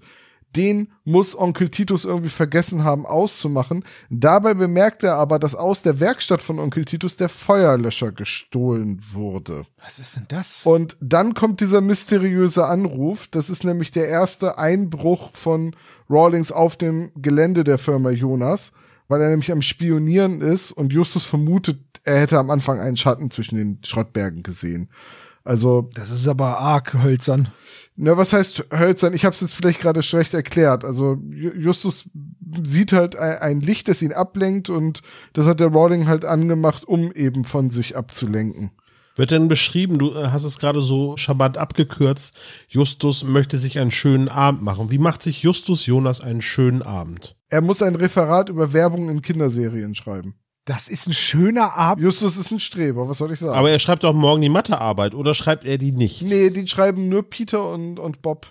Den 0.55 0.93
muss 1.03 1.37
Onkel 1.37 1.67
Titus 1.67 2.05
irgendwie 2.05 2.29
vergessen 2.29 2.85
haben 2.85 3.05
auszumachen. 3.05 3.83
Dabei 4.09 4.53
bemerkt 4.53 5.03
er 5.03 5.15
aber, 5.15 5.39
dass 5.39 5.55
aus 5.55 5.81
der 5.81 5.99
Werkstatt 5.99 6.41
von 6.41 6.57
Onkel 6.57 6.85
Titus 6.85 7.17
der 7.17 7.27
Feuerlöscher 7.27 8.13
gestohlen 8.13 9.01
wurde. 9.11 9.65
Was 9.83 9.99
ist 9.99 10.15
denn 10.15 10.25
das? 10.29 10.65
Und 10.65 10.95
dann 11.01 11.33
kommt 11.33 11.59
dieser 11.59 11.81
mysteriöse 11.81 12.65
Anruf. 12.65 13.27
Das 13.27 13.49
ist 13.49 13.65
nämlich 13.65 13.91
der 13.91 14.07
erste 14.07 14.57
Einbruch 14.57 15.31
von 15.33 15.75
Rawlings 16.09 16.53
auf 16.53 16.77
dem 16.77 17.11
Gelände 17.15 17.65
der 17.65 17.77
Firma 17.77 18.11
Jonas, 18.11 18.71
weil 19.11 19.21
er 19.21 19.29
nämlich 19.29 19.51
am 19.51 19.61
Spionieren 19.61 20.41
ist 20.41 20.71
und 20.71 20.91
Justus 20.91 21.23
vermutet, 21.25 21.79
er 22.03 22.19
hätte 22.19 22.39
am 22.39 22.49
Anfang 22.49 22.79
einen 22.79 22.97
Schatten 22.97 23.29
zwischen 23.29 23.57
den 23.57 23.77
Schrottbergen 23.83 24.41
gesehen. 24.41 24.89
Also, 25.43 25.89
Das 25.93 26.09
ist 26.09 26.27
aber 26.27 26.59
arg 26.59 26.93
hölzern. 27.03 27.49
na, 27.95 28.15
was 28.17 28.31
heißt 28.33 28.65
hölzern? 28.71 29.13
Ich 29.13 29.25
habe 29.25 29.33
es 29.35 29.41
jetzt 29.41 29.53
vielleicht 29.53 29.79
gerade 29.81 30.01
schlecht 30.03 30.33
erklärt. 30.33 30.83
Also 30.85 31.13
Ju- 31.29 31.55
Justus 31.55 32.05
sieht 32.63 32.93
halt 32.93 33.15
ein, 33.15 33.37
ein 33.39 33.61
Licht, 33.61 33.87
das 33.87 34.01
ihn 34.01 34.13
ablenkt 34.13 34.69
und 34.69 35.01
das 35.33 35.47
hat 35.47 35.59
der 35.59 35.67
Rawling 35.73 36.07
halt 36.07 36.25
angemacht, 36.25 36.85
um 36.85 37.11
eben 37.11 37.43
von 37.45 37.69
sich 37.71 37.95
abzulenken. 37.97 38.71
Wird 39.21 39.29
denn 39.29 39.49
beschrieben, 39.49 39.99
du 39.99 40.15
äh, 40.15 40.29
hast 40.31 40.45
es 40.45 40.57
gerade 40.57 40.81
so 40.81 41.15
charmant 41.15 41.55
abgekürzt, 41.55 42.35
Justus 42.67 43.23
möchte 43.23 43.59
sich 43.59 43.77
einen 43.77 43.91
schönen 43.91 44.29
Abend 44.29 44.63
machen. 44.63 44.89
Wie 44.89 44.97
macht 44.97 45.21
sich 45.21 45.43
Justus 45.43 45.85
Jonas 45.85 46.21
einen 46.21 46.41
schönen 46.41 46.81
Abend? 46.81 47.35
Er 47.47 47.61
muss 47.61 47.83
ein 47.83 47.93
Referat 47.93 48.49
über 48.49 48.73
Werbung 48.73 49.09
in 49.11 49.21
Kinderserien 49.21 49.93
schreiben. 49.93 50.33
Das 50.65 50.87
ist 50.87 51.05
ein 51.05 51.13
schöner 51.13 51.77
Abend. 51.77 52.03
Justus 52.03 52.35
ist 52.35 52.49
ein 52.49 52.59
Streber, 52.59 53.07
was 53.07 53.19
soll 53.19 53.31
ich 53.31 53.37
sagen? 53.37 53.55
Aber 53.55 53.69
er 53.69 53.77
schreibt 53.77 54.03
doch 54.03 54.13
morgen 54.15 54.41
die 54.41 54.49
Mathearbeit 54.49 55.13
oder 55.13 55.35
schreibt 55.35 55.65
er 55.65 55.77
die 55.77 55.91
nicht? 55.91 56.23
nee, 56.23 56.49
die 56.49 56.67
schreiben 56.67 57.07
nur 57.07 57.21
Peter 57.21 57.69
und, 57.69 57.99
und 57.99 58.23
Bob. 58.23 58.47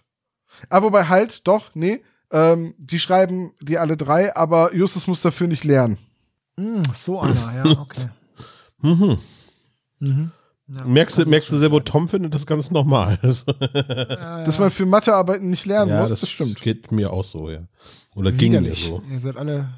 Aber 0.68 0.86
wobei 0.86 1.06
halt, 1.06 1.48
doch, 1.48 1.74
nee, 1.74 1.98
ähm, 2.30 2.74
die 2.78 3.00
schreiben 3.00 3.54
die 3.60 3.78
alle 3.78 3.96
drei, 3.96 4.36
aber 4.36 4.72
Justus 4.72 5.08
muss 5.08 5.20
dafür 5.20 5.48
nicht 5.48 5.64
lernen. 5.64 5.98
Hm, 6.56 6.82
so 6.94 7.18
einer, 7.18 7.64
ja, 7.64 7.80
okay. 7.80 8.06
Mhm. 8.82 9.18
Mhm. 9.98 10.30
Ja, 10.72 10.84
Merkst 10.84 11.18
du, 11.18 11.26
merkst 11.26 11.50
du 11.50 11.56
selber, 11.56 11.76
sein. 11.76 11.84
Tom 11.84 12.08
findet 12.08 12.34
das 12.34 12.46
ganz 12.46 12.70
normal. 12.70 13.18
Das, 13.22 13.44
Ja, 13.46 14.44
Dass 14.44 14.56
ja. 14.56 14.60
man 14.60 14.70
für 14.70 14.86
Mathearbeiten 14.86 15.50
nicht 15.50 15.66
lernen 15.66 15.90
ja, 15.90 16.00
muss, 16.00 16.10
das, 16.10 16.20
das 16.20 16.30
stimmt. 16.30 16.60
geht 16.60 16.92
mir 16.92 17.12
auch 17.12 17.24
so, 17.24 17.50
ja. 17.50 17.66
Oder 18.14 18.32
ging 18.32 18.60
mir 18.60 18.74
so. 18.74 19.02
Ihr 19.10 19.18
seid 19.18 19.36
alle. 19.36 19.68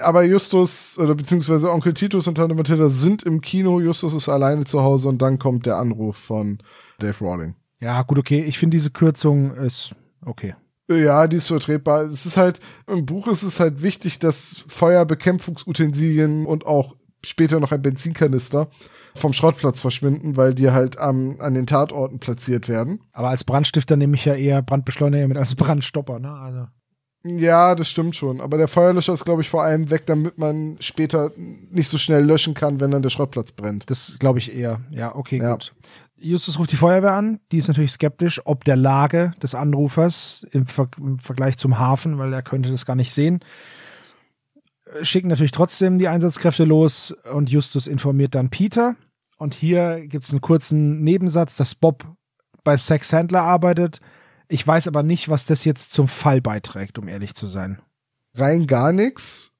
Aber 0.00 0.22
Justus, 0.24 0.98
oder 0.98 1.14
beziehungsweise 1.14 1.70
Onkel 1.70 1.94
Titus 1.94 2.26
und 2.26 2.34
Tante 2.34 2.54
Mathilda 2.54 2.88
sind 2.88 3.22
im 3.22 3.40
Kino, 3.40 3.80
Justus 3.80 4.14
ist 4.14 4.28
alleine 4.28 4.64
zu 4.64 4.82
Hause 4.82 5.08
und 5.08 5.22
dann 5.22 5.38
kommt 5.38 5.66
der 5.66 5.76
Anruf 5.76 6.16
von 6.16 6.58
Dave 6.98 7.16
Rawling. 7.20 7.54
Ja, 7.80 8.02
gut, 8.02 8.18
okay. 8.18 8.42
Ich 8.46 8.58
finde 8.58 8.76
diese 8.76 8.90
Kürzung 8.90 9.54
ist 9.54 9.94
okay. 10.24 10.54
Ja, 10.88 11.26
die 11.26 11.36
ist 11.36 11.48
vertretbar. 11.48 12.02
Es 12.02 12.26
ist 12.26 12.36
halt, 12.36 12.60
im 12.86 13.06
Buch 13.06 13.26
ist 13.26 13.42
es 13.42 13.60
halt 13.60 13.82
wichtig, 13.82 14.18
dass 14.18 14.64
Feuerbekämpfungsutensilien 14.68 16.46
und 16.46 16.64
auch 16.64 16.96
später 17.24 17.60
noch 17.60 17.72
ein 17.72 17.82
Benzinkanister 17.82 18.68
vom 19.18 19.32
Schrottplatz 19.32 19.80
verschwinden, 19.80 20.36
weil 20.36 20.54
die 20.54 20.70
halt 20.70 20.98
am, 20.98 21.36
an 21.40 21.54
den 21.54 21.66
Tatorten 21.66 22.18
platziert 22.20 22.68
werden. 22.68 23.00
Aber 23.12 23.28
als 23.30 23.44
Brandstifter 23.44 23.96
nehme 23.96 24.16
ich 24.16 24.24
ja 24.24 24.34
eher 24.34 24.62
Brandbeschleuniger 24.62 25.26
mit 25.28 25.36
als 25.36 25.54
Brandstopper, 25.54 26.18
ne? 26.18 26.30
Also. 26.32 26.66
Ja, 27.24 27.74
das 27.74 27.88
stimmt 27.88 28.14
schon. 28.14 28.40
Aber 28.40 28.56
der 28.56 28.68
Feuerlöscher 28.68 29.12
ist, 29.12 29.24
glaube 29.24 29.42
ich, 29.42 29.48
vor 29.48 29.64
allem 29.64 29.90
weg, 29.90 30.06
damit 30.06 30.38
man 30.38 30.76
später 30.78 31.32
nicht 31.36 31.88
so 31.88 31.98
schnell 31.98 32.24
löschen 32.24 32.54
kann, 32.54 32.78
wenn 32.80 32.92
dann 32.92 33.02
der 33.02 33.10
Schrottplatz 33.10 33.50
brennt. 33.50 33.90
Das 33.90 34.16
glaube 34.20 34.38
ich 34.38 34.56
eher. 34.56 34.80
Ja, 34.90 35.14
okay, 35.16 35.38
Ja. 35.38 35.52
gut. 35.52 35.72
Justus 36.18 36.58
ruft 36.58 36.72
die 36.72 36.76
Feuerwehr 36.76 37.12
an. 37.12 37.40
Die 37.52 37.58
ist 37.58 37.68
natürlich 37.68 37.92
skeptisch, 37.92 38.40
ob 38.44 38.64
der 38.64 38.76
Lage 38.76 39.32
des 39.42 39.54
Anrufers 39.54 40.46
im, 40.52 40.66
Ver 40.66 40.88
im 40.98 41.18
Vergleich 41.18 41.58
zum 41.58 41.78
Hafen, 41.78 42.16
weil 42.18 42.32
er 42.32 42.42
könnte 42.42 42.70
das 42.70 42.86
gar 42.86 42.96
nicht 42.96 43.12
sehen. 43.12 43.40
Äh, 45.00 45.04
Schicken 45.04 45.28
natürlich 45.28 45.50
trotzdem 45.52 45.98
die 45.98 46.08
Einsatzkräfte 46.08 46.64
los 46.64 47.14
und 47.34 47.50
Justus 47.50 47.86
informiert 47.86 48.34
dann 48.34 48.48
Peter. 48.50 48.96
Und 49.36 49.54
hier 49.54 50.06
gibt 50.06 50.24
es 50.24 50.30
einen 50.30 50.40
kurzen 50.40 51.02
Nebensatz, 51.02 51.56
dass 51.56 51.74
Bob 51.74 52.04
bei 52.64 52.76
Sex 52.76 53.12
Handler 53.12 53.42
arbeitet. 53.42 54.00
Ich 54.48 54.66
weiß 54.66 54.88
aber 54.88 55.02
nicht, 55.02 55.28
was 55.28 55.44
das 55.44 55.64
jetzt 55.64 55.92
zum 55.92 56.08
Fall 56.08 56.40
beiträgt, 56.40 56.98
um 56.98 57.08
ehrlich 57.08 57.34
zu 57.34 57.46
sein. 57.46 57.80
Rein 58.34 58.66
gar 58.66 58.92
nichts, 58.92 59.52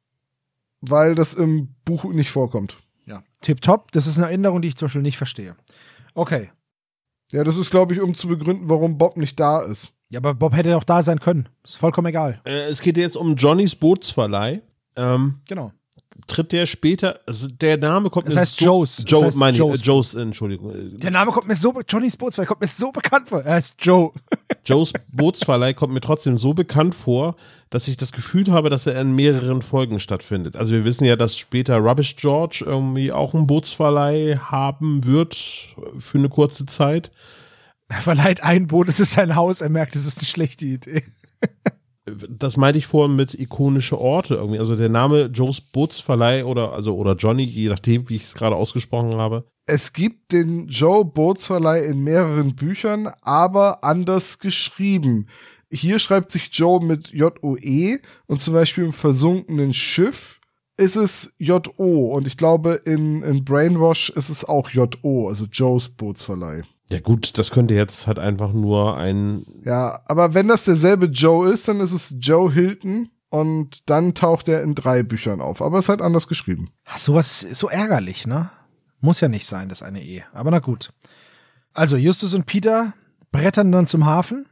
weil 0.80 1.14
das 1.14 1.34
im 1.34 1.74
Buch 1.84 2.04
nicht 2.04 2.30
vorkommt. 2.30 2.78
Ja. 3.06 3.22
Tipptopp, 3.40 3.92
das 3.92 4.06
ist 4.06 4.18
eine 4.18 4.26
Erinnerung, 4.26 4.62
die 4.62 4.68
ich 4.68 4.76
zum 4.76 4.86
Beispiel 4.86 5.02
nicht 5.02 5.16
verstehe. 5.18 5.56
Okay. 6.14 6.50
Ja, 7.32 7.42
das 7.44 7.56
ist, 7.56 7.70
glaube 7.70 7.94
ich, 7.94 8.00
um 8.00 8.14
zu 8.14 8.28
begründen, 8.28 8.68
warum 8.68 8.98
Bob 8.98 9.16
nicht 9.16 9.38
da 9.40 9.62
ist. 9.62 9.92
Ja, 10.08 10.20
aber 10.20 10.34
Bob 10.34 10.54
hätte 10.54 10.70
doch 10.70 10.84
da 10.84 11.02
sein 11.02 11.18
können. 11.18 11.48
Ist 11.64 11.76
vollkommen 11.76 12.06
egal. 12.06 12.40
Äh, 12.44 12.68
es 12.68 12.80
geht 12.80 12.96
jetzt 12.96 13.16
um 13.16 13.34
Johnnys 13.34 13.74
Bootsverleih. 13.74 14.62
Ähm, 14.94 15.40
Genau. 15.48 15.72
Tritt 16.26 16.52
der 16.52 16.66
später, 16.66 17.20
also 17.26 17.46
der 17.48 17.76
Name 17.76 18.10
kommt 18.10 18.26
Das 18.26 18.34
mir 18.34 18.40
heißt 18.40 18.58
so, 18.58 18.64
Joes. 18.64 18.96
Das 18.96 19.10
Joe, 19.10 19.24
heißt 19.24 19.36
meine 19.36 19.56
Joes. 19.56 19.80
äh, 19.80 19.84
Joes, 19.84 20.14
Entschuldigung. 20.14 20.70
Äh, 20.74 20.98
Der 20.98 21.10
Name 21.10 21.30
kommt 21.32 21.46
mir 21.48 21.54
so, 21.54 21.72
Johnny's 21.88 22.16
Bootsverleih 22.16 22.46
kommt 22.46 22.60
mir 22.60 22.66
so 22.66 22.90
bekannt 22.92 23.28
vor. 23.28 23.42
Er 23.42 23.54
heißt 23.54 23.74
Joe. 23.78 24.12
Joes 24.64 24.92
Bootsverleih 25.12 25.72
kommt 25.74 25.92
mir 25.94 26.00
trotzdem 26.00 26.38
so 26.38 26.54
bekannt 26.54 26.94
vor, 26.94 27.36
dass 27.70 27.88
ich 27.88 27.96
das 27.96 28.12
Gefühl 28.12 28.50
habe, 28.52 28.70
dass 28.70 28.86
er 28.86 29.00
in 29.00 29.14
mehreren 29.14 29.62
Folgen 29.62 29.98
stattfindet. 30.00 30.56
Also 30.56 30.72
wir 30.72 30.84
wissen 30.84 31.04
ja, 31.04 31.16
dass 31.16 31.36
später 31.36 31.78
Rubbish 31.78 32.16
George 32.16 32.64
irgendwie 32.66 33.12
auch 33.12 33.34
einen 33.34 33.46
Bootsverleih 33.46 34.36
haben 34.38 35.04
wird 35.04 35.34
für 35.98 36.18
eine 36.18 36.28
kurze 36.28 36.66
Zeit. 36.66 37.10
Er 37.88 38.00
verleiht 38.00 38.42
ein 38.42 38.66
Boot, 38.66 38.88
es 38.88 38.98
ist 39.00 39.12
sein 39.12 39.36
Haus. 39.36 39.60
Er 39.60 39.68
merkt, 39.68 39.94
es 39.94 40.06
ist 40.06 40.18
eine 40.18 40.26
schlechte 40.26 40.66
Idee. 40.66 41.02
Das 42.28 42.56
meinte 42.56 42.78
ich 42.78 42.86
vorhin 42.86 43.16
mit 43.16 43.34
ikonische 43.34 43.98
Orte 43.98 44.36
irgendwie. 44.36 44.60
Also 44.60 44.76
der 44.76 44.88
Name 44.88 45.24
Joes 45.32 45.60
Bootsverleih 45.60 46.44
oder 46.44 46.72
also 46.72 46.96
oder 46.96 47.16
Johnny, 47.16 47.42
je 47.42 47.68
nachdem, 47.68 48.08
wie 48.08 48.16
ich 48.16 48.22
es 48.22 48.34
gerade 48.34 48.54
ausgesprochen 48.54 49.16
habe, 49.16 49.44
Es 49.66 49.92
gibt 49.92 50.30
den 50.30 50.68
Joe 50.68 51.04
Bootsverleih 51.04 51.84
in 51.84 52.04
mehreren 52.04 52.54
Büchern, 52.54 53.08
aber 53.22 53.82
anders 53.82 54.38
geschrieben. 54.38 55.26
Hier 55.68 55.98
schreibt 55.98 56.30
sich 56.30 56.50
Joe 56.52 56.82
mit 56.84 57.08
J-O-E 57.08 57.98
und 58.26 58.40
zum 58.40 58.54
Beispiel 58.54 58.84
im 58.84 58.92
versunkenen 58.92 59.74
Schiff 59.74 60.40
ist 60.76 60.94
es 60.94 61.34
J-O 61.38 62.12
und 62.12 62.28
ich 62.28 62.36
glaube 62.36 62.80
in, 62.84 63.22
in 63.22 63.44
Brainwash 63.44 64.10
ist 64.10 64.28
es 64.28 64.44
auch 64.44 64.70
J-O, 64.70 65.28
also 65.28 65.46
Joes 65.46 65.88
Bootsverleih. 65.88 66.62
Ja 66.90 67.00
gut, 67.00 67.36
das 67.38 67.50
könnte 67.50 67.74
jetzt 67.74 68.06
halt 68.06 68.18
einfach 68.18 68.52
nur 68.52 68.96
ein 68.96 69.44
Ja, 69.64 70.00
aber 70.06 70.34
wenn 70.34 70.48
das 70.48 70.64
derselbe 70.64 71.06
Joe 71.06 71.50
ist, 71.50 71.66
dann 71.66 71.80
ist 71.80 71.92
es 71.92 72.14
Joe 72.20 72.52
Hilton 72.52 73.10
und 73.28 73.88
dann 73.90 74.14
taucht 74.14 74.48
er 74.48 74.62
in 74.62 74.74
drei 74.74 75.02
Büchern 75.02 75.40
auf. 75.40 75.62
Aber 75.62 75.78
es 75.78 75.86
ist 75.86 75.88
halt 75.88 76.02
anders 76.02 76.28
geschrieben. 76.28 76.70
Ach, 76.84 76.98
sowas 76.98 77.42
ist 77.42 77.58
so 77.58 77.68
ärgerlich, 77.68 78.26
ne? 78.26 78.50
Muss 79.00 79.20
ja 79.20 79.28
nicht 79.28 79.46
sein, 79.46 79.68
das 79.68 79.82
eine 79.82 80.02
Ehe. 80.02 80.24
Aber 80.32 80.50
na 80.50 80.60
gut. 80.60 80.92
Also, 81.74 81.96
Justus 81.96 82.34
und 82.34 82.46
Peter 82.46 82.94
brettern 83.32 83.72
dann 83.72 83.86
zum 83.86 84.06
Hafen 84.06 84.46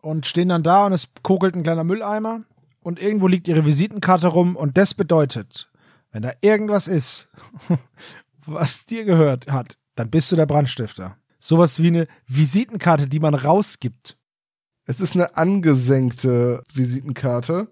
und 0.00 0.26
stehen 0.26 0.50
dann 0.50 0.62
da 0.62 0.86
und 0.86 0.92
es 0.92 1.08
kokelt 1.22 1.56
ein 1.56 1.62
kleiner 1.62 1.84
Mülleimer 1.84 2.42
und 2.80 3.00
irgendwo 3.02 3.26
liegt 3.26 3.48
ihre 3.48 3.64
Visitenkarte 3.64 4.28
rum 4.28 4.54
und 4.54 4.78
das 4.78 4.94
bedeutet, 4.94 5.68
wenn 6.12 6.22
da 6.22 6.32
irgendwas 6.40 6.86
ist, 6.86 7.28
was 8.46 8.84
dir 8.84 9.04
gehört 9.04 9.50
hat, 9.50 9.78
dann 9.96 10.10
bist 10.10 10.30
du 10.30 10.36
der 10.36 10.46
Brandstifter. 10.46 11.16
Sowas 11.38 11.80
wie 11.82 11.88
eine 11.88 12.06
Visitenkarte, 12.26 13.08
die 13.08 13.20
man 13.20 13.34
rausgibt. 13.34 14.16
Es 14.86 15.00
ist 15.00 15.14
eine 15.14 15.36
angesenkte 15.36 16.62
Visitenkarte. 16.72 17.68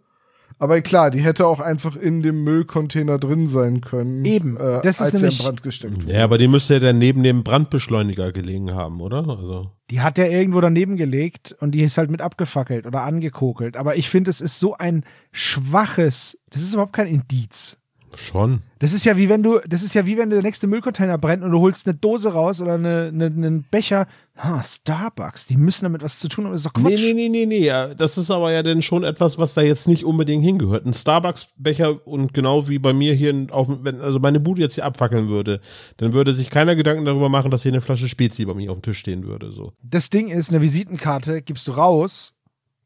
Aber 0.61 0.81
klar, 0.83 1.11
die 1.11 1.19
hätte 1.21 1.47
auch 1.49 1.59
einfach 1.59 1.97
in 1.97 2.23
dem 2.23 2.45
Müllcontainer 2.45 3.19
drin 3.19 3.49
sein 3.49 3.81
können. 3.81 4.25
Eben, 4.25 4.57
Äh, 4.57 4.83
das 4.83 5.01
ist 5.01 5.13
er 5.15 5.21
nämlich- 5.21 5.39
Brand 5.43 5.63
gesteckt 5.65 5.97
wurde. 6.03 6.13
Ja, 6.13 6.23
aber 6.23 6.39
die 6.39 6.47
müsste 6.47 6.75
ja 6.75 6.81
dann 6.81 6.99
neben 6.99 7.25
dem 7.25 7.43
Brandbeschleuniger 7.43 8.31
gelegen 8.31 8.73
haben, 8.73 9.01
oder? 9.01 9.27
Also 9.29 9.73
Die 9.91 10.01
hat 10.01 10.17
er 10.17 10.31
irgendwo 10.31 10.61
daneben 10.61 10.97
gelegt 10.97 11.57
und 11.59 11.73
die 11.73 11.83
ist 11.83 11.99
halt 11.99 12.09
mit 12.11 12.21
abgefackelt 12.21 12.87
oder 12.87 13.03
angekokelt. 13.03 13.77
Aber 13.77 13.97
ich 13.97 14.09
finde, 14.09 14.31
es 14.31 14.41
ist 14.41 14.61
so 14.61 14.75
ein 14.75 15.05
schwaches, 15.33 16.39
das 16.51 16.63
ist 16.63 16.73
überhaupt 16.73 16.93
kein 16.93 17.09
Indiz. 17.09 17.79
Schon. 18.19 18.63
Das 18.79 18.93
ist 18.93 19.05
ja 19.05 19.17
wie 19.17 19.29
wenn 19.29 19.43
du, 19.43 19.61
das 19.67 19.83
ist 19.83 19.95
ja 19.95 20.05
wie 20.07 20.17
wenn 20.19 20.31
der 20.31 20.43
nächste 20.43 20.67
Müllcontainer 20.67 21.17
brennt 21.19 21.43
und 21.43 21.51
du 21.51 21.61
holst 21.61 21.87
eine 21.87 21.97
Dose 21.97 22.33
raus 22.33 22.61
oder 22.61 22.75
eine, 22.75 23.11
eine, 23.13 23.27
einen 23.27 23.63
Becher. 23.71 24.07
Ha, 24.37 24.63
Starbucks, 24.63 25.47
die 25.47 25.57
müssen 25.57 25.85
damit 25.85 26.03
was 26.03 26.19
zu 26.19 26.29
tun 26.29 26.45
haben. 26.45 26.53
Das 26.53 26.65
ist 26.65 26.67
doch 26.67 26.83
Nee, 26.83 26.91
Quatsch. 26.97 27.03
nee, 27.05 27.13
nee, 27.15 27.29
nee, 27.29 27.47
nee. 27.47 27.65
ja, 27.65 27.95
Das 27.95 28.19
ist 28.19 28.31
aber 28.31 28.53
ja 28.53 28.63
dann 28.63 28.83
schon 28.83 29.05
etwas, 29.05 29.39
was 29.39 29.55
da 29.55 29.63
jetzt 29.63 29.87
nicht 29.89 30.05
unbedingt 30.05 30.43
hingehört. 30.45 30.85
Ein 30.87 30.93
Starbucks-Becher 30.93 32.07
und 32.07 32.35
genau 32.35 32.69
wie 32.69 32.79
bei 32.79 32.93
mir 32.93 33.15
hier, 33.15 33.47
auf, 33.51 33.69
wenn 33.83 34.01
also 34.01 34.19
meine 34.19 34.41
Bude 34.41 34.61
jetzt 34.63 34.75
hier 34.75 34.85
abfackeln 34.85 35.29
würde, 35.29 35.61
dann 35.99 36.13
würde 36.13 36.35
sich 36.35 36.51
keiner 36.51 36.75
Gedanken 36.75 37.05
darüber 37.05 37.29
machen, 37.29 37.51
dass 37.51 37.63
hier 37.63 37.73
eine 37.73 37.81
Flasche 37.81 38.09
Spezi 38.09 38.45
bei 38.45 38.55
mir 38.55 38.71
auf 38.73 38.79
dem 38.79 38.83
Tisch 38.83 38.99
stehen 38.99 39.25
würde. 39.25 39.53
So. 39.53 39.73
Das 39.83 40.11
Ding 40.11 40.29
ist, 40.29 40.51
eine 40.51 40.61
Visitenkarte 40.61 41.41
gibst 41.43 41.69
du 41.69 41.73
raus, 41.73 42.35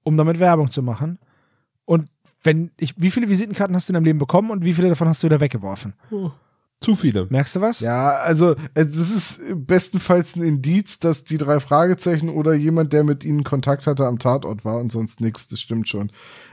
um 0.03 0.17
damit 0.17 0.41
Werbung 0.41 0.71
zu 0.71 0.83
machen. 0.83 1.19
Und 1.87 2.11
wenn 2.49 2.71
ich, 2.79 2.95
wie 2.97 3.11
viele 3.11 3.29
Visitenkarten 3.29 3.77
hast 3.77 3.89
du 3.89 3.93
in 3.93 3.95
deinem 3.95 4.05
Leben 4.05 4.19
bekommen 4.19 4.51
und 4.51 4.65
wie 4.65 4.73
viele 4.73 4.89
davon 4.89 5.07
hast 5.07 5.23
du 5.23 5.27
wieder 5.27 5.41
weggeworfen? 5.41 5.93
Zu 6.81 6.95
viele. 6.95 7.27
Merkst 7.29 7.57
du 7.57 7.61
was? 7.61 7.81
Ja, 7.81 8.13
also 8.13 8.55
es- 8.73 8.93
das 8.93 9.11
ist 9.11 9.41
bestenfalls 9.55 10.35
ein 10.37 10.43
Indiz, 10.43 10.99
dass 10.99 11.25
die 11.25 11.37
drei 11.37 11.61
Fragezeichen 11.61 12.31
oder 12.31 12.55
jemand, 12.55 12.93
der 12.95 13.05
mit 13.05 13.23
ihnen 13.23 13.45
Kontakt 13.45 13.87
hatte, 13.87 14.07
am 14.07 14.19
Tatort 14.19 14.65
war 14.65 14.79
und 14.79 14.91
sonst 14.91 15.21
nichts. 15.21 15.49
Das 15.49 15.61
stimmt 15.61 15.89
schon. 15.89 16.11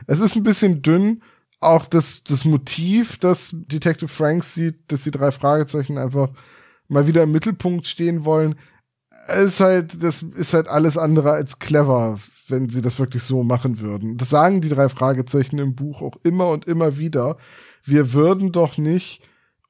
Es 0.07 0.19
ist 0.19 0.35
ein 0.35 0.43
bisschen 0.43 0.81
dünn. 0.81 1.21
Auch 1.61 1.85
das, 1.85 2.23
das 2.23 2.43
Motiv, 2.43 3.17
das 3.17 3.51
Detective 3.53 4.09
Franks 4.09 4.53
sieht, 4.53 4.91
dass 4.91 5.03
die 5.03 5.11
drei 5.11 5.31
Fragezeichen 5.31 5.97
einfach 5.97 6.29
mal 6.89 7.07
wieder 7.07 7.23
im 7.23 7.31
Mittelpunkt 7.31 7.87
stehen 7.87 8.25
wollen, 8.25 8.55
ist 9.41 9.59
halt, 9.61 10.03
das 10.03 10.21
ist 10.21 10.53
halt 10.53 10.67
alles 10.67 10.97
andere 10.97 11.31
als 11.31 11.57
clever, 11.59 12.19
wenn 12.47 12.69
sie 12.69 12.81
das 12.81 12.99
wirklich 12.99 13.23
so 13.23 13.43
machen 13.43 13.79
würden. 13.79 14.17
Das 14.17 14.29
sagen 14.29 14.61
die 14.61 14.69
drei 14.69 14.89
Fragezeichen 14.89 15.59
im 15.59 15.75
Buch 15.75 16.01
auch 16.01 16.17
immer 16.23 16.49
und 16.49 16.65
immer 16.65 16.97
wieder. 16.97 17.37
Wir 17.83 18.13
würden 18.13 18.51
doch 18.51 18.77
nicht 18.77 19.21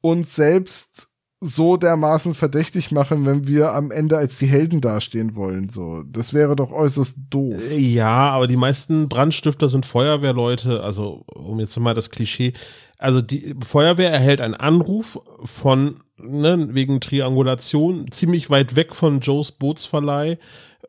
uns 0.02 0.36
selbst 0.36 1.10
so 1.42 1.78
dermaßen 1.78 2.34
verdächtig 2.34 2.92
machen, 2.92 3.26
wenn 3.26 3.48
wir 3.48 3.74
am 3.74 3.92
Ende 3.92 4.18
als 4.18 4.38
die 4.38 4.48
Helden 4.48 4.82
dastehen 4.82 5.36
wollen. 5.36 5.70
So, 5.70 6.04
das 6.04 6.34
wäre 6.34 6.56
doch 6.56 6.72
äußerst 6.72 7.18
doof. 7.30 7.56
Ja, 7.72 8.30
aber 8.32 8.48
die 8.48 8.56
meisten 8.56 9.10
Brandstifter 9.10 9.68
sind 9.68 9.86
Feuerwehrleute, 9.86 10.82
also 10.82 11.26
um 11.36 11.60
jetzt 11.60 11.78
mal 11.80 11.94
das 11.94 12.10
Klischee. 12.10 12.54
Also 12.98 13.22
die 13.22 13.56
Feuerwehr 13.66 14.12
erhält 14.12 14.42
einen 14.42 14.54
Anruf 14.54 15.20
von, 15.44 16.00
ne, 16.18 16.70
wegen 16.72 17.02
Triangulation, 17.02 18.10
ziemlich 18.12 18.50
weit 18.50 18.76
weg 18.76 18.96
von 18.96 19.20
Joes 19.20 19.52
Bootsverleih, 19.52 20.40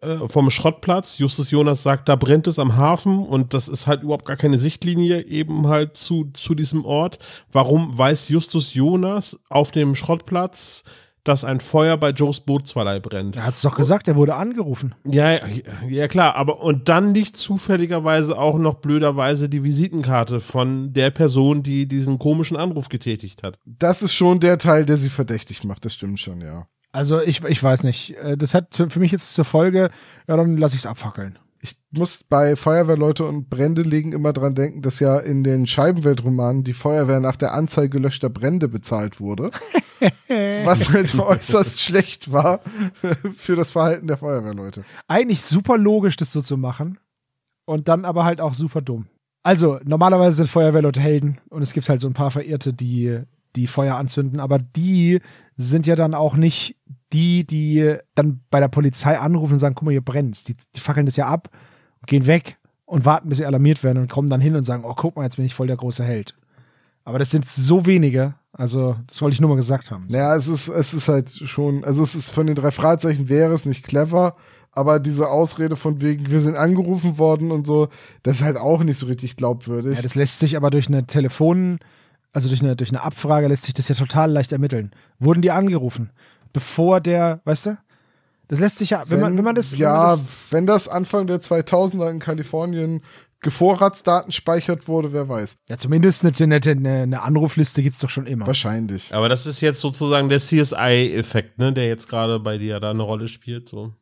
äh, 0.00 0.28
vom 0.28 0.50
Schrottplatz. 0.50 1.18
Justus 1.18 1.50
Jonas 1.50 1.82
sagt, 1.82 2.08
da 2.08 2.16
brennt 2.16 2.46
es 2.46 2.58
am 2.58 2.76
Hafen 2.76 3.18
und 3.18 3.54
das 3.54 3.68
ist 3.68 3.86
halt 3.86 4.02
überhaupt 4.02 4.26
gar 4.26 4.36
keine 4.36 4.58
Sichtlinie 4.58 5.26
eben 5.26 5.66
halt 5.68 5.96
zu, 5.96 6.30
zu 6.32 6.54
diesem 6.54 6.84
Ort. 6.84 7.18
Warum 7.52 7.96
weiß 7.96 8.28
Justus 8.28 8.74
Jonas 8.74 9.38
auf 9.48 9.70
dem 9.70 9.94
Schrottplatz, 9.94 10.84
dass 11.24 11.44
ein 11.44 11.60
Feuer 11.60 11.96
bei 11.96 12.10
Joes 12.10 12.40
Bootsverleih 12.40 13.00
brennt? 13.00 13.36
Er 13.36 13.44
hat 13.44 13.54
es 13.54 13.62
doch 13.62 13.76
gesagt, 13.76 14.06
er 14.08 14.16
wurde 14.16 14.34
angerufen. 14.34 14.94
Ja, 15.04 15.32
ja, 15.32 15.40
ja, 15.88 16.08
klar, 16.08 16.36
aber 16.36 16.62
und 16.62 16.88
dann 16.88 17.12
nicht 17.12 17.36
zufälligerweise 17.36 18.38
auch 18.38 18.58
noch 18.58 18.74
blöderweise 18.74 19.48
die 19.48 19.64
Visitenkarte 19.64 20.40
von 20.40 20.92
der 20.92 21.10
Person, 21.10 21.62
die 21.62 21.86
diesen 21.86 22.18
komischen 22.18 22.56
Anruf 22.56 22.88
getätigt 22.88 23.42
hat. 23.42 23.58
Das 23.64 24.02
ist 24.02 24.12
schon 24.12 24.40
der 24.40 24.58
Teil, 24.58 24.84
der 24.84 24.96
sie 24.96 25.10
verdächtig 25.10 25.64
macht. 25.64 25.84
Das 25.84 25.94
stimmt 25.94 26.20
schon, 26.20 26.40
ja. 26.40 26.66
Also 26.96 27.20
ich, 27.20 27.44
ich 27.44 27.62
weiß 27.62 27.82
nicht. 27.82 28.16
Äh, 28.16 28.38
Das 28.38 28.54
hat 28.54 28.74
für 28.74 29.00
mich 29.00 29.12
jetzt 29.12 29.34
zur 29.34 29.44
Folge, 29.44 29.90
ja, 30.26 30.36
dann 30.36 30.56
lasse 30.56 30.76
ich 30.76 30.80
es 30.80 30.86
abfackeln. 30.86 31.38
Ich 31.60 31.76
muss 31.90 32.24
bei 32.24 32.56
Feuerwehrleute 32.56 33.24
und 33.24 33.50
Brände 33.50 33.82
legen 33.82 34.12
immer 34.12 34.32
dran 34.32 34.54
denken, 34.54 34.80
dass 34.80 34.98
ja 34.98 35.18
in 35.18 35.44
den 35.44 35.66
Scheibenweltromanen 35.66 36.64
die 36.64 36.72
Feuerwehr 36.72 37.20
nach 37.20 37.36
der 37.36 37.52
Anzahl 37.52 37.90
gelöschter 37.90 38.30
Brände 38.30 38.68
bezahlt 38.68 39.20
wurde. 39.20 39.50
was 40.64 40.90
halt 40.90 41.18
äußerst 41.18 41.80
schlecht 41.80 42.32
war 42.32 42.60
für 43.34 43.56
das 43.56 43.72
Verhalten 43.72 44.06
der 44.06 44.16
Feuerwehrleute. 44.16 44.84
Eigentlich 45.06 45.42
super 45.42 45.76
logisch, 45.76 46.16
das 46.16 46.32
so 46.32 46.40
zu 46.40 46.56
machen. 46.56 46.98
Und 47.66 47.88
dann 47.88 48.06
aber 48.06 48.24
halt 48.24 48.40
auch 48.40 48.54
super 48.54 48.80
dumm. 48.80 49.06
Also, 49.42 49.80
normalerweise 49.84 50.38
sind 50.38 50.48
Feuerwehrleute 50.48 51.00
Helden 51.00 51.38
und 51.50 51.60
es 51.60 51.72
gibt 51.74 51.88
halt 51.90 52.00
so 52.00 52.06
ein 52.06 52.14
paar 52.14 52.30
Verirrte, 52.30 52.72
die, 52.72 53.20
die 53.54 53.66
Feuer 53.66 53.96
anzünden, 53.96 54.40
aber 54.40 54.58
die 54.58 55.20
sind 55.56 55.86
ja 55.86 55.96
dann 55.96 56.14
auch 56.14 56.36
nicht 56.36 56.76
die, 57.12 57.46
die 57.46 57.96
dann 58.14 58.40
bei 58.50 58.60
der 58.60 58.68
Polizei 58.68 59.18
anrufen 59.18 59.54
und 59.54 59.58
sagen, 59.58 59.74
guck 59.74 59.84
mal, 59.84 59.92
hier 59.92 60.04
brennt's. 60.04 60.44
Die, 60.44 60.54
die 60.74 60.80
fackeln 60.80 61.06
das 61.06 61.16
ja 61.16 61.26
ab, 61.26 61.50
gehen 62.06 62.26
weg 62.26 62.58
und 62.84 63.04
warten, 63.04 63.28
bis 63.28 63.38
sie 63.38 63.46
alarmiert 63.46 63.82
werden 63.82 63.98
und 63.98 64.10
kommen 64.10 64.28
dann 64.28 64.40
hin 64.40 64.56
und 64.56 64.64
sagen, 64.64 64.84
oh, 64.84 64.94
guck 64.94 65.16
mal, 65.16 65.24
jetzt 65.24 65.36
bin 65.36 65.44
ich 65.44 65.54
voll 65.54 65.66
der 65.66 65.76
große 65.76 66.04
Held. 66.04 66.34
Aber 67.04 67.18
das 67.18 67.30
sind 67.30 67.46
so 67.46 67.86
wenige, 67.86 68.34
also 68.52 68.96
das 69.06 69.22
wollte 69.22 69.34
ich 69.34 69.40
nur 69.40 69.50
mal 69.50 69.56
gesagt 69.56 69.90
haben. 69.90 70.06
Naja, 70.08 70.34
es 70.34 70.48
ist, 70.48 70.68
es 70.68 70.92
ist 70.92 71.08
halt 71.08 71.30
schon, 71.30 71.84
also 71.84 72.02
es 72.02 72.14
ist 72.14 72.30
von 72.30 72.46
den 72.46 72.56
drei 72.56 72.72
Fragezeichen 72.72 73.28
wäre 73.28 73.54
es 73.54 73.64
nicht 73.64 73.84
clever, 73.84 74.36
aber 74.72 74.98
diese 74.98 75.28
Ausrede 75.28 75.76
von 75.76 76.00
wegen, 76.00 76.30
wir 76.30 76.40
sind 76.40 76.56
angerufen 76.56 77.18
worden 77.18 77.50
und 77.50 77.66
so, 77.66 77.88
das 78.22 78.38
ist 78.38 78.42
halt 78.42 78.56
auch 78.56 78.82
nicht 78.82 78.98
so 78.98 79.06
richtig 79.06 79.36
glaubwürdig. 79.36 79.96
Ja, 79.96 80.02
das 80.02 80.16
lässt 80.16 80.40
sich 80.40 80.56
aber 80.56 80.70
durch 80.70 80.88
eine 80.88 81.06
Telefon, 81.06 81.78
also 82.32 82.48
durch 82.48 82.62
eine, 82.62 82.76
durch 82.76 82.90
eine 82.90 83.02
Abfrage 83.02 83.48
lässt 83.48 83.64
sich 83.64 83.74
das 83.74 83.88
ja 83.88 83.94
total 83.94 84.30
leicht 84.30 84.52
ermitteln. 84.52 84.90
Wurden 85.18 85.42
die 85.42 85.50
angerufen? 85.50 86.10
Bevor 86.52 87.00
der, 87.00 87.40
weißt 87.44 87.66
du? 87.66 87.78
Das 88.48 88.60
lässt 88.60 88.78
sich 88.78 88.90
ja, 88.90 89.02
wenn, 89.08 89.20
man, 89.20 89.36
wenn 89.36 89.44
man 89.44 89.56
das. 89.56 89.72
wenn 89.72 89.80
ja, 89.80 89.92
man 89.92 90.08
das, 90.08 90.24
wenn 90.50 90.66
das 90.66 90.88
Anfang 90.88 91.26
der 91.26 91.40
2000er 91.40 92.10
in 92.10 92.20
Kalifornien 92.20 93.02
Gevorratsdaten 93.40 94.32
speichert 94.32 94.88
wurde, 94.88 95.12
wer 95.12 95.28
weiß. 95.28 95.58
ja, 95.68 95.78
zumindest 95.78 96.24
eine, 96.24 96.56
eine, 96.56 97.02
eine 97.02 97.22
Anrufliste 97.22 97.82
gibt's 97.82 97.98
doch 97.98 98.08
schon 98.08 98.26
immer. 98.26 98.46
Wahrscheinlich. 98.46 99.14
Aber 99.14 99.28
das 99.28 99.46
ist 99.46 99.60
jetzt 99.60 99.80
sozusagen 99.80 100.28
der 100.28 100.38
CSI-Effekt, 100.38 101.58
ne, 101.58 101.72
der 101.72 101.86
jetzt 101.86 102.08
gerade 102.08 102.40
bei 102.40 102.58
dir 102.58 102.80
da 102.80 102.90
eine 102.90 103.02
Rolle 103.02 103.28
spielt. 103.28 103.68
So. 103.68 103.92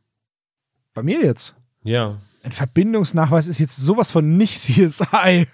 Bei 0.95 1.03
mir 1.03 1.21
jetzt. 1.23 1.57
Ja. 1.83 2.21
Ein 2.45 2.53
Verbindungsnachweis 2.53 3.49
ist 3.49 3.59
jetzt 3.59 3.77
sowas 3.77 4.11
von 4.11 4.37
nicht 4.37 4.59
CSI. 4.61 5.47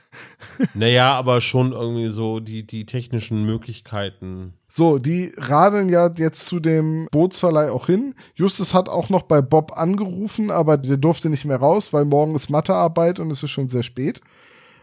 Naja, 0.75 1.15
aber 1.15 1.41
schon 1.41 1.71
irgendwie 1.71 2.09
so 2.09 2.41
die, 2.41 2.67
die 2.67 2.85
technischen 2.85 3.47
Möglichkeiten. 3.47 4.55
So, 4.67 4.99
die 4.99 5.33
radeln 5.37 5.89
ja 5.89 6.11
jetzt 6.17 6.47
zu 6.47 6.59
dem 6.59 7.07
Bootsverleih 7.13 7.71
auch 7.71 7.87
hin. 7.87 8.17
Justus 8.35 8.75
hat 8.75 8.89
auch 8.89 9.09
noch 9.09 9.23
bei 9.23 9.41
Bob 9.41 9.79
angerufen, 9.79 10.51
aber 10.51 10.79
der 10.79 10.97
durfte 10.97 11.31
nicht 11.31 11.45
mehr 11.45 11.59
raus, 11.59 11.93
weil 11.93 12.05
morgen 12.05 12.35
ist 12.35 12.51
Mathearbeit 12.51 13.21
und 13.21 13.31
es 13.31 13.45
ist 13.45 13.51
schon 13.51 13.69
sehr 13.69 13.85
spät. 13.85 14.21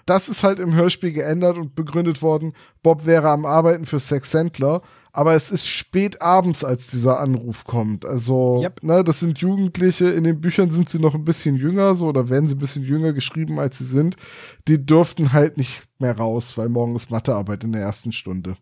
Das 0.05 0.29
ist 0.29 0.43
halt 0.43 0.59
im 0.59 0.73
Hörspiel 0.73 1.11
geändert 1.11 1.57
und 1.57 1.75
begründet 1.75 2.21
worden. 2.21 2.53
Bob 2.83 3.05
wäre 3.05 3.29
am 3.29 3.45
Arbeiten 3.45 3.85
für 3.85 3.99
Sex 3.99 4.31
Sandler, 4.31 4.81
aber 5.11 5.33
es 5.33 5.49
ist 5.51 5.67
spät 5.67 6.21
abends, 6.21 6.63
als 6.63 6.87
dieser 6.87 7.19
Anruf 7.19 7.63
kommt. 7.63 8.05
Also, 8.05 8.61
Yep. 8.61 8.83
ne, 8.83 9.03
das 9.03 9.19
sind 9.19 9.39
Jugendliche. 9.39 10.05
In 10.09 10.23
den 10.23 10.39
Büchern 10.41 10.69
sind 10.69 10.89
sie 10.89 10.99
noch 10.99 11.15
ein 11.15 11.25
bisschen 11.25 11.55
jünger, 11.55 11.95
so, 11.95 12.07
oder 12.07 12.29
werden 12.29 12.47
sie 12.47 12.55
ein 12.55 12.59
bisschen 12.59 12.83
jünger 12.83 13.13
geschrieben, 13.13 13.59
als 13.59 13.77
sie 13.79 13.85
sind. 13.85 14.15
Die 14.67 14.85
dürften 14.85 15.33
halt 15.33 15.57
nicht 15.57 15.83
mehr 15.99 16.17
raus, 16.17 16.57
weil 16.57 16.69
morgen 16.69 16.95
ist 16.95 17.09
Mathearbeit 17.11 17.63
in 17.63 17.71
der 17.71 17.81
ersten 17.81 18.11
Stunde. 18.11 18.57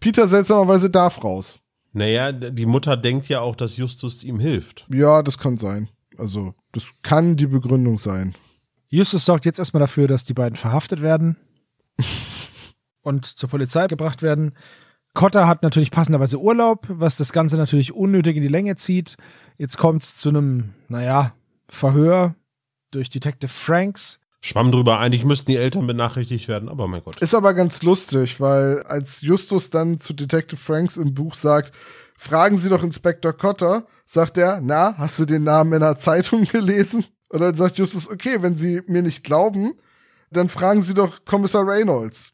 Peter 0.00 0.26
seltsamerweise 0.26 0.90
darf 0.90 1.22
raus. 1.24 1.58
Naja, 1.92 2.32
die 2.32 2.66
Mutter 2.66 2.96
denkt 2.96 3.28
ja 3.28 3.40
auch, 3.40 3.54
dass 3.56 3.76
Justus 3.76 4.24
ihm 4.24 4.38
hilft. 4.40 4.86
Ja, 4.92 5.22
das 5.22 5.38
kann 5.38 5.58
sein. 5.58 5.88
Also, 6.18 6.54
das 6.72 6.84
kann 7.02 7.36
die 7.36 7.46
Begründung 7.46 7.98
sein. 7.98 8.34
Justus 8.88 9.24
sorgt 9.24 9.44
jetzt 9.44 9.58
erstmal 9.58 9.80
dafür, 9.80 10.06
dass 10.08 10.24
die 10.24 10.34
beiden 10.34 10.56
verhaftet 10.56 11.00
werden 11.02 11.36
und 13.02 13.24
zur 13.26 13.48
Polizei 13.48 13.86
gebracht 13.86 14.22
werden. 14.22 14.52
Cotter 15.14 15.46
hat 15.46 15.62
natürlich 15.62 15.92
passenderweise 15.92 16.40
Urlaub, 16.40 16.86
was 16.88 17.16
das 17.16 17.32
Ganze 17.32 17.56
natürlich 17.56 17.92
unnötig 17.92 18.36
in 18.36 18.42
die 18.42 18.48
Länge 18.48 18.74
zieht. 18.74 19.16
Jetzt 19.56 19.78
kommt 19.78 20.02
es 20.02 20.16
zu 20.16 20.28
einem, 20.28 20.74
naja, 20.88 21.34
Verhör 21.68 22.34
durch 22.90 23.10
Detective 23.10 23.50
Franks. 23.50 24.18
Schwamm 24.40 24.72
drüber, 24.72 24.98
eigentlich 24.98 25.24
müssten 25.24 25.50
die 25.50 25.56
Eltern 25.56 25.86
benachrichtigt 25.86 26.48
werden, 26.48 26.68
aber 26.68 26.88
mein 26.88 27.02
Gott. 27.02 27.16
Ist 27.22 27.34
aber 27.34 27.54
ganz 27.54 27.82
lustig, 27.82 28.40
weil 28.40 28.82
als 28.82 29.22
Justus 29.22 29.70
dann 29.70 30.00
zu 30.00 30.12
Detective 30.12 30.60
Franks 30.60 30.96
im 30.96 31.14
Buch 31.14 31.34
sagt, 31.34 31.72
fragen 32.16 32.58
Sie 32.58 32.68
doch 32.68 32.82
Inspektor 32.82 33.32
Cotter, 33.32 33.86
sagt 34.04 34.36
er, 34.36 34.60
na, 34.60 34.98
hast 34.98 35.18
du 35.20 35.24
den 35.24 35.44
Namen 35.44 35.72
in 35.72 35.80
der 35.80 35.96
Zeitung 35.96 36.44
gelesen? 36.44 37.04
Und 37.28 37.40
dann 37.40 37.54
sagt 37.54 37.78
Justus, 37.78 38.10
okay, 38.10 38.42
wenn 38.42 38.56
Sie 38.56 38.82
mir 38.86 39.02
nicht 39.02 39.24
glauben, 39.24 39.74
dann 40.30 40.48
fragen 40.48 40.82
Sie 40.82 40.94
doch 40.94 41.24
Kommissar 41.24 41.66
Reynolds. 41.66 42.32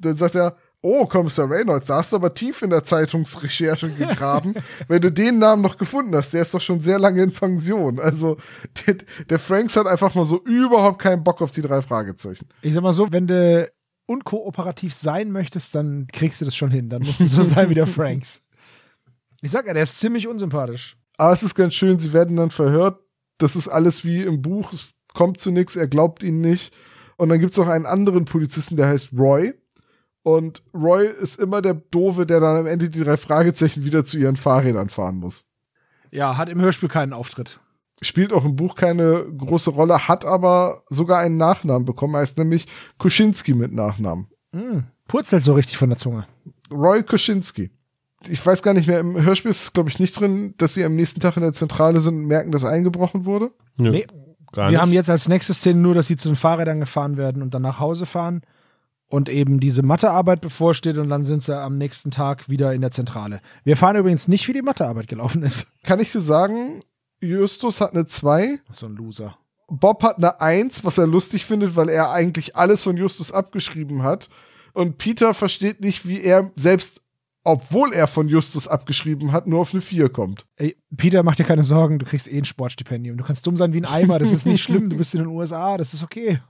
Dann 0.00 0.14
sagt 0.14 0.36
er, 0.36 0.56
oh, 0.84 1.06
Kommissar 1.06 1.50
Reynolds, 1.50 1.86
da 1.86 1.96
hast 1.96 2.12
du 2.12 2.16
aber 2.16 2.34
tief 2.34 2.60
in 2.60 2.68
der 2.68 2.82
Zeitungsrecherche 2.82 3.88
gegraben, 3.88 4.54
wenn 4.88 5.00
du 5.00 5.10
den 5.10 5.38
Namen 5.38 5.62
noch 5.62 5.78
gefunden 5.78 6.14
hast. 6.14 6.34
Der 6.34 6.42
ist 6.42 6.52
doch 6.52 6.60
schon 6.60 6.80
sehr 6.80 6.98
lange 6.98 7.22
in 7.22 7.32
Pension. 7.32 7.98
Also 7.98 8.36
der, 8.86 8.96
der 9.28 9.38
Franks 9.38 9.76
hat 9.76 9.86
einfach 9.86 10.14
mal 10.14 10.26
so 10.26 10.44
überhaupt 10.44 11.00
keinen 11.00 11.24
Bock 11.24 11.40
auf 11.40 11.50
die 11.50 11.62
drei 11.62 11.80
Fragezeichen. 11.80 12.48
Ich 12.60 12.74
sag 12.74 12.82
mal 12.82 12.92
so, 12.92 13.10
wenn 13.10 13.26
du 13.26 13.66
unkooperativ 14.06 14.92
sein 14.92 15.32
möchtest, 15.32 15.74
dann 15.74 16.06
kriegst 16.12 16.42
du 16.42 16.44
das 16.44 16.54
schon 16.54 16.70
hin. 16.70 16.90
Dann 16.90 17.02
musst 17.02 17.20
du 17.20 17.26
so 17.26 17.42
sein 17.42 17.70
wie 17.70 17.74
der 17.74 17.86
Franks. 17.86 18.42
Ich 19.40 19.50
sag 19.50 19.66
ja, 19.66 19.72
der 19.72 19.84
ist 19.84 19.98
ziemlich 19.98 20.28
unsympathisch. 20.28 20.98
Aber 21.16 21.32
es 21.32 21.42
ist 21.42 21.54
ganz 21.54 21.72
schön, 21.72 21.98
sie 21.98 22.12
werden 22.12 22.36
dann 22.36 22.50
verhört. 22.50 23.00
Das 23.38 23.56
ist 23.56 23.68
alles 23.68 24.04
wie 24.04 24.22
im 24.22 24.42
Buch. 24.42 24.70
Es 24.72 24.88
kommt 25.14 25.40
zu 25.40 25.50
nichts, 25.50 25.76
er 25.76 25.86
glaubt 25.86 26.22
ihnen 26.22 26.42
nicht. 26.42 26.74
Und 27.16 27.30
dann 27.30 27.40
gibt 27.40 27.52
es 27.52 27.58
noch 27.58 27.68
einen 27.68 27.86
anderen 27.86 28.26
Polizisten, 28.26 28.76
der 28.76 28.88
heißt 28.88 29.10
Roy. 29.16 29.54
Und 30.24 30.62
Roy 30.72 31.06
ist 31.06 31.38
immer 31.38 31.60
der 31.60 31.74
Doofe, 31.74 32.24
der 32.24 32.40
dann 32.40 32.56
am 32.56 32.66
Ende 32.66 32.88
die 32.88 33.04
drei 33.04 33.18
Fragezeichen 33.18 33.84
wieder 33.84 34.06
zu 34.06 34.18
ihren 34.18 34.36
Fahrrädern 34.36 34.88
fahren 34.88 35.16
muss. 35.16 35.44
Ja, 36.10 36.38
hat 36.38 36.48
im 36.48 36.62
Hörspiel 36.62 36.88
keinen 36.88 37.12
Auftritt. 37.12 37.60
Spielt 38.00 38.32
auch 38.32 38.44
im 38.46 38.56
Buch 38.56 38.74
keine 38.74 39.26
große 39.36 39.68
Rolle, 39.70 40.08
hat 40.08 40.24
aber 40.24 40.82
sogar 40.88 41.18
einen 41.20 41.36
Nachnamen 41.36 41.84
bekommen, 41.84 42.16
heißt 42.16 42.38
nämlich 42.38 42.66
Kuschinski 42.98 43.52
mit 43.52 43.72
Nachnamen. 43.74 44.28
Mm, 44.52 44.78
purzelt 45.06 45.42
so 45.44 45.52
richtig 45.52 45.76
von 45.76 45.90
der 45.90 45.98
Zunge. 45.98 46.26
Roy 46.70 47.02
Kuschinski. 47.02 47.70
Ich 48.26 48.44
weiß 48.44 48.62
gar 48.62 48.72
nicht 48.72 48.88
mehr, 48.88 49.00
im 49.00 49.20
Hörspiel 49.22 49.50
ist 49.50 49.62
es, 49.62 49.72
glaube 49.74 49.90
ich, 49.90 49.98
nicht 50.00 50.18
drin, 50.18 50.54
dass 50.56 50.72
sie 50.72 50.84
am 50.84 50.94
nächsten 50.94 51.20
Tag 51.20 51.36
in 51.36 51.42
der 51.42 51.52
Zentrale 51.52 52.00
sind 52.00 52.16
und 52.16 52.24
merken, 52.26 52.50
dass 52.50 52.64
eingebrochen 52.64 53.26
wurde. 53.26 53.50
Nö, 53.76 53.90
Nee, 53.90 54.06
gar 54.52 54.68
Wir 54.68 54.70
nicht. 54.70 54.80
haben 54.80 54.92
jetzt 54.94 55.10
als 55.10 55.28
nächste 55.28 55.52
Szene 55.52 55.80
nur, 55.80 55.94
dass 55.94 56.06
sie 56.06 56.16
zu 56.16 56.28
den 56.30 56.36
Fahrrädern 56.36 56.80
gefahren 56.80 57.18
werden 57.18 57.42
und 57.42 57.52
dann 57.52 57.60
nach 57.62 57.78
Hause 57.78 58.06
fahren 58.06 58.40
und 59.14 59.28
eben 59.28 59.60
diese 59.60 59.84
Mathearbeit 59.84 60.40
bevorsteht 60.40 60.98
und 60.98 61.08
dann 61.08 61.24
sind 61.24 61.40
sie 61.40 61.56
am 61.56 61.74
nächsten 61.74 62.10
Tag 62.10 62.48
wieder 62.48 62.74
in 62.74 62.80
der 62.80 62.90
Zentrale. 62.90 63.40
Wir 63.62 63.74
erfahren 63.74 63.94
übrigens 63.94 64.26
nicht, 64.26 64.48
wie 64.48 64.52
die 64.52 64.60
Mathearbeit 64.60 65.06
gelaufen 65.06 65.44
ist. 65.44 65.68
Kann 65.84 66.00
ich 66.00 66.10
dir 66.10 66.18
sagen, 66.18 66.82
Justus 67.20 67.80
hat 67.80 67.92
eine 67.92 68.06
2, 68.06 68.58
So 68.72 68.86
ein 68.86 68.96
Loser. 68.96 69.38
Bob 69.68 70.02
hat 70.02 70.16
eine 70.16 70.40
1, 70.40 70.82
was 70.82 70.98
er 70.98 71.06
lustig 71.06 71.46
findet, 71.46 71.76
weil 71.76 71.90
er 71.90 72.10
eigentlich 72.10 72.56
alles 72.56 72.82
von 72.82 72.96
Justus 72.96 73.30
abgeschrieben 73.30 74.02
hat. 74.02 74.30
Und 74.72 74.98
Peter 74.98 75.32
versteht 75.32 75.80
nicht, 75.80 76.08
wie 76.08 76.20
er 76.20 76.50
selbst, 76.56 77.00
obwohl 77.44 77.92
er 77.92 78.08
von 78.08 78.28
Justus 78.28 78.66
abgeschrieben 78.66 79.30
hat, 79.30 79.46
nur 79.46 79.60
auf 79.60 79.72
eine 79.72 79.80
4 79.80 80.08
kommt. 80.08 80.44
Ey, 80.56 80.76
Peter, 80.96 81.22
mach 81.22 81.36
dir 81.36 81.44
keine 81.44 81.62
Sorgen, 81.62 82.00
du 82.00 82.04
kriegst 82.04 82.26
eh 82.26 82.38
ein 82.38 82.44
Sportstipendium. 82.44 83.16
Du 83.16 83.22
kannst 83.22 83.46
dumm 83.46 83.56
sein 83.56 83.72
wie 83.74 83.80
ein 83.80 83.84
Eimer, 83.84 84.18
das 84.18 84.32
ist 84.32 84.44
nicht 84.44 84.64
schlimm, 84.64 84.90
du 84.90 84.96
bist 84.96 85.14
in 85.14 85.20
den 85.20 85.28
USA, 85.28 85.76
das 85.76 85.94
ist 85.94 86.02
okay. 86.02 86.40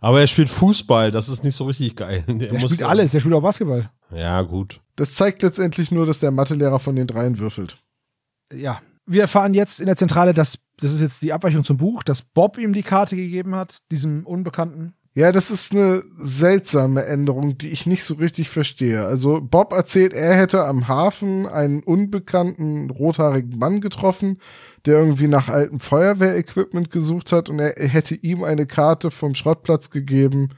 Aber 0.00 0.20
er 0.20 0.26
spielt 0.26 0.48
Fußball, 0.48 1.10
das 1.10 1.28
ist 1.28 1.44
nicht 1.44 1.54
so 1.54 1.64
richtig 1.66 1.96
geil. 1.96 2.24
Der, 2.28 2.34
Der 2.36 2.52
muss 2.54 2.64
spielt 2.72 2.82
alles, 2.82 3.12
der 3.12 3.20
spielt 3.20 3.34
auch 3.34 3.42
Basketball. 3.42 3.90
Ja, 4.14 4.42
gut. 4.42 4.80
Das 4.96 5.14
zeigt 5.14 5.42
letztendlich 5.42 5.90
nur, 5.90 6.06
dass 6.06 6.18
der 6.18 6.30
Mathelehrer 6.30 6.78
von 6.78 6.96
den 6.96 7.06
dreien 7.06 7.38
würfelt. 7.38 7.76
Ja. 8.52 8.80
Wir 9.06 9.22
erfahren 9.22 9.54
jetzt 9.54 9.80
in 9.80 9.86
der 9.86 9.96
Zentrale, 9.96 10.34
dass, 10.34 10.58
das 10.78 10.92
ist 10.92 11.00
jetzt 11.00 11.22
die 11.22 11.32
Abweichung 11.32 11.64
zum 11.64 11.76
Buch, 11.76 12.02
dass 12.02 12.22
Bob 12.22 12.58
ihm 12.58 12.72
die 12.72 12.82
Karte 12.82 13.16
gegeben 13.16 13.54
hat, 13.54 13.78
diesem 13.90 14.24
Unbekannten. 14.26 14.94
Ja, 15.12 15.32
das 15.32 15.50
ist 15.50 15.72
eine 15.72 16.02
seltsame 16.04 17.04
Änderung, 17.04 17.58
die 17.58 17.70
ich 17.70 17.84
nicht 17.86 18.04
so 18.04 18.14
richtig 18.14 18.48
verstehe. 18.48 19.04
Also 19.04 19.40
Bob 19.40 19.72
erzählt, 19.72 20.12
er 20.12 20.36
hätte 20.36 20.64
am 20.64 20.86
Hafen 20.86 21.46
einen 21.46 21.82
unbekannten 21.82 22.90
rothaarigen 22.90 23.58
Mann 23.58 23.80
getroffen, 23.80 24.38
der 24.86 24.98
irgendwie 24.98 25.28
nach 25.28 25.48
altem 25.48 25.80
Feuerwehrequipment 25.80 26.90
gesucht 26.90 27.32
hat 27.32 27.48
und 27.48 27.58
er 27.58 27.74
hätte 27.88 28.14
ihm 28.14 28.44
eine 28.44 28.66
Karte 28.66 29.10
vom 29.10 29.34
Schrottplatz 29.34 29.90
gegeben 29.90 30.50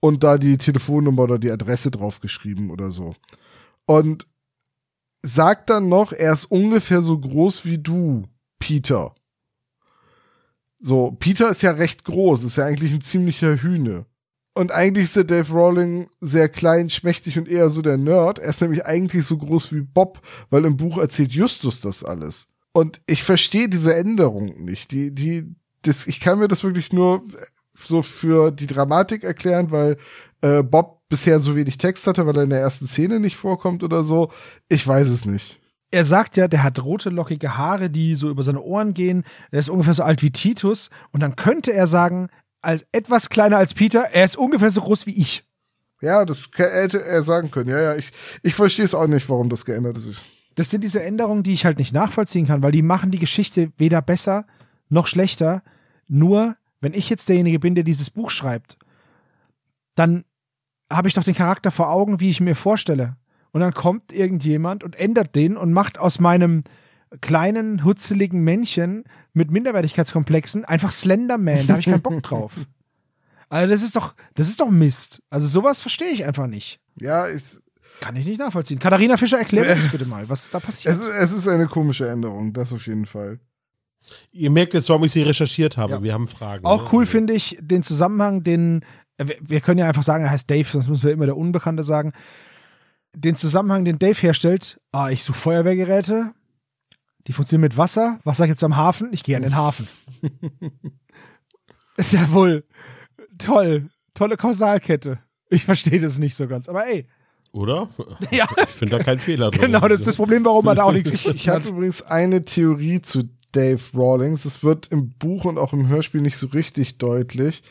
und 0.00 0.22
da 0.22 0.38
die 0.38 0.58
Telefonnummer 0.58 1.22
oder 1.22 1.38
die 1.38 1.50
Adresse 1.50 1.90
draufgeschrieben 1.90 2.70
oder 2.70 2.90
so. 2.90 3.14
Und 3.86 4.26
sagt 5.22 5.70
dann 5.70 5.88
noch, 5.88 6.12
er 6.12 6.32
ist 6.32 6.46
ungefähr 6.46 7.00
so 7.02 7.18
groß 7.18 7.64
wie 7.64 7.78
du, 7.78 8.24
Peter. 8.58 9.14
So, 10.78 11.12
Peter 11.12 11.50
ist 11.50 11.62
ja 11.62 11.70
recht 11.70 12.04
groß, 12.04 12.44
ist 12.44 12.56
ja 12.56 12.66
eigentlich 12.66 12.92
ein 12.92 13.00
ziemlicher 13.00 13.56
Hühne. 13.62 14.06
Und 14.54 14.70
eigentlich 14.70 15.04
ist 15.04 15.16
der 15.16 15.24
Dave 15.24 15.52
Rowling 15.52 16.08
sehr 16.20 16.48
klein, 16.48 16.88
schmächtig 16.88 17.38
und 17.38 17.48
eher 17.48 17.70
so 17.70 17.82
der 17.82 17.96
Nerd. 17.96 18.38
Er 18.38 18.50
ist 18.50 18.60
nämlich 18.60 18.84
eigentlich 18.84 19.24
so 19.24 19.36
groß 19.36 19.72
wie 19.72 19.80
Bob, 19.80 20.20
weil 20.50 20.64
im 20.64 20.76
Buch 20.76 20.98
erzählt 20.98 21.32
Justus 21.32 21.80
das 21.80 22.04
alles. 22.04 22.48
Und 22.76 23.00
ich 23.06 23.22
verstehe 23.22 23.68
diese 23.68 23.94
Änderung 23.94 24.64
nicht. 24.64 24.90
Die, 24.90 25.14
die, 25.14 25.54
das, 25.82 26.08
ich 26.08 26.18
kann 26.18 26.40
mir 26.40 26.48
das 26.48 26.64
wirklich 26.64 26.92
nur 26.92 27.22
so 27.72 28.02
für 28.02 28.50
die 28.50 28.66
Dramatik 28.66 29.22
erklären, 29.22 29.70
weil 29.70 29.96
äh, 30.40 30.62
Bob 30.62 31.00
bisher 31.08 31.38
so 31.38 31.54
wenig 31.54 31.78
Text 31.78 32.06
hatte, 32.08 32.26
weil 32.26 32.36
er 32.36 32.42
in 32.42 32.50
der 32.50 32.60
ersten 32.60 32.88
Szene 32.88 33.20
nicht 33.20 33.36
vorkommt 33.36 33.84
oder 33.84 34.02
so. 34.02 34.32
Ich 34.68 34.86
weiß 34.86 35.08
es 35.08 35.24
nicht. 35.24 35.60
Er 35.92 36.04
sagt 36.04 36.36
ja, 36.36 36.48
der 36.48 36.64
hat 36.64 36.82
rote, 36.82 37.10
lockige 37.10 37.56
Haare, 37.56 37.90
die 37.90 38.16
so 38.16 38.28
über 38.28 38.42
seine 38.42 38.60
Ohren 38.60 38.92
gehen. 38.92 39.22
Er 39.52 39.60
ist 39.60 39.68
ungefähr 39.68 39.94
so 39.94 40.02
alt 40.02 40.22
wie 40.22 40.32
Titus. 40.32 40.90
Und 41.12 41.20
dann 41.20 41.36
könnte 41.36 41.72
er 41.72 41.86
sagen, 41.86 42.28
als 42.60 42.88
etwas 42.90 43.28
kleiner 43.28 43.58
als 43.58 43.74
Peter, 43.74 44.00
er 44.12 44.24
ist 44.24 44.36
ungefähr 44.36 44.72
so 44.72 44.80
groß 44.80 45.06
wie 45.06 45.16
ich. 45.16 45.44
Ja, 46.00 46.24
das 46.24 46.48
hätte 46.56 47.04
er 47.04 47.22
sagen 47.22 47.52
können. 47.52 47.70
Ja, 47.70 47.80
ja, 47.80 47.94
ich, 47.94 48.10
ich 48.42 48.56
verstehe 48.56 48.84
es 48.84 48.96
auch 48.96 49.06
nicht, 49.06 49.28
warum 49.28 49.48
das 49.48 49.64
geändert 49.64 49.96
ist. 49.96 50.24
Das 50.54 50.70
sind 50.70 50.84
diese 50.84 51.02
Änderungen, 51.02 51.42
die 51.42 51.54
ich 51.54 51.64
halt 51.64 51.78
nicht 51.78 51.92
nachvollziehen 51.92 52.46
kann, 52.46 52.62
weil 52.62 52.72
die 52.72 52.82
machen 52.82 53.10
die 53.10 53.18
Geschichte 53.18 53.72
weder 53.76 54.02
besser 54.02 54.46
noch 54.88 55.06
schlechter. 55.06 55.62
Nur, 56.06 56.56
wenn 56.80 56.94
ich 56.94 57.10
jetzt 57.10 57.28
derjenige 57.28 57.58
bin, 57.58 57.74
der 57.74 57.84
dieses 57.84 58.10
Buch 58.10 58.30
schreibt, 58.30 58.78
dann 59.94 60.24
habe 60.92 61.08
ich 61.08 61.14
doch 61.14 61.24
den 61.24 61.34
Charakter 61.34 61.70
vor 61.70 61.90
Augen, 61.90 62.20
wie 62.20 62.30
ich 62.30 62.40
mir 62.40 62.54
vorstelle. 62.54 63.16
Und 63.52 63.60
dann 63.60 63.72
kommt 63.72 64.12
irgendjemand 64.12 64.84
und 64.84 64.96
ändert 64.96 65.34
den 65.34 65.56
und 65.56 65.72
macht 65.72 65.98
aus 65.98 66.18
meinem 66.20 66.64
kleinen, 67.20 67.84
hutzeligen 67.84 68.42
Männchen 68.42 69.04
mit 69.32 69.50
Minderwertigkeitskomplexen 69.50 70.64
einfach 70.64 70.90
Slenderman. 70.90 71.66
Da 71.66 71.74
habe 71.74 71.80
ich 71.80 71.86
keinen 71.86 72.02
Bock 72.02 72.22
drauf. 72.22 72.66
Also 73.48 73.70
das 73.70 73.82
ist 73.82 73.94
doch, 73.94 74.14
das 74.34 74.48
ist 74.48 74.60
doch 74.60 74.70
Mist. 74.70 75.22
Also 75.30 75.46
sowas 75.46 75.80
verstehe 75.80 76.10
ich 76.10 76.26
einfach 76.26 76.46
nicht. 76.46 76.80
Ja, 77.00 77.28
ich, 77.28 77.42
Kann 78.00 78.16
ich 78.16 78.26
nicht 78.26 78.38
nachvollziehen. 78.38 78.78
Katharina 78.78 79.16
Fischer, 79.16 79.38
erklär 79.38 79.74
das 79.74 79.88
bitte 79.92 80.04
mal, 80.06 80.28
was 80.28 80.50
da 80.50 80.60
passiert. 80.60 80.94
es, 80.94 81.00
ist- 81.00 81.14
es 81.14 81.32
ist 81.32 81.48
eine 81.48 81.66
komische 81.66 82.08
Änderung, 82.08 82.52
das 82.52 82.72
auf 82.72 82.86
jeden 82.86 83.06
Fall. 83.06 83.38
Ihr 84.32 84.50
merkt 84.50 84.74
jetzt, 84.74 84.88
warum 84.90 85.04
ich 85.04 85.12
sie 85.12 85.22
recherchiert 85.22 85.76
habe. 85.78 85.92
Ja. 85.94 86.02
Wir 86.02 86.12
haben 86.12 86.28
Fragen. 86.28 86.66
Auch 86.66 86.82
ne? 86.82 86.88
cool 86.92 87.06
finde 87.06 87.32
ich 87.32 87.56
den 87.60 87.82
Zusammenhang, 87.82 88.42
den 88.42 88.84
äh, 89.16 89.26
wir- 89.28 89.36
wir 89.40 89.60
können 89.60 89.78
ja 89.78 89.86
einfach 89.88 90.02
sagen, 90.02 90.24
er 90.24 90.30
heißt 90.30 90.50
Dave, 90.50 90.64
sonst 90.68 90.88
müssen 90.88 91.04
wir 91.04 91.12
immer 91.12 91.26
der 91.26 91.36
Unbekannte 91.36 91.82
sagen. 91.82 92.12
Den 93.16 93.36
Zusammenhang, 93.36 93.84
den 93.84 93.98
Dave 93.98 94.20
herstellt, 94.20 94.80
ah, 94.92 95.08
ich 95.10 95.22
suche 95.22 95.38
Feuerwehrgeräte, 95.38 96.32
die 97.26 97.32
funktionieren 97.32 97.62
mit 97.62 97.76
Wasser. 97.78 98.18
Was 98.24 98.36
sag 98.38 98.46
ich 98.46 98.50
jetzt 98.50 98.64
am 98.64 98.76
Hafen? 98.76 99.10
Ich 99.12 99.22
gehe 99.22 99.36
an 99.36 99.42
den 99.44 99.54
Hafen. 99.56 99.88
Ist 101.96 102.12
ja 102.12 102.30
wohl 102.32 102.64
toll. 103.38 103.88
Tolle 104.14 104.36
Kausalkette. 104.36 105.18
Ich 105.48 105.64
verstehe 105.64 106.00
das 106.00 106.18
nicht 106.18 106.34
so 106.34 106.48
ganz, 106.48 106.68
aber 106.68 106.86
ey. 106.86 107.06
Oder? 107.54 107.88
Ja, 108.30 108.46
Ich 108.62 108.70
finde 108.70 108.98
da 108.98 109.02
keinen 109.04 109.20
Fehler 109.20 109.50
drin. 109.50 109.72
genau, 109.72 109.86
das 109.88 110.00
ist 110.00 110.08
das 110.08 110.16
Problem, 110.16 110.44
warum 110.44 110.64
man 110.64 110.76
da 110.76 110.82
auch 110.84 110.92
nichts 110.92 111.12
Ich 111.14 111.22
gefunden 111.22 111.46
habe 111.48 111.64
hat. 111.64 111.70
übrigens 111.70 112.02
eine 112.02 112.42
Theorie 112.42 113.00
zu 113.00 113.24
Dave 113.52 113.80
Rawlings. 113.94 114.44
Es 114.44 114.64
wird 114.64 114.88
im 114.88 115.10
Buch 115.10 115.44
und 115.44 115.58
auch 115.58 115.72
im 115.72 115.88
Hörspiel 115.88 116.20
nicht 116.20 116.36
so 116.36 116.48
richtig 116.48 116.98
deutlich, 116.98 117.62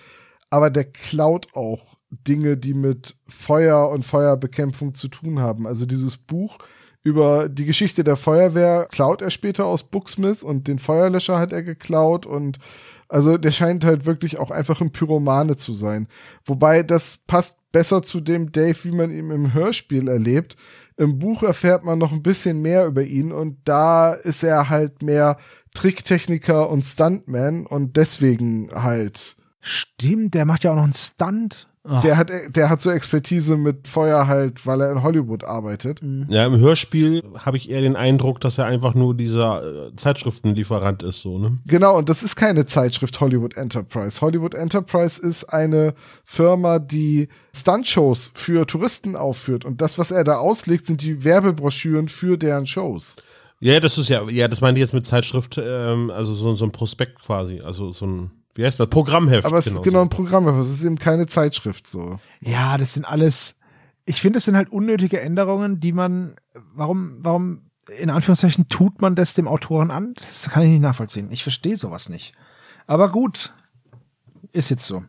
aber 0.50 0.70
der 0.70 0.86
klaut 0.86 1.48
auch 1.56 1.98
Dinge, 2.10 2.56
die 2.58 2.74
mit 2.74 3.16
Feuer 3.28 3.90
und 3.90 4.06
Feuerbekämpfung 4.06 4.94
zu 4.94 5.10
tun 5.10 5.40
haben. 5.40 5.68
Also 5.68 5.86
dieses 5.86 6.16
Buch 6.16 6.60
über 7.04 7.50
die 7.50 7.66
Geschichte 7.66 8.06
der 8.06 8.16
Feuerwehr 8.16 8.88
klaut 8.90 9.22
er 9.22 9.30
später 9.32 9.66
aus 9.66 9.84
Booksmith 9.84 10.42
und 10.44 10.70
den 10.70 10.80
Feuerlöscher 10.80 11.38
hat 11.38 11.52
er 11.52 11.64
geklaut 11.64 12.26
und 12.26 12.60
also 13.14 13.38
der 13.38 13.52
scheint 13.52 13.86
halt 13.86 14.08
wirklich 14.08 14.40
auch 14.40 14.50
einfach 14.50 14.82
ein 14.82 14.92
Pyromane 14.92 15.56
zu 15.56 15.74
sein. 15.74 16.08
Wobei 16.46 16.82
das 16.82 17.18
passt 17.28 17.60
besser 17.72 18.02
zu 18.02 18.22
dem 18.22 18.52
Dave, 18.52 18.78
wie 18.84 18.92
man 18.92 19.12
ihn 19.12 19.30
im 19.30 19.54
Hörspiel 19.54 20.08
erlebt. 20.08 20.56
Im 20.98 21.20
Buch 21.20 21.44
erfährt 21.44 21.86
man 21.86 22.00
noch 22.00 22.12
ein 22.12 22.24
bisschen 22.24 22.64
mehr 22.64 22.88
über 22.88 23.04
ihn 23.04 23.32
und 23.32 23.58
da 23.66 24.14
ist 24.14 24.44
er 24.44 24.70
halt 24.70 25.04
mehr 25.04 25.38
Tricktechniker 25.76 26.70
und 26.70 26.82
Stuntman 26.82 27.68
und 27.68 27.98
deswegen 27.98 28.70
halt 28.74 29.38
Stimmt, 29.66 30.34
der 30.34 30.46
macht 30.46 30.64
ja 30.64 30.72
auch 30.72 30.76
noch 30.76 30.84
einen 30.84 30.94
Stunt. 30.94 31.70
Ach, 31.86 32.02
der 32.02 32.16
hat 32.16 32.32
der 32.56 32.70
hat 32.70 32.80
so 32.80 32.92
Expertise 32.92 33.58
mit 33.58 33.90
Feuer 33.90 34.28
halt, 34.28 34.66
weil 34.66 34.80
er 34.80 34.92
in 34.92 35.04
Hollywood 35.04 35.44
arbeitet. 35.44 36.02
Ja, 36.30 36.46
im 36.46 36.58
Hörspiel 36.58 37.22
habe 37.40 37.58
ich 37.58 37.70
eher 37.70 37.82
den 37.82 37.98
Eindruck, 37.98 38.40
dass 38.40 38.58
er 38.58 38.66
einfach 38.66 38.94
nur 38.94 39.14
dieser 39.14 39.88
äh, 39.90 39.96
Zeitschriftenlieferant 39.98 41.04
ist, 41.04 41.22
so, 41.22 41.38
ne? 41.38 41.58
Genau, 41.66 41.98
und 41.98 42.08
das 42.08 42.24
ist 42.24 42.38
keine 42.38 42.66
Zeitschrift 42.66 43.20
Hollywood 43.20 43.58
Enterprise. 43.58 44.22
Hollywood 44.22 44.54
Enterprise 44.54 45.22
ist 45.22 45.44
eine 45.46 45.94
Firma, 46.24 46.80
die 46.80 47.28
Stuntshows 47.54 48.32
für 48.34 48.66
Touristen 48.66 49.18
aufführt. 49.18 49.66
Und 49.66 49.82
das, 49.82 49.98
was 49.98 50.12
er 50.12 50.24
da 50.24 50.38
auslegt, 50.38 50.86
sind 50.86 51.02
die 51.02 51.26
Werbebroschüren 51.26 52.08
für 52.08 52.38
deren 52.38 52.66
Shows. 52.66 53.18
Ja, 53.60 53.80
das 53.80 53.98
ist 53.98 54.10
ja, 54.10 54.28
ja, 54.30 54.48
das 54.48 54.60
meinte 54.60 54.80
ich 54.80 54.84
jetzt 54.84 54.94
mit 54.94 55.06
Zeitschrift, 55.06 55.58
ähm, 55.62 56.12
also 56.12 56.34
so, 56.34 56.54
so 56.54 56.66
ein 56.66 56.72
Prospekt 56.72 57.20
quasi, 57.20 57.62
also 57.62 57.92
so 57.92 58.06
ein, 58.06 58.32
wie 58.56 58.66
heißt 58.66 58.80
das, 58.80 58.88
Programmheft. 58.88 59.46
Aber 59.46 59.58
es 59.58 59.68
ist 59.68 59.84
genau 59.84 60.02
ein 60.02 60.10
Programm, 60.10 60.48
aber 60.48 60.60
es 60.60 60.70
ist 60.70 60.84
eben 60.84 61.00
keine 61.00 61.28
Zeitschrift 61.28 61.88
so. 61.88 62.20
Ja, 62.40 62.78
das 62.78 62.94
sind 62.94 63.06
alles. 63.06 63.56
Ich 64.06 64.22
finde, 64.22 64.38
es 64.38 64.46
sind 64.46 64.56
halt 64.56 64.72
unnötige 64.72 65.22
Änderungen, 65.22 65.80
die 65.80 65.94
man. 65.94 66.36
Warum, 66.74 67.18
warum, 67.20 67.62
in 67.98 68.10
Anführungszeichen, 68.10 68.70
tut 68.70 69.02
man 69.02 69.16
das 69.16 69.34
dem 69.34 69.48
Autoren 69.48 69.92
an? 69.92 70.14
Das 70.16 70.50
kann 70.50 70.64
ich 70.64 70.70
nicht 70.70 70.82
nachvollziehen. 70.82 71.30
Ich 71.32 71.44
verstehe 71.44 71.78
sowas 71.78 72.10
nicht. 72.10 72.34
Aber 72.88 73.10
gut. 73.10 73.54
Ist 74.52 74.70
jetzt 74.70 74.86
so. 74.86 75.04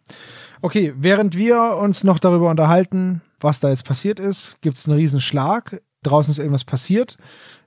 Okay, 0.63 0.95
während 0.97 1.37
wir 1.37 1.77
uns 1.77 2.05
noch 2.05 2.19
darüber 2.19 2.49
unterhalten, 2.49 3.21
was 3.41 3.61
da 3.61 3.69
jetzt 3.69 3.85
passiert 3.85 4.19
ist, 4.19 4.57
gibt 4.63 4.79
es 4.79 4.89
einen 4.89 4.97
riesen 4.97 5.21
Schlag. 5.21 5.83
Draußen 6.03 6.31
ist 6.31 6.39
irgendwas 6.39 6.65
passiert. 6.65 7.19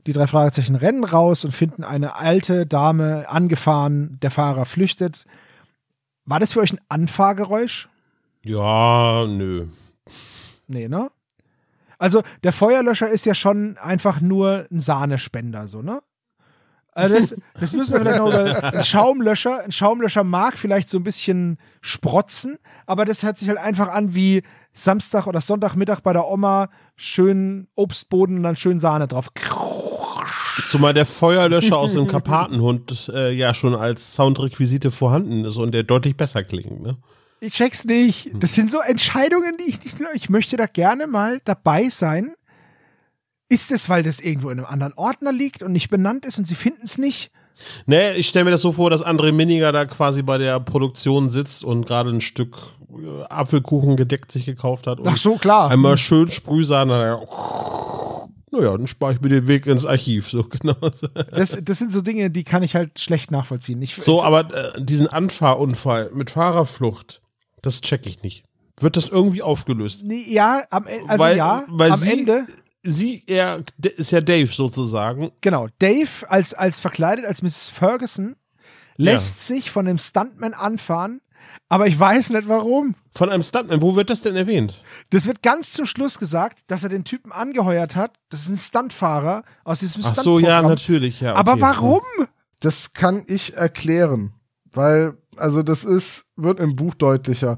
Die 0.08 0.14
drei 0.14 0.26
Fragezeichen 0.26 0.76
rennen 0.76 1.04
raus 1.04 1.46
und 1.46 1.52
finden 1.52 1.84
eine 1.84 2.16
alte 2.16 2.66
Dame 2.66 3.30
angefahren. 3.30 4.18
Der 4.24 4.32
Fahrer 4.32 4.66
flüchtet. 4.66 5.26
War 6.28 6.40
das 6.42 6.54
für 6.54 6.60
euch 6.60 6.74
ein 6.74 6.80
Anfahrgeräusch? 6.90 7.90
Ja, 8.44 9.26
nö. 9.26 9.68
Nee, 10.68 10.90
ne? 10.90 11.10
Also 11.98 12.22
der 12.44 12.54
Feuerlöscher 12.54 13.10
ist 13.10 13.26
ja 13.26 13.34
schon 13.34 13.78
einfach 13.78 14.22
nur 14.22 14.68
ein 14.70 14.80
Sahnespender, 14.80 15.68
so, 15.68 15.82
ne? 15.82 16.02
Also 16.92 17.16
das, 17.16 17.36
das 17.60 17.74
müssen 17.74 17.94
wir 17.94 18.02
vielleicht 18.02 18.20
noch 18.20 18.34
ein 18.74 18.84
Schaumlöscher. 18.84 19.64
Ein 19.64 19.72
Schaumlöscher 19.72 20.24
mag 20.24 20.58
vielleicht 20.58 20.90
so 20.90 20.98
ein 20.98 21.04
bisschen 21.04 21.60
sprotzen, 21.80 22.58
aber 22.86 23.06
das 23.06 23.24
hört 23.24 23.40
sich 23.40 23.48
halt 23.48 23.60
einfach 23.60 23.88
an 23.88 24.14
wie 24.14 24.44
Samstag 24.74 25.28
oder 25.28 25.40
Sonntagmittag 25.40 26.02
bei 26.02 26.12
der 26.12 26.28
Oma, 26.28 26.70
schön 26.96 27.68
Obstboden 27.76 28.38
und 28.38 28.44
dann 28.44 28.56
schön 28.56 28.80
Sahne 28.80 29.08
drauf. 29.08 29.30
Zumal 30.66 30.94
der 30.94 31.06
Feuerlöscher 31.06 31.78
aus 31.78 31.94
dem 31.94 32.08
Karpatenhund 32.08 33.12
äh, 33.14 33.32
ja 33.32 33.54
schon 33.54 33.76
als 33.76 34.16
Soundrequisite 34.16 34.92
vorhanden 34.92 35.46
ist 35.46 35.58
und 35.58 35.72
der 35.72 35.84
deutlich 35.84 36.18
besser 36.18 36.44
klingt, 36.44 36.82
ne? 36.82 36.98
Ich 37.40 37.54
check's 37.54 37.86
nicht. 37.86 38.32
Das 38.40 38.56
sind 38.56 38.72
so 38.72 38.80
Entscheidungen, 38.80 39.58
die 39.58 39.70
ich 39.70 39.84
nicht. 39.84 40.00
Ich 40.16 40.30
möchte 40.30 40.58
da 40.58 40.66
gerne 40.66 41.06
mal 41.06 41.40
dabei 41.46 41.90
sein. 41.90 42.34
Ist 43.50 43.72
es, 43.72 43.90
weil 43.90 44.04
das 44.04 44.20
irgendwo 44.20 44.50
in 44.50 44.58
einem 44.58 44.66
anderen 44.66 44.94
Ordner 44.94 45.32
liegt 45.32 45.62
und 45.62 45.72
nicht 45.72 45.90
benannt 45.90 46.26
ist 46.26 46.38
und 46.40 46.46
sie 46.46 46.56
finden 46.56 46.82
es 46.84 46.98
nicht? 46.98 47.32
Nee, 47.86 48.14
ich 48.14 48.28
stelle 48.28 48.46
mir 48.46 48.52
das 48.52 48.62
so 48.62 48.72
vor, 48.72 48.90
dass 48.90 49.06
André 49.06 49.32
Minninger 49.32 49.72
da 49.72 49.86
quasi 49.86 50.22
bei 50.22 50.38
der 50.38 50.60
Produktion 50.60 51.30
sitzt 51.30 51.64
und 51.64 51.86
gerade 51.86 52.10
ein 52.10 52.22
Stück 52.22 52.58
äh, 52.92 53.24
Apfelkuchen 53.30 53.96
gedeckt 53.96 54.32
sich 54.32 54.46
gekauft 54.46 54.88
hat. 54.88 55.00
Und 55.00 55.08
Ach 55.08 55.18
so, 55.18 55.36
klar. 55.36 55.70
Einmal 55.72 55.98
schön 55.98 56.30
Sprühsahne. 56.30 57.20
Naja, 58.52 58.78
dann 58.78 58.88
spare 58.88 59.14
ich 59.14 59.22
mir 59.22 59.30
den 59.30 59.48
Weg 59.48 59.66
ins 59.68 59.86
Archiv. 59.86 60.30
So 60.30 60.44
genau. 60.50 60.76
Das, 61.32 61.58
das 61.62 61.78
sind 61.78 61.92
so 61.92 62.02
Dinge, 62.02 62.30
die 62.32 62.44
kann 62.44 62.64
ich 62.64 62.76
halt 62.76 63.00
schlecht 63.00 63.30
nachvollziehen. 63.32 63.82
Ich, 63.82 63.96
So, 63.96 64.24
aber 64.24 64.54
äh, 64.54 64.82
diesen 64.82 65.08
Anfahrunfall 65.08 66.12
mit 66.14 66.32
Fahrerflucht, 66.32 67.22
das 67.62 67.82
check 67.82 68.06
ich 68.06 68.22
nicht. 68.24 68.44
Wird 68.80 68.96
das 68.96 69.10
irgendwie 69.10 69.42
aufgelöst? 69.42 70.04
Nee, 70.06 70.24
ja, 70.28 70.64
am, 70.70 70.88
E- 70.88 71.02
also 71.08 71.24
weil, 71.24 71.38
ja, 71.38 71.66
weil 71.68 71.92
am 71.92 72.00
sie, 72.00 72.12
Ende. 72.12 72.48
Sie, 72.84 73.24
er 73.28 73.64
ist 73.98 74.12
ja 74.12 74.22
Dave 74.22 74.48
sozusagen. 74.48 75.32
Genau, 75.42 75.68
Dave 75.80 76.08
als, 76.30 76.54
als 76.54 76.80
verkleidet 76.80 77.26
als 77.26 77.42
Mrs. 77.42 77.70
Ferguson 77.70 78.36
lässt 78.96 79.46
sich 79.46 79.70
von 79.72 79.86
dem 79.86 79.98
Stuntman 79.98 80.54
anfahren, 80.54 81.22
aber 81.70 81.88
ich 81.88 82.00
weiß 82.00 82.30
nicht 82.32 82.48
warum. 82.48 82.96
Von 83.14 83.30
einem 83.30 83.42
Stuntman. 83.42 83.82
Wo 83.82 83.96
wird 83.96 84.10
das 84.10 84.22
denn 84.22 84.36
erwähnt? 84.36 84.84
Das 85.10 85.28
wird 85.28 85.42
ganz 85.42 85.74
zum 85.74 85.86
Schluss 85.86 86.20
gesagt, 86.20 86.60
dass 86.68 86.84
er 86.84 86.90
den 86.90 87.04
Typen 87.04 87.32
angeheuert 87.32 87.96
hat. 87.96 88.18
Das 88.30 88.42
ist 88.42 88.50
ein 88.50 88.58
Stuntfahrer 88.58 89.44
aus 89.64 89.80
diesem 89.80 90.04
Ach 90.06 90.16
so, 90.16 90.40
ja, 90.40 90.62
natürlich. 90.62 91.22
Ja, 91.22 91.36
Aber 91.36 91.54
okay. 91.54 91.62
warum? 91.62 92.02
Das 92.60 92.94
kann 92.94 93.24
ich 93.28 93.56
erklären, 93.56 94.34
weil, 94.72 95.18
also 95.36 95.62
das 95.62 95.84
ist, 95.84 96.26
wird 96.36 96.60
im 96.60 96.76
Buch 96.76 96.96
deutlicher. 96.96 97.58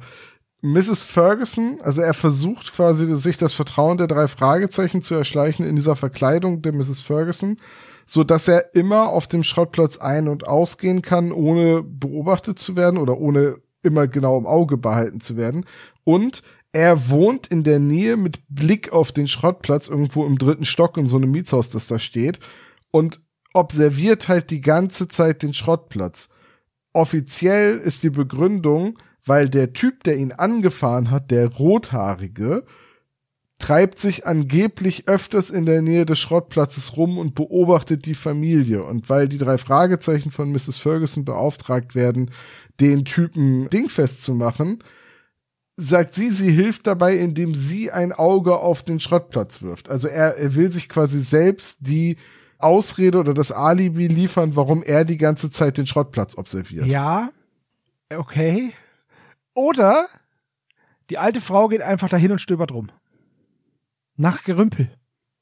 Mrs. 0.62 1.04
Ferguson, 1.04 1.80
also 1.82 2.02
er 2.02 2.14
versucht 2.14 2.74
quasi, 2.74 3.16
sich 3.16 3.38
das 3.38 3.54
Vertrauen 3.54 3.98
der 3.98 4.08
drei 4.08 4.28
Fragezeichen 4.28 5.02
zu 5.02 5.16
erschleichen 5.16 5.66
in 5.66 5.76
dieser 5.76 5.96
Verkleidung 5.96 6.62
der 6.62 6.74
Mrs. 6.74 7.02
Ferguson, 7.02 7.58
so 8.06 8.26
dass 8.26 8.48
er 8.48 8.76
immer 8.76 9.08
auf 9.08 9.28
dem 9.28 9.44
Schrottplatz 9.44 9.98
ein- 10.00 10.28
und 10.28 10.48
ausgehen 10.48 11.02
kann, 11.02 11.32
ohne 11.32 11.82
beobachtet 11.82 12.60
zu 12.60 12.76
werden 12.76 12.98
oder 12.98 13.18
ohne 13.18 13.58
immer 13.84 14.08
genau 14.08 14.38
im 14.38 14.46
Auge 14.46 14.78
behalten 14.78 15.22
zu 15.22 15.38
werden. 15.38 15.66
Und 16.04 16.44
er 16.72 17.10
wohnt 17.10 17.48
in 17.48 17.64
der 17.64 17.80
Nähe 17.80 18.16
mit 18.18 18.42
Blick 18.48 18.92
auf 18.92 19.12
den 19.12 19.28
Schrottplatz 19.28 19.88
irgendwo 19.88 20.26
im 20.26 20.38
dritten 20.38 20.66
Stock 20.66 20.98
in 20.98 21.08
so 21.08 21.18
einem 21.18 21.32
Mietshaus, 21.32 21.70
das 21.70 21.88
da 21.88 21.98
steht 21.98 22.40
und 22.92 23.22
observiert 23.54 24.28
halt 24.28 24.52
die 24.52 24.62
ganze 24.62 25.08
Zeit 25.08 25.42
den 25.42 25.54
Schrottplatz. 25.54 26.30
Offiziell 26.94 27.78
ist 27.78 28.04
die 28.04 28.10
Begründung, 28.10 29.00
weil 29.26 29.50
der 29.50 29.74
Typ, 29.74 30.04
der 30.04 30.18
ihn 30.18 30.32
angefahren 30.32 31.12
hat, 31.12 31.32
der 31.32 31.48
Rothaarige, 31.48 32.66
treibt 33.60 34.00
sich 34.00 34.26
angeblich 34.26 35.08
öfters 35.08 35.50
in 35.50 35.66
der 35.66 35.82
Nähe 35.82 36.06
des 36.06 36.18
Schrottplatzes 36.18 36.96
rum 36.96 37.18
und 37.18 37.36
beobachtet 37.36 38.06
die 38.06 38.16
Familie. 38.16 38.84
Und 38.84 39.10
weil 39.10 39.28
die 39.28 39.38
drei 39.38 39.58
Fragezeichen 39.58 40.32
von 40.32 40.52
Mrs. 40.52 40.78
Ferguson 40.78 41.26
beauftragt 41.26 41.94
werden, 41.94 42.32
den 42.80 43.06
Typen 43.06 43.70
dingfest 43.70 44.24
zu 44.24 44.34
machen, 44.34 44.84
sagt 45.76 46.14
sie, 46.14 46.30
sie 46.30 46.52
hilft 46.52 46.88
dabei, 46.88 47.16
indem 47.16 47.56
sie 47.56 47.92
ein 47.92 48.12
Auge 48.12 48.58
auf 48.58 48.84
den 48.84 49.00
Schrottplatz 49.00 49.62
wirft. 49.62 49.90
Also 49.90 50.08
er, 50.08 50.38
er 50.38 50.56
will 50.56 50.72
sich 50.72 50.90
quasi 50.90 51.20
selbst 51.20 51.80
die 51.82 52.18
Ausrede 52.58 53.18
oder 53.18 53.34
das 53.34 53.52
Alibi 53.52 54.08
liefern, 54.08 54.56
warum 54.56 54.84
er 54.84 55.06
die 55.06 55.18
ganze 55.18 55.50
Zeit 55.50 55.78
den 55.78 55.88
Schrottplatz 55.88 56.38
observiert. 56.38 56.86
Ja, 56.86 57.32
okay. 58.14 58.74
Oder 59.54 60.08
die 61.10 61.18
alte 61.18 61.40
Frau 61.42 61.70
geht 61.70 61.82
einfach 61.82 62.10
dahin 62.10 62.32
und 62.32 62.40
stöbert 62.40 62.72
rum. 62.72 62.92
Nach 64.18 64.44
Gerümpel. 64.44 64.92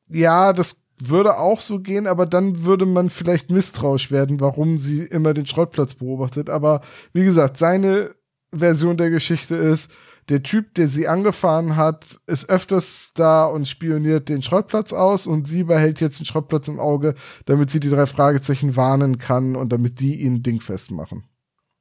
Ja, 0.08 0.54
das 0.54 0.80
würde 1.00 1.38
auch 1.38 1.62
so 1.62 1.80
gehen, 1.80 2.08
aber 2.08 2.26
dann 2.26 2.64
würde 2.64 2.86
man 2.86 3.10
vielleicht 3.10 3.52
misstrauisch 3.52 4.12
werden, 4.12 4.40
warum 4.40 4.78
sie 4.78 5.04
immer 5.04 5.34
den 5.34 5.46
Schrottplatz 5.46 5.96
beobachtet. 5.96 6.50
Aber 6.50 6.82
wie 7.14 7.24
gesagt, 7.24 7.58
seine 7.58 8.16
Version 8.54 8.98
der 8.98 9.10
Geschichte 9.10 9.56
ist, 9.56 9.92
der 10.30 10.44
Typ, 10.44 10.76
der 10.76 10.88
sie 10.88 11.08
angefahren 11.08 11.78
hat, 11.78 12.20
ist 12.28 12.50
öfters 12.50 13.14
da 13.16 13.46
und 13.46 13.68
spioniert 13.68 14.28
den 14.28 14.44
Schrottplatz 14.44 14.92
aus 14.92 15.26
und 15.26 15.48
sie 15.48 15.64
behält 15.64 16.02
jetzt 16.02 16.20
den 16.20 16.26
Schrottplatz 16.26 16.68
im 16.68 16.80
Auge, 16.80 17.16
damit 17.46 17.70
sie 17.70 17.80
die 17.80 17.90
drei 17.90 18.06
Fragezeichen 18.06 18.76
warnen 18.76 19.20
kann 19.20 19.56
und 19.56 19.72
damit 19.72 20.02
die 20.02 20.22
ihn 20.22 20.44
dingfest 20.44 20.92
machen. 20.92 21.24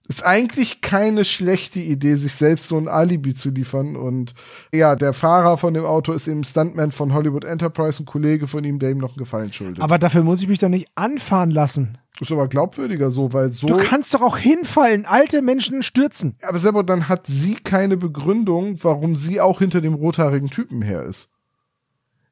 Ist 0.09 0.25
eigentlich 0.25 0.83
keine 0.83 1.25
schlechte 1.25 1.81
Idee, 1.81 2.15
sich 2.15 2.35
selbst 2.35 2.69
so 2.69 2.79
ein 2.79 2.87
Alibi 2.87 3.35
zu 3.35 3.51
liefern. 3.51 3.97
Und 3.97 4.35
ja, 4.73 4.95
der 4.95 5.13
Fahrer 5.13 5.57
von 5.57 5.75
dem 5.75 5.85
Auto 5.85 6.13
ist 6.13 6.29
eben 6.29 6.45
Stuntman 6.45 6.93
von 6.93 7.13
Hollywood 7.13 7.45
Enterprise, 7.45 8.03
ein 8.03 8.07
Kollege 8.07 8.47
von 8.47 8.63
ihm, 8.63 8.79
der 8.79 8.91
ihm 8.91 8.99
noch 8.99 9.11
einen 9.11 9.19
Gefallen 9.19 9.53
schuldet. 9.53 9.83
Aber 9.83 9.99
dafür 9.99 10.23
muss 10.23 10.41
ich 10.43 10.49
mich 10.49 10.61
doch 10.61 10.69
nicht 10.69 10.89
anfahren 10.95 11.51
lassen. 11.51 11.99
ist 12.21 12.31
aber 12.31 12.47
glaubwürdiger 12.47 13.11
so, 13.11 13.33
weil 13.33 13.51
so. 13.51 13.67
Du 13.67 13.77
kannst 13.79 14.15
doch 14.15 14.23
auch 14.23 14.37
hinfallen. 14.39 15.07
Alte 15.07 15.43
Menschen 15.43 15.83
stürzen. 15.83 16.37
aber 16.43 16.59
selber 16.61 16.85
dann 16.85 17.09
hat 17.09 17.27
sie 17.27 17.55
keine 17.57 17.97
Begründung, 17.97 18.79
warum 18.85 19.17
sie 19.17 19.41
auch 19.41 19.59
hinter 19.59 19.81
dem 19.81 19.95
rothaarigen 19.95 20.51
Typen 20.51 20.83
her 20.83 21.03
ist. 21.03 21.31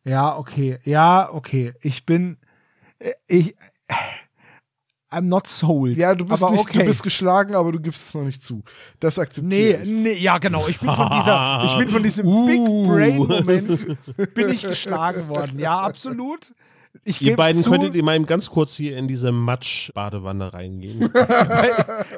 Ja, 0.04 0.36
okay. 0.38 0.78
Ja, 0.84 1.28
okay. 1.32 1.72
Ich 1.80 2.06
bin. 2.06 2.36
äh, 3.00 3.12
Ich. 3.26 3.56
I'm 5.14 5.28
not 5.28 5.46
sold. 5.46 5.96
Ja, 5.96 6.14
du 6.14 6.24
bist 6.24 6.42
aber 6.42 6.52
nicht, 6.52 6.60
okay. 6.62 6.78
du 6.80 6.84
bist 6.86 7.02
geschlagen, 7.02 7.54
aber 7.54 7.72
du 7.72 7.80
gibst 7.80 8.08
es 8.08 8.14
noch 8.14 8.22
nicht 8.22 8.42
zu. 8.42 8.62
Das 9.00 9.18
akzeptiere 9.18 9.78
Nee, 9.78 9.82
ich. 9.82 9.88
nee, 9.88 10.18
ja, 10.18 10.38
genau. 10.38 10.66
Ich 10.68 10.78
bin 10.80 10.90
von 10.90 11.10
dieser, 11.10 11.62
ich 11.66 11.78
bin 11.78 11.88
von 11.88 12.02
diesem 12.02 12.26
Uh. 12.34 12.46
Big 12.46 12.88
Brain 12.88 13.16
Moment 13.16 14.34
bin 14.34 14.48
ich 14.50 14.62
geschlagen 14.62 15.28
worden. 15.28 15.58
Ja, 15.58 15.80
absolut. 15.80 16.52
Ich 17.02 17.20
Ihr 17.20 17.34
beiden 17.34 17.60
zu, 17.60 17.70
könntet 17.70 18.00
mal 18.02 18.14
eben 18.14 18.26
ganz 18.26 18.50
kurz 18.50 18.76
hier 18.76 18.96
in 18.96 19.08
diese 19.08 19.32
Matsch-Badewanne 19.32 20.54
reingehen. 20.54 21.10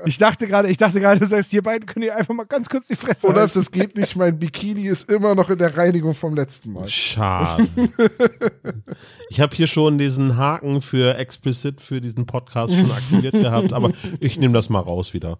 Ich 0.04 0.18
dachte 0.18 0.46
gerade, 0.46 0.68
ich 0.68 0.76
dachte 0.76 1.00
gerade, 1.00 1.18
du 1.18 1.26
sagst, 1.26 1.52
ihr 1.52 1.62
beiden 1.62 1.86
könnt 1.86 2.04
ihr 2.04 2.14
einfach 2.14 2.34
mal 2.34 2.46
ganz 2.46 2.68
kurz 2.68 2.86
die 2.86 2.94
Fresse 2.94 3.26
Olaf, 3.26 3.38
halten. 3.40 3.58
das 3.58 3.70
geht 3.70 3.96
nicht. 3.96 4.14
Mein 4.14 4.38
Bikini 4.38 4.86
ist 4.86 5.10
immer 5.10 5.34
noch 5.34 5.50
in 5.50 5.58
der 5.58 5.76
Reinigung 5.76 6.14
vom 6.14 6.34
letzten 6.34 6.72
Mal. 6.72 6.86
Schade. 6.88 7.66
Ich 9.28 9.40
habe 9.40 9.54
hier 9.56 9.66
schon 9.66 9.98
diesen 9.98 10.36
Haken 10.36 10.80
für 10.80 11.16
explicit 11.18 11.80
für 11.80 12.00
diesen 12.00 12.26
Podcast 12.26 12.74
schon 12.76 12.90
aktiviert 12.90 13.32
gehabt, 13.34 13.72
aber 13.72 13.90
ich 14.20 14.38
nehme 14.38 14.54
das 14.54 14.68
mal 14.70 14.80
raus 14.80 15.12
wieder. 15.12 15.38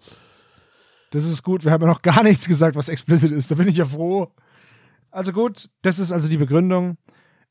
Das 1.10 1.24
ist 1.24 1.42
gut. 1.42 1.64
Wir 1.64 1.72
haben 1.72 1.82
ja 1.82 1.88
noch 1.88 2.02
gar 2.02 2.22
nichts 2.22 2.48
gesagt, 2.48 2.76
was 2.76 2.88
explicit 2.88 3.30
ist. 3.30 3.50
Da 3.50 3.54
bin 3.54 3.68
ich 3.68 3.76
ja 3.76 3.84
froh. 3.84 4.32
Also 5.10 5.32
gut, 5.32 5.70
das 5.82 5.98
ist 5.98 6.12
also 6.12 6.28
die 6.28 6.36
Begründung. 6.36 6.98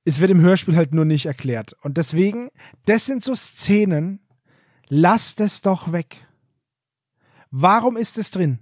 Es 0.06 0.20
wird 0.20 0.30
im 0.30 0.42
Hörspiel 0.42 0.76
halt 0.76 0.94
nur 0.94 1.04
nicht 1.04 1.26
erklärt. 1.26 1.76
Und 1.82 1.98
deswegen, 1.98 2.50
das 2.86 3.08
sind 3.08 3.24
so 3.24 3.34
Szenen, 3.34 4.20
lasst 4.88 5.40
es 5.42 5.62
doch 5.62 5.92
weg. 5.92 6.28
Warum 7.50 7.98
ist 7.98 8.18
es 8.20 8.30
drin? 8.30 8.60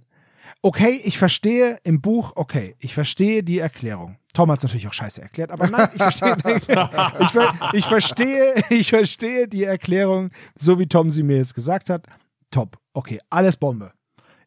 Okay, 0.62 1.02
ich 1.04 1.18
verstehe 1.18 1.78
im 1.84 2.00
Buch, 2.00 2.32
okay, 2.36 2.74
ich 2.78 2.94
verstehe 2.94 3.42
die 3.42 3.58
Erklärung. 3.58 4.16
Tom 4.32 4.50
hat 4.50 4.58
es 4.58 4.64
natürlich 4.64 4.88
auch 4.88 4.94
scheiße 4.94 5.20
erklärt, 5.20 5.50
aber 5.50 5.68
nein, 5.68 5.90
ich 5.92 6.02
verstehe, 6.02 6.36
ich, 7.20 7.28
ver, 7.28 7.54
ich 7.74 7.86
verstehe, 7.86 8.54
ich 8.70 8.88
verstehe 8.88 9.46
die 9.46 9.64
Erklärung, 9.64 10.30
so 10.54 10.78
wie 10.78 10.86
Tom 10.86 11.10
sie 11.10 11.22
mir 11.22 11.36
jetzt 11.36 11.54
gesagt 11.54 11.90
hat. 11.90 12.06
Top, 12.50 12.78
okay, 12.94 13.18
alles 13.28 13.58
Bombe. 13.58 13.92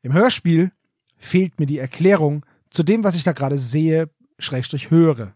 Im 0.02 0.14
Hörspiel 0.14 0.72
fehlt 1.18 1.60
mir 1.60 1.68
die 1.68 1.78
Erklärung 1.78 2.44
zu 2.72 2.82
dem, 2.82 3.04
was 3.04 3.16
ich 3.16 3.24
da 3.24 3.34
gerade 3.34 3.60
sehe, 3.60 4.10
Schrägstrich 4.40 4.90
höre. 4.90 5.34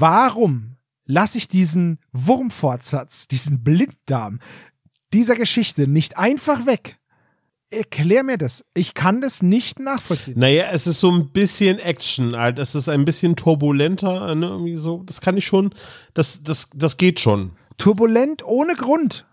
Warum 0.00 0.76
lasse 1.04 1.36
ich 1.36 1.46
diesen 1.48 1.98
Wurmfortsatz, 2.12 3.28
diesen 3.28 3.62
Blinddarm 3.62 4.40
dieser 5.12 5.34
Geschichte 5.36 5.86
nicht 5.86 6.16
einfach 6.16 6.64
weg? 6.64 6.96
Erklär 7.68 8.24
mir 8.24 8.38
das. 8.38 8.64
Ich 8.74 8.94
kann 8.94 9.20
das 9.20 9.42
nicht 9.42 9.78
nachvollziehen. 9.78 10.38
Naja, 10.38 10.70
es 10.72 10.86
ist 10.86 11.00
so 11.00 11.10
ein 11.10 11.30
bisschen 11.32 11.78
Action, 11.78 12.34
halt. 12.34 12.58
Es 12.58 12.74
ist 12.74 12.88
ein 12.88 13.04
bisschen 13.04 13.36
turbulenter, 13.36 14.34
ne? 14.34 14.46
Irgendwie 14.46 14.76
so. 14.76 15.02
Das 15.04 15.20
kann 15.20 15.36
ich 15.36 15.44
schon, 15.46 15.72
das, 16.14 16.42
das, 16.42 16.70
das 16.74 16.96
geht 16.96 17.20
schon. 17.20 17.52
Turbulent 17.76 18.42
ohne 18.44 18.74
Grund. 18.74 19.26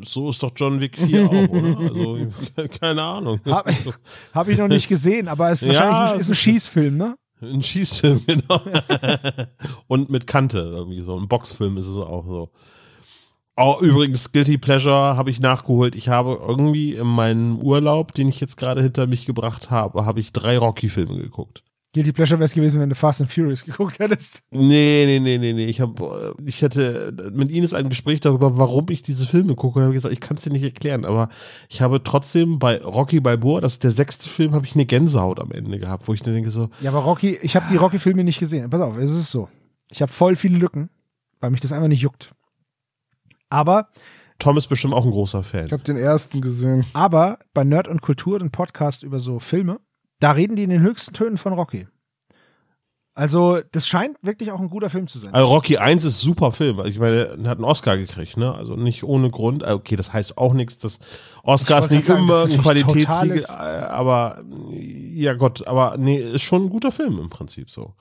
So 0.00 0.28
ist 0.28 0.42
doch 0.42 0.52
John 0.54 0.80
Wick 0.80 0.98
4 0.98 1.24
auch, 1.26 1.48
oder? 1.48 1.78
Also, 1.78 2.68
keine 2.80 3.02
Ahnung. 3.02 3.40
Habe 3.46 3.72
So, 3.72 3.94
hab 4.34 4.48
ich 4.48 4.58
noch 4.58 4.68
nicht 4.68 4.88
gesehen, 4.88 5.28
aber 5.28 5.50
es 5.50 5.62
ist 5.62 5.74
Ja, 5.74 5.80
wahrscheinlich 5.80 6.12
ein, 6.14 6.20
ist 6.20 6.28
ein 6.30 6.34
Schießfilm, 6.34 6.96
ne? 6.96 7.16
Ein 7.40 7.62
Schießfilm, 7.62 8.24
genau. 8.26 8.60
Und 9.86 10.10
mit 10.10 10.26
Kante, 10.26 10.58
irgendwie 10.58 11.00
so. 11.00 11.16
Ein 11.18 11.28
Boxfilm 11.28 11.76
ist 11.76 11.86
es 11.86 11.96
auch 11.96 12.26
so. 12.26 12.50
Oh, 13.56 13.76
übrigens, 13.80 14.30
Guilty 14.30 14.56
Pleasure 14.56 15.16
habe 15.16 15.30
ich 15.30 15.40
nachgeholt. 15.40 15.96
Ich 15.96 16.08
habe 16.08 16.38
irgendwie 16.46 16.94
in 16.94 17.08
meinem 17.08 17.58
Urlaub, 17.58 18.12
den 18.12 18.28
ich 18.28 18.38
jetzt 18.38 18.56
gerade 18.56 18.82
hinter 18.82 19.08
mich 19.08 19.26
gebracht 19.26 19.70
habe, 19.70 20.06
habe 20.06 20.20
ich 20.20 20.32
drei 20.32 20.58
Rocky-Filme 20.58 21.20
geguckt. 21.20 21.64
Guilty 21.94 22.12
Pleasure 22.12 22.38
wäre 22.38 22.44
es 22.44 22.52
gewesen, 22.52 22.80
wenn 22.82 22.90
du 22.90 22.94
Fast 22.94 23.20
and 23.22 23.32
Furious 23.32 23.64
geguckt 23.64 23.98
hättest. 23.98 24.40
Nee, 24.50 25.04
nee, 25.06 25.18
nee, 25.20 25.38
nee, 25.38 25.52
nee. 25.54 25.64
Ich, 25.64 25.80
hab, 25.80 25.98
äh, 26.00 26.32
ich 26.44 26.62
hatte 26.62 27.14
mit 27.32 27.50
Ines 27.50 27.72
ein 27.72 27.88
Gespräch 27.88 28.20
darüber, 28.20 28.58
warum 28.58 28.86
ich 28.90 29.02
diese 29.02 29.26
Filme 29.26 29.54
gucke. 29.54 29.78
Und 29.78 29.84
habe 29.86 29.94
gesagt, 29.94 30.12
ich 30.12 30.20
kann 30.20 30.36
es 30.36 30.42
dir 30.44 30.50
nicht 30.52 30.62
erklären. 30.62 31.04
Aber 31.06 31.28
ich 31.70 31.80
habe 31.80 32.02
trotzdem 32.02 32.58
bei 32.58 32.82
Rocky 32.82 33.20
Balboa, 33.20 33.60
das 33.62 33.72
ist 33.74 33.84
der 33.84 33.90
sechste 33.90 34.28
Film, 34.28 34.52
habe 34.54 34.66
ich 34.66 34.74
eine 34.74 34.84
Gänsehaut 34.84 35.40
am 35.40 35.50
Ende 35.50 35.78
gehabt, 35.78 36.06
wo 36.08 36.12
ich 36.14 36.22
dann 36.22 36.34
denke 36.34 36.50
so, 36.50 36.68
Ja, 36.80 36.90
aber 36.90 37.00
Rocky, 37.00 37.38
ich 37.40 37.56
habe 37.56 37.64
die 37.70 37.76
Rocky-Filme 37.76 38.22
nicht 38.22 38.38
gesehen. 38.38 38.68
Pass 38.68 38.82
auf, 38.82 38.96
es 38.98 39.10
ist 39.10 39.30
so. 39.30 39.48
Ich 39.90 40.02
habe 40.02 40.12
voll 40.12 40.36
viele 40.36 40.58
Lücken, 40.58 40.90
weil 41.40 41.50
mich 41.50 41.60
das 41.62 41.72
einfach 41.72 41.88
nicht 41.88 42.02
juckt. 42.02 42.32
Aber, 43.48 43.88
Tom 44.38 44.56
ist 44.58 44.66
bestimmt 44.68 44.92
auch 44.94 45.04
ein 45.06 45.10
großer 45.10 45.40
Ich 45.40 45.46
Fan. 45.46 45.70
habe 45.70 45.82
den 45.82 45.96
ersten 45.96 46.40
gesehen. 46.42 46.84
aber 46.92 47.38
bei 47.54 47.64
Nerd 47.64 47.88
und 47.88 48.02
Kultur, 48.02 48.38
den 48.38 48.50
Podcast 48.50 49.02
über 49.02 49.20
so 49.20 49.38
Filme, 49.38 49.80
da 50.20 50.32
reden 50.32 50.56
die 50.56 50.64
in 50.64 50.70
den 50.70 50.82
höchsten 50.82 51.14
Tönen 51.14 51.36
von 51.36 51.52
Rocky. 51.52 51.86
Also, 53.18 53.60
das 53.72 53.88
scheint 53.88 54.16
wirklich 54.22 54.52
auch 54.52 54.60
ein 54.60 54.70
guter 54.70 54.90
Film 54.90 55.08
zu 55.08 55.18
sein. 55.18 55.34
Also 55.34 55.48
Rocky 55.48 55.76
1 55.76 56.04
ist 56.04 56.20
super 56.20 56.52
Film. 56.52 56.78
Also 56.78 56.88
ich 56.90 57.00
meine, 57.00 57.36
er 57.42 57.50
hat 57.50 57.58
einen 57.58 57.64
Oscar 57.64 57.96
gekriegt, 57.96 58.36
ne? 58.36 58.54
Also 58.54 58.76
nicht 58.76 59.02
ohne 59.02 59.28
Grund. 59.32 59.64
Äh, 59.64 59.72
Okay, 59.72 59.96
das 59.96 60.12
heißt 60.12 60.38
auch 60.38 60.52
nichts, 60.54 60.78
dass 60.78 61.00
Oscars 61.42 61.90
nicht 61.90 62.04
sagen, 62.04 62.22
immer 62.22 62.44
ein 62.44 62.58
Qualitätssiegel, 62.62 63.42
äh, 63.42 63.52
aber 63.52 64.44
ja 64.70 65.34
Gott, 65.34 65.66
aber 65.66 65.96
nee, 65.98 66.18
ist 66.18 66.42
schon 66.42 66.66
ein 66.66 66.70
guter 66.70 66.92
Film 66.92 67.18
im 67.18 67.28
Prinzip 67.28 67.70
so. 67.70 67.94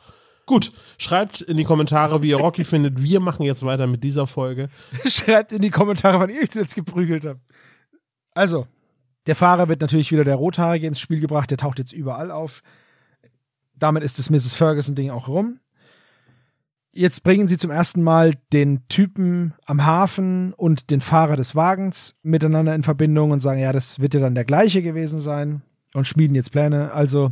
Gut, 0.46 0.72
schreibt 1.00 1.42
in 1.42 1.58
die 1.58 1.64
Kommentare, 1.64 2.22
wie 2.22 2.30
ihr 2.30 2.38
Rocky 2.38 2.64
findet. 2.64 3.02
Wir 3.02 3.20
machen 3.20 3.42
jetzt 3.42 3.66
weiter 3.66 3.88
mit 3.88 4.04
dieser 4.04 4.28
Folge. 4.28 4.70
Schreibt 5.06 5.52
in 5.52 5.64
die 5.64 5.72
Kommentare, 5.72 6.20
wann 6.20 6.30
ihr 6.30 6.42
euch 6.42 6.54
jetzt 6.54 6.76
geprügelt 6.76 7.26
habt. 7.26 7.42
Also, 8.36 8.68
der 9.28 9.36
Fahrer 9.36 9.68
wird 9.70 9.82
natürlich 9.82 10.12
wieder 10.12 10.24
der 10.24 10.36
Rothaarige 10.36 10.88
ins 10.88 11.00
Spiel 11.00 11.20
gebracht. 11.20 11.52
Der 11.52 11.58
taucht 11.58 11.80
jetzt 11.80 11.92
überall 11.92 12.32
auf. 12.32 12.64
Damit 13.76 14.04
ist 14.04 14.18
das 14.18 14.30
Mrs. 14.30 14.56
Ferguson-Ding 14.56 15.12
auch 15.12 15.28
rum. 15.28 15.60
Jetzt 16.94 17.24
bringen 17.24 17.48
sie 17.48 17.60
zum 17.60 17.70
ersten 17.70 18.02
Mal 18.02 18.34
den 18.54 18.88
Typen 18.88 19.54
am 19.66 19.86
Hafen 19.86 20.54
und 20.54 20.90
den 20.90 21.02
Fahrer 21.02 21.36
des 21.36 21.56
Wagens 21.56 22.16
miteinander 22.24 22.74
in 22.74 22.82
Verbindung 22.82 23.30
und 23.30 23.40
sagen, 23.40 23.60
ja, 23.60 23.72
das 23.72 24.00
wird 24.00 24.16
ja 24.16 24.20
dann 24.20 24.34
der 24.34 24.46
gleiche 24.46 24.82
gewesen 24.82 25.20
sein 25.20 25.62
und 25.94 26.08
schmieden 26.08 26.34
jetzt 26.34 26.52
Pläne. 26.52 26.92
Also 26.94 27.32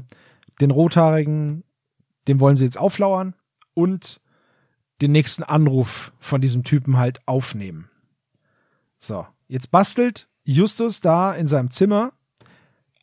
den 0.61 0.69
Rothaarigen, 0.69 1.63
dem 2.27 2.39
wollen 2.39 2.57
sie 2.57 2.65
jetzt 2.65 2.77
auflauern 2.77 3.33
und 3.73 4.21
den 5.01 5.11
nächsten 5.11 5.43
Anruf 5.43 6.11
von 6.19 6.41
diesem 6.41 6.63
Typen 6.63 6.97
halt 6.97 7.21
aufnehmen. 7.25 7.89
So, 8.99 9.25
jetzt 9.47 9.71
bastelt 9.71 10.27
Justus 10.45 11.01
da 11.01 11.33
in 11.33 11.47
seinem 11.47 11.71
Zimmer 11.71 12.13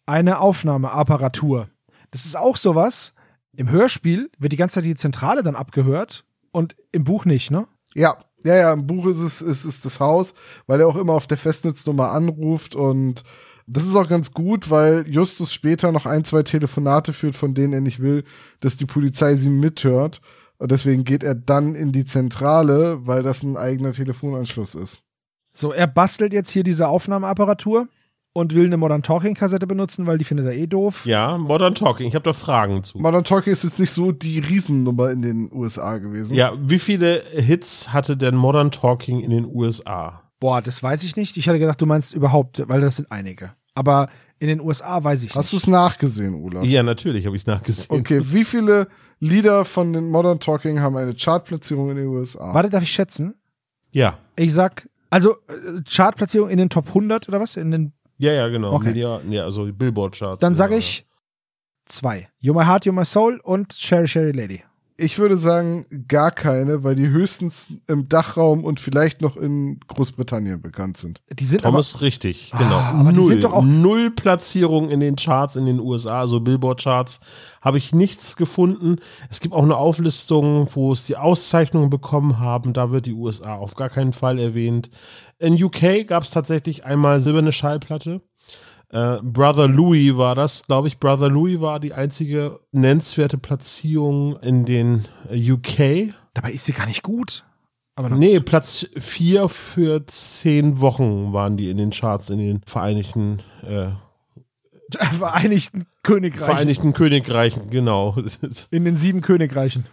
eine 0.07 0.41
Aufnahmeapparatur. 0.41 1.69
Das 2.11 2.25
ist 2.25 2.37
auch 2.37 2.57
sowas. 2.57 3.15
Im 3.55 3.69
Hörspiel 3.69 4.31
wird 4.39 4.53
die 4.53 4.57
ganze 4.57 4.77
Zeit 4.77 4.85
die 4.85 4.95
Zentrale 4.95 5.43
dann 5.43 5.57
abgehört 5.57 6.25
und 6.53 6.77
im 6.93 7.05
Buch 7.05 7.25
nicht, 7.25 7.51
ne? 7.51 7.67
Ja, 7.95 8.17
ja, 8.45 8.57
ja, 8.57 8.73
im 8.73 8.87
Buch 8.87 9.07
ist 9.07 9.21
es, 9.21 9.43
ist 9.43 9.65
es 9.65 9.81
das 9.81 10.01
Haus, 10.01 10.35
weil 10.67 10.81
er 10.81 10.89
auch 10.89 10.97
immer 10.97 11.13
auf 11.13 11.27
der 11.27 11.37
Festnetznummer 11.37 12.11
anruft 12.11 12.75
und 12.75 13.23
das 13.67 13.85
ist 13.85 13.95
auch 13.97 14.09
ganz 14.09 14.33
gut, 14.33 14.71
weil 14.71 15.09
Justus 15.09 15.53
später 15.53 15.93
noch 15.93 16.07
ein, 16.07 16.25
zwei 16.25 16.43
Telefonate 16.43 17.13
führt, 17.13 17.37
von 17.37 17.55
denen 17.55 17.73
er 17.73 17.81
nicht 17.81 18.01
will, 18.01 18.25
dass 18.61 18.77
die 18.77 18.87
Polizei 18.87 19.35
sie 19.35 19.51
mithört. 19.51 20.21
Und 20.59 20.73
deswegen 20.73 21.05
geht 21.05 21.23
er 21.23 21.35
dann 21.35 21.75
in 21.75 21.93
die 21.93 22.05
Zentrale, 22.05 23.07
weil 23.07 23.23
das 23.23 23.43
ein 23.43 23.57
eigener 23.57 23.93
Telefonanschluss 23.93 24.75
ist. 24.75 25.03
So, 25.55 25.73
er 25.73 25.87
bastelt 25.87 26.33
jetzt 26.33 26.51
hier 26.51 26.63
diese 26.63 26.89
Aufnahmeapparatur 26.89 27.89
und 28.33 28.55
will 28.55 28.67
eine 28.67 28.77
Modern 28.77 29.03
Talking 29.03 29.35
Kassette 29.35 29.67
benutzen, 29.67 30.07
weil 30.07 30.19
die 30.19 30.25
findet 30.25 30.47
er 30.47 30.55
eh 30.55 30.67
doof. 30.67 31.05
Ja, 31.05 31.37
Modern 31.37 31.75
Talking. 31.75 32.09
Ich 32.09 32.15
habe 32.15 32.25
da 32.25 32.33
Fragen 32.33 32.83
zu. 32.83 32.99
Modern 32.99 33.25
Talking 33.25 33.53
ist 33.53 33.65
jetzt 33.65 33.79
nicht 33.79 33.91
so 33.91 34.13
die 34.13 34.39
Riesennummer 34.39 35.11
in 35.11 35.23
den 35.23 35.51
USA 35.53 35.99
gewesen. 35.99 36.35
Ja, 36.35 36.53
wie 36.59 36.79
viele 36.79 37.23
Hits 37.33 37.93
hatte 37.93 38.17
denn 38.17 38.35
Modern 38.35 38.71
Talking 38.71 39.21
in 39.21 39.31
den 39.31 39.45
USA? 39.47 40.23
Boah, 40.41 40.63
das 40.63 40.83
weiß 40.83 41.05
ich 41.05 41.17
nicht. 41.17 41.37
Ich 41.37 41.49
hatte 41.49 41.59
gedacht, 41.59 41.81
du 41.81 41.87
meinst 41.87 42.15
überhaupt, 42.15 42.67
weil 42.69 42.81
das 42.81 42.97
sind 42.97 43.13
einige. 43.13 43.53
Aber 43.75 44.09
in 44.39 44.49
den 44.49 44.61
USA 44.61 45.03
weiß 45.03 45.23
ich 45.23 45.35
Hast 45.35 45.53
du 45.53 45.57
es 45.57 45.67
nachgesehen, 45.67 46.35
Olaf? 46.35 46.65
Ja, 46.65 46.83
natürlich 46.83 47.27
habe 47.27 47.37
ich 47.37 47.43
es 47.43 47.47
nachgesehen. 47.47 48.01
Okay, 48.01 48.21
wie 48.25 48.45
viele 48.45 48.89
Lieder 49.21 49.65
von 49.65 49.93
den 49.93 50.11
Modern 50.11 50.41
Talking 50.41 50.81
haben 50.81 50.97
eine 50.97 51.15
Chartplatzierung 51.15 51.91
in 51.91 51.97
den 51.97 52.07
USA? 52.09 52.53
Warte, 52.53 52.71
darf 52.71 52.83
ich 52.83 52.91
schätzen? 52.91 53.35
Ja. 53.93 54.19
Ich 54.35 54.53
sag, 54.53 54.89
also 55.13 55.33
äh, 55.49 55.83
Chartplatzierung 55.87 56.49
in 56.49 56.57
den 56.57 56.71
Top 56.71 56.89
100 56.89 57.29
oder 57.29 57.39
was? 57.39 57.57
In 57.57 57.71
den, 57.71 57.93
Ja, 58.17 58.33
ja, 58.33 58.49
genau. 58.49 58.73
Okay. 58.73 58.89
Media, 58.89 59.21
ja, 59.29 59.45
also 59.45 59.71
Billboard-Charts. 59.71 60.39
dann 60.39 60.55
sage 60.55 60.73
ja, 60.73 60.79
ich 60.79 61.07
zwei. 61.85 62.31
You're 62.43 62.59
My 62.59 62.65
Heart, 62.65 62.85
You're 62.87 62.93
My 62.93 63.05
Soul 63.05 63.39
und 63.45 63.75
Sherry 63.75 64.09
Sherry 64.09 64.33
Lady. 64.33 64.65
Ich 65.03 65.19
würde 65.19 65.37
sagen, 65.37 65.85
gar 66.07 66.31
keine, 66.31 66.85
weil 66.85 66.95
die 66.95 67.09
höchstens 67.09 67.73
im 67.89 68.09
Dachraum 68.09 68.65
und 68.65 68.79
vielleicht 68.79 69.21
noch 69.21 69.37
in 69.37 69.81
Großbritannien 69.89 70.63
bekannt 70.63 70.97
sind. 70.97 71.21
Die 71.39 71.45
sind 71.45 71.63
Tom 71.63 71.75
aber, 71.75 71.85
richtig, 72.01 72.53
genau. 72.57 72.77
Ah, 72.77 73.01
aber 73.01 73.11
die 73.11 73.17
Null. 73.17 73.27
sind 73.27 73.45
doch 73.45 73.53
auch- 73.53 73.65
Null 73.65 74.11
Platzierung 74.13 74.91
in 74.91 75.01
den 75.01 75.17
Charts 75.17 75.57
in 75.57 75.67
den 75.67 75.81
USA, 75.81 76.21
also 76.21 76.39
Billboard-Charts, 76.41 77.21
habe 77.61 77.79
ich 77.79 77.93
nichts 77.93 78.37
gefunden. 78.37 78.97
Es 79.29 79.41
gibt 79.41 79.55
auch 79.55 79.65
eine 79.65 79.77
Auflistung, 79.77 80.69
wo 80.75 80.93
es 80.93 81.05
die 81.07 81.17
Auszeichnungen 81.17 81.91
bekommen 81.91 82.39
haben. 82.39 82.73
Da 82.73 82.91
wird 82.93 83.07
die 83.07 83.13
USA 83.15 83.57
auf 83.57 83.75
gar 83.75 83.89
keinen 83.89 84.13
Fall 84.13 84.39
erwähnt. 84.39 84.91
In 85.39 85.61
UK 85.61 86.05
gab 86.07 86.23
es 86.23 86.31
tatsächlich 86.31 86.85
einmal 86.85 87.19
silberne 87.19 87.51
Schallplatte. 87.51 88.21
Äh, 88.93 89.19
Brother 89.23 89.69
Louis 89.69 90.17
war 90.17 90.35
das, 90.35 90.65
glaube 90.65 90.87
ich. 90.87 90.99
Brother 90.99 91.31
Louis 91.31 91.61
war 91.61 91.81
die 91.81 91.95
einzige 91.95 92.61
nennenswerte 92.73 93.39
Platzierung 93.39 94.39
in 94.41 94.67
den 94.67 95.09
äh, 95.31 95.53
UK. 95.53 96.15
dabei 96.35 96.53
ist 96.53 96.67
sie 96.67 96.73
gar 96.73 96.87
nicht 96.87 97.03
gut. 97.03 97.45
Aber 97.95 98.11
Nee, 98.11 98.41
Platz 98.41 98.87
4 98.99 99.49
für 99.49 100.07
zehn 100.07 100.81
Wochen 100.81 101.33
waren 101.33 101.57
die 101.57 101.71
in 101.71 101.77
den 101.79 101.91
Charts 101.91 102.31
in 102.31 102.39
den 102.39 102.61
Vereinigten, 102.67 103.41
äh, 103.67 103.89
Vereinigten 105.19 105.87
Königreichen. 106.03 106.45
Vereinigten 106.53 106.93
Königreichen, 106.93 107.71
genau. 107.71 108.17
in 108.71 108.85
den 108.85 108.97
sieben 108.97 109.23
Königreichen. 109.23 109.87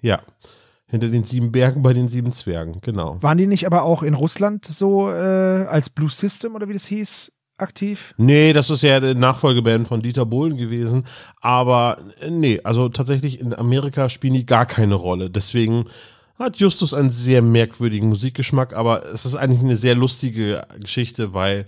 Ja. 0.00 0.20
Hinter 0.86 1.08
den 1.08 1.24
sieben 1.24 1.50
Bergen 1.52 1.82
bei 1.82 1.92
den 1.92 2.08
sieben 2.08 2.32
Zwergen, 2.32 2.80
genau. 2.80 3.20
Waren 3.22 3.38
die 3.38 3.46
nicht 3.46 3.66
aber 3.66 3.82
auch 3.82 4.02
in 4.02 4.14
Russland 4.14 4.64
so 4.64 5.10
äh, 5.10 5.66
als 5.66 5.90
Blue 5.90 6.08
System 6.08 6.54
oder 6.54 6.68
wie 6.68 6.74
das 6.74 6.86
hieß, 6.86 7.32
aktiv? 7.58 8.14
Nee, 8.16 8.52
das 8.52 8.70
ist 8.70 8.82
ja 8.82 9.00
die 9.00 9.14
Nachfolgeband 9.14 9.88
von 9.88 10.02
Dieter 10.02 10.26
Bohlen 10.26 10.56
gewesen. 10.56 11.06
Aber 11.40 11.98
äh, 12.20 12.30
nee, 12.30 12.60
also 12.64 12.88
tatsächlich 12.88 13.40
in 13.40 13.54
Amerika 13.54 14.08
spielen 14.08 14.34
die 14.34 14.46
gar 14.46 14.66
keine 14.66 14.94
Rolle. 14.94 15.30
Deswegen 15.30 15.86
hat 16.38 16.58
Justus 16.58 16.94
einen 16.94 17.10
sehr 17.10 17.42
merkwürdigen 17.42 18.08
Musikgeschmack, 18.08 18.74
aber 18.74 19.06
es 19.06 19.24
ist 19.24 19.34
eigentlich 19.34 19.62
eine 19.62 19.76
sehr 19.76 19.94
lustige 19.94 20.66
Geschichte, 20.78 21.32
weil, 21.32 21.66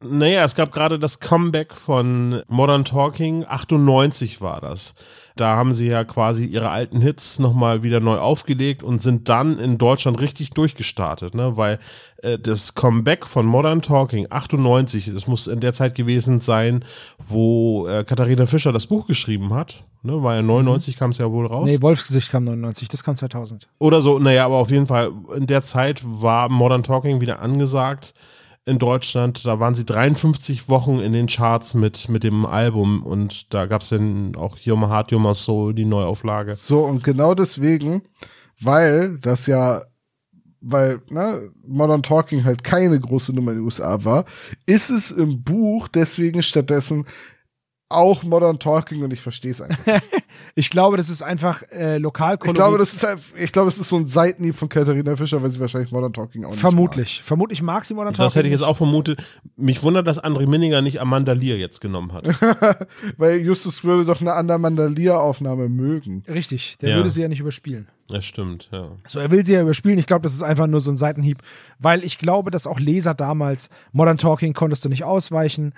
naja, 0.00 0.44
es 0.44 0.54
gab 0.54 0.72
gerade 0.72 0.98
das 0.98 1.18
Comeback 1.18 1.74
von 1.74 2.42
Modern 2.46 2.84
Talking, 2.84 3.44
98 3.46 4.40
war 4.40 4.60
das. 4.60 4.94
Da 5.38 5.56
haben 5.56 5.72
sie 5.72 5.86
ja 5.86 6.04
quasi 6.04 6.44
ihre 6.44 6.70
alten 6.70 7.00
Hits 7.00 7.38
nochmal 7.38 7.82
wieder 7.82 8.00
neu 8.00 8.18
aufgelegt 8.18 8.82
und 8.82 9.00
sind 9.00 9.28
dann 9.28 9.58
in 9.58 9.78
Deutschland 9.78 10.20
richtig 10.20 10.50
durchgestartet, 10.50 11.34
ne? 11.34 11.56
Weil 11.56 11.78
äh, 12.22 12.38
das 12.38 12.74
Comeback 12.74 13.24
von 13.24 13.46
Modern 13.46 13.80
Talking 13.80 14.26
98, 14.30 15.12
das 15.14 15.26
muss 15.26 15.46
in 15.46 15.60
der 15.60 15.72
Zeit 15.72 15.94
gewesen 15.94 16.40
sein, 16.40 16.84
wo 17.28 17.86
äh, 17.86 18.02
Katharina 18.02 18.46
Fischer 18.46 18.72
das 18.72 18.88
Buch 18.88 19.06
geschrieben 19.06 19.54
hat. 19.54 19.84
Ne? 20.02 20.22
Weil 20.22 20.36
ja 20.38 20.42
99 20.42 20.96
kam 20.96 21.10
es 21.10 21.18
ja 21.18 21.30
wohl 21.30 21.46
raus. 21.46 21.70
Nee, 21.70 21.80
Wolfsgesicht 21.80 22.30
kam 22.30 22.44
99, 22.44 22.88
das 22.88 23.04
kam 23.04 23.16
2000. 23.16 23.68
Oder 23.78 24.02
so, 24.02 24.18
naja, 24.18 24.44
aber 24.44 24.56
auf 24.56 24.70
jeden 24.70 24.86
Fall, 24.86 25.12
in 25.36 25.46
der 25.46 25.62
Zeit 25.62 26.00
war 26.04 26.48
Modern 26.48 26.82
Talking 26.82 27.20
wieder 27.20 27.40
angesagt 27.40 28.14
in 28.68 28.78
Deutschland. 28.78 29.44
Da 29.46 29.58
waren 29.58 29.74
sie 29.74 29.84
53 29.84 30.68
Wochen 30.68 31.00
in 31.00 31.12
den 31.12 31.26
Charts 31.26 31.74
mit, 31.74 32.08
mit 32.08 32.22
dem 32.22 32.46
Album 32.46 33.02
und 33.02 33.52
da 33.54 33.66
gab 33.66 33.80
es 33.80 33.88
dann 33.88 34.36
auch 34.36 34.58
Your 34.64 34.88
Heart, 34.88 35.12
Your 35.12 35.34
Soul, 35.34 35.74
die 35.74 35.86
Neuauflage. 35.86 36.54
So, 36.54 36.84
und 36.84 37.02
genau 37.02 37.34
deswegen, 37.34 38.02
weil 38.60 39.18
das 39.18 39.46
ja, 39.46 39.82
weil 40.60 41.00
ne, 41.08 41.50
Modern 41.66 42.02
Talking 42.02 42.44
halt 42.44 42.62
keine 42.62 43.00
große 43.00 43.32
Nummer 43.32 43.52
in 43.52 43.58
den 43.58 43.64
USA 43.64 44.04
war, 44.04 44.26
ist 44.66 44.90
es 44.90 45.10
im 45.10 45.42
Buch 45.42 45.88
deswegen 45.88 46.42
stattdessen 46.42 47.06
auch 47.90 48.22
Modern 48.22 48.58
Talking 48.58 49.02
und 49.02 49.12
ich 49.12 49.20
verstehe 49.20 49.50
es 49.50 49.60
einfach. 49.60 49.86
nicht. 49.86 50.02
Ich 50.54 50.70
glaube, 50.70 50.96
das 50.96 51.08
ist 51.08 51.22
einfach 51.22 51.62
äh, 51.72 51.98
lokal 51.98 52.38
ich 52.44 52.52
glaube, 52.54 52.78
das 52.78 52.92
ist 52.92 53.06
ich 53.36 53.52
glaube, 53.52 53.68
es 53.68 53.78
ist 53.78 53.88
so 53.88 53.96
ein 53.96 54.06
Seitenhieb 54.06 54.56
von 54.56 54.68
Katharina 54.68 55.14
Fischer, 55.16 55.42
weil 55.42 55.50
sie 55.50 55.60
wahrscheinlich 55.60 55.90
Modern 55.92 56.12
Talking 56.12 56.44
auch 56.44 56.50
nicht 56.50 56.60
Vermutlich. 56.60 57.22
Vermutlich 57.22 57.62
mag 57.62 57.84
sie 57.84 57.94
Modern 57.94 58.14
Das 58.14 58.34
hätte 58.34 58.48
ich 58.48 58.52
Talking 58.52 58.60
jetzt 58.60 58.62
auch 58.68 58.76
vermutet. 58.76 59.22
Mich 59.56 59.82
wundert, 59.82 60.06
dass 60.06 60.22
André 60.22 60.46
Minninger 60.46 60.82
nicht 60.82 61.00
Amanda 61.00 61.32
Lear 61.32 61.56
jetzt 61.56 61.80
genommen 61.80 62.12
hat. 62.12 62.26
mag. 62.40 62.88
weil 63.16 63.40
Justus 63.40 63.84
würde 63.84 64.04
doch 64.04 64.20
eine 64.20 64.34
Amanda 64.34 64.86
Lear 64.86 65.20
Aufnahme 65.20 65.68
mögen. 65.68 66.24
Richtig, 66.28 66.78
der 66.78 66.90
Ja. 66.90 66.96
würde 66.96 67.10
sie 67.10 67.22
ja 67.22 67.28
nicht 67.28 67.40
überspielen. 67.40 67.88
Das 68.08 68.24
stimmt, 68.24 68.68
ja. 68.72 68.90
So, 69.06 69.18
er 69.20 69.30
will 69.30 69.44
sie 69.44 69.52
ja 69.54 69.62
überspielen. 69.62 69.98
Ich 69.98 70.06
glaube, 70.06 70.22
das 70.22 70.34
ist 70.34 70.42
einfach 70.42 70.66
nur 70.66 70.80
so 70.80 70.90
ein 70.90 70.96
Seitenhieb, 70.96 71.38
weil 71.78 72.02
ich 72.04 72.18
glaube, 72.18 72.50
dass 72.50 72.66
auch 72.66 72.80
Leser 72.80 73.14
damals 73.14 73.68
Modern 73.92 74.18
Talking 74.18 74.54
konntest 74.54 74.84
du 74.84 74.88
nicht 74.88 75.04
ausweichen. 75.04 75.72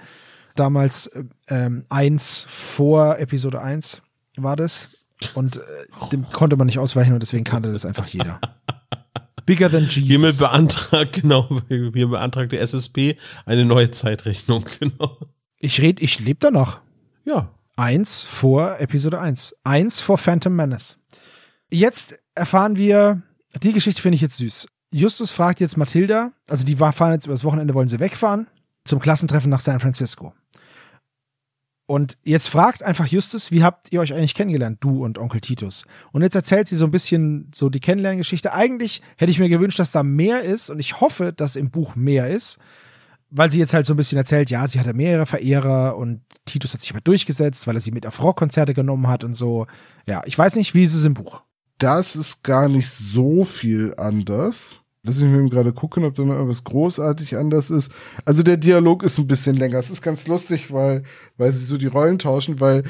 Damals 0.60 1.06
äh, 1.06 1.24
ähm, 1.48 1.86
eins 1.88 2.44
vor 2.46 3.18
Episode 3.18 3.62
1 3.62 4.02
war 4.36 4.56
das. 4.56 4.90
Und 5.32 5.56
äh, 5.56 5.60
dem 6.12 6.30
konnte 6.30 6.56
man 6.56 6.66
nicht 6.66 6.78
ausweichen 6.78 7.14
und 7.14 7.22
deswegen 7.22 7.44
kannte 7.44 7.72
das 7.72 7.86
einfach 7.86 8.06
jeder. 8.08 8.38
Bigger 9.46 9.70
than 9.70 9.84
Jesus. 9.84 10.06
Hiermit 10.06 10.36
beantragt, 10.36 11.14
genau, 11.22 11.62
hier 11.68 12.08
beantragt 12.08 12.52
der 12.52 12.60
SSP 12.60 13.16
eine 13.46 13.64
neue 13.64 13.90
Zeitrechnung, 13.90 14.66
genau. 14.80 15.16
ich 15.56 15.80
red, 15.80 16.02
ich 16.02 16.20
lebe 16.20 16.40
da 16.40 16.50
noch. 16.50 16.82
Ja. 17.24 17.48
Eins 17.76 18.22
vor 18.22 18.78
Episode 18.80 19.18
1. 19.18 19.56
Eins 19.64 20.00
vor 20.02 20.18
Phantom 20.18 20.54
Menace. 20.54 20.98
Jetzt 21.72 22.22
erfahren 22.34 22.76
wir, 22.76 23.22
die 23.62 23.72
Geschichte 23.72 24.02
finde 24.02 24.16
ich 24.16 24.20
jetzt 24.20 24.36
süß. 24.36 24.68
Justus 24.92 25.30
fragt 25.30 25.60
jetzt 25.60 25.78
Mathilda, 25.78 26.32
also 26.50 26.64
die 26.64 26.76
fahren 26.76 27.12
jetzt 27.12 27.24
übers 27.24 27.44
Wochenende, 27.44 27.72
wollen 27.72 27.88
sie 27.88 27.98
wegfahren, 27.98 28.46
zum 28.84 29.00
Klassentreffen 29.00 29.50
nach 29.50 29.60
San 29.60 29.80
Francisco. 29.80 30.32
Und 31.90 32.18
jetzt 32.22 32.48
fragt 32.48 32.84
einfach 32.84 33.08
Justus, 33.08 33.50
wie 33.50 33.64
habt 33.64 33.92
ihr 33.92 34.00
euch 34.00 34.14
eigentlich 34.14 34.36
kennengelernt, 34.36 34.78
du 34.80 35.04
und 35.04 35.18
Onkel 35.18 35.40
Titus? 35.40 35.86
Und 36.12 36.22
jetzt 36.22 36.36
erzählt 36.36 36.68
sie 36.68 36.76
so 36.76 36.84
ein 36.84 36.92
bisschen 36.92 37.50
so 37.52 37.68
die 37.68 37.80
Kennenlerngeschichte. 37.80 38.52
Eigentlich 38.52 39.02
hätte 39.16 39.32
ich 39.32 39.40
mir 39.40 39.48
gewünscht, 39.48 39.80
dass 39.80 39.90
da 39.90 40.04
mehr 40.04 40.42
ist 40.42 40.70
und 40.70 40.78
ich 40.78 41.00
hoffe, 41.00 41.32
dass 41.32 41.56
im 41.56 41.72
Buch 41.72 41.96
mehr 41.96 42.28
ist, 42.28 42.60
weil 43.30 43.50
sie 43.50 43.58
jetzt 43.58 43.74
halt 43.74 43.86
so 43.86 43.94
ein 43.94 43.96
bisschen 43.96 44.18
erzählt, 44.18 44.50
ja, 44.50 44.68
sie 44.68 44.78
hatte 44.78 44.94
mehrere 44.94 45.26
Verehrer 45.26 45.96
und 45.96 46.20
Titus 46.44 46.74
hat 46.74 46.80
sich 46.80 46.92
aber 46.92 47.00
durchgesetzt, 47.00 47.66
weil 47.66 47.74
er 47.74 47.80
sie 47.80 47.90
mit 47.90 48.06
auf 48.06 48.22
Rockkonzerte 48.22 48.72
genommen 48.72 49.08
hat 49.08 49.24
und 49.24 49.34
so. 49.34 49.66
Ja, 50.06 50.22
ich 50.26 50.38
weiß 50.38 50.54
nicht, 50.54 50.74
wie 50.74 50.84
ist 50.84 50.94
es 50.94 51.04
im 51.04 51.14
Buch? 51.14 51.42
Das 51.78 52.14
ist 52.14 52.44
gar 52.44 52.68
nicht 52.68 52.88
so 52.88 53.42
viel 53.42 53.94
anders. 53.96 54.82
Lass 55.02 55.18
mich 55.18 55.30
mir 55.30 55.48
gerade 55.48 55.72
gucken, 55.72 56.04
ob 56.04 56.14
da 56.14 56.24
noch 56.24 56.34
irgendwas 56.34 56.64
großartig 56.64 57.36
anders 57.36 57.70
ist. 57.70 57.90
Also 58.26 58.42
der 58.42 58.58
Dialog 58.58 59.02
ist 59.02 59.18
ein 59.18 59.26
bisschen 59.26 59.56
länger. 59.56 59.78
Es 59.78 59.90
ist 59.90 60.02
ganz 60.02 60.26
lustig, 60.26 60.72
weil, 60.72 61.04
weil 61.38 61.52
sie 61.52 61.64
so 61.64 61.78
die 61.78 61.86
Rollen 61.86 62.18
tauschen, 62.18 62.60
weil 62.60 62.84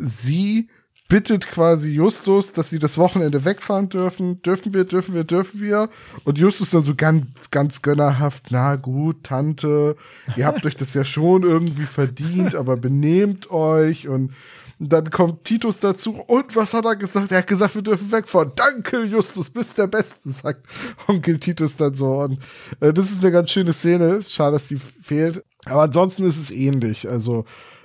sie 0.00 0.68
bittet 1.08 1.46
quasi 1.46 1.90
Justus, 1.90 2.50
dass 2.50 2.70
sie 2.70 2.80
das 2.80 2.98
Wochenende 2.98 3.44
wegfahren 3.44 3.88
dürfen. 3.88 4.42
Dürfen 4.42 4.74
wir, 4.74 4.84
dürfen 4.84 5.14
wir, 5.14 5.22
dürfen 5.22 5.60
wir? 5.60 5.88
Und 6.24 6.38
Justus 6.38 6.70
dann 6.70 6.82
so 6.82 6.94
ganz, 6.96 7.50
ganz 7.50 7.80
gönnerhaft, 7.80 8.46
na 8.50 8.74
gut, 8.76 9.22
Tante, 9.22 9.96
ihr 10.36 10.46
habt 10.46 10.66
euch 10.66 10.74
das 10.74 10.94
ja 10.94 11.04
schon 11.04 11.44
irgendwie 11.44 11.84
verdient, 11.84 12.56
aber 12.56 12.76
benehmt 12.76 13.50
euch 13.50 14.08
und 14.08 14.32
dann 14.78 15.10
kommt 15.10 15.44
Titus 15.44 15.80
dazu. 15.80 16.12
Und 16.12 16.54
was 16.54 16.74
hat 16.74 16.84
er 16.84 16.96
gesagt? 16.96 17.32
Er 17.32 17.38
hat 17.38 17.46
gesagt, 17.46 17.74
wir 17.74 17.82
dürfen 17.82 18.12
wegfahren. 18.12 18.52
Danke, 18.54 19.04
Justus, 19.04 19.48
bist 19.48 19.78
der 19.78 19.86
Beste, 19.86 20.30
sagt 20.30 20.66
Onkel 21.06 21.38
Titus 21.38 21.76
dann 21.76 21.94
so. 21.94 22.20
Und 22.20 22.38
äh, 22.80 22.92
das 22.92 23.10
ist 23.10 23.22
eine 23.22 23.32
ganz 23.32 23.50
schöne 23.50 23.72
Szene. 23.72 24.22
Schade, 24.22 24.52
dass 24.52 24.68
die 24.68 24.76
fehlt. 24.76 25.42
Aber 25.64 25.82
ansonsten 25.82 26.24
ist 26.24 26.38
es 26.38 26.50
ähnlich. 26.50 27.08
Also, 27.08 27.44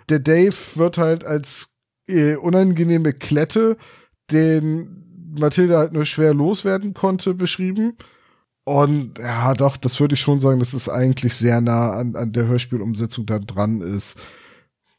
der 0.09 0.19
Dave 0.19 0.55
wird 0.75 0.97
halt 0.97 1.23
als 1.23 1.69
äh, 2.07 2.35
unangenehme 2.35 3.13
Klette, 3.13 3.77
den 4.29 5.33
Mathilda 5.39 5.77
halt 5.77 5.93
nur 5.93 6.05
schwer 6.05 6.33
loswerden 6.33 6.93
konnte, 6.93 7.33
beschrieben. 7.33 7.93
Und 8.63 9.17
ja, 9.17 9.53
doch, 9.53 9.77
das 9.77 9.99
würde 9.99 10.15
ich 10.15 10.21
schon 10.21 10.39
sagen, 10.39 10.59
dass 10.59 10.73
es 10.73 10.89
eigentlich 10.89 11.35
sehr 11.35 11.61
nah 11.61 11.91
an, 11.91 12.15
an 12.15 12.31
der 12.33 12.47
Hörspielumsetzung 12.47 13.25
da 13.25 13.39
dran 13.39 13.81
ist. 13.81 14.19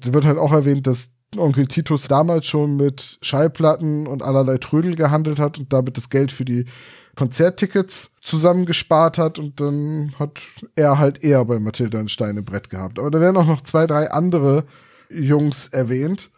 Da 0.00 0.12
wird 0.12 0.24
halt 0.24 0.38
auch 0.38 0.52
erwähnt, 0.52 0.86
dass 0.86 1.10
Onkel 1.36 1.66
Titus 1.66 2.08
damals 2.08 2.46
schon 2.46 2.76
mit 2.76 3.18
Schallplatten 3.22 4.06
und 4.06 4.22
allerlei 4.22 4.58
Trödel 4.58 4.94
gehandelt 4.94 5.38
hat 5.40 5.58
und 5.58 5.72
damit 5.72 5.96
das 5.96 6.10
Geld 6.10 6.32
für 6.32 6.44
die 6.44 6.66
Konzerttickets 7.14 8.10
zusammengespart 8.22 9.18
hat 9.18 9.38
und 9.38 9.60
dann 9.60 10.14
hat 10.18 10.40
er 10.76 10.98
halt 10.98 11.22
eher 11.22 11.44
bei 11.44 11.58
Mathilda 11.58 11.98
ein 11.98 12.08
Steinebrett 12.08 12.70
gehabt. 12.70 12.98
Aber 12.98 13.10
da 13.10 13.20
werden 13.20 13.36
auch 13.36 13.46
noch 13.46 13.60
zwei, 13.60 13.86
drei 13.86 14.10
andere 14.10 14.64
Jungs 15.10 15.68
erwähnt, 15.68 16.30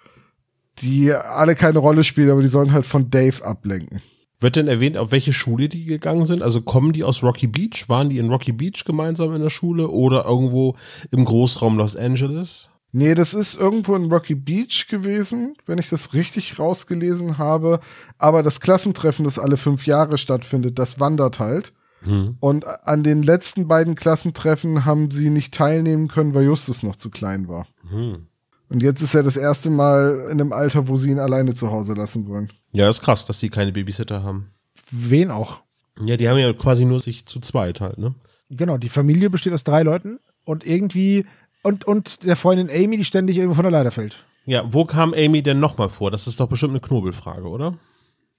die 0.79 1.13
alle 1.13 1.55
keine 1.55 1.79
Rolle 1.79 2.03
spielen, 2.03 2.31
aber 2.31 2.43
die 2.43 2.49
sollen 2.49 2.73
halt 2.73 2.87
von 2.87 3.11
Dave 3.11 3.45
ablenken. 3.45 4.03
Wird 4.41 4.57
denn 4.57 4.69
erwähnt, 4.69 4.97
auf 4.97 5.13
welche 5.13 5.33
Schule 5.33 5.69
die 5.69 5.85
gegangen 5.85 6.27
sind? 6.27 6.43
Also 6.43 6.61
kommen 6.61 6.93
die 6.93 7.05
aus 7.05 7.23
Rocky 7.23 7.47
Beach? 7.47 7.89
Waren 7.89 8.11
die 8.11 8.19
in 8.19 8.29
Rocky 8.29 8.53
Beach 8.53 8.85
gemeinsam 8.85 9.35
in 9.35 9.43
der 9.43 9.51
Schule 9.51 9.89
oder 9.89 10.25
irgendwo 10.27 10.77
im 11.13 11.25
Großraum 11.25 11.79
Los 11.79 11.95
Angeles? 11.95 12.69
Nee, 12.97 13.17
das 13.17 13.35
ist 13.35 13.57
irgendwo 13.57 13.97
in 13.97 14.05
Rocky 14.05 14.37
Beach 14.37 14.87
gewesen, 14.89 15.57
wenn 15.67 15.79
ich 15.79 15.89
das 15.89 16.15
richtig 16.15 16.61
rausgelesen 16.61 17.39
habe. 17.39 17.81
Aber 18.19 18.45
das 18.45 18.61
Klassentreffen, 18.61 19.25
das 19.25 19.37
alle 19.37 19.57
fünf 19.57 19.85
Jahre 19.85 20.17
stattfindet, 20.17 20.79
das 20.79 21.01
wandert 21.01 21.41
halt. 21.41 21.73
Hm. 22.03 22.37
Und 22.39 22.65
an 22.87 23.03
den 23.03 23.25
letzten 23.25 23.67
beiden 23.67 23.97
Klassentreffen 23.97 24.85
haben 24.85 25.11
sie 25.11 25.29
nicht 25.29 25.53
teilnehmen 25.53 26.07
können, 26.07 26.35
weil 26.35 26.45
Justus 26.45 26.85
noch 26.85 26.95
zu 26.95 27.11
klein 27.11 27.49
war. 27.49 27.67
Hm. 27.91 28.29
Und 28.69 28.81
jetzt 28.81 29.03
ist 29.03 29.17
er 29.17 29.25
das 29.25 29.37
erste 29.37 29.71
Mal 29.71 30.29
in 30.31 30.41
einem 30.41 30.53
Alter, 30.53 30.87
wo 30.87 30.97
sie 30.97 31.11
ihn 31.11 31.19
alleine 31.19 31.53
zu 31.53 31.73
Hause 31.73 31.95
lassen 31.95 32.29
wollen. 32.29 32.53
Ja, 32.73 32.89
ist 32.89 33.03
krass, 33.03 33.27
dass 33.27 33.41
sie 33.41 33.51
keine 33.51 33.73
Babysitter 33.73 34.23
haben. 34.23 34.53
Wen 34.93 35.33
auch? 35.33 35.63
Ja, 36.01 36.17
die 36.17 36.29
haben 36.29 36.39
ja 36.39 36.53
quasi 36.53 36.85
nur 36.85 37.01
sich 37.01 37.27
zu 37.27 37.41
zweit 37.41 37.81
halt, 37.81 37.99
ne? 37.99 38.15
Genau, 38.51 38.79
die 38.79 38.89
Familie 38.89 39.31
besteht 39.31 39.53
aus 39.53 39.65
drei 39.65 39.83
Leuten 39.83 40.21
und 40.45 40.65
irgendwie 40.65 41.27
und, 41.65 41.85
und 41.85 42.25
der 42.25 42.37
Freundin 42.37 42.71
Amy, 42.71 42.97
die 42.97 43.05
ständig 43.05 43.37
irgendwo 43.39 43.57
von 43.57 43.65
der 43.65 43.73
Leiter 43.73 43.91
fällt. 43.91 44.25
Ja, 44.47 44.63
wo 44.73 44.85
kam 44.85 45.15
Amy 45.15 45.43
denn 45.43 45.59
nochmal 45.59 45.89
vor? 45.89 46.11
Das 46.11 46.27
ist 46.27 46.39
doch 46.39 46.47
bestimmt 46.47 46.73
eine 46.73 46.81
Knobelfrage, 46.81 47.49
oder? 47.49 47.79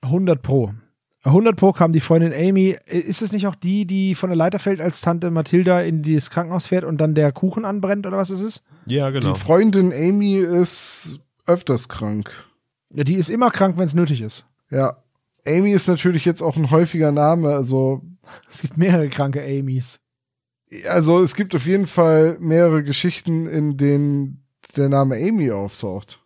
100 0.02 0.42
pro. 0.42 0.72
100 1.24 1.56
pro 1.56 1.72
kam 1.72 1.92
die 1.92 2.00
Freundin 2.00 2.34
Amy. 2.34 2.78
Ist 2.86 3.24
es 3.24 3.32
nicht 3.32 3.48
auch 3.48 3.56
die, 3.56 3.86
die 3.86 4.14
von 4.14 4.30
der 4.30 4.38
Leiter 4.38 4.60
fällt, 4.60 4.80
als 4.80 5.02
Tante 5.02 5.32
Mathilda 5.32 5.82
in 5.82 6.04
das 6.04 6.30
Krankenhaus 6.30 6.68
fährt 6.68 6.84
und 6.84 6.98
dann 7.02 7.16
der 7.16 7.32
Kuchen 7.32 7.66
anbrennt 7.66 8.06
oder 8.06 8.18
was 8.18 8.30
ist 8.30 8.42
es? 8.42 8.64
Ja, 8.86 9.10
genau. 9.10 9.34
Die 9.34 9.40
Freundin 9.40 9.92
Amy 9.92 10.36
ist 10.38 11.20
öfters 11.48 11.90
krank. 11.90 12.32
Ja, 12.94 13.04
die 13.04 13.16
ist 13.16 13.30
immer 13.30 13.50
krank, 13.50 13.78
wenn 13.78 13.86
es 13.86 13.96
nötig 13.96 14.22
ist. 14.22 14.46
Ja. 14.70 14.98
Amy 15.48 15.72
ist 15.72 15.88
natürlich 15.88 16.26
jetzt 16.26 16.42
auch 16.42 16.58
ein 16.58 16.70
häufiger 16.70 17.12
Name, 17.12 17.50
also 17.50 18.02
Es 18.52 18.62
gibt 18.62 18.78
mehrere 18.78 19.10
kranke 19.10 19.42
Amys. 19.42 20.00
Also 20.90 21.20
es 21.22 21.36
gibt 21.36 21.56
auf 21.56 21.66
jeden 21.66 21.88
Fall 21.88 22.38
mehrere 22.40 22.84
Geschichten, 22.84 23.48
in 23.48 23.78
denen 23.78 24.46
der 24.76 24.90
Name 24.90 25.16
Amy 25.16 25.52
auftaucht. 25.52 26.20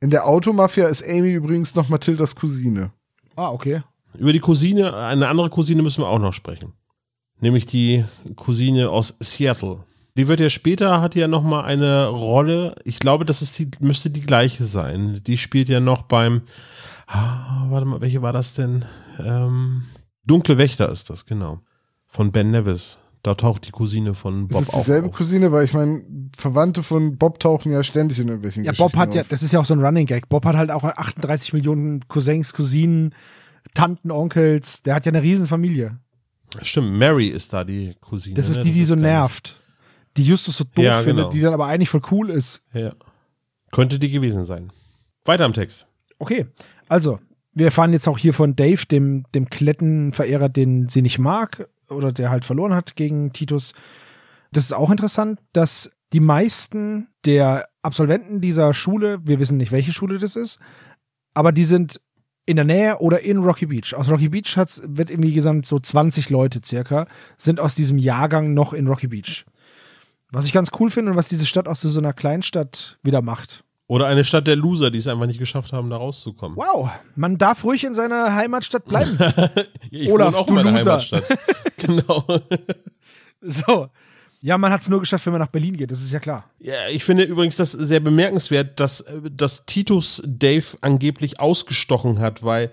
In 0.00 0.10
der 0.10 0.26
Automafia 0.26 0.88
ist 0.88 1.02
Amy 1.02 1.32
übrigens 1.32 1.74
noch 1.74 1.88
Mathildas 1.88 2.34
Cousine. 2.34 2.92
Ah, 3.36 3.50
okay. 3.50 3.82
Über 4.18 4.32
die 4.32 4.40
Cousine, 4.40 4.94
eine 4.94 5.28
andere 5.28 5.50
Cousine 5.50 5.82
müssen 5.82 6.02
wir 6.02 6.08
auch 6.08 6.18
noch 6.18 6.32
sprechen. 6.32 6.72
Nämlich 7.40 7.66
die 7.66 8.04
Cousine 8.36 8.90
aus 8.90 9.14
Seattle. 9.20 9.80
Die 10.16 10.28
wird 10.28 10.38
ja 10.38 10.48
später, 10.48 11.00
hat 11.00 11.16
ja 11.16 11.26
noch 11.26 11.42
mal 11.42 11.64
eine 11.64 12.06
Rolle. 12.06 12.76
Ich 12.84 13.00
glaube, 13.00 13.24
das 13.24 13.42
ist 13.42 13.58
die, 13.58 13.70
müsste 13.80 14.10
die 14.10 14.20
gleiche 14.20 14.62
sein. 14.62 15.20
Die 15.26 15.36
spielt 15.36 15.68
ja 15.68 15.80
noch 15.80 16.02
beim, 16.02 16.42
ah, 17.08 17.66
warte 17.70 17.86
mal, 17.86 18.00
welche 18.00 18.22
war 18.22 18.32
das 18.32 18.54
denn? 18.54 18.84
Ähm, 19.18 19.84
Dunkle 20.24 20.56
Wächter 20.56 20.88
ist 20.88 21.10
das, 21.10 21.26
genau. 21.26 21.60
Von 22.06 22.30
Ben 22.30 22.52
Nevis. 22.52 22.98
Da 23.24 23.34
taucht 23.34 23.66
die 23.66 23.70
Cousine 23.70 24.12
von 24.12 24.48
Bob 24.48 24.60
ist 24.60 24.68
es 24.68 24.74
dieselbe 24.74 25.08
auf. 25.08 25.14
Cousine? 25.16 25.50
Weil 25.50 25.64
ich 25.64 25.72
meine, 25.72 26.04
Verwandte 26.36 26.82
von 26.82 27.16
Bob 27.16 27.40
tauchen 27.40 27.72
ja 27.72 27.82
ständig 27.82 28.18
in 28.18 28.28
irgendwelchen 28.28 28.64
Ja, 28.64 28.72
Bob 28.72 28.94
hat 28.96 29.14
ja, 29.14 29.22
auf. 29.22 29.28
das 29.28 29.42
ist 29.42 29.50
ja 29.50 29.60
auch 29.60 29.64
so 29.64 29.72
ein 29.72 29.80
Running 29.82 30.04
Gag. 30.04 30.28
Bob 30.28 30.44
hat 30.44 30.56
halt 30.56 30.70
auch 30.70 30.84
38 30.84 31.54
Millionen 31.54 32.06
Cousins, 32.06 32.52
Cousinen, 32.52 33.14
Tanten, 33.72 34.10
Onkels. 34.10 34.82
Der 34.82 34.94
hat 34.94 35.06
ja 35.06 35.10
eine 35.12 35.22
Riesenfamilie. 35.22 35.98
Stimmt, 36.60 36.98
Mary 36.98 37.28
ist 37.28 37.54
da 37.54 37.64
die 37.64 37.94
Cousine. 37.98 38.34
Das 38.34 38.50
ist 38.50 38.58
ne? 38.58 38.64
die, 38.64 38.72
die 38.72 38.84
so 38.84 38.92
gar 38.92 39.00
nicht- 39.00 39.10
nervt. 39.10 39.60
Die 40.18 40.24
Justus 40.24 40.58
so 40.58 40.64
doof 40.64 40.84
Ja, 40.84 40.98
findet, 40.98 41.16
genau. 41.24 41.30
die 41.30 41.40
dann 41.40 41.54
aber 41.54 41.66
eigentlich 41.66 41.88
voll 41.88 42.02
cool 42.10 42.28
ist. 42.28 42.60
Ja. 42.74 42.92
Könnte 43.72 43.98
die 43.98 44.10
gewesen 44.10 44.44
sein. 44.44 44.70
Weiter 45.24 45.46
am 45.46 45.54
Text. 45.54 45.86
Okay, 46.18 46.44
also, 46.88 47.20
wir 47.54 47.64
erfahren 47.64 47.94
jetzt 47.94 48.06
auch 48.06 48.18
hier 48.18 48.34
von 48.34 48.54
Dave, 48.54 48.84
dem, 48.84 49.24
dem 49.34 49.48
Klettenverehrer, 49.48 50.50
den 50.50 50.90
sie 50.90 51.00
nicht 51.00 51.18
mag 51.18 51.68
oder 51.88 52.12
der 52.12 52.30
halt 52.30 52.44
verloren 52.44 52.74
hat 52.74 52.96
gegen 52.96 53.32
Titus. 53.32 53.74
Das 54.52 54.64
ist 54.64 54.72
auch 54.72 54.90
interessant, 54.90 55.40
dass 55.52 55.90
die 56.12 56.20
meisten 56.20 57.08
der 57.24 57.68
Absolventen 57.82 58.40
dieser 58.40 58.72
Schule, 58.72 59.18
wir 59.24 59.40
wissen 59.40 59.56
nicht, 59.56 59.72
welche 59.72 59.92
Schule 59.92 60.18
das 60.18 60.36
ist, 60.36 60.58
aber 61.34 61.52
die 61.52 61.64
sind 61.64 62.00
in 62.46 62.56
der 62.56 62.64
Nähe 62.64 62.98
oder 62.98 63.20
in 63.20 63.38
Rocky 63.38 63.66
Beach. 63.66 63.94
Aus 63.94 64.10
Rocky 64.10 64.28
Beach 64.28 64.56
hat's, 64.56 64.82
wird 64.86 65.10
irgendwie 65.10 65.32
gesagt, 65.32 65.66
so 65.66 65.78
20 65.78 66.30
Leute 66.30 66.60
circa 66.64 67.06
sind 67.38 67.58
aus 67.58 67.74
diesem 67.74 67.98
Jahrgang 67.98 68.54
noch 68.54 68.72
in 68.72 68.86
Rocky 68.86 69.08
Beach. 69.08 69.44
Was 70.30 70.46
ich 70.46 70.52
ganz 70.52 70.70
cool 70.78 70.90
finde 70.90 71.12
und 71.12 71.16
was 71.16 71.28
diese 71.28 71.46
Stadt 71.46 71.74
zu 71.76 71.88
so 71.88 72.00
einer 72.00 72.12
Kleinstadt 72.12 72.98
wieder 73.02 73.22
macht. 73.22 73.64
Oder 73.94 74.06
eine 74.08 74.24
Stadt 74.24 74.48
der 74.48 74.56
Loser, 74.56 74.90
die 74.90 74.98
es 74.98 75.06
einfach 75.06 75.26
nicht 75.26 75.38
geschafft 75.38 75.72
haben, 75.72 75.88
da 75.88 75.98
rauszukommen. 75.98 76.56
Wow, 76.56 76.90
man 77.14 77.38
darf 77.38 77.62
ruhig 77.62 77.84
in 77.84 77.94
seiner 77.94 78.34
Heimatstadt 78.34 78.86
bleiben. 78.86 79.16
Ich 79.92 80.10
Olaf, 80.10 80.34
auch 80.34 80.46
du 80.46 80.56
in 80.58 80.64
meiner 80.64 80.72
Loser. 80.72 80.98
Heimatstadt. 80.98 81.24
genau. 81.76 82.24
so. 83.40 83.88
Ja, 84.40 84.58
man 84.58 84.72
hat 84.72 84.80
es 84.80 84.88
nur 84.88 84.98
geschafft, 84.98 85.24
wenn 85.26 85.34
man 85.34 85.42
nach 85.42 85.48
Berlin 85.48 85.76
geht, 85.76 85.92
das 85.92 86.02
ist 86.02 86.10
ja 86.10 86.18
klar. 86.18 86.50
Ja, 86.58 86.88
ich 86.90 87.04
finde 87.04 87.22
übrigens 87.22 87.54
das 87.54 87.70
sehr 87.70 88.00
bemerkenswert, 88.00 88.80
dass, 88.80 89.02
äh, 89.02 89.20
dass 89.30 89.64
Titus 89.64 90.20
Dave 90.26 90.66
angeblich 90.80 91.38
ausgestochen 91.38 92.18
hat, 92.18 92.42
weil 92.42 92.72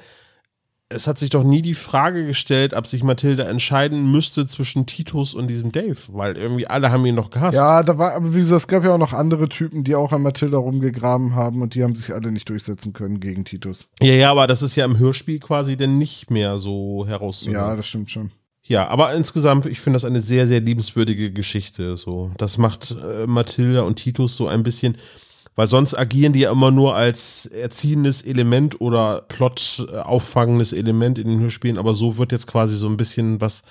es 0.94 1.08
hat 1.08 1.18
sich 1.20 1.30
doch 1.30 1.44
nie 1.44 1.62
die 1.62 1.74
Frage 1.74 2.26
gestellt, 2.26 2.74
ob 2.74 2.86
sich 2.88 3.04
Mathilda 3.04 3.44
entscheiden 3.44 4.12
müsste 4.12 4.46
zwischen 4.48 4.86
Titus 4.86 5.34
und 5.34 5.48
diesem 5.48 5.72
Dave, 5.72 5.98
weil 6.10 6.38
irgendwie 6.38 6.68
alle 6.68 6.92
haben 6.92 7.06
ihn 7.06 7.16
noch 7.16 7.30
gehasst. 7.30 7.56
Ja, 7.58 7.82
da 7.84 7.98
war, 7.98 8.14
aber 8.14 8.34
wie 8.34 8.40
gesagt, 8.40 8.62
es 8.62 8.68
gab 8.68 8.84
ja 8.84 8.94
auch 8.94 8.98
noch 8.98 9.14
andere 9.14 9.50
Typen, 9.50 9.84
die 9.84 9.96
auch 9.96 10.12
an 10.12 10.22
Mathilda 10.22 10.58
rumgegraben 10.58 11.36
haben 11.36 11.62
und 11.62 11.76
die 11.76 11.84
haben 11.84 11.96
sich 11.96 12.14
alle 12.14 12.32
nicht 12.32 12.50
durchsetzen 12.50 12.94
können 12.94 13.20
gegen 13.20 13.46
Titus. 13.46 13.88
ja, 14.02 14.14
ja, 14.14 14.32
aber 14.32 14.48
das 14.48 14.62
ist 14.62 14.76
ja 14.76 14.86
im 14.86 15.00
Hörspiel 15.00 15.40
quasi 15.40 15.78
denn 15.78 15.98
nicht 15.98 16.30
mehr 16.30 16.58
so 16.60 17.04
Ja, 17.06 17.12
herauszuhören. 17.12 17.78
das 17.78 17.88
stimmt 17.88 18.12
schon. 18.12 18.32
Ja, 18.64 18.88
aber 18.88 19.14
insgesamt, 19.16 19.66
ich 19.66 19.82
finde 19.82 19.96
das 19.96 20.06
eine 20.06 20.22
sehr, 20.22 20.46
sehr 20.48 20.60
liebenswürdige 20.62 21.32
Geschichte. 21.32 21.98
So, 21.98 22.32
das 22.38 22.58
macht 22.58 22.92
äh, 22.92 23.26
Mathilda 23.26 23.82
und 23.82 23.96
Titus 23.96 24.38
so 24.38 24.48
ein 24.48 24.62
bisschen, 24.64 24.98
weil 25.56 25.68
sonst 25.68 25.96
agieren 25.96 26.34
die 26.34 26.42
ja 26.42 26.52
immer 26.52 26.72
nur 26.72 26.96
als 26.96 27.46
erziehendes 27.46 28.22
Element 28.22 28.80
oder 28.80 29.22
Plot 29.28 29.86
äh, 29.92 29.98
auffangendes 29.98 30.74
Element 30.74 31.18
in 31.18 31.28
den 31.28 31.40
Hörspielen, 31.40 31.78
aber 31.78 31.94
so 31.94 32.18
wird 32.18 32.32
jetzt 32.32 32.48
quasi 32.48 32.76
so 32.76 32.88
ein 32.88 32.98
bisschen 32.98 33.42
was 33.42 33.64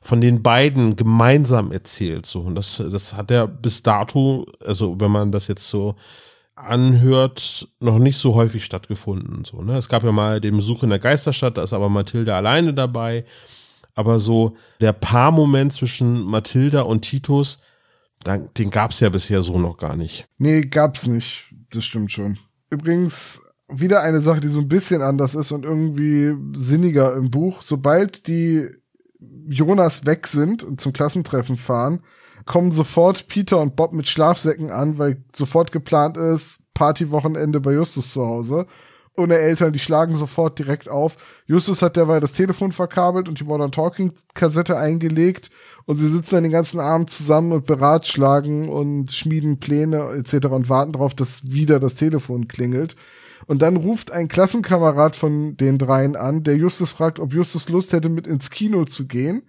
von 0.00 0.20
den 0.20 0.42
beiden 0.42 0.96
gemeinsam 0.96 1.72
erzählt. 1.72 2.26
So, 2.26 2.40
und 2.40 2.54
das, 2.54 2.82
das 2.90 3.14
hat 3.14 3.30
ja 3.30 3.46
bis 3.46 3.82
dato, 3.82 4.46
also 4.64 5.00
wenn 5.00 5.10
man 5.10 5.32
das 5.32 5.48
jetzt 5.48 5.68
so 5.68 5.96
anhört, 6.54 7.68
noch 7.80 7.98
nicht 7.98 8.16
so 8.16 8.34
häufig 8.34 8.64
stattgefunden. 8.64 9.44
So, 9.44 9.62
ne? 9.62 9.76
Es 9.76 9.88
gab 9.88 10.04
ja 10.04 10.12
mal 10.12 10.40
den 10.40 10.56
Besuch 10.56 10.82
in 10.82 10.90
der 10.90 10.98
Geisterstadt, 10.98 11.58
da 11.58 11.62
ist 11.62 11.72
aber 11.72 11.88
Mathilda 11.88 12.36
alleine 12.36 12.72
dabei. 12.72 13.24
Aber 13.94 14.18
so 14.18 14.56
der 14.80 14.92
Paarmoment 14.92 15.72
zwischen 15.72 16.22
Mathilda 16.22 16.82
und 16.82 17.02
Titus, 17.02 17.62
den 18.24 18.70
gab 18.70 18.90
es 18.90 19.00
ja 19.00 19.08
bisher 19.08 19.42
so 19.42 19.58
noch 19.58 19.76
gar 19.76 19.96
nicht. 19.96 20.26
Nee, 20.38 20.62
gab's 20.62 21.06
nicht. 21.06 21.54
Das 21.70 21.84
stimmt 21.84 22.10
schon. 22.10 22.38
Übrigens, 22.70 23.40
wieder 23.68 24.02
eine 24.02 24.20
Sache, 24.20 24.40
die 24.40 24.48
so 24.48 24.60
ein 24.60 24.68
bisschen 24.68 25.02
anders 25.02 25.34
ist 25.34 25.52
und 25.52 25.64
irgendwie 25.64 26.34
sinniger 26.56 27.14
im 27.14 27.30
Buch. 27.30 27.62
Sobald 27.62 28.26
die 28.26 28.68
Jonas 29.48 30.06
weg 30.06 30.26
sind 30.26 30.62
und 30.62 30.80
zum 30.80 30.92
Klassentreffen 30.92 31.56
fahren, 31.56 32.00
kommen 32.44 32.70
sofort 32.70 33.28
Peter 33.28 33.60
und 33.60 33.76
Bob 33.76 33.92
mit 33.92 34.08
Schlafsäcken 34.08 34.70
an, 34.70 34.98
weil 34.98 35.24
sofort 35.34 35.72
geplant 35.72 36.16
ist, 36.16 36.60
Partywochenende 36.74 37.60
bei 37.60 37.72
Justus 37.72 38.12
zu 38.12 38.24
Hause. 38.24 38.66
Ohne 39.16 39.36
Eltern, 39.36 39.72
die 39.72 39.78
schlagen 39.78 40.14
sofort 40.14 40.58
direkt 40.58 40.90
auf. 40.90 41.16
Justus 41.46 41.80
hat 41.80 41.96
derweil 41.96 42.20
das 42.20 42.34
Telefon 42.34 42.72
verkabelt 42.72 43.28
und 43.28 43.40
die 43.40 43.44
Modern 43.44 43.72
Talking 43.72 44.12
Kassette 44.34 44.76
eingelegt 44.76 45.50
und 45.86 45.96
sie 45.96 46.08
sitzen 46.08 46.34
dann 46.34 46.42
den 46.42 46.52
ganzen 46.52 46.80
Abend 46.80 47.10
zusammen 47.10 47.52
und 47.52 47.64
beratschlagen 47.64 48.68
und 48.68 49.12
schmieden 49.12 49.60
Pläne 49.60 50.10
etc. 50.18 50.46
und 50.48 50.68
warten 50.68 50.92
darauf, 50.92 51.14
dass 51.14 51.50
wieder 51.50 51.78
das 51.78 51.94
Telefon 51.94 52.48
klingelt. 52.48 52.96
Und 53.46 53.62
dann 53.62 53.76
ruft 53.76 54.10
ein 54.10 54.26
Klassenkamerad 54.26 55.14
von 55.14 55.56
den 55.56 55.78
dreien 55.78 56.16
an, 56.16 56.42
der 56.42 56.56
Justus 56.56 56.90
fragt, 56.90 57.20
ob 57.20 57.32
Justus 57.32 57.68
Lust 57.68 57.92
hätte, 57.92 58.08
mit 58.08 58.26
ins 58.26 58.50
Kino 58.50 58.84
zu 58.84 59.06
gehen. 59.06 59.42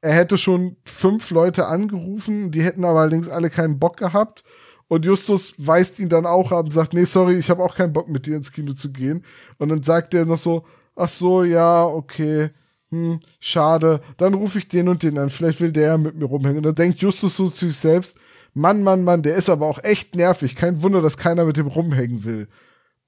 Er 0.00 0.14
hätte 0.14 0.38
schon 0.38 0.76
fünf 0.84 1.30
Leute 1.30 1.66
angerufen, 1.66 2.52
die 2.52 2.62
hätten 2.62 2.84
aber 2.84 3.00
allerdings 3.00 3.28
alle 3.28 3.50
keinen 3.50 3.80
Bock 3.80 3.96
gehabt. 3.96 4.44
Und 4.86 5.04
Justus 5.04 5.54
weist 5.58 5.98
ihn 5.98 6.08
dann 6.08 6.26
auch 6.26 6.52
ab 6.52 6.66
und 6.66 6.72
sagt, 6.72 6.92
nee, 6.92 7.04
sorry, 7.04 7.38
ich 7.38 7.50
habe 7.50 7.62
auch 7.62 7.74
keinen 7.74 7.92
Bock 7.92 8.08
mit 8.08 8.26
dir 8.26 8.36
ins 8.36 8.52
Kino 8.52 8.72
zu 8.74 8.92
gehen. 8.92 9.24
Und 9.58 9.70
dann 9.70 9.82
sagt 9.82 10.14
er 10.14 10.26
noch 10.26 10.36
so, 10.36 10.64
ach 10.94 11.08
so, 11.08 11.42
ja, 11.42 11.84
okay, 11.84 12.50
hm, 12.92 13.20
schade, 13.40 14.02
dann 14.18 14.34
rufe 14.34 14.58
ich 14.58 14.68
den 14.68 14.86
und 14.88 15.02
den 15.02 15.16
an, 15.16 15.30
vielleicht 15.30 15.62
will 15.62 15.72
der 15.72 15.86
ja 15.88 15.98
mit 15.98 16.14
mir 16.14 16.26
rumhängen. 16.26 16.58
Und 16.58 16.64
dann 16.64 16.74
denkt 16.74 17.00
Justus 17.00 17.36
so 17.38 17.48
zu 17.48 17.66
sich 17.66 17.78
selbst, 17.78 18.18
Mann, 18.52 18.82
Mann, 18.82 19.02
Mann, 19.02 19.22
der 19.22 19.34
ist 19.36 19.48
aber 19.48 19.66
auch 19.66 19.82
echt 19.82 20.14
nervig. 20.14 20.54
Kein 20.54 20.82
Wunder, 20.82 21.00
dass 21.00 21.16
keiner 21.16 21.46
mit 21.46 21.56
dem 21.56 21.68
rumhängen 21.68 22.24
will. 22.24 22.48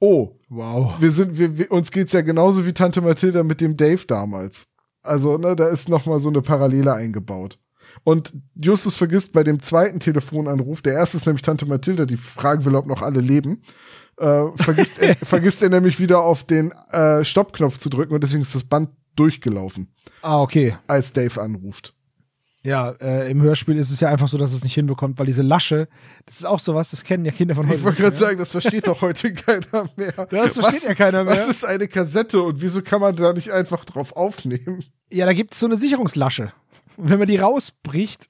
Oh, 0.01 0.41
Wow. 0.49 0.95
wir 0.99 1.11
sind, 1.11 1.39
wir, 1.39 1.59
wir, 1.59 1.71
uns 1.71 1.91
geht's 1.91 2.13
ja 2.13 2.23
genauso 2.23 2.65
wie 2.65 2.73
Tante 2.73 3.03
Mathilda 3.03 3.43
mit 3.43 3.61
dem 3.61 3.77
Dave 3.77 4.07
damals. 4.07 4.67
Also, 5.03 5.37
ne, 5.37 5.55
da 5.55 5.69
ist 5.69 5.91
noch 5.91 6.07
mal 6.07 6.19
so 6.19 6.31
eine 6.31 6.41
Parallele 6.41 6.95
eingebaut. 6.95 7.59
Und 8.05 8.33
Justus 8.55 8.95
vergisst 8.95 9.35
bei 9.35 9.45
dem 9.45 9.61
zweiten 9.61 10.01
Telefonanruf, 10.01 10.81
der 10.81 10.95
erste 10.95 11.19
ist 11.19 11.27
nämlich 11.27 11.43
Tante 11.43 11.67
Mathilda, 11.67 12.07
die 12.07 12.17
fragen 12.17 12.65
will, 12.65 12.75
ob 12.75 12.87
noch 12.87 13.03
alle 13.03 13.21
leben, 13.21 13.63
äh, 14.17 14.45
vergisst, 14.57 14.99
er, 14.99 15.15
vergisst 15.23 15.63
er 15.63 15.69
nämlich 15.69 16.01
wieder 16.01 16.21
auf 16.21 16.45
den 16.45 16.73
äh, 16.91 17.23
Stoppknopf 17.23 17.77
zu 17.77 17.91
drücken 17.91 18.15
und 18.15 18.23
deswegen 18.23 18.43
ist 18.43 18.55
das 18.55 18.65
Band 18.65 18.89
durchgelaufen, 19.17 19.89
Ah, 20.23 20.41
okay. 20.41 20.77
als 20.87 21.13
Dave 21.13 21.41
anruft. 21.41 21.95
Ja, 22.63 22.91
äh, 22.93 23.31
im 23.31 23.43
Hörspiel 23.43 23.77
ist 23.77 23.91
es 23.91 24.01
ja 24.01 24.09
einfach 24.09 24.27
so, 24.29 24.39
dass 24.39 24.53
es 24.55 24.65
nicht 24.65 24.73
hinbekommt, 24.73 25.19
weil 25.19 25.27
diese 25.27 25.43
Lasche, 25.43 25.87
das 26.25 26.37
ist 26.37 26.47
auch 26.47 26.59
sowas, 26.59 26.93
das 26.93 27.05
kennen 27.05 27.27
ja 27.27 27.31
Kinder 27.33 27.55
von 27.55 27.67
heute. 27.67 27.77
Ich 27.77 27.85
wollte 27.85 28.01
gerade 28.01 28.17
sagen, 28.17 28.39
das 28.39 28.51
versteht 28.51 28.87
doch 28.87 29.03
heute 29.03 29.35
keiner 29.35 29.91
mehr. 29.97 30.27
Das 30.31 30.55
versteht 30.55 30.85
ja 30.85 30.95
keiner 30.95 31.25
mehr. 31.25 31.35
Was 31.35 31.47
ist 31.47 31.67
eine 31.67 31.89
Kassette 31.89 32.41
und 32.41 32.63
wieso 32.63 32.81
kann 32.81 33.03
man 33.03 33.15
da 33.17 33.35
nicht 33.35 33.53
einfach 33.53 33.85
drauf 33.85 34.17
aufnehmen? 34.17 34.83
Ja, 35.13 35.27
da 35.27 35.35
gibt 35.35 35.53
es 35.53 35.61
so 35.61 35.67
eine 35.67 35.77
Sicherungslasche. 35.77 36.53
Und 36.97 37.11
wenn 37.11 37.19
man 37.19 37.29
die 37.29 37.37
rausbricht, 37.37 38.29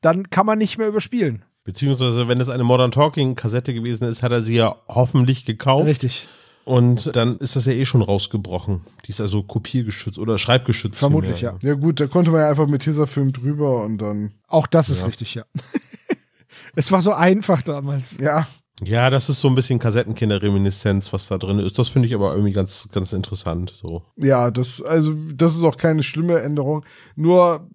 dann 0.00 0.30
kann 0.30 0.46
man 0.46 0.56
nicht 0.58 0.78
mehr 0.78 0.88
überspielen. 0.88 1.44
Beziehungsweise, 1.64 2.28
wenn 2.28 2.40
es 2.40 2.48
eine 2.48 2.64
Modern 2.64 2.92
Talking 2.92 3.34
Kassette 3.34 3.74
gewesen 3.74 4.08
ist, 4.08 4.22
hat 4.22 4.32
er 4.32 4.40
sie 4.40 4.54
ja 4.56 4.76
hoffentlich 4.88 5.44
gekauft. 5.44 5.86
Richtig. 5.88 6.26
Und 6.66 7.14
dann 7.14 7.38
ist 7.38 7.54
das 7.54 7.66
ja 7.66 7.72
eh 7.74 7.84
schon 7.84 8.02
rausgebrochen. 8.02 8.80
Die 9.04 9.10
ist 9.10 9.20
also 9.20 9.44
kopiergeschützt 9.44 10.18
oder 10.18 10.36
schreibgeschützt. 10.36 10.98
Vermutlich, 10.98 11.38
vielmehr. 11.38 11.58
Ja 11.62 11.74
gut, 11.74 12.00
da 12.00 12.08
konnte 12.08 12.32
man 12.32 12.40
ja 12.40 12.50
einfach 12.50 12.66
mit 12.66 12.82
Tesafilm 12.82 13.32
drüber 13.32 13.84
und 13.84 13.98
dann, 13.98 14.32
Auch 14.48 14.66
das 14.66 14.88
ist 14.88 15.02
Ja. 15.02 15.06
richtig, 15.06 15.34
ja. 15.34 15.44
es 16.74 16.90
war 16.90 17.00
so 17.02 17.12
einfach 17.12 17.62
damals. 17.62 18.18
ja, 18.18 18.48
Ja, 18.82 19.10
das 19.10 19.28
ist 19.28 19.40
so 19.40 19.46
ein 19.48 19.54
bisschen 19.54 19.78
Kassettenkinder-Reminiszenz, 19.78 21.12
was 21.12 21.28
da 21.28 21.38
drin 21.38 21.60
ist. 21.60 21.78
Das 21.78 21.88
finde 21.88 22.08
ich 22.08 22.14
aber 22.16 22.32
irgendwie 22.32 22.52
ganz, 22.52 22.88
ganz 22.92 23.12
interessant. 23.12 23.72
So. 23.80 24.02
ja, 24.16 24.50
das, 24.50 24.82
also 24.82 25.14
das 25.34 25.54
ist 25.54 25.62
auch 25.62 25.76
keine 25.76 26.02
schlimme 26.02 26.40
Änderung. 26.40 26.84
Nur 27.14 27.68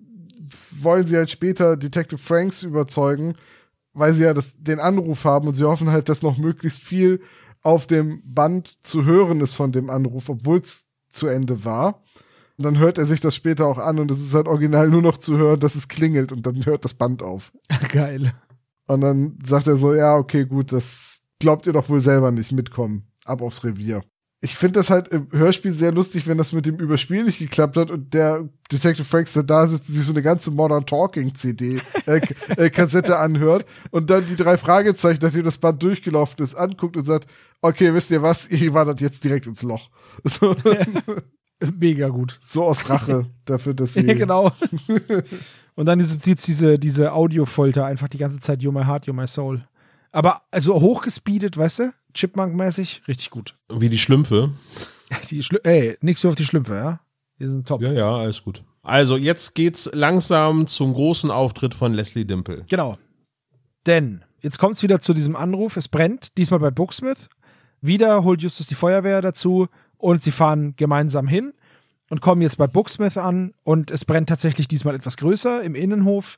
wollen 0.77 1.05
sie 1.07 1.15
halt 1.15 1.30
später 1.30 1.77
Detective 1.77 2.18
Franks 2.19 2.61
überzeugen, 2.63 3.35
weil 3.93 4.13
sie 4.13 4.23
ja 4.26 4.34
das, 4.34 4.55
den 4.57 4.81
Anruf 4.81 5.23
haben 5.23 5.47
und 5.47 5.53
sie 5.53 5.63
hoffen 5.63 5.89
halt, 5.91 6.09
dass 6.09 6.22
noch 6.23 6.38
möglichst 6.38 6.80
viel 6.81 7.22
auf 7.63 7.88
dem 7.88 8.21
Band 8.25 8.77
zu 8.83 9.05
hören 9.05 9.41
ist 9.41 9.53
von 9.53 9.71
dem 9.71 9.89
Anruf, 9.89 10.29
obwohl 10.29 10.59
es 10.59 10.88
zu 11.09 11.27
Ende 11.27 11.63
war. 11.65 12.01
Und 12.57 12.65
dann 12.65 12.77
hört 12.79 12.97
er 12.97 13.05
sich 13.05 13.21
das 13.21 13.35
später 13.35 13.65
auch 13.65 13.77
an 13.77 13.99
und 13.99 14.11
es 14.11 14.21
ist 14.21 14.33
halt 14.33 14.47
original 14.47 14.88
nur 14.88 15.01
noch 15.01 15.17
zu 15.17 15.38
hören, 15.38 15.59
dass 15.59 15.75
es 15.75 15.88
klingelt 15.88 16.31
und 16.31 16.45
dann 16.45 16.65
hört 16.65 16.85
das 16.85 16.93
Band 16.93 17.23
auf. 17.23 17.51
Geil. 17.91 18.33
Und 18.88 19.01
dann 19.01 19.39
sagt 19.43 19.67
er 19.67 19.77
so, 19.77 19.93
ja, 19.93 20.15
okay, 20.15 20.45
gut, 20.45 20.71
das 20.71 21.21
glaubt 21.39 21.65
ihr 21.65 21.73
doch 21.73 21.89
wohl 21.89 21.99
selber 21.99 22.31
nicht 22.31 22.51
mitkommen. 22.51 23.07
Ab 23.25 23.41
aufs 23.41 23.63
Revier. 23.63 24.03
ich 24.41 24.55
finde 24.55 24.79
das 24.79 24.89
halt 24.89 25.07
im 25.09 25.27
Hörspiel 25.31 25.71
sehr 25.71 25.91
lustig, 25.91 26.27
wenn 26.27 26.38
das 26.38 26.51
mit 26.51 26.65
dem 26.65 26.77
Überspiel 26.77 27.23
nicht 27.23 27.39
geklappt 27.39 27.77
hat 27.77 27.91
und 27.91 28.13
der 28.13 28.49
Detective 28.71 29.05
Frankster 29.05 29.43
da 29.43 29.67
sitzt 29.67 29.88
und 29.88 29.95
sich 29.95 30.05
so 30.05 30.13
eine 30.13 30.23
ganze 30.23 30.49
Modern 30.49 30.85
Talking 30.85 31.35
CD 31.35 31.77
äh, 32.07 32.21
äh, 32.57 32.69
Kassette 32.69 33.17
anhört 33.17 33.65
und 33.91 34.09
dann 34.09 34.25
die 34.27 34.35
drei 34.35 34.57
Fragezeichen, 34.57 35.19
nachdem 35.21 35.43
das 35.43 35.59
Band 35.59 35.81
durchgelaufen 35.83 36.43
ist, 36.43 36.55
anguckt 36.55 36.97
und 36.97 37.03
sagt, 37.03 37.27
okay, 37.61 37.93
wisst 37.93 38.11
ihr 38.11 38.21
was, 38.21 38.47
ihr 38.49 38.73
wandert 38.73 39.01
jetzt 39.01 39.23
direkt 39.23 39.47
ins 39.47 39.61
Loch. 39.63 39.89
So, 40.23 40.55
Mega 41.77 42.09
gut. 42.09 42.38
so 42.39 42.63
aus 42.63 42.89
Rache 42.89 43.27
dafür, 43.45 43.73
dass 43.73 43.93
sie 43.93 44.05
Ja, 44.05 44.13
genau. 44.15 44.51
Und 45.75 45.85
dann 45.85 45.99
ist 45.99 46.25
jetzt 46.25 46.47
diese, 46.47 46.79
diese 46.79 47.13
Audiofolter 47.13 47.85
einfach 47.85 48.09
die 48.09 48.17
ganze 48.17 48.39
Zeit 48.39 48.61
You're 48.61 48.71
my 48.71 48.83
heart, 48.85 49.05
you're 49.07 49.13
my 49.13 49.27
soul. 49.27 49.63
Aber 50.11 50.41
also 50.51 50.81
hochgespeedet, 50.81 51.57
weißt 51.57 51.79
du? 51.79 51.93
Chipmunk-mäßig, 52.13 53.03
richtig 53.07 53.29
gut. 53.29 53.55
Wie 53.69 53.89
die 53.89 53.97
Schlümpfe. 53.97 54.51
Die 55.29 55.43
Schlü 55.43 55.57
Ey, 55.63 55.97
nix 56.01 56.21
so 56.21 56.29
auf 56.29 56.35
die 56.35 56.45
Schlümpfe, 56.45 56.73
ja? 56.73 56.99
Die 57.38 57.45
sind 57.45 57.67
top. 57.67 57.81
Ja, 57.81 57.91
ja, 57.91 58.15
alles 58.15 58.43
gut. 58.43 58.63
Also, 58.81 59.17
jetzt 59.17 59.55
geht's 59.55 59.89
langsam 59.93 60.67
zum 60.67 60.93
großen 60.93 61.29
Auftritt 61.31 61.73
von 61.73 61.93
Leslie 61.93 62.23
Dimple. 62.23 62.65
Genau. 62.69 62.97
Denn 63.85 64.23
jetzt 64.39 64.57
kommt 64.57 64.77
es 64.77 64.83
wieder 64.83 65.01
zu 65.01 65.13
diesem 65.13 65.35
Anruf. 65.35 65.75
Es 65.75 65.89
brennt, 65.89 66.38
diesmal 66.38 66.61
bei 66.61 66.71
Booksmith. 66.71 67.27
Wieder 67.81 68.23
holt 68.23 68.41
Justus 68.41 68.67
die 68.67 68.75
Feuerwehr 68.75 69.21
dazu 69.21 69.67
und 69.97 70.21
sie 70.23 70.31
fahren 70.31 70.75
gemeinsam 70.77 71.27
hin 71.27 71.53
und 72.09 72.21
kommen 72.21 72.41
jetzt 72.41 72.57
bei 72.57 72.67
Booksmith 72.67 73.17
an 73.17 73.53
und 73.63 73.89
es 73.91 74.05
brennt 74.05 74.29
tatsächlich 74.29 74.67
diesmal 74.67 74.95
etwas 74.95 75.17
größer 75.17 75.63
im 75.63 75.75
Innenhof, 75.75 76.37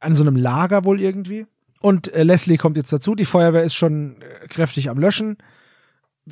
an 0.00 0.14
so 0.14 0.22
einem 0.22 0.36
Lager 0.36 0.84
wohl 0.84 1.00
irgendwie. 1.00 1.46
Und 1.80 2.12
äh, 2.14 2.22
Leslie 2.22 2.56
kommt 2.56 2.76
jetzt 2.76 2.92
dazu. 2.92 3.14
Die 3.14 3.24
Feuerwehr 3.24 3.62
ist 3.62 3.74
schon 3.74 4.16
äh, 4.20 4.46
kräftig 4.48 4.90
am 4.90 4.98
Löschen. 4.98 5.36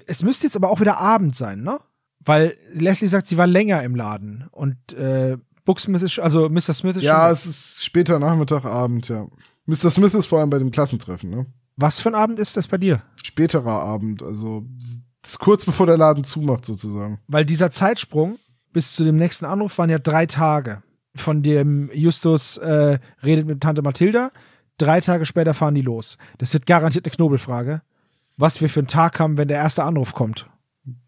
Es 0.07 0.23
müsste 0.23 0.47
jetzt 0.47 0.57
aber 0.57 0.71
auch 0.71 0.81
wieder 0.81 0.99
Abend 0.99 1.37
sein, 1.37 1.63
ne? 1.63 1.79
Weil 2.25 2.57
Leslie 2.73 3.09
sagt, 3.09 3.27
sie 3.27 3.37
war 3.37 3.47
länger 3.47 3.83
im 3.83 3.95
Laden 3.97 4.49
und 4.53 4.77
äh, 4.93 5.37
Booksmith 5.65 6.03
ist, 6.03 6.19
also 6.19 6.49
Mr. 6.49 6.73
Smith 6.73 6.97
ist 6.97 7.03
Ja, 7.03 7.25
schon. 7.25 7.33
es 7.33 7.47
ist 7.47 7.85
später 7.85 8.19
Nachmittag, 8.19 8.65
Abend, 8.65 9.09
ja. 9.09 9.27
Mr. 9.67 9.91
Smith 9.91 10.15
ist 10.15 10.27
vor 10.27 10.41
allem 10.41 10.51
bei 10.51 10.59
dem 10.59 10.71
Klassentreffen, 10.71 11.31
ne? 11.31 11.47
Was 11.77 12.01
für 12.01 12.11
ein 12.11 12.15
Abend 12.15 12.39
ist 12.39 12.57
das 12.57 12.69
bei 12.69 12.79
dir? 12.79 13.03
Späterer 13.23 13.81
Abend, 13.81 14.23
also 14.23 14.65
kurz 15.39 15.65
bevor 15.65 15.87
der 15.87 15.97
Laden 15.97 16.25
zumacht, 16.25 16.65
sozusagen. 16.65 17.19
Weil 17.29 17.45
dieser 17.45 17.71
Zeitsprung 17.71 18.39
bis 18.73 18.95
zu 18.95 19.05
dem 19.05 19.17
nächsten 19.17 19.45
Anruf 19.45 19.77
waren 19.79 19.91
ja 19.91 19.99
drei 19.99 20.27
Tage. 20.27 20.83
Von 21.15 21.43
dem 21.43 21.91
Justus 21.93 22.57
äh, 22.57 22.99
redet 23.23 23.47
mit 23.47 23.61
Tante 23.61 23.83
Mathilda. 23.83 24.31
Drei 24.79 25.01
Tage 25.01 25.27
später 25.27 25.55
fahren 25.55 25.75
die 25.75 25.83
los. 25.83 26.17
Das 26.39 26.55
wird 26.55 26.67
garantiert 26.67 27.07
eine 27.07 27.15
Knobelfrage. 27.15 27.83
Was 28.39 28.63
wir 28.63 28.71
für 28.71 28.81
einen 28.81 28.89
Tag 28.89 29.21
haben, 29.21 29.37
wenn 29.37 29.49
der 29.49 29.59
erste 29.59 29.85
Anruf 29.85 30.15
kommt. 30.15 30.49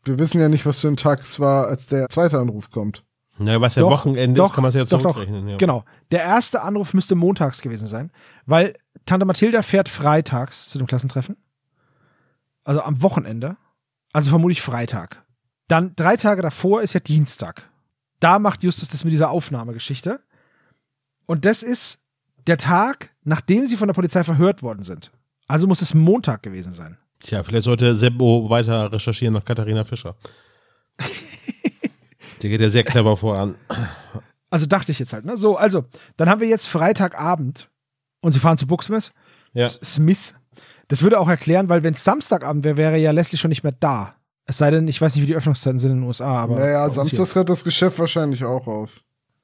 Wir 0.05 0.19
wissen 0.19 0.41
ja 0.41 0.49
nicht, 0.49 0.67
was 0.67 0.81
für 0.81 0.89
ein 0.89 0.97
Tag 0.97 1.23
es 1.23 1.41
war, 1.41 1.67
als 1.67 1.87
der 1.87 2.09
zweite 2.09 2.39
Anruf 2.39 2.71
kommt. 2.71 3.03
Na, 3.39 3.61
was 3.61 3.75
ja 3.75 3.83
Doch, 3.83 3.91
Wochenende 3.91 4.39
doch, 4.39 4.47
ist, 4.47 4.55
kann 4.55 4.63
man 4.63 4.69
es 4.69 4.75
ja 4.75 4.85
doch, 4.85 5.03
doch. 5.03 5.15
zurückrechnen. 5.15 5.49
Ja. 5.49 5.57
Genau. 5.57 5.85
Der 6.11 6.21
erste 6.21 6.63
Anruf 6.63 6.95
müsste 6.95 7.15
montags 7.15 7.63
gewesen 7.63 7.87
sein, 7.87 8.13
weil 8.47 8.75
Tante 9.07 9.27
Mathilda 9.27 9.63
fährt 9.63 9.89
freitags 9.89 10.71
zu 10.71 10.79
dem 10.79 10.87
Klassentreffen. 10.87 11.37
Also 12.63 12.81
am 12.81 13.03
Wochenende. 13.03 13.57
Also 14.13 14.31
vermutlich 14.31 14.63
Freitag. 14.63 15.25
Dann 15.69 15.95
drei 15.97 16.17
Tage 16.17 16.43
davor 16.43 16.83
ist 16.83 16.93
ja 16.93 17.01
Dienstag. 17.01 17.69
Da 18.21 18.39
macht 18.39 18.63
Justus 18.63 18.89
das 18.89 19.05
mit 19.05 19.13
dieser 19.13 19.31
Aufnahmegeschichte. 19.31 20.21
Und 21.27 21.45
das 21.45 21.63
ist 21.63 21.99
der 22.47 22.59
Tag, 22.59 23.11
nachdem 23.25 23.67
sie 23.67 23.77
von 23.77 23.89
der 23.89 23.95
Polizei 23.95 24.23
verhört 24.23 24.63
worden 24.63 24.83
sind. 24.83 25.11
Also 25.49 25.67
muss 25.67 25.83
es 25.83 25.95
Montag 25.95 26.43
gewesen 26.43 26.73
sein. 26.73 26.97
Tja, 27.21 27.43
vielleicht 27.43 27.65
sollte 27.65 27.95
Seppo 27.97 28.49
weiter 28.49 28.93
recherchieren 28.93 29.35
nach 29.35 29.45
Katharina 29.45 29.85
Fischer. 29.85 30.15
Der 32.45 32.51
geht 32.51 32.61
ja 32.61 32.69
sehr 32.69 32.85
clever 32.85 33.17
voran. 33.17 33.55
Also 34.51 34.67
dachte 34.67 34.93
ich 34.93 34.99
jetzt 34.99 35.15
halt, 35.15 35.25
ne? 35.25 35.39
So, 35.39 35.57
also, 35.57 35.87
dann 36.19 36.29
haben 36.29 36.43
wir 36.43 36.47
jetzt 36.47 36.67
Freitagabend 36.67 37.71
und 38.21 38.33
sie 38.33 38.39
fahren 38.39 38.59
zu 38.59 38.67
Booksmith. 38.67 39.13
Ja. 39.55 39.67
Smith. 39.67 40.35
Das 40.89 41.03
würde 41.03 41.19
auch 41.19 41.29
erklären, 41.29 41.71
weil 41.71 41.83
wenn 41.83 41.95
es 41.95 42.05
Samstagabend 42.05 42.63
wäre, 42.63 42.77
wäre 42.77 42.99
ja 42.99 43.13
Leslie 43.13 43.39
schon 43.39 43.49
nicht 43.49 43.63
mehr 43.63 43.73
da. 43.73 44.17
Es 44.45 44.59
sei 44.59 44.71
denn, 44.71 44.87
ich 44.89 45.01
weiß 45.01 45.15
nicht, 45.15 45.23
wie 45.23 45.29
die 45.29 45.35
Öffnungszeiten 45.35 45.79
sind 45.79 45.93
in 45.93 45.97
den 46.01 46.07
USA, 46.07 46.37
aber. 46.37 46.57
naja, 46.57 46.87
samstags 46.91 47.35
hört 47.35 47.49
das 47.49 47.65
Geschäft 47.65 47.99
wahrscheinlich 47.99 48.45
auch 48.45 48.67
auf. 48.67 49.01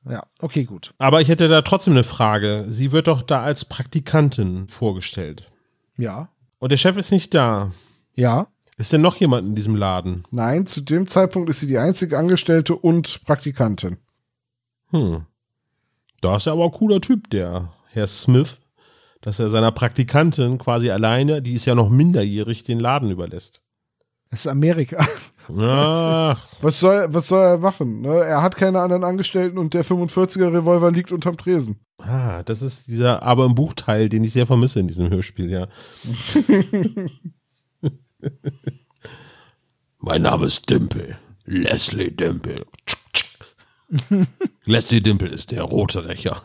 Ja, 0.07 0.25
okay, 0.41 0.65
gut. 0.65 0.93
Aber 0.99 1.23
ich 1.23 1.31
hätte 1.31 1.49
da 1.49 1.63
trotzdem 1.63 1.95
eine 1.95 2.05
Frage. 2.05 2.67
Sie 2.69 2.93
wird 2.93 3.07
doch 3.07 3.23
da 3.23 3.43
als 3.43 3.65
Praktikantin 3.65 4.69
vorgestellt. 4.69 5.51
Ja. 5.97 6.29
Und 6.59 6.71
der 6.71 6.77
Chef 6.77 6.99
ist 6.99 7.13
nicht 7.13 7.33
da. 7.33 7.73
Ja. 8.15 8.49
Ist 8.81 8.95
denn 8.95 9.03
noch 9.03 9.17
jemand 9.17 9.47
in 9.47 9.55
diesem 9.55 9.77
Laden? 9.77 10.25
Nein, 10.31 10.65
zu 10.65 10.81
dem 10.81 11.07
Zeitpunkt 11.07 11.51
ist 11.51 11.61
sie 11.61 11.67
die 11.67 11.77
einzige 11.77 12.17
Angestellte 12.17 12.75
und 12.75 13.23
Praktikantin. 13.27 13.99
Hm. 14.89 15.27
Da 16.23 16.37
ist 16.37 16.47
er 16.47 16.55
aber 16.55 16.65
ein 16.65 16.71
cooler 16.71 17.03
Typ, 17.03 17.29
der 17.29 17.75
Herr 17.89 18.07
Smith, 18.07 18.63
dass 19.21 19.39
er 19.39 19.51
seiner 19.51 19.71
Praktikantin 19.71 20.57
quasi 20.57 20.91
alleine, 20.91 21.43
die 21.43 21.53
ist 21.53 21.67
ja 21.67 21.75
noch 21.75 21.91
minderjährig, 21.91 22.63
den 22.63 22.81
Laden 22.81 23.11
überlässt. 23.11 23.63
Das 24.31 24.41
ist 24.41 24.47
Amerika. 24.47 25.07
Ach, 25.59 26.41
Was 26.63 26.81
soll, 26.81 27.13
was 27.13 27.29
soll 27.29 27.43
er 27.45 27.59
machen? 27.59 28.01
Ne? 28.01 28.25
Er 28.25 28.41
hat 28.41 28.57
keine 28.57 28.81
anderen 28.81 29.05
Angestellten 29.05 29.59
und 29.59 29.75
der 29.75 29.85
45er 29.85 30.55
Revolver 30.55 30.91
liegt 30.91 31.13
unterm 31.13 31.37
Tresen. 31.37 31.81
ah, 31.99 32.43
das 32.45 32.63
ist 32.63 32.87
dieser 32.89 33.23
aber 33.23 33.45
im 33.45 33.55
Buchteil, 33.55 34.09
den 34.09 34.25
ich 34.25 34.33
sehr 34.33 34.47
vermisse 34.47 34.81
in 34.81 34.89
diesem 34.89 35.11
Hörspiel, 35.11 35.51
ja. 35.51 35.67
mein 40.01 40.23
Name 40.23 40.47
ist 40.47 40.69
Dimple. 40.69 41.19
Leslie 41.45 42.11
Dimple. 42.11 42.67
Leslie 44.65 45.01
Dimple 45.01 45.29
ist 45.29 45.51
der 45.51 45.63
rote 45.63 46.09
Rächer. 46.09 46.41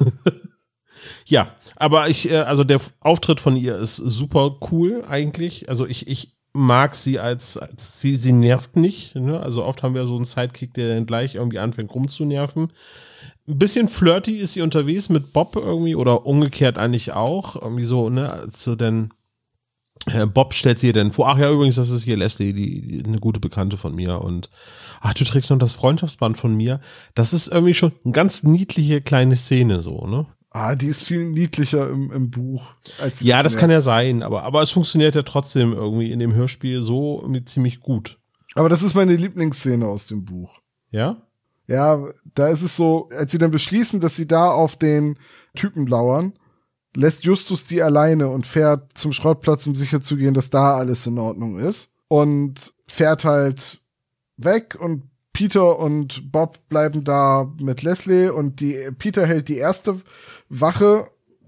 ja, 1.25 1.55
aber 1.75 2.09
ich, 2.09 2.29
äh, 2.31 2.37
also 2.37 2.63
der 2.63 2.81
Auftritt 2.99 3.39
von 3.39 3.55
ihr 3.55 3.75
ist 3.77 3.95
super 3.95 4.57
cool 4.71 5.03
eigentlich. 5.07 5.69
Also 5.69 5.85
ich, 5.85 6.07
ich 6.07 6.35
mag 6.53 6.95
sie 6.95 7.19
als, 7.19 7.57
als 7.57 8.01
sie, 8.01 8.15
sie 8.15 8.31
nervt 8.31 8.75
nicht. 8.77 9.15
Ne? 9.15 9.39
Also 9.39 9.63
oft 9.63 9.83
haben 9.83 9.95
wir 9.95 10.07
so 10.07 10.15
einen 10.15 10.25
Sidekick, 10.25 10.73
der 10.73 10.95
dann 10.95 11.05
gleich 11.05 11.35
irgendwie 11.35 11.59
anfängt 11.59 11.93
rumzunerven. 11.93 12.71
Ein 13.47 13.59
bisschen 13.59 13.87
flirty 13.87 14.37
ist 14.37 14.53
sie 14.53 14.61
unterwegs 14.61 15.09
mit 15.09 15.33
Bob 15.33 15.55
irgendwie 15.55 15.95
oder 15.95 16.25
umgekehrt 16.25 16.77
eigentlich 16.77 17.13
auch. 17.13 17.55
Irgendwie 17.61 17.83
so, 17.83 18.09
ne, 18.09 18.47
so 18.51 18.75
denn 18.75 19.11
Bob 20.33 20.53
stellt 20.53 20.79
sie 20.79 20.87
ihr 20.87 20.93
dann 20.93 21.11
vor, 21.11 21.29
ach 21.29 21.37
ja, 21.37 21.51
übrigens, 21.51 21.75
das 21.75 21.89
ist 21.89 22.03
hier 22.03 22.17
Leslie, 22.17 22.53
die, 22.53 22.81
die 22.81 23.05
eine 23.05 23.19
gute 23.19 23.39
Bekannte 23.39 23.77
von 23.77 23.95
mir 23.95 24.21
und 24.21 24.49
ach, 25.01 25.13
du 25.13 25.23
trägst 25.23 25.49
noch 25.49 25.57
das 25.57 25.73
Freundschaftsband 25.73 26.37
von 26.37 26.53
mir. 26.53 26.79
Das 27.15 27.33
ist 27.33 27.47
irgendwie 27.47 27.73
schon 27.73 27.91
eine 28.03 28.11
ganz 28.11 28.43
niedliche 28.43 29.01
kleine 29.01 29.35
Szene 29.35 29.81
so, 29.81 30.05
ne? 30.05 30.27
Ah, 30.51 30.75
die 30.75 30.87
ist 30.87 31.03
viel 31.03 31.25
niedlicher 31.25 31.89
im, 31.89 32.11
im 32.13 32.31
Buch. 32.31 32.63
Als 33.01 33.19
Ja, 33.19 33.43
das 33.43 33.57
kann 33.57 33.69
ja 33.69 33.81
sein, 33.81 34.23
aber, 34.23 34.43
aber 34.43 34.61
es 34.61 34.71
funktioniert 34.71 35.13
ja 35.13 35.23
trotzdem 35.23 35.73
irgendwie 35.73 36.11
in 36.11 36.19
dem 36.19 36.33
Hörspiel 36.33 36.81
so 36.81 37.27
ziemlich 37.43 37.81
gut. 37.81 38.19
Aber 38.53 38.69
das 38.69 38.81
ist 38.81 38.93
meine 38.93 39.17
Lieblingsszene 39.17 39.85
aus 39.85 40.07
dem 40.07 40.23
Buch. 40.23 40.61
Ja? 40.91 41.17
Ja, 41.67 41.99
da 42.35 42.47
ist 42.47 42.61
es 42.61 42.77
so, 42.77 43.09
als 43.09 43.31
sie 43.31 43.37
dann 43.37 43.51
beschließen, 43.51 43.99
dass 43.99 44.15
sie 44.15 44.27
da 44.27 44.49
auf 44.49 44.77
den 44.77 45.17
Typen 45.55 45.87
lauern, 45.87 46.33
lässt 46.95 47.23
Justus 47.23 47.65
die 47.65 47.81
alleine 47.81 48.29
und 48.29 48.47
fährt 48.47 48.97
zum 48.97 49.13
Schrottplatz, 49.13 49.67
um 49.67 49.75
sicherzugehen, 49.75 50.33
dass 50.33 50.49
da 50.49 50.75
alles 50.75 51.05
in 51.05 51.17
Ordnung 51.19 51.59
ist. 51.59 51.91
Und 52.07 52.73
fährt 52.87 53.25
halt 53.25 53.81
weg 54.37 54.77
und 54.79 55.03
Peter 55.33 55.79
und 55.79 56.31
Bob 56.31 56.59
bleiben 56.69 57.03
da 57.03 57.51
mit 57.59 57.81
Leslie 57.81 58.29
und 58.29 58.61
die 58.61 58.77
Peter 58.97 59.25
hält 59.25 59.49
die 59.49 59.57
erste 59.57 60.01
Wache 60.49 61.07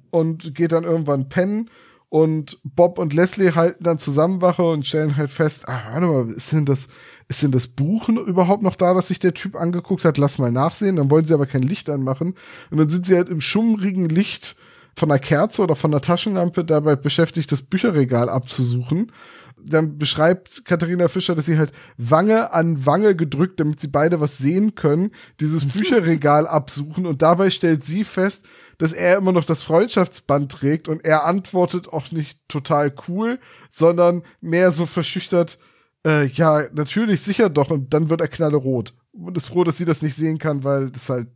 und 0.09 0.55
geht 0.55 0.73
dann 0.73 0.83
irgendwann 0.83 1.29
pennen 1.29 1.69
und 2.09 2.59
Bob 2.63 2.99
und 2.99 3.13
Leslie 3.13 3.53
halten 3.53 3.83
dann 3.83 3.97
zusammen 3.97 4.41
Wache 4.41 4.63
und 4.63 4.87
stellen 4.87 5.17
halt 5.17 5.29
fest, 5.29 5.67
ah, 5.67 5.91
warte 5.91 6.07
mal, 6.07 6.29
ist 6.31 6.53
denn 6.53 6.65
das, 6.65 6.87
ist 7.27 7.43
denn 7.43 7.51
das 7.51 7.67
Buch 7.67 8.07
überhaupt 8.07 8.63
noch 8.63 8.75
da, 8.75 8.93
das 8.93 9.09
sich 9.09 9.19
der 9.19 9.33
Typ 9.33 9.57
angeguckt 9.57 10.05
hat? 10.05 10.17
Lass 10.17 10.37
mal 10.37 10.51
nachsehen. 10.51 10.95
Dann 10.95 11.11
wollen 11.11 11.25
sie 11.25 11.33
aber 11.33 11.45
kein 11.45 11.63
Licht 11.63 11.89
anmachen. 11.89 12.35
Und 12.71 12.77
dann 12.77 12.87
sind 12.87 13.05
sie 13.05 13.15
halt 13.15 13.27
im 13.27 13.41
schummrigen 13.41 14.07
Licht 14.07 14.55
von 14.97 15.11
einer 15.11 15.19
Kerze 15.19 15.61
oder 15.61 15.75
von 15.75 15.93
einer 15.93 16.01
Taschenlampe 16.01 16.65
dabei 16.65 16.95
beschäftigt, 16.95 17.51
das 17.51 17.61
Bücherregal 17.61 18.29
abzusuchen. 18.29 19.11
Dann 19.55 19.99
beschreibt 19.99 20.65
Katharina 20.65 21.07
Fischer, 21.07 21.35
dass 21.35 21.45
sie 21.45 21.57
halt 21.59 21.71
Wange 21.97 22.51
an 22.51 22.83
Wange 22.83 23.15
gedrückt, 23.15 23.59
damit 23.59 23.79
sie 23.79 23.89
beide 23.89 24.19
was 24.19 24.39
sehen 24.39 24.73
können, 24.73 25.11
dieses 25.39 25.65
Bücherregal 25.73 26.47
absuchen. 26.47 27.05
Und 27.05 27.21
dabei 27.21 27.51
stellt 27.51 27.83
sie 27.83 28.03
fest, 28.03 28.45
dass 28.79 28.91
er 28.91 29.17
immer 29.17 29.31
noch 29.31 29.45
das 29.45 29.61
Freundschaftsband 29.61 30.51
trägt 30.51 30.87
und 30.87 31.05
er 31.05 31.25
antwortet 31.25 31.89
auch 31.89 32.11
nicht 32.11 32.39
total 32.47 32.91
cool, 33.07 33.39
sondern 33.69 34.23
mehr 34.41 34.71
so 34.71 34.87
verschüchtert, 34.87 35.59
äh, 36.05 36.25
ja, 36.25 36.63
natürlich, 36.73 37.21
sicher 37.21 37.49
doch. 37.49 37.69
Und 37.69 37.93
dann 37.93 38.09
wird 38.09 38.21
er 38.21 38.27
knallerot. 38.27 38.95
Und 39.11 39.37
ist 39.37 39.47
froh, 39.47 39.63
dass 39.63 39.77
sie 39.77 39.85
das 39.85 40.01
nicht 40.01 40.15
sehen 40.15 40.39
kann, 40.39 40.63
weil 40.63 40.89
das 40.89 41.09
halt 41.09 41.27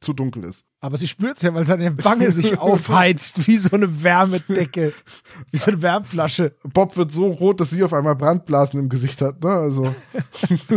zu 0.00 0.12
dunkel 0.12 0.44
ist. 0.44 0.66
Aber 0.80 0.96
sie 0.96 1.08
spürt 1.08 1.36
es 1.36 1.42
ja, 1.42 1.52
weil 1.54 1.64
seine 1.66 2.02
Wange 2.04 2.30
sich 2.32 2.58
aufheizt, 2.58 3.46
wie 3.46 3.56
so 3.56 3.70
eine 3.74 4.02
Wärmedecke, 4.02 4.92
wie 5.50 5.56
so 5.58 5.70
eine 5.70 5.82
Wärmflasche. 5.82 6.52
Bob 6.62 6.96
wird 6.96 7.10
so 7.12 7.26
rot, 7.28 7.60
dass 7.60 7.70
sie 7.70 7.82
auf 7.82 7.92
einmal 7.92 8.16
Brandblasen 8.16 8.78
im 8.78 8.88
Gesicht 8.88 9.20
hat. 9.22 9.42
Ne? 9.42 9.50
Also, 9.50 9.94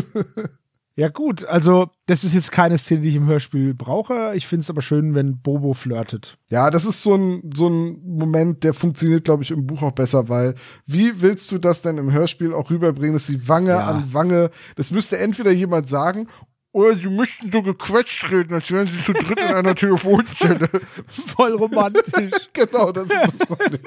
Ja, 0.97 1.07
gut, 1.07 1.45
also 1.45 1.87
das 2.05 2.25
ist 2.25 2.33
jetzt 2.33 2.51
keine 2.51 2.77
Szene, 2.77 2.99
die 2.99 3.09
ich 3.09 3.15
im 3.15 3.25
Hörspiel 3.25 3.73
brauche. 3.73 4.33
Ich 4.35 4.45
finde 4.45 4.63
es 4.63 4.69
aber 4.69 4.81
schön, 4.81 5.15
wenn 5.15 5.39
Bobo 5.41 5.73
flirtet. 5.73 6.37
ja, 6.49 6.69
das 6.69 6.85
ist 6.85 7.01
so 7.01 7.15
ein, 7.15 7.49
so 7.55 7.69
ein 7.69 8.01
Moment, 8.03 8.65
der 8.65 8.73
funktioniert, 8.73 9.23
glaube 9.23 9.41
ich, 9.41 9.51
im 9.51 9.65
Buch 9.65 9.83
auch 9.83 9.93
besser, 9.93 10.27
weil 10.27 10.55
wie 10.85 11.21
willst 11.21 11.49
du 11.53 11.59
das 11.59 11.81
denn 11.81 11.97
im 11.97 12.11
Hörspiel 12.11 12.53
auch 12.53 12.69
rüberbringen, 12.69 13.13
dass 13.13 13.27
die 13.27 13.47
Wange 13.47 13.69
Ja. 13.71 13.87
an 13.87 14.13
Wange, 14.13 14.51
das 14.75 14.91
müsste 14.91 15.17
entweder 15.17 15.51
jemand 15.51 15.87
sagen, 15.87 16.27
oder 16.71 16.95
sie 16.95 17.09
müssten 17.09 17.51
so 17.51 17.61
gequetscht 17.61 18.29
reden, 18.31 18.53
als 18.53 18.71
wären 18.71 18.87
sie 18.87 19.03
zu 19.03 19.13
dritt 19.13 19.39
in 19.39 19.45
einer 19.45 19.75
Telefonzelle. 19.75 20.69
Voll 21.07 21.55
romantisch. 21.55 22.31
genau, 22.53 22.91
das 22.91 23.09
ist 23.09 23.33
das 23.39 23.47
Problem. 23.47 23.81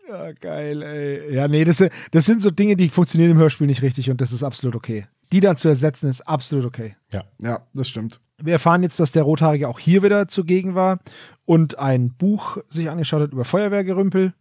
ja, 0.07 0.31
geil, 0.33 0.81
ey. 0.83 1.33
Ja, 1.33 1.47
nee, 1.47 1.63
das, 1.63 1.83
das 2.11 2.25
sind 2.25 2.41
so 2.41 2.51
Dinge, 2.51 2.75
die 2.75 2.89
funktionieren 2.89 3.31
im 3.31 3.37
Hörspiel 3.37 3.67
nicht 3.67 3.81
richtig 3.81 4.09
und 4.11 4.21
das 4.21 4.31
ist 4.31 4.43
absolut 4.43 4.75
okay. 4.75 5.07
Die 5.31 5.39
dann 5.39 5.57
zu 5.57 5.67
ersetzen, 5.67 6.09
ist 6.09 6.21
absolut 6.21 6.65
okay. 6.65 6.95
Ja, 7.39 7.65
das 7.73 7.87
stimmt. 7.87 8.21
Wir 8.41 8.53
erfahren 8.53 8.83
jetzt, 8.83 8.99
dass 8.99 9.11
der 9.11 9.23
Rothaarige 9.23 9.67
auch 9.67 9.79
hier 9.79 10.03
wieder 10.03 10.27
zugegen 10.27 10.75
war 10.75 10.99
und 11.45 11.79
ein 11.79 12.13
Buch 12.13 12.59
sich 12.69 12.89
angeschaut 12.89 13.23
hat 13.23 13.31
über 13.31 13.45
Feuerwehrgerümpel. 13.45 14.33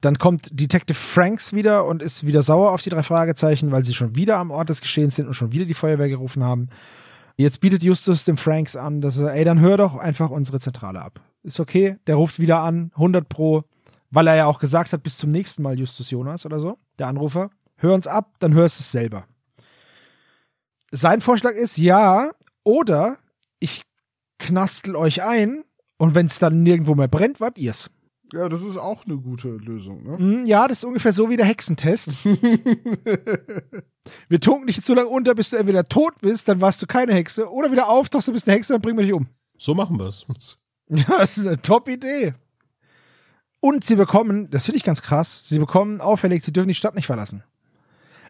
Dann 0.00 0.18
kommt 0.18 0.48
Detective 0.58 0.96
Franks 0.96 1.52
wieder 1.52 1.84
und 1.84 2.02
ist 2.02 2.26
wieder 2.26 2.42
sauer 2.42 2.72
auf 2.72 2.82
die 2.82 2.90
drei 2.90 3.02
Fragezeichen, 3.02 3.70
weil 3.70 3.84
sie 3.84 3.94
schon 3.94 4.16
wieder 4.16 4.38
am 4.38 4.50
Ort 4.50 4.70
des 4.70 4.80
Geschehens 4.80 5.16
sind 5.16 5.26
und 5.26 5.34
schon 5.34 5.52
wieder 5.52 5.66
die 5.66 5.74
Feuerwehr 5.74 6.08
gerufen 6.08 6.42
haben. 6.42 6.68
Jetzt 7.36 7.60
bietet 7.60 7.82
Justus 7.82 8.24
dem 8.24 8.36
Franks 8.36 8.76
an, 8.76 9.00
dass 9.00 9.18
er, 9.18 9.34
ey, 9.34 9.44
dann 9.44 9.60
hör 9.60 9.76
doch 9.76 9.96
einfach 9.96 10.30
unsere 10.30 10.58
Zentrale 10.58 11.00
ab. 11.00 11.20
Ist 11.42 11.60
okay, 11.60 11.96
der 12.06 12.16
ruft 12.16 12.38
wieder 12.38 12.60
an, 12.60 12.90
100 12.94 13.28
pro, 13.28 13.64
weil 14.10 14.26
er 14.26 14.36
ja 14.36 14.46
auch 14.46 14.58
gesagt 14.58 14.92
hat, 14.92 15.02
bis 15.02 15.16
zum 15.16 15.30
nächsten 15.30 15.62
Mal 15.62 15.78
Justus 15.78 16.10
Jonas 16.10 16.44
oder 16.44 16.60
so, 16.60 16.78
der 16.98 17.06
Anrufer. 17.06 17.50
Hör 17.76 17.94
uns 17.94 18.06
ab, 18.06 18.34
dann 18.40 18.54
hörst 18.54 18.78
du 18.78 18.82
es 18.82 18.92
selber. 18.92 19.24
Sein 20.90 21.20
Vorschlag 21.20 21.52
ist, 21.52 21.78
ja, 21.78 22.30
oder 22.62 23.16
ich 23.58 23.82
knastel 24.38 24.96
euch 24.96 25.22
ein 25.22 25.64
und 25.98 26.14
wenn 26.14 26.26
es 26.26 26.38
dann 26.38 26.62
nirgendwo 26.62 26.94
mehr 26.94 27.08
brennt, 27.08 27.40
wart 27.40 27.58
ihr's. 27.58 27.90
Ja, 28.32 28.48
das 28.48 28.62
ist 28.62 28.76
auch 28.76 29.04
eine 29.06 29.16
gute 29.16 29.48
Lösung, 29.48 30.02
ne? 30.04 30.18
Hm, 30.18 30.46
Ja, 30.46 30.68
das 30.68 30.78
ist 30.78 30.84
ungefähr 30.84 31.12
so 31.12 31.28
wie 31.30 31.36
der 31.36 31.46
Hexentest. 31.46 32.16
wir 34.28 34.40
tunken 34.40 34.66
dich 34.66 34.76
jetzt 34.76 34.86
so 34.86 34.94
lange 34.94 35.08
unter, 35.08 35.34
bis 35.34 35.50
du 35.50 35.56
entweder 35.56 35.84
tot 35.84 36.14
bist, 36.20 36.48
dann 36.48 36.60
warst 36.60 36.80
du 36.82 36.86
keine 36.86 37.14
Hexe, 37.14 37.50
oder 37.50 37.70
wieder 37.72 37.88
auftauchst, 37.88 38.28
du 38.28 38.32
bist 38.32 38.48
eine 38.48 38.56
Hexe, 38.56 38.72
dann 38.72 38.82
bringen 38.82 38.98
wir 38.98 39.04
dich 39.04 39.14
um. 39.14 39.26
So 39.58 39.74
machen 39.74 39.98
wir 39.98 40.06
es. 40.06 40.26
Ja, 40.92 41.18
das 41.18 41.36
ist 41.38 41.46
eine 41.46 41.62
Top-Idee. 41.62 42.34
Und 43.60 43.84
sie 43.84 43.94
bekommen, 43.94 44.50
das 44.50 44.64
finde 44.64 44.78
ich 44.78 44.82
ganz 44.84 45.02
krass, 45.02 45.48
sie 45.48 45.60
bekommen 45.60 46.00
auffällig, 46.00 46.42
sie 46.42 46.52
dürfen 46.52 46.66
die 46.66 46.74
Stadt 46.74 46.96
nicht 46.96 47.06
verlassen. 47.06 47.44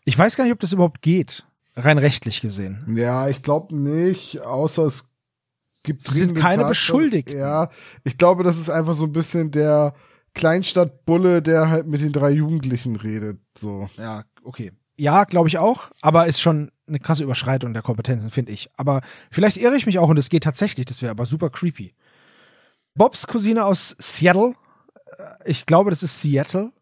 Ich 0.05 0.19
weiß 0.19 0.37
gar 0.37 0.45
nicht, 0.45 0.53
ob 0.53 0.61
das 0.61 0.75
überhaupt 0.75 1.01
geht, 1.01 1.47
rein 1.75 1.97
rechtlich 1.97 2.43
gesehen. 2.43 2.85
Ja, 2.95 3.29
ich 3.29 3.43
glaube 3.43 3.75
nicht, 3.75 4.41
außer 4.43 4.85
es 4.85 5.10
gibt 5.82 6.02
Sie 6.02 6.19
sind 6.19 6.35
keine. 6.35 6.65
Beschuldigten. 6.65 7.39
Ja, 7.39 7.70
ich 8.05 8.19
glaube, 8.19 8.43
das 8.44 8.59
ist 8.59 8.70
einfach 8.70 8.94
so 8.94 9.05
ein 9.05 9.12
bisschen 9.12 9.51
der 9.51 9.94
Kleinstadtbulle, 10.35 11.43
der 11.43 11.69
halt 11.69 11.86
mit 11.86 12.01
den 12.01 12.12
drei 12.12 12.31
Jugendlichen 12.31 12.97
redet. 12.97 13.40
So. 13.57 13.89
Ja, 13.97 14.24
okay. 14.44 14.73
Ja, 14.97 15.24
glaube 15.24 15.48
ich 15.48 15.59
auch, 15.59 15.90
aber 16.02 16.27
ist 16.27 16.40
schon 16.40 16.70
eine 16.86 16.98
krasse 16.98 17.23
Überschreitung 17.24 17.73
der 17.73 17.82
Kompetenzen, 17.82 18.31
finde 18.31 18.52
ich. 18.52 18.69
Aber 18.77 19.01
vielleicht 19.31 19.57
irre 19.57 19.77
ich 19.77 19.86
mich 19.86 19.98
auch 19.98 20.09
und 20.09 20.19
es 20.19 20.28
geht 20.28 20.43
tatsächlich, 20.44 20.85
das 20.86 21.01
wäre 21.01 21.11
aber 21.11 21.24
super 21.24 21.48
creepy. 21.48 21.94
Bobs 22.94 23.27
Cousine 23.27 23.65
aus 23.65 23.97
Seattle, 23.98 24.55
äh, 25.16 25.51
ich 25.51 25.65
glaube, 25.65 25.90
das 25.90 26.02
ist 26.02 26.20
Seattle, 26.20 26.73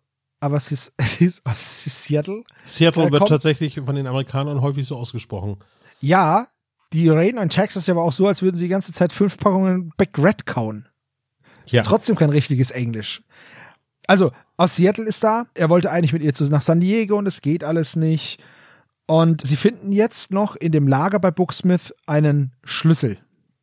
aber 0.40 0.58
sie 0.58 0.74
ist, 0.74 0.92
sie 1.00 1.26
ist 1.26 1.46
aus 1.46 1.84
Seattle. 1.84 2.42
Seattle 2.64 3.06
Äh, 3.06 3.12
wird 3.12 3.28
tatsächlich 3.28 3.74
von 3.74 3.94
den 3.94 4.06
Amerikanern 4.06 4.62
häufig 4.62 4.86
so 4.86 4.96
ausgesprochen. 4.96 5.56
Ja, 6.00 6.48
die 6.92 7.08
reden 7.08 7.38
in 7.38 7.48
Texas 7.48 7.86
ja 7.86 7.94
aber 7.94 8.02
auch 8.02 8.12
so, 8.12 8.26
als 8.26 8.42
würden 8.42 8.56
sie 8.56 8.64
die 8.64 8.70
ganze 8.70 8.92
Zeit 8.92 9.12
fünf 9.12 9.36
Packungen 9.38 9.92
Big 9.96 10.10
Red 10.18 10.46
kauen. 10.46 10.88
Das 11.64 11.72
Ja. 11.72 11.80
ist 11.82 11.86
trotzdem 11.88 12.16
kein 12.16 12.30
richtiges 12.30 12.70
Englisch. 12.70 13.22
Also, 14.06 14.32
aus 14.56 14.76
Seattle 14.76 15.04
ist 15.04 15.22
da. 15.22 15.46
Er 15.54 15.68
wollte 15.68 15.90
eigentlich 15.90 16.12
mit 16.14 16.22
ihr 16.22 16.32
zu, 16.32 16.44
nach 16.50 16.62
San 16.62 16.80
Diego 16.80 17.18
und 17.18 17.26
es 17.26 17.42
geht 17.42 17.62
alles 17.62 17.94
nicht. 17.94 18.42
Und 19.06 19.46
sie 19.46 19.56
finden 19.56 19.92
jetzt 19.92 20.30
noch 20.32 20.56
in 20.56 20.72
dem 20.72 20.88
Lager 20.88 21.18
bei 21.18 21.30
Booksmith 21.30 21.94
einen 22.06 22.52
Schlüssel. 22.64 23.18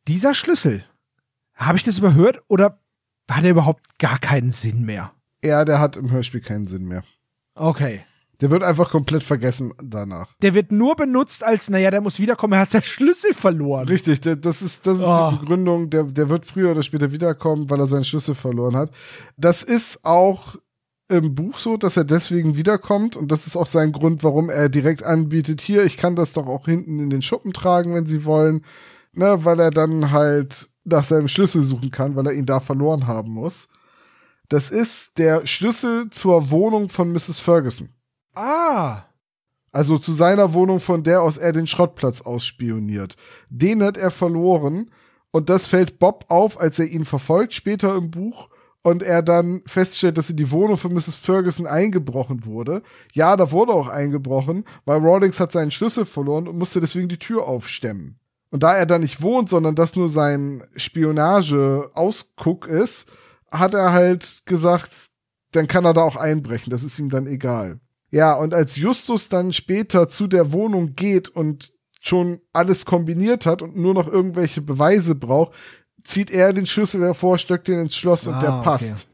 Dieser 0.08 0.34
Schlüssel, 0.34 0.84
habe 1.54 1.78
ich 1.78 1.84
das 1.84 1.98
überhört 1.98 2.42
oder 2.48 2.78
hat 3.30 3.42
er 3.44 3.50
überhaupt 3.50 3.98
gar 3.98 4.18
keinen 4.18 4.52
Sinn 4.52 4.82
mehr? 4.84 5.12
Ja, 5.44 5.64
der 5.64 5.80
hat 5.80 5.96
im 5.96 6.10
Hörspiel 6.10 6.40
keinen 6.40 6.66
Sinn 6.68 6.86
mehr. 6.86 7.02
Okay. 7.54 8.04
Der 8.40 8.50
wird 8.50 8.62
einfach 8.62 8.90
komplett 8.90 9.24
vergessen 9.24 9.72
danach. 9.82 10.34
Der 10.42 10.52
wird 10.52 10.70
nur 10.70 10.94
benutzt 10.94 11.42
als, 11.42 11.70
naja, 11.70 11.90
der 11.90 12.02
muss 12.02 12.20
wiederkommen, 12.20 12.52
er 12.52 12.60
hat 12.60 12.70
seinen 12.70 12.82
Schlüssel 12.82 13.32
verloren. 13.32 13.88
Richtig, 13.88 14.20
der, 14.20 14.36
das 14.36 14.60
ist, 14.60 14.86
das 14.86 14.98
ist 14.98 15.04
Oh. 15.06 15.30
die 15.32 15.38
Begründung, 15.38 15.88
der, 15.88 16.04
der 16.04 16.28
wird 16.28 16.44
früher 16.46 16.72
oder 16.72 16.82
später 16.82 17.12
wiederkommen, 17.12 17.70
weil 17.70 17.80
er 17.80 17.86
seinen 17.86 18.04
Schlüssel 18.04 18.34
verloren 18.34 18.76
hat. 18.76 18.90
Das 19.38 19.62
ist 19.62 20.04
auch 20.04 20.56
im 21.08 21.34
Buch 21.34 21.56
so, 21.58 21.76
dass 21.76 21.96
er 21.96 22.04
deswegen 22.04 22.56
wiederkommt 22.56 23.16
und 23.16 23.30
das 23.30 23.46
ist 23.46 23.56
auch 23.56 23.66
sein 23.68 23.92
Grund, 23.92 24.24
warum 24.24 24.50
er 24.50 24.68
direkt 24.68 25.02
anbietet, 25.02 25.60
hier, 25.60 25.84
ich 25.84 25.96
kann 25.96 26.16
das 26.16 26.32
doch 26.32 26.46
auch 26.46 26.66
hinten 26.66 26.98
in 26.98 27.10
den 27.10 27.22
Schuppen 27.22 27.52
tragen, 27.52 27.94
wenn 27.94 28.06
sie 28.06 28.24
wollen, 28.24 28.64
ne, 29.12 29.44
weil 29.44 29.60
er 29.60 29.70
dann 29.70 30.10
halt 30.10 30.68
nach 30.84 31.04
seinem 31.04 31.28
Schlüssel 31.28 31.62
suchen 31.62 31.90
kann, 31.90 32.16
weil 32.16 32.26
er 32.26 32.32
ihn 32.32 32.46
da 32.46 32.60
verloren 32.60 33.06
haben 33.06 33.30
muss. 33.32 33.68
Das 34.48 34.70
ist 34.70 35.18
der 35.18 35.46
Schlüssel 35.46 36.10
zur 36.10 36.50
Wohnung 36.50 36.88
von 36.88 37.12
Mrs. 37.12 37.40
Ferguson. 37.40 37.88
Ah. 38.36 39.04
Also 39.72 39.98
zu 39.98 40.12
seiner 40.12 40.52
Wohnung, 40.54 40.78
von 40.78 41.02
der 41.02 41.22
aus 41.22 41.38
er 41.38 41.52
den 41.52 41.66
Schrottplatz 41.66 42.20
ausspioniert. 42.22 43.16
Den 43.50 43.82
hat 43.82 43.96
er 43.96 44.10
verloren 44.10 44.90
und 45.32 45.50
das 45.50 45.66
fällt 45.66 45.98
Bob 45.98 46.24
auf, 46.28 46.60
als 46.60 46.78
er 46.78 46.86
ihn 46.86 47.04
verfolgt, 47.04 47.52
später 47.52 47.94
im 47.96 48.10
Buch. 48.10 48.48
Und 48.82 49.02
er 49.02 49.20
dann 49.20 49.62
feststellt, 49.66 50.16
dass 50.16 50.30
in 50.30 50.36
die 50.36 50.52
Wohnung 50.52 50.76
von 50.76 50.94
Mrs. 50.94 51.16
Ferguson 51.16 51.66
eingebrochen 51.66 52.44
wurde. 52.44 52.82
Ja, 53.12 53.36
da 53.36 53.50
wurde 53.50 53.72
auch 53.72 53.88
eingebrochen, 53.88 54.64
weil 54.84 55.00
Rawlings 55.00 55.40
hat 55.40 55.50
seinen 55.50 55.72
Schlüssel 55.72 56.04
verloren 56.04 56.46
und 56.46 56.56
musste 56.56 56.80
deswegen 56.80 57.08
die 57.08 57.18
Tür 57.18 57.48
aufstemmen. 57.48 58.20
Und 58.50 58.62
da 58.62 58.76
er 58.76 58.86
da 58.86 59.00
nicht 59.00 59.20
wohnt, 59.22 59.48
sondern 59.48 59.74
das 59.74 59.96
nur 59.96 60.08
sein 60.08 60.62
Spionage-Ausguck 60.76 62.68
ist, 62.68 63.10
hat 63.50 63.74
er 63.74 63.92
halt 63.92 64.42
gesagt, 64.46 65.10
dann 65.50 65.66
kann 65.66 65.84
er 65.84 65.92
da 65.92 66.02
auch 66.02 66.16
einbrechen. 66.16 66.70
Das 66.70 66.84
ist 66.84 66.98
ihm 67.00 67.10
dann 67.10 67.26
egal. 67.26 67.80
Ja, 68.10 68.34
und 68.34 68.54
als 68.54 68.76
Justus 68.76 69.28
dann 69.28 69.52
später 69.52 70.08
zu 70.08 70.26
der 70.26 70.52
Wohnung 70.52 70.94
geht 70.94 71.28
und 71.28 71.72
schon 72.00 72.40
alles 72.52 72.84
kombiniert 72.84 73.46
hat 73.46 73.62
und 73.62 73.76
nur 73.76 73.94
noch 73.94 74.06
irgendwelche 74.06 74.62
Beweise 74.62 75.14
braucht, 75.14 75.52
zieht 76.04 76.30
er 76.30 76.52
den 76.52 76.66
Schlüssel 76.66 77.02
hervor, 77.02 77.36
steckt 77.38 77.66
den 77.68 77.80
ins 77.80 77.96
Schloss 77.96 78.26
und 78.26 78.34
Ah, 78.34 78.40
der 78.40 78.54
okay. 78.54 78.64
passt. 78.64 79.08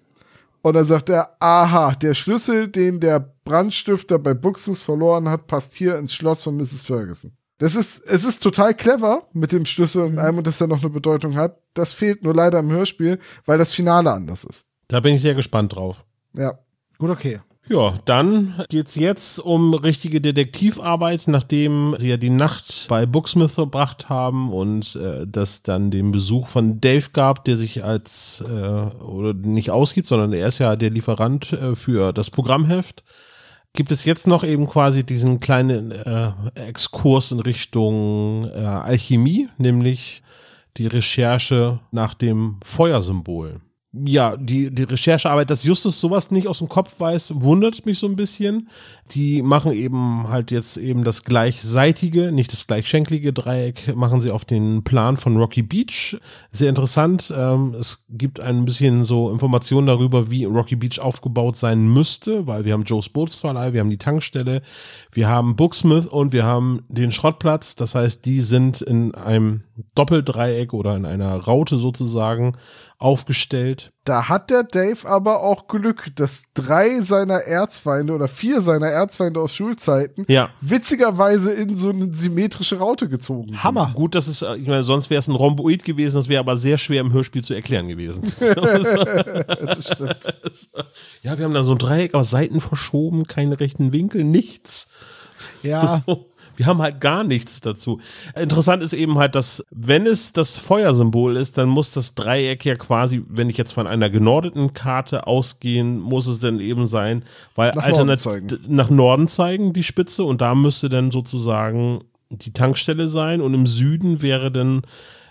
Und 0.61 0.75
dann 0.75 0.85
sagt 0.85 1.09
er, 1.09 1.37
aha, 1.41 1.95
der 1.95 2.15
Schlüssel, 2.15 2.69
den 2.69 3.01
der 3.01 3.19
Brandstifter 3.45 4.19
bei 4.19 4.35
Buxmus 4.35 4.81
verloren 4.81 5.29
hat, 5.29 5.47
passt 5.47 5.75
hier 5.75 5.99
ins 5.99 6.15
Schloss 6.15 6.43
von 6.45 6.57
Mrs. 6.57 6.85
Ferguson. 6.85 7.33
Das 7.59 7.75
ist, 7.77 8.01
es 8.07 8.25
ist 8.25 8.43
total 8.43 8.75
clever 8.75 9.27
mit 9.33 9.53
dem 9.53 9.65
Schlüssel 9.65 10.05
und 10.05 10.19
allem 10.19 10.39
und 10.39 10.47
dass 10.47 10.61
er 10.61 10.67
noch 10.67 10.81
eine 10.81 10.91
Bedeutung 10.91 11.35
hat. 11.37 11.59
Das 11.75 11.93
fehlt 11.93 12.23
nur 12.23 12.35
leider 12.35 12.59
im 12.59 12.71
Hörspiel, 12.71 13.19
weil 13.47 13.59
das 13.59 13.73
Finale 13.73 14.13
anders 14.13 14.45
ist. 14.45 14.65
Da 14.89 15.01
bin 15.01 15.15
ich 15.15 15.23
sehr 15.23 15.35
gespannt 15.35 15.75
drauf. 15.75 16.05
Ja. 16.35 16.59
Gut, 16.99 17.11
okay. 17.11 17.41
Ja, 17.69 17.95
dann 18.07 18.65
geht's 18.71 18.97
jetzt 18.97 19.39
um 19.39 19.73
richtige 19.75 20.21
Detektivarbeit, 20.21 21.29
nachdem 21.29 21.95
sie 21.97 22.09
ja 22.09 22.17
die 22.17 22.29
Nacht 22.29 22.87
bei 22.89 23.07
Booksmith 23.07 23.55
verbracht 23.55 24.09
haben 24.09 24.53
und 24.53 24.97
äh, 24.97 25.27
das 25.29 25.63
dann 25.63 25.93
den 25.93 26.11
Besuch 26.11 26.49
von 26.49 26.81
Dave 26.81 27.11
gab, 27.13 27.45
der 27.45 27.57
sich 27.57 27.85
als 27.85 28.45
äh, 28.47 28.53
oder 28.53 29.33
nicht 29.33 29.71
ausgibt, 29.71 30.09
sondern 30.09 30.33
er 30.33 30.49
ist 30.49 30.59
ja 30.59 30.75
der 30.75 30.91
Lieferant 30.91 31.53
äh, 31.53 31.77
für 31.77 32.13
das 32.13 32.31
Programmheft. 32.31 33.05
Gibt 33.75 33.93
es 33.93 34.05
jetzt 34.05 34.27
noch 34.27 34.43
eben 34.43 34.67
quasi 34.67 35.05
diesen 35.05 35.39
kleinen 35.39 35.93
äh, 35.93 36.33
Exkurs 36.57 37.31
in 37.31 37.41
Richtung 37.41 38.45
äh, 38.53 38.59
Alchemie, 38.59 39.49
nämlich 39.57 40.23
die 40.77 40.89
Recherche 40.89 41.79
nach 41.93 42.15
dem 42.15 42.59
Feuersymbol. 42.65 43.61
Ja, 43.95 44.39
die, 44.39 44.71
die 44.71 44.85
Recherchearbeit, 44.85 45.51
dass 45.51 45.65
Justus 45.65 46.01
sowas 46.01 46.31
nicht 46.31 46.47
aus 46.47 46.59
dem 46.59 46.69
Kopf 46.69 46.99
weiß, 46.99 47.35
wundert 47.37 47.85
mich 47.85 47.99
so 47.99 48.07
ein 48.07 48.17
bisschen. 48.17 48.71
Die 49.11 49.43
machen 49.43 49.73
eben 49.73 50.29
halt 50.29 50.51
jetzt 50.51 50.79
eben 50.79 51.05
das 51.05 51.25
gleichseitige, 51.25 52.33
nicht 52.33 52.53
das 52.53 52.67
gleichschenklige 52.67 53.35
Dreieck, 53.35 53.95
machen 53.95 54.23
sie 54.23 54.31
auf 54.31 54.47
den 54.47 54.83
Plan 54.83 55.19
von 55.19 55.37
Rocky 55.37 55.61
Beach. 55.61 56.17
Sehr 56.53 56.71
interessant. 56.71 57.35
Ähm, 57.37 57.75
es 57.79 58.07
gibt 58.09 58.41
ein 58.41 58.65
bisschen 58.65 59.05
so 59.05 59.31
Informationen 59.31 59.87
darüber, 59.87 60.31
wie 60.31 60.47
Rocky 60.47 60.77
Beach 60.77 60.99
aufgebaut 60.99 61.59
sein 61.59 61.87
müsste, 61.93 62.47
weil 62.47 62.65
wir 62.65 62.73
haben 62.73 62.85
Joe's 62.85 63.11
Bootsverleih, 63.11 63.75
wir 63.75 63.81
haben 63.81 63.91
die 63.91 63.99
Tankstelle, 63.99 64.63
wir 65.11 65.29
haben 65.29 65.55
Booksmith 65.55 66.07
und 66.07 66.33
wir 66.33 66.45
haben 66.45 66.85
den 66.89 67.13
Schrottplatz. 67.13 67.75
Das 67.75 67.95
heißt, 67.95 68.25
die 68.25 68.41
sind 68.41 68.81
in 68.81 69.15
einem 69.15 69.65
Doppeldreieck 69.95 70.73
oder 70.73 70.97
in 70.97 71.05
einer 71.05 71.35
Raute 71.37 71.77
sozusagen 71.77 72.53
aufgestellt. 73.03 73.93
Da 74.05 74.29
hat 74.29 74.51
der 74.51 74.65
Dave 74.65 75.09
aber 75.09 75.43
auch 75.43 75.69
Glück, 75.69 76.11
dass 76.17 76.45
drei 76.55 77.01
seiner 77.01 77.41
Erzfeinde 77.43 78.13
oder 78.15 78.27
vier 78.29 78.61
seiner 78.61 78.89
Erzfeinde 78.89 79.41
aus 79.41 79.53
Schulzeiten 79.53 80.25
Ja. 80.29 80.51
witzigerweise 80.61 81.53
in 81.53 81.77
so 81.77 81.91
eine 81.91 82.13
symmetrische 82.15 82.79
Raute 82.79 83.09
gezogen 83.09 83.49
sind. 83.51 83.63
Hammer. 83.65 83.93
Gut, 83.95 84.15
das 84.15 84.27
ist, 84.29 84.43
äh, 84.43 84.57
ich 84.57 84.67
meine, 84.67 84.83
sonst 84.85 85.11
wäre 85.11 85.19
es 85.21 85.29
ein 85.29 85.35
Rhomboid 85.37 85.85
gewesen, 85.85 86.17
das 86.17 86.29
wäre 86.29 86.41
aber 86.41 86.57
sehr 86.57 86.79
schwer 86.79 87.01
im 87.01 87.13
Hörspiel 87.13 87.45
zu 87.45 87.55
erklären 87.55 87.89
gewesen. 87.89 88.23
ja, 91.23 91.39
wir 91.39 91.45
haben 91.45 91.55
da 91.55 91.63
so 91.65 91.73
ein 91.73 91.79
Dreieck 91.79 92.15
aus 92.15 92.31
Seiten 92.31 92.61
verschoben, 92.61 93.25
keine 93.27 93.59
rechten 93.61 93.93
Winkel, 93.93 94.25
nichts. 94.25 94.89
Ja, 95.63 96.03
So. 96.07 96.27
Wir 96.63 96.69
haben 96.69 96.81
halt 96.81 97.01
gar 97.01 97.25
nichts 97.25 97.61
dazu. 97.61 98.01
Interessant 98.37 98.85
ist 98.85 98.93
eben 98.93 99.19
halt, 99.19 99.35
dass 99.35 99.65
wenn 99.73 100.07
es 100.07 100.33
das 100.33 100.57
Feuersymbol 100.57 101.37
ist, 101.37 101.59
dann 101.59 101.69
muss 101.69 101.91
das 101.91 102.15
Dreieck 102.15 102.65
ja 102.65 102.77
quasi, 102.77 103.25
wenn 103.29 103.51
ich 103.51 103.59
jetzt 103.59 103.73
von 103.73 103.89
einer 103.89 104.09
genordeten 104.09 104.73
Karte 104.73 105.27
ausgehen, 105.27 105.99
muss 105.99 106.29
es 106.29 106.39
dann 106.39 106.61
eben 106.61 106.87
sein, 106.87 107.25
weil 107.57 107.73
Nach 107.75 107.83
alternativ 107.83 108.27
Norden 108.27 108.61
nach 108.69 108.91
Norden 108.91 109.27
zeigen 109.27 109.73
die 109.73 109.83
Spitze 109.83 110.23
und 110.23 110.41
da 110.41 110.55
müsste 110.55 110.89
dann 110.89 111.11
sozusagen 111.11 112.05
die 112.31 112.53
Tankstelle 112.53 113.09
sein 113.09 113.41
und 113.41 113.55
im 113.55 113.67
Süden 113.67 114.23
wäre 114.23 114.53
dann 114.53 114.83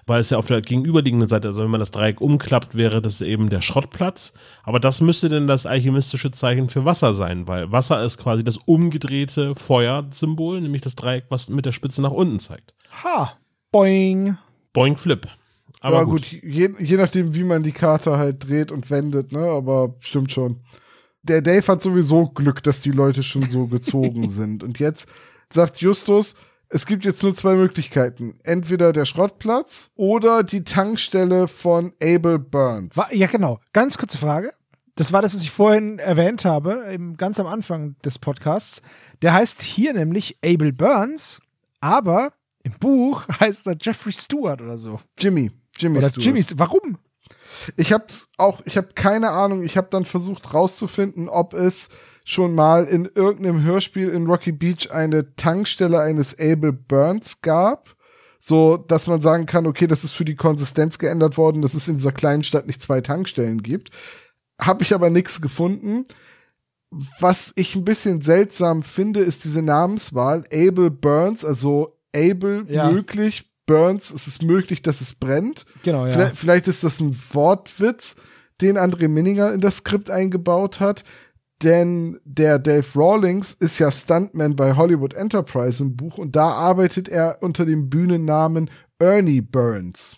weil 0.05 0.19
es 0.21 0.29
ja 0.29 0.37
auf 0.37 0.47
der 0.47 0.61
gegenüberliegenden 0.61 1.29
Seite, 1.29 1.47
also 1.49 1.61
wenn 1.63 1.69
man 1.71 1.79
das 1.79 1.91
Dreieck 1.91 2.21
umklappt, 2.21 2.75
wäre 2.75 3.01
das 3.01 3.21
eben 3.21 3.49
der 3.49 3.61
Schrottplatz. 3.61 4.33
Aber 4.63 4.79
das 4.79 5.01
müsste 5.01 5.29
denn 5.29 5.47
das 5.47 5.65
alchemistische 5.65 6.31
Zeichen 6.31 6.69
für 6.69 6.85
Wasser 6.85 7.13
sein, 7.13 7.47
weil 7.47 7.71
Wasser 7.71 8.03
ist 8.03 8.17
quasi 8.17 8.43
das 8.43 8.57
umgedrehte 8.57 9.55
Feuersymbol, 9.55 10.61
nämlich 10.61 10.81
das 10.81 10.95
Dreieck, 10.95 11.25
was 11.29 11.49
mit 11.49 11.65
der 11.65 11.71
Spitze 11.71 12.01
nach 12.01 12.11
unten 12.11 12.39
zeigt. 12.39 12.73
ha, 13.03 13.33
boing. 13.71 14.37
Boing 14.73 14.97
Flip. 14.97 15.27
Aber 15.81 15.97
Aber 15.97 16.05
gut. 16.11 16.29
gut, 16.29 16.43
je, 16.43 16.69
je 16.79 16.97
nachdem, 16.97 17.33
wie 17.33 17.43
man 17.43 17.63
die 17.63 17.71
Karte 17.71 18.17
halt 18.17 18.47
dreht 18.47 18.71
und 18.71 18.89
wendet, 18.89 19.31
ne? 19.31 19.39
Aber 19.39 19.95
stimmt 19.99 20.31
schon. 20.31 20.61
Der 21.23 21.41
Dave 21.41 21.65
hat 21.67 21.81
sowieso 21.81 22.27
Glück, 22.29 22.61
dass 22.63 22.81
die 22.81 22.91
Leute 22.91 23.23
schon 23.23 23.43
so 23.43 23.67
gezogen 23.67 24.29
sind. 24.29 24.63
Und 24.63 24.79
jetzt 24.79 25.07
sagt 25.51 25.81
Justus, 25.81 26.35
es 26.73 26.85
gibt 26.85 27.03
jetzt 27.03 27.21
nur 27.21 27.35
zwei 27.35 27.55
Möglichkeiten. 27.55 28.33
Entweder 28.43 28.93
der 28.93 29.05
Schrottplatz 29.05 29.91
oder 29.95 30.43
die 30.43 30.63
Tankstelle 30.63 31.49
von 31.49 31.93
Abel 32.01 32.39
Burns. 32.39 32.95
Ja, 33.11 33.27
genau. 33.27 33.59
Ganz 33.73 33.97
kurze 33.97 34.17
Frage. 34.17 34.53
Das 34.95 35.11
war 35.11 35.21
das, 35.21 35.33
was 35.33 35.41
ich 35.41 35.51
vorhin 35.51 35.99
erwähnt 35.99 36.45
habe, 36.45 36.87
eben 36.91 37.17
ganz 37.17 37.39
am 37.39 37.47
Anfang 37.47 37.95
des 38.05 38.19
Podcasts. 38.19 38.81
Der 39.21 39.33
heißt 39.33 39.61
hier 39.61 39.93
nämlich 39.93 40.37
Abel 40.45 40.71
Burns, 40.71 41.41
aber 41.81 42.31
im 42.63 42.73
Buch 42.79 43.27
heißt 43.39 43.67
er 43.67 43.75
Jeffrey 43.79 44.13
Stewart 44.13 44.61
oder 44.61 44.77
so. 44.77 44.99
Jimmy. 45.17 45.51
Jimmy 45.77 45.97
Oder 45.97 46.09
Stewart. 46.09 46.25
Jimmy. 46.25 46.45
Warum? 46.55 46.97
Ich 47.75 47.91
hab's 47.91 48.29
auch, 48.37 48.61
ich 48.65 48.77
habe 48.77 48.89
keine 48.95 49.31
Ahnung. 49.31 49.63
Ich 49.63 49.75
habe 49.75 49.87
dann 49.91 50.05
versucht 50.05 50.53
rauszufinden, 50.53 51.27
ob 51.27 51.53
es 51.53 51.89
schon 52.23 52.53
mal 52.55 52.85
in 52.85 53.09
irgendeinem 53.13 53.63
Hörspiel 53.63 54.09
in 54.09 54.27
Rocky 54.27 54.51
Beach 54.51 54.91
eine 54.91 55.35
Tankstelle 55.35 55.99
eines 55.99 56.37
Abel 56.39 56.71
Burns 56.71 57.41
gab. 57.41 57.95
So, 58.39 58.77
dass 58.77 59.07
man 59.07 59.21
sagen 59.21 59.45
kann, 59.45 59.67
okay, 59.67 59.85
das 59.85 60.03
ist 60.03 60.13
für 60.13 60.25
die 60.25 60.35
Konsistenz 60.35 60.97
geändert 60.97 61.37
worden, 61.37 61.61
dass 61.61 61.75
es 61.75 61.87
in 61.87 61.97
dieser 61.97 62.11
kleinen 62.11 62.43
Stadt 62.43 62.65
nicht 62.65 62.81
zwei 62.81 63.01
Tankstellen 63.01 63.61
gibt. 63.61 63.91
Habe 64.59 64.83
ich 64.83 64.93
aber 64.93 65.09
nichts 65.09 65.41
gefunden. 65.41 66.05
Was 67.19 67.53
ich 67.55 67.75
ein 67.75 67.85
bisschen 67.85 68.21
seltsam 68.21 68.83
finde, 68.83 69.21
ist 69.21 69.43
diese 69.43 69.61
Namenswahl. 69.61 70.43
Abel 70.51 70.89
Burns, 70.89 71.45
also 71.45 71.97
Abel 72.15 72.65
Ja. 72.67 72.91
möglich, 72.91 73.49
Burns, 73.65 74.11
es 74.11 74.27
ist 74.27 74.41
möglich, 74.41 74.81
dass 74.81 75.01
es 75.01 75.13
brennt. 75.13 75.65
Genau, 75.83 76.05
ja. 76.05 76.11
Vielleicht, 76.11 76.37
vielleicht 76.37 76.67
ist 76.67 76.83
das 76.83 76.99
ein 76.99 77.15
Wortwitz, 77.33 78.15
den 78.59 78.77
André 78.77 79.07
Minninger 79.07 79.53
in 79.53 79.61
das 79.61 79.77
Skript 79.77 80.09
eingebaut 80.09 80.79
hat. 80.79 81.03
Denn 81.63 82.19
der 82.25 82.57
Dave 82.57 82.87
Rawlings 82.95 83.53
ist 83.53 83.77
ja 83.77 83.91
Stuntman 83.91 84.55
bei 84.55 84.75
Hollywood 84.75 85.13
Enterprise 85.13 85.83
im 85.83 85.95
Buch 85.95 86.17
und 86.17 86.35
da 86.35 86.51
arbeitet 86.51 87.07
er 87.07 87.37
unter 87.41 87.65
dem 87.65 87.89
Bühnennamen 87.89 88.69
Ernie 88.97 89.41
Burns. 89.41 90.17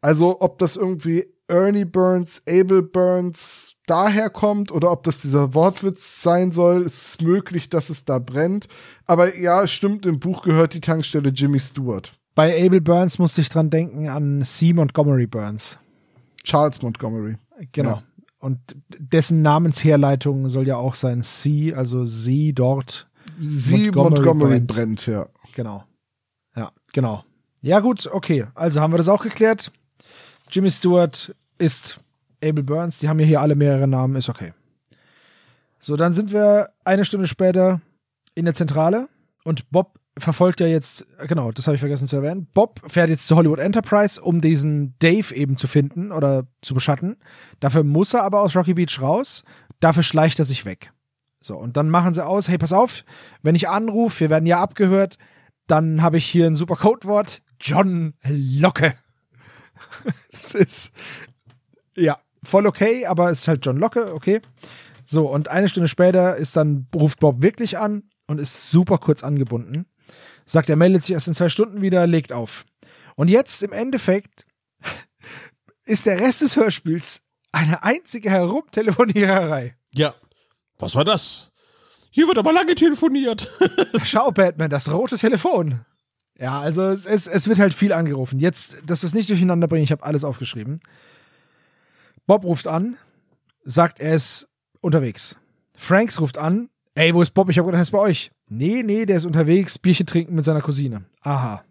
Also 0.00 0.40
ob 0.40 0.58
das 0.58 0.74
irgendwie 0.74 1.26
Ernie 1.46 1.84
Burns, 1.84 2.42
Abel 2.48 2.82
Burns 2.82 3.74
daher 3.86 4.30
kommt 4.30 4.72
oder 4.72 4.90
ob 4.90 5.04
das 5.04 5.20
dieser 5.20 5.54
Wortwitz 5.54 6.22
sein 6.22 6.50
soll, 6.50 6.82
ist 6.82 7.20
möglich, 7.22 7.68
dass 7.68 7.90
es 7.90 8.04
da 8.04 8.18
brennt. 8.18 8.68
Aber 9.06 9.36
ja, 9.36 9.66
stimmt, 9.66 10.06
im 10.06 10.18
Buch 10.18 10.42
gehört 10.42 10.74
die 10.74 10.80
Tankstelle 10.80 11.28
Jimmy 11.28 11.60
Stewart. 11.60 12.18
Bei 12.34 12.64
Abel 12.64 12.80
Burns 12.80 13.18
musste 13.18 13.42
ich 13.42 13.50
dran 13.50 13.70
denken 13.70 14.08
an 14.08 14.42
C. 14.42 14.72
Montgomery 14.72 15.26
Burns. 15.26 15.78
Charles 16.42 16.80
Montgomery. 16.82 17.36
Genau. 17.72 17.90
Ja. 17.90 18.02
Und 18.42 18.58
dessen 18.98 19.40
Namensherleitung 19.40 20.48
soll 20.48 20.66
ja 20.66 20.74
auch 20.74 20.96
sein 20.96 21.22
C, 21.22 21.74
also 21.74 22.04
sie 22.04 22.52
dort. 22.52 23.08
Sie 23.40 23.76
Montgomery 23.92 24.10
Montgomery, 24.10 24.50
brennt. 24.60 24.66
brennt. 24.66 25.06
ja. 25.06 25.28
Genau. 25.54 25.84
Ja, 26.56 26.72
genau. 26.92 27.24
Ja, 27.60 27.78
gut, 27.78 28.08
okay. 28.10 28.46
Also 28.54 28.80
haben 28.80 28.92
wir 28.92 28.96
das 28.96 29.08
auch 29.08 29.22
geklärt. 29.22 29.70
Jimmy 30.50 30.72
Stewart 30.72 31.32
ist 31.58 32.00
Abel 32.42 32.64
Burns. 32.64 32.98
Die 32.98 33.08
haben 33.08 33.20
ja 33.20 33.26
hier 33.26 33.40
alle 33.40 33.54
mehrere 33.54 33.86
Namen, 33.86 34.16
ist 34.16 34.28
okay. 34.28 34.52
So, 35.78 35.96
dann 35.96 36.12
sind 36.12 36.32
wir 36.32 36.68
eine 36.82 37.04
Stunde 37.04 37.28
später 37.28 37.80
in 38.34 38.44
der 38.44 38.54
Zentrale 38.54 39.08
und 39.44 39.70
Bob 39.70 40.00
verfolgt 40.18 40.60
ja 40.60 40.66
jetzt, 40.66 41.06
genau, 41.26 41.52
das 41.52 41.66
habe 41.66 41.74
ich 41.74 41.80
vergessen 41.80 42.06
zu 42.06 42.16
erwähnen. 42.16 42.46
Bob 42.52 42.80
fährt 42.86 43.08
jetzt 43.08 43.26
zu 43.26 43.36
Hollywood 43.36 43.58
Enterprise, 43.58 44.20
um 44.20 44.40
diesen 44.40 44.94
Dave 44.98 45.34
eben 45.34 45.56
zu 45.56 45.66
finden 45.66 46.12
oder 46.12 46.46
zu 46.60 46.74
beschatten. 46.74 47.16
Dafür 47.60 47.82
muss 47.82 48.12
er 48.12 48.22
aber 48.22 48.40
aus 48.40 48.54
Rocky 48.54 48.74
Beach 48.74 49.00
raus. 49.00 49.44
Dafür 49.80 50.02
schleicht 50.02 50.38
er 50.38 50.44
sich 50.44 50.64
weg. 50.64 50.92
So, 51.40 51.56
und 51.56 51.76
dann 51.76 51.90
machen 51.90 52.14
sie 52.14 52.24
aus, 52.24 52.48
hey, 52.48 52.58
pass 52.58 52.72
auf, 52.72 53.04
wenn 53.42 53.54
ich 53.54 53.68
anrufe, 53.68 54.20
wir 54.20 54.30
werden 54.30 54.46
ja 54.46 54.60
abgehört, 54.60 55.18
dann 55.66 56.02
habe 56.02 56.18
ich 56.18 56.26
hier 56.26 56.46
ein 56.46 56.54
super 56.54 56.76
Codewort, 56.76 57.42
John 57.60 58.14
Locke. 58.24 58.94
das 60.30 60.54
ist, 60.54 60.92
ja, 61.96 62.18
voll 62.44 62.66
okay, 62.66 63.06
aber 63.06 63.30
es 63.30 63.40
ist 63.40 63.48
halt 63.48 63.64
John 63.64 63.78
Locke, 63.78 64.14
okay. 64.14 64.40
So, 65.04 65.28
und 65.28 65.48
eine 65.48 65.68
Stunde 65.68 65.88
später 65.88 66.36
ist 66.36 66.56
dann, 66.56 66.86
ruft 66.94 67.20
Bob 67.20 67.42
wirklich 67.42 67.78
an 67.78 68.04
und 68.28 68.40
ist 68.40 68.70
super 68.70 68.98
kurz 68.98 69.24
angebunden. 69.24 69.86
Sagt, 70.46 70.68
er 70.68 70.76
meldet 70.76 71.04
sich 71.04 71.14
erst 71.14 71.28
in 71.28 71.34
zwei 71.34 71.48
Stunden 71.48 71.82
wieder, 71.82 72.06
legt 72.06 72.32
auf. 72.32 72.64
Und 73.16 73.28
jetzt 73.28 73.62
im 73.62 73.72
Endeffekt 73.72 74.46
ist 75.84 76.06
der 76.06 76.20
Rest 76.20 76.42
des 76.42 76.56
Hörspiels 76.56 77.22
eine 77.52 77.82
einzige 77.82 78.30
Herumtelefoniererei. 78.30 79.76
Ja. 79.94 80.14
Was 80.78 80.94
war 80.96 81.04
das? 81.04 81.52
Hier 82.10 82.26
wird 82.26 82.38
aber 82.38 82.52
lange 82.52 82.74
telefoniert. 82.74 83.48
Schau, 84.04 84.30
Batman, 84.30 84.70
das 84.70 84.90
rote 84.92 85.16
Telefon. 85.16 85.84
Ja, 86.38 86.60
also 86.60 86.88
es, 86.88 87.06
es, 87.06 87.26
es 87.26 87.48
wird 87.48 87.58
halt 87.58 87.72
viel 87.72 87.92
angerufen. 87.92 88.40
Jetzt, 88.40 88.82
dass 88.84 89.02
wir 89.02 89.06
es 89.06 89.14
nicht 89.14 89.30
durcheinander 89.30 89.68
bringen, 89.68 89.84
ich 89.84 89.92
habe 89.92 90.02
alles 90.02 90.24
aufgeschrieben. 90.24 90.80
Bob 92.26 92.44
ruft 92.44 92.66
an, 92.66 92.96
sagt, 93.64 94.00
er 94.00 94.14
ist 94.14 94.48
unterwegs. 94.80 95.38
Franks 95.76 96.20
ruft 96.20 96.38
an, 96.38 96.68
ey, 96.94 97.14
wo 97.14 97.22
ist 97.22 97.32
Bob? 97.32 97.48
Ich 97.48 97.58
habe 97.58 97.66
gedacht, 97.66 97.80
er 97.80 97.82
ist 97.82 97.90
bei 97.90 97.98
euch. 97.98 98.30
Nee, 98.54 98.82
nee, 98.82 99.06
der 99.06 99.16
ist 99.16 99.24
unterwegs, 99.24 99.78
Bierchen 99.78 100.06
trinken 100.06 100.34
mit 100.34 100.44
seiner 100.44 100.60
Cousine. 100.60 101.06
Aha. 101.22 101.64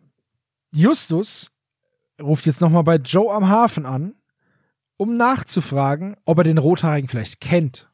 Justus 0.71 1.51
ruft 2.19 2.47
jetzt 2.47 2.59
nochmal 2.59 2.83
bei 2.83 2.95
Joe 2.95 3.31
am 3.31 3.49
Hafen 3.49 3.85
an, 3.85 4.15
um 4.97 5.15
nachzufragen, 5.15 6.17
ob 6.25 6.39
er 6.39 6.43
den 6.43 6.57
Rothaarigen 6.57 7.07
vielleicht 7.07 7.39
kennt. 7.39 7.87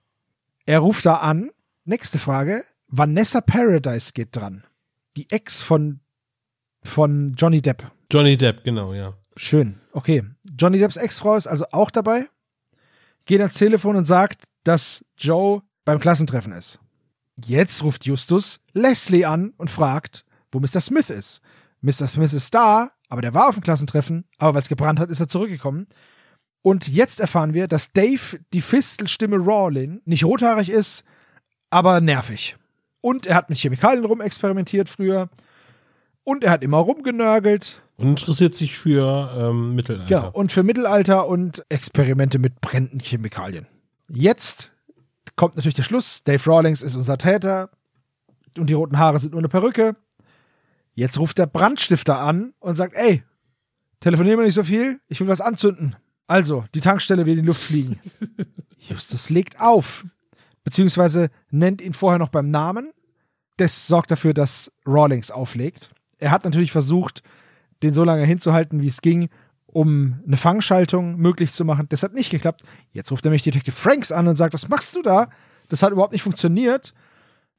Er 0.65 0.80
ruft 0.80 1.05
da 1.05 1.15
an. 1.15 1.51
Nächste 1.84 2.18
Frage. 2.18 2.64
Vanessa 2.88 3.41
Paradise 3.41 4.14
geht 4.14 4.34
dran. 4.34 4.64
Die 5.18 5.30
Ex 5.31 5.59
von, 5.59 5.99
von 6.81 7.34
Johnny 7.38 7.61
Depp. 7.61 7.91
Johnny 8.09 8.38
Depp, 8.38 8.64
genau, 8.64 8.93
ja. 8.93 9.14
Schön. 9.35 9.81
Okay. 9.91 10.23
Johnny 10.57 10.80
Depps 10.80 10.95
Ex-Frau 10.95 11.35
ist 11.35 11.47
also 11.47 11.65
auch 11.72 11.91
dabei. 11.91 12.27
Geht 13.26 13.41
ans 13.41 13.55
Telefon 13.55 13.97
und 13.97 14.05
sagt, 14.05 14.47
dass 14.64 15.03
Joe 15.18 15.61
beim 15.84 15.99
Klassentreffen 15.99 16.53
ist. 16.53 16.80
Jetzt 17.45 17.84
ruft 17.84 18.05
Justus 18.05 18.59
Leslie 18.73 19.26
an 19.26 19.53
und 19.57 19.69
fragt, 19.69 20.26
wo 20.51 20.59
Mr. 20.59 20.81
Smith 20.81 21.09
ist. 21.09 21.41
Mr. 21.81 22.07
Smith 22.07 22.34
ist 22.34 22.53
da, 22.53 22.91
aber 23.09 23.22
der 23.22 23.34
war 23.34 23.49
auf 23.49 23.55
dem 23.55 23.64
Klassentreffen, 23.64 24.26
aber 24.38 24.55
weil 24.55 24.61
es 24.61 24.69
gebrannt 24.69 24.99
hat, 24.99 25.09
ist 25.09 25.19
er 25.19 25.27
zurückgekommen. 25.27 25.85
Und 26.61 26.88
jetzt 26.88 27.19
erfahren 27.19 27.53
wir, 27.53 27.68
dass 27.68 27.93
Dave 27.93 28.39
die 28.53 28.61
Fistelstimme 28.61 29.38
Rawlin 29.38 30.01
nicht 30.05 30.26
rothaarig 30.26 30.69
ist, 30.69 31.03
aber 31.69 32.01
nervig. 32.01 32.57
Und 33.01 33.26
er 33.26 33.35
hat 33.35 33.49
mit 33.49 33.57
Chemikalien 33.57 34.05
rumexperimentiert 34.05 34.89
früher. 34.89 35.30
Und 36.23 36.43
er 36.43 36.51
hat 36.51 36.64
immer 36.64 36.77
rumgenörgelt. 36.80 37.81
Und 37.95 38.19
interessiert 38.19 38.53
sich 38.53 38.77
für 38.77 39.34
ähm, 39.38 39.76
Mittelalter. 39.76 40.07
Genau. 40.07 40.31
Und 40.31 40.51
für 40.51 40.64
Mittelalter 40.64 41.27
und 41.27 41.64
Experimente 41.69 42.38
mit 42.39 42.59
brennenden 42.59 42.99
Chemikalien. 42.99 43.68
Jetzt 44.09 44.73
kommt 45.38 45.55
natürlich 45.55 45.76
der 45.76 45.84
Schluss. 45.84 46.23
Dave 46.26 46.43
Rawlings 46.45 46.81
ist 46.81 46.97
unser 46.97 47.18
Täter. 47.18 47.69
Und 48.57 48.69
die 48.69 48.73
roten 48.73 48.97
Haare 48.97 49.19
sind 49.19 49.31
nur 49.31 49.39
eine 49.39 49.47
Perücke. 49.47 49.95
Jetzt 50.93 51.19
ruft 51.19 51.38
der 51.38 51.45
Brandstifter 51.45 52.19
an 52.19 52.53
und 52.59 52.76
sagt, 52.76 52.95
ey, 52.95 53.23
telefonieren 53.99 54.39
wir 54.39 54.45
nicht 54.45 54.55
so 54.55 54.64
viel, 54.64 54.99
ich 55.07 55.19
will 55.22 55.27
was 55.27 55.41
anzünden. 55.41 55.95
Also, 56.26 56.65
die 56.73 56.81
Tankstelle 56.81 57.26
will 57.26 57.38
in 57.38 57.43
die 57.43 57.47
Luft 57.47 57.61
fliegen. 57.61 57.99
Justus 58.80 59.30
legt 59.30 59.61
auf, 59.61 60.05
beziehungsweise 60.64 61.30
nennt 61.51 61.81
ihn 61.81 61.93
vorher 61.93 62.19
noch 62.19 62.30
beim 62.30 62.49
Namen. 62.49 62.91
Das 63.57 63.88
sorgt 63.88 64.11
dafür, 64.11 64.34
dass 64.34 64.72
Rawlings 64.85 65.31
auflegt. 65.31 65.91
Er 66.18 66.31
hat 66.31 66.45
natürlich 66.45 66.72
versucht, 66.72 67.22
den 67.84 67.93
so 67.93 68.03
lange 68.03 68.26
hinzuhalten, 68.26 68.81
wie 68.81 68.88
es 68.88 69.01
ging, 69.01 69.30
um 69.77 70.23
eine 70.25 70.37
Fangschaltung 70.37 71.17
möglich 71.17 71.53
zu 71.53 71.63
machen. 71.63 71.85
Das 71.89 72.01
hat 72.01 72.15
nicht 72.15 72.31
geklappt. 72.31 72.63
Jetzt 72.93 73.11
ruft 73.11 73.23
er 73.25 73.29
mich 73.29 73.43
Detective 73.43 73.75
Franks 73.75 74.11
an 74.11 74.27
und 74.27 74.35
sagt, 74.35 74.55
was 74.55 74.69
machst 74.69 74.95
du 74.95 75.03
da? 75.03 75.29
Das 75.69 75.83
hat 75.83 75.91
überhaupt 75.91 76.13
nicht 76.13 76.23
funktioniert. 76.23 76.95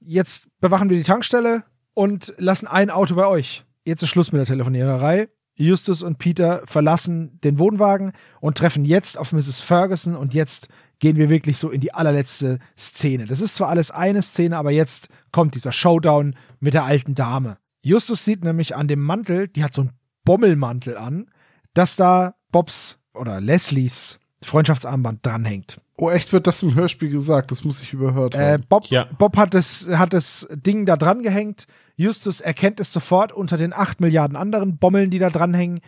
Jetzt 0.00 0.48
bewachen 0.60 0.90
wir 0.90 0.96
die 0.96 1.04
Tankstelle 1.04 1.62
und 1.94 2.34
lassen 2.36 2.66
ein 2.66 2.90
Auto 2.90 3.14
bei 3.14 3.24
euch. 3.24 3.64
Jetzt 3.84 4.02
ist 4.02 4.08
Schluss 4.08 4.32
mit 4.32 4.40
der 4.40 4.46
Telefoniererei. 4.46 5.28
Justus 5.54 6.02
und 6.02 6.18
Peter 6.18 6.64
verlassen 6.66 7.38
den 7.44 7.60
Wohnwagen 7.60 8.10
und 8.40 8.58
treffen 8.58 8.84
jetzt 8.84 9.16
auf 9.16 9.32
Mrs. 9.32 9.60
Ferguson 9.60 10.16
und 10.16 10.34
jetzt 10.34 10.66
gehen 10.98 11.18
wir 11.18 11.30
wirklich 11.30 11.56
so 11.56 11.70
in 11.70 11.80
die 11.80 11.94
allerletzte 11.94 12.58
Szene. 12.76 13.26
Das 13.26 13.40
ist 13.40 13.54
zwar 13.54 13.68
alles 13.68 13.92
eine 13.92 14.22
Szene, 14.22 14.56
aber 14.56 14.72
jetzt 14.72 15.08
kommt 15.30 15.54
dieser 15.54 15.70
Showdown 15.70 16.34
mit 16.58 16.74
der 16.74 16.82
alten 16.82 17.14
Dame. 17.14 17.58
Justus 17.80 18.24
sieht 18.24 18.42
nämlich 18.42 18.74
an 18.74 18.88
dem 18.88 19.02
Mantel, 19.02 19.46
die 19.46 19.62
hat 19.62 19.72
so 19.72 19.82
einen 19.82 19.92
Bommelmantel 20.24 20.96
an, 20.96 21.30
dass 21.78 21.96
da 21.96 22.34
Bobs 22.50 22.98
oder 23.14 23.40
Leslies 23.40 24.18
Freundschaftsarmband 24.42 25.24
dranhängt. 25.24 25.80
Oh, 25.96 26.10
echt 26.10 26.32
wird 26.32 26.46
das 26.46 26.62
im 26.62 26.74
Hörspiel 26.74 27.08
gesagt? 27.10 27.50
Das 27.50 27.64
muss 27.64 27.82
ich 27.82 27.92
überhört 27.92 28.34
Äh, 28.34 28.52
haben. 28.54 28.64
Bob, 28.68 28.86
Ja. 28.86 29.04
Bob 29.18 29.36
hat 29.36 29.52
das, 29.54 29.88
hat 29.92 30.12
das 30.12 30.46
Ding 30.52 30.86
da 30.86 30.96
dran 30.96 31.22
gehängt. 31.22 31.66
Justus 31.96 32.40
erkennt 32.40 32.78
es 32.78 32.92
sofort 32.92 33.32
unter 33.32 33.56
den 33.56 33.72
8 33.72 34.00
Milliarden 34.00 34.36
anderen 34.36 34.78
Bommeln, 34.78 35.10
die 35.10 35.18
da 35.18 35.30
dranhängen. 35.30 35.80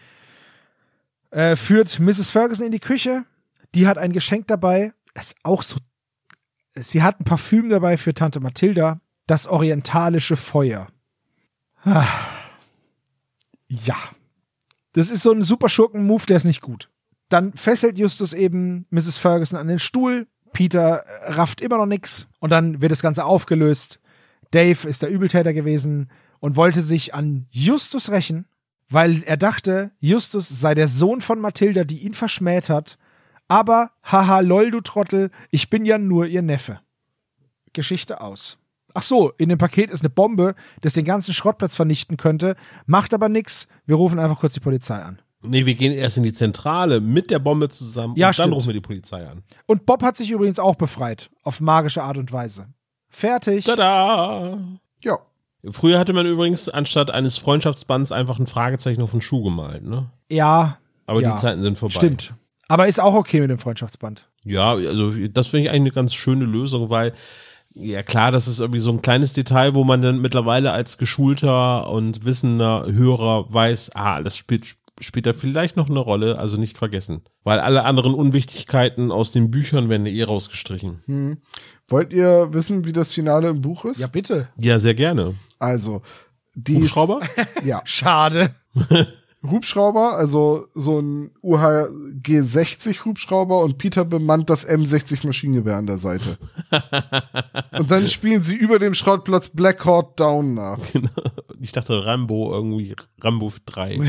Äh, 1.30 1.54
führt 1.54 2.00
Mrs. 2.00 2.30
Ferguson 2.30 2.66
in 2.66 2.72
die 2.72 2.80
Küche. 2.80 3.24
Die 3.74 3.86
hat 3.86 3.98
ein 3.98 4.12
Geschenk 4.12 4.48
dabei. 4.48 4.92
Ist 5.14 5.36
auch 5.44 5.62
so. 5.62 5.76
Sie 6.74 7.02
hat 7.04 7.20
ein 7.20 7.24
Parfüm 7.24 7.68
dabei 7.68 7.96
für 7.96 8.14
Tante 8.14 8.40
Mathilda. 8.40 9.00
Das 9.28 9.46
orientalische 9.46 10.36
Feuer. 10.36 10.88
Ah. 11.84 12.06
Ja. 13.68 13.96
Das 14.92 15.10
ist 15.10 15.22
so 15.22 15.32
ein 15.32 15.42
super 15.42 15.68
Schurken-Move, 15.68 16.26
der 16.26 16.36
ist 16.36 16.44
nicht 16.44 16.62
gut. 16.62 16.90
Dann 17.28 17.52
fesselt 17.52 17.98
Justus 17.98 18.32
eben 18.32 18.86
Mrs. 18.90 19.18
Ferguson 19.18 19.58
an 19.58 19.68
den 19.68 19.78
Stuhl. 19.78 20.26
Peter 20.52 21.04
äh, 21.04 21.32
rafft 21.32 21.60
immer 21.60 21.78
noch 21.78 21.86
nix. 21.86 22.26
Und 22.40 22.50
dann 22.50 22.80
wird 22.80 22.90
das 22.90 23.02
Ganze 23.02 23.24
aufgelöst. 23.24 24.00
Dave 24.50 24.88
ist 24.88 25.02
der 25.02 25.10
Übeltäter 25.10 25.52
gewesen 25.52 26.10
und 26.40 26.56
wollte 26.56 26.82
sich 26.82 27.14
an 27.14 27.46
Justus 27.50 28.10
rächen, 28.10 28.46
weil 28.88 29.22
er 29.22 29.36
dachte, 29.36 29.92
Justus 30.00 30.48
sei 30.48 30.74
der 30.74 30.88
Sohn 30.88 31.20
von 31.20 31.38
Mathilda, 31.40 31.84
die 31.84 31.98
ihn 31.98 32.14
verschmäht 32.14 32.68
hat. 32.68 32.98
Aber, 33.46 33.92
haha, 34.02 34.40
lol, 34.40 34.72
du 34.72 34.80
Trottel, 34.80 35.30
ich 35.50 35.70
bin 35.70 35.84
ja 35.84 35.98
nur 35.98 36.26
ihr 36.26 36.42
Neffe. 36.42 36.80
Geschichte 37.72 38.20
aus. 38.20 38.58
Ach 38.94 39.02
so, 39.02 39.30
in 39.38 39.48
dem 39.48 39.58
Paket 39.58 39.90
ist 39.90 40.00
eine 40.02 40.10
Bombe, 40.10 40.54
das 40.80 40.94
den 40.94 41.04
ganzen 41.04 41.32
Schrottplatz 41.34 41.76
vernichten 41.76 42.16
könnte, 42.16 42.56
macht 42.86 43.14
aber 43.14 43.28
nix. 43.28 43.68
Wir 43.86 43.96
rufen 43.96 44.18
einfach 44.18 44.40
kurz 44.40 44.54
die 44.54 44.60
Polizei 44.60 44.96
an. 45.00 45.20
Nee, 45.42 45.64
wir 45.64 45.74
gehen 45.74 45.92
erst 45.92 46.18
in 46.18 46.22
die 46.22 46.32
Zentrale 46.34 47.00
mit 47.00 47.30
der 47.30 47.38
Bombe 47.38 47.68
zusammen 47.70 48.14
Ja, 48.16 48.28
und 48.28 48.38
dann 48.38 48.44
stimmt. 48.44 48.54
rufen 48.56 48.66
wir 48.66 48.74
die 48.74 48.80
Polizei 48.80 49.26
an. 49.26 49.42
Und 49.66 49.86
Bob 49.86 50.02
hat 50.02 50.16
sich 50.16 50.30
übrigens 50.30 50.58
auch 50.58 50.74
befreit, 50.74 51.30
auf 51.42 51.60
magische 51.60 52.02
Art 52.02 52.18
und 52.18 52.30
Weise. 52.32 52.66
Fertig. 53.08 53.64
Tada! 53.64 54.58
Ja. 55.02 55.18
Früher 55.70 55.98
hatte 55.98 56.12
man 56.12 56.26
übrigens 56.26 56.68
anstatt 56.68 57.10
eines 57.10 57.38
Freundschaftsbands 57.38 58.12
einfach 58.12 58.38
ein 58.38 58.46
Fragezeichen 58.46 59.02
auf 59.02 59.10
den 59.12 59.20
Schuh 59.22 59.42
gemalt, 59.42 59.82
ne? 59.84 60.10
Ja, 60.30 60.78
Aber 61.06 61.20
Ja, 61.22 61.32
die 61.32 61.38
Zeiten 61.40 61.62
sind 61.62 61.76
vorbei. 61.78 61.94
stimmt. 61.94 62.34
Aber 62.68 62.86
ist 62.86 63.00
auch 63.00 63.14
okay 63.14 63.40
mit 63.40 63.50
dem 63.50 63.58
Freundschaftsband. 63.58 64.28
Ja, 64.44 64.70
also 64.72 65.10
das 65.28 65.48
finde 65.48 65.64
ich 65.64 65.70
eigentlich 65.70 65.92
eine 65.94 66.02
ganz 66.02 66.14
schöne 66.14 66.44
Lösung, 66.44 66.88
weil 66.88 67.12
ja 67.74 68.02
klar, 68.02 68.32
das 68.32 68.48
ist 68.48 68.60
irgendwie 68.60 68.80
so 68.80 68.90
ein 68.90 69.02
kleines 69.02 69.32
Detail, 69.32 69.74
wo 69.74 69.84
man 69.84 70.02
dann 70.02 70.20
mittlerweile 70.20 70.72
als 70.72 70.98
geschulter 70.98 71.90
und 71.90 72.24
wissender 72.24 72.86
Hörer 72.90 73.52
weiß, 73.52 73.92
ah, 73.94 74.22
das 74.22 74.36
spielt 74.36 74.76
später 75.00 75.32
vielleicht 75.34 75.76
noch 75.76 75.88
eine 75.88 75.98
Rolle, 75.98 76.38
also 76.38 76.56
nicht 76.56 76.76
vergessen. 76.76 77.22
Weil 77.42 77.58
alle 77.60 77.84
anderen 77.84 78.14
Unwichtigkeiten 78.14 79.10
aus 79.10 79.32
den 79.32 79.50
Büchern 79.50 79.88
werden 79.88 80.06
eh 80.06 80.22
rausgestrichen. 80.22 81.02
Hm. 81.06 81.38
Wollt 81.88 82.12
ihr 82.12 82.52
wissen, 82.52 82.84
wie 82.84 82.92
das 82.92 83.10
Finale 83.10 83.48
im 83.48 83.62
Buch 83.62 83.84
ist? 83.84 83.98
Ja, 83.98 84.06
bitte. 84.06 84.48
Ja, 84.56 84.78
sehr 84.78 84.94
gerne. 84.94 85.34
Also, 85.58 86.02
die 86.54 86.76
Hubschrauber? 86.76 87.20
Ja, 87.64 87.82
Schade. 87.84 88.54
Hubschrauber, 89.42 90.16
also 90.16 90.66
so 90.74 91.00
ein 91.00 91.30
UHG 91.42 92.40
60 92.42 93.04
Hubschrauber 93.04 93.60
und 93.60 93.78
Peter 93.78 94.04
bemannt 94.04 94.50
das 94.50 94.68
M60 94.68 95.26
Maschinengewehr 95.26 95.76
an 95.76 95.86
der 95.86 95.96
Seite. 95.96 96.38
und 97.78 97.90
dann 97.90 98.08
spielen 98.08 98.42
sie 98.42 98.56
über 98.56 98.78
dem 98.78 98.92
Schrottplatz 98.94 99.48
Black 99.48 99.84
Hawk 99.84 100.16
Down 100.16 100.54
nach. 100.54 100.78
Ich 101.62 101.72
dachte 101.72 102.06
Rambo 102.06 102.54
irgendwie, 102.54 102.96
Rambo 103.20 103.52
3. 103.66 104.00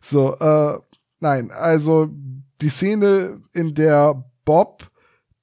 So, 0.00 0.34
äh, 0.36 0.78
nein, 1.20 1.50
also 1.50 2.08
die 2.62 2.70
Szene, 2.70 3.42
in 3.52 3.74
der 3.74 4.24
Bob 4.46 4.90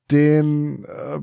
den 0.09 0.85
äh, 0.85 1.19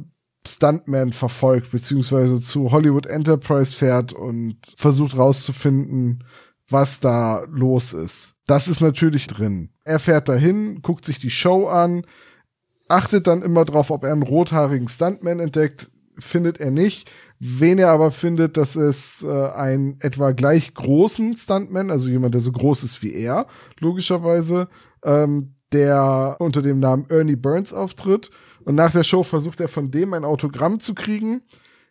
Stuntman 0.47 1.13
verfolgt, 1.13 1.71
beziehungsweise 1.71 2.41
zu 2.41 2.71
Hollywood 2.71 3.07
Enterprise 3.07 3.75
fährt 3.75 4.13
und 4.13 4.57
versucht 4.77 5.17
rauszufinden, 5.17 6.25
was 6.69 7.01
da 7.01 7.45
los 7.49 7.93
ist. 7.93 8.35
Das 8.47 8.69
ist 8.69 8.81
natürlich 8.81 9.27
drin. 9.27 9.71
Er 9.85 9.99
fährt 9.99 10.29
dahin, 10.29 10.83
guckt 10.83 11.05
sich 11.05 11.19
die 11.19 11.31
Show 11.31 11.69
an, 11.69 12.05
achtet 12.89 13.27
dann 13.27 13.43
immer 13.43 13.65
drauf, 13.65 13.91
ob 13.91 14.05
er 14.05 14.13
einen 14.13 14.23
rothaarigen 14.23 14.89
Stuntman 14.89 15.41
entdeckt, 15.41 15.91
findet 16.19 16.61
er 16.61 16.71
nicht. 16.71 17.11
Wen 17.39 17.79
er 17.79 17.91
aber 17.91 18.13
findet, 18.13 18.57
das 18.57 18.77
ist 18.77 19.25
äh, 19.25 19.49
ein 19.51 19.97
etwa 20.01 20.31
gleich 20.33 20.75
großen 20.75 21.35
Stuntman, 21.35 21.91
also 21.91 22.09
jemand, 22.09 22.35
der 22.35 22.41
so 22.41 22.53
groß 22.53 22.85
ist 22.85 23.03
wie 23.03 23.15
er, 23.15 23.47
logischerweise, 23.81 24.69
ähm, 25.03 25.55
der 25.73 26.37
unter 26.39 26.63
dem 26.63 26.79
Namen 26.79 27.07
Ernie 27.09 27.37
Burns 27.37 27.73
auftritt. 27.73 28.31
Und 28.65 28.77
nach 28.77 28.93
der 28.93 29.03
Show 29.03 29.25
versucht 29.25 29.61
er 29.61 29.69
von 29.69 29.91
dem 29.91 30.15
ein 30.15 30.25
Autogramm 30.25 30.79
zu 30.79 30.95
kriegen. 30.95 31.43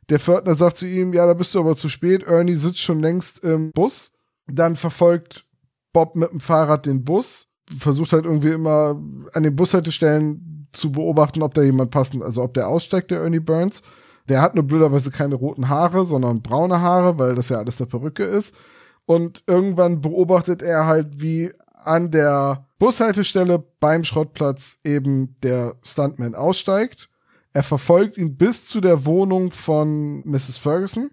Der 0.10 0.20
Pförtner 0.20 0.56
sagt 0.56 0.78
zu 0.78 0.88
ihm, 0.88 1.14
ja, 1.14 1.26
da 1.26 1.34
bist 1.34 1.54
du 1.54 1.60
aber 1.60 1.76
zu 1.76 1.90
spät. 1.90 2.24
Ernie 2.24 2.56
sitzt 2.56 2.80
schon 2.80 3.02
längst 3.02 3.40
im 3.44 3.72
Bus. 3.72 4.14
Dann 4.48 4.76
verfolgt 4.76 5.46
Bob 5.94 6.16
mit 6.16 6.32
dem 6.32 6.40
Fahrrad 6.40 6.86
den 6.86 7.04
Bus, 7.04 7.48
versucht 7.78 8.14
halt 8.14 8.26
irgendwie 8.26 8.52
immer 8.52 9.02
an 9.34 9.44
den 9.44 9.56
Bushaltestellen 9.56 10.68
zu 10.74 10.92
beobachten, 10.92 11.42
ob 11.42 11.54
da 11.54 11.62
jemand 11.62 11.92
passend, 11.92 12.24
also 12.24 12.44
ob 12.44 12.54
der 12.54 12.68
aussteigt, 12.68 13.12
der 13.12 13.22
Ernie 13.22 13.40
Burns. 13.40 13.82
Der 14.30 14.42
hat 14.42 14.56
nur 14.56 14.64
blöderweise 14.64 15.12
keine 15.12 15.36
roten 15.36 15.68
Haare, 15.68 16.06
sondern 16.06 16.42
braune 16.42 16.80
Haare, 16.82 17.18
weil 17.18 17.36
das 17.36 17.50
ja 17.50 17.58
alles 17.58 17.78
der 17.78 17.86
Perücke 17.86 18.24
ist. 18.24 18.56
Und 19.06 19.44
irgendwann 19.48 20.02
beobachtet 20.02 20.62
er 20.62 20.86
halt, 20.86 21.22
wie 21.22 21.52
an 21.84 22.12
der 22.12 22.68
Bushaltestelle 22.80 23.64
beim 23.80 24.04
Schrottplatz 24.04 24.80
eben 24.84 25.36
der 25.44 25.76
Stuntman 25.84 26.36
aussteigt. 26.36 27.10
Er 27.54 27.64
verfolgt 27.64 28.18
ihn 28.18 28.38
bis 28.38 28.68
zu 28.68 28.80
der 28.80 29.06
Wohnung 29.06 29.52
von 29.52 30.22
Mrs. 30.26 30.58
Ferguson. 30.58 31.12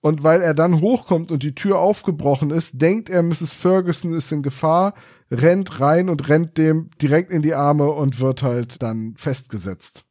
Und 0.00 0.22
weil 0.22 0.42
er 0.42 0.54
dann 0.54 0.80
hochkommt 0.80 1.32
und 1.32 1.42
die 1.42 1.54
Tür 1.54 1.78
aufgebrochen 1.78 2.50
ist, 2.50 2.80
denkt 2.80 3.10
er, 3.10 3.22
Mrs. 3.22 3.52
Ferguson 3.52 4.14
ist 4.14 4.30
in 4.30 4.42
Gefahr, 4.42 4.94
rennt 5.30 5.80
rein 5.80 6.08
und 6.08 6.28
rennt 6.28 6.56
dem 6.56 6.90
direkt 7.02 7.32
in 7.32 7.42
die 7.42 7.54
Arme 7.54 7.90
und 7.90 8.20
wird 8.20 8.42
halt 8.42 8.80
dann 8.80 9.14
festgesetzt. 9.16 10.04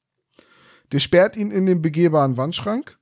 Der 0.91 0.99
sperrt 0.99 1.37
ihn 1.37 1.51
in 1.51 1.65
den 1.65 1.81
begehbaren 1.81 2.37
Wandschrank. 2.37 2.97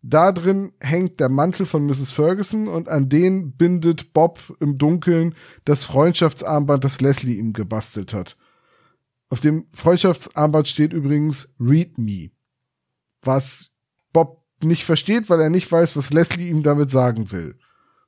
Da 0.00 0.32
drin 0.32 0.72
hängt 0.80 1.20
der 1.20 1.28
Mantel 1.28 1.66
von 1.66 1.84
Mrs. 1.84 2.12
Ferguson 2.12 2.68
und 2.68 2.88
an 2.88 3.08
den 3.08 3.56
bindet 3.56 4.14
Bob 4.14 4.40
im 4.60 4.78
Dunkeln 4.78 5.34
das 5.64 5.84
Freundschaftsarmband, 5.84 6.84
das 6.84 7.00
Leslie 7.00 7.34
ihm 7.34 7.52
gebastelt 7.52 8.14
hat. 8.14 8.36
Auf 9.28 9.40
dem 9.40 9.66
Freundschaftsarmband 9.72 10.68
steht 10.68 10.92
übrigens 10.92 11.54
Read 11.60 11.98
Me. 11.98 12.30
Was 13.22 13.70
Bob 14.12 14.37
nicht 14.62 14.84
versteht, 14.84 15.30
weil 15.30 15.40
er 15.40 15.50
nicht 15.50 15.70
weiß, 15.70 15.96
was 15.96 16.12
Leslie 16.12 16.48
ihm 16.48 16.62
damit 16.62 16.90
sagen 16.90 17.30
will. 17.32 17.56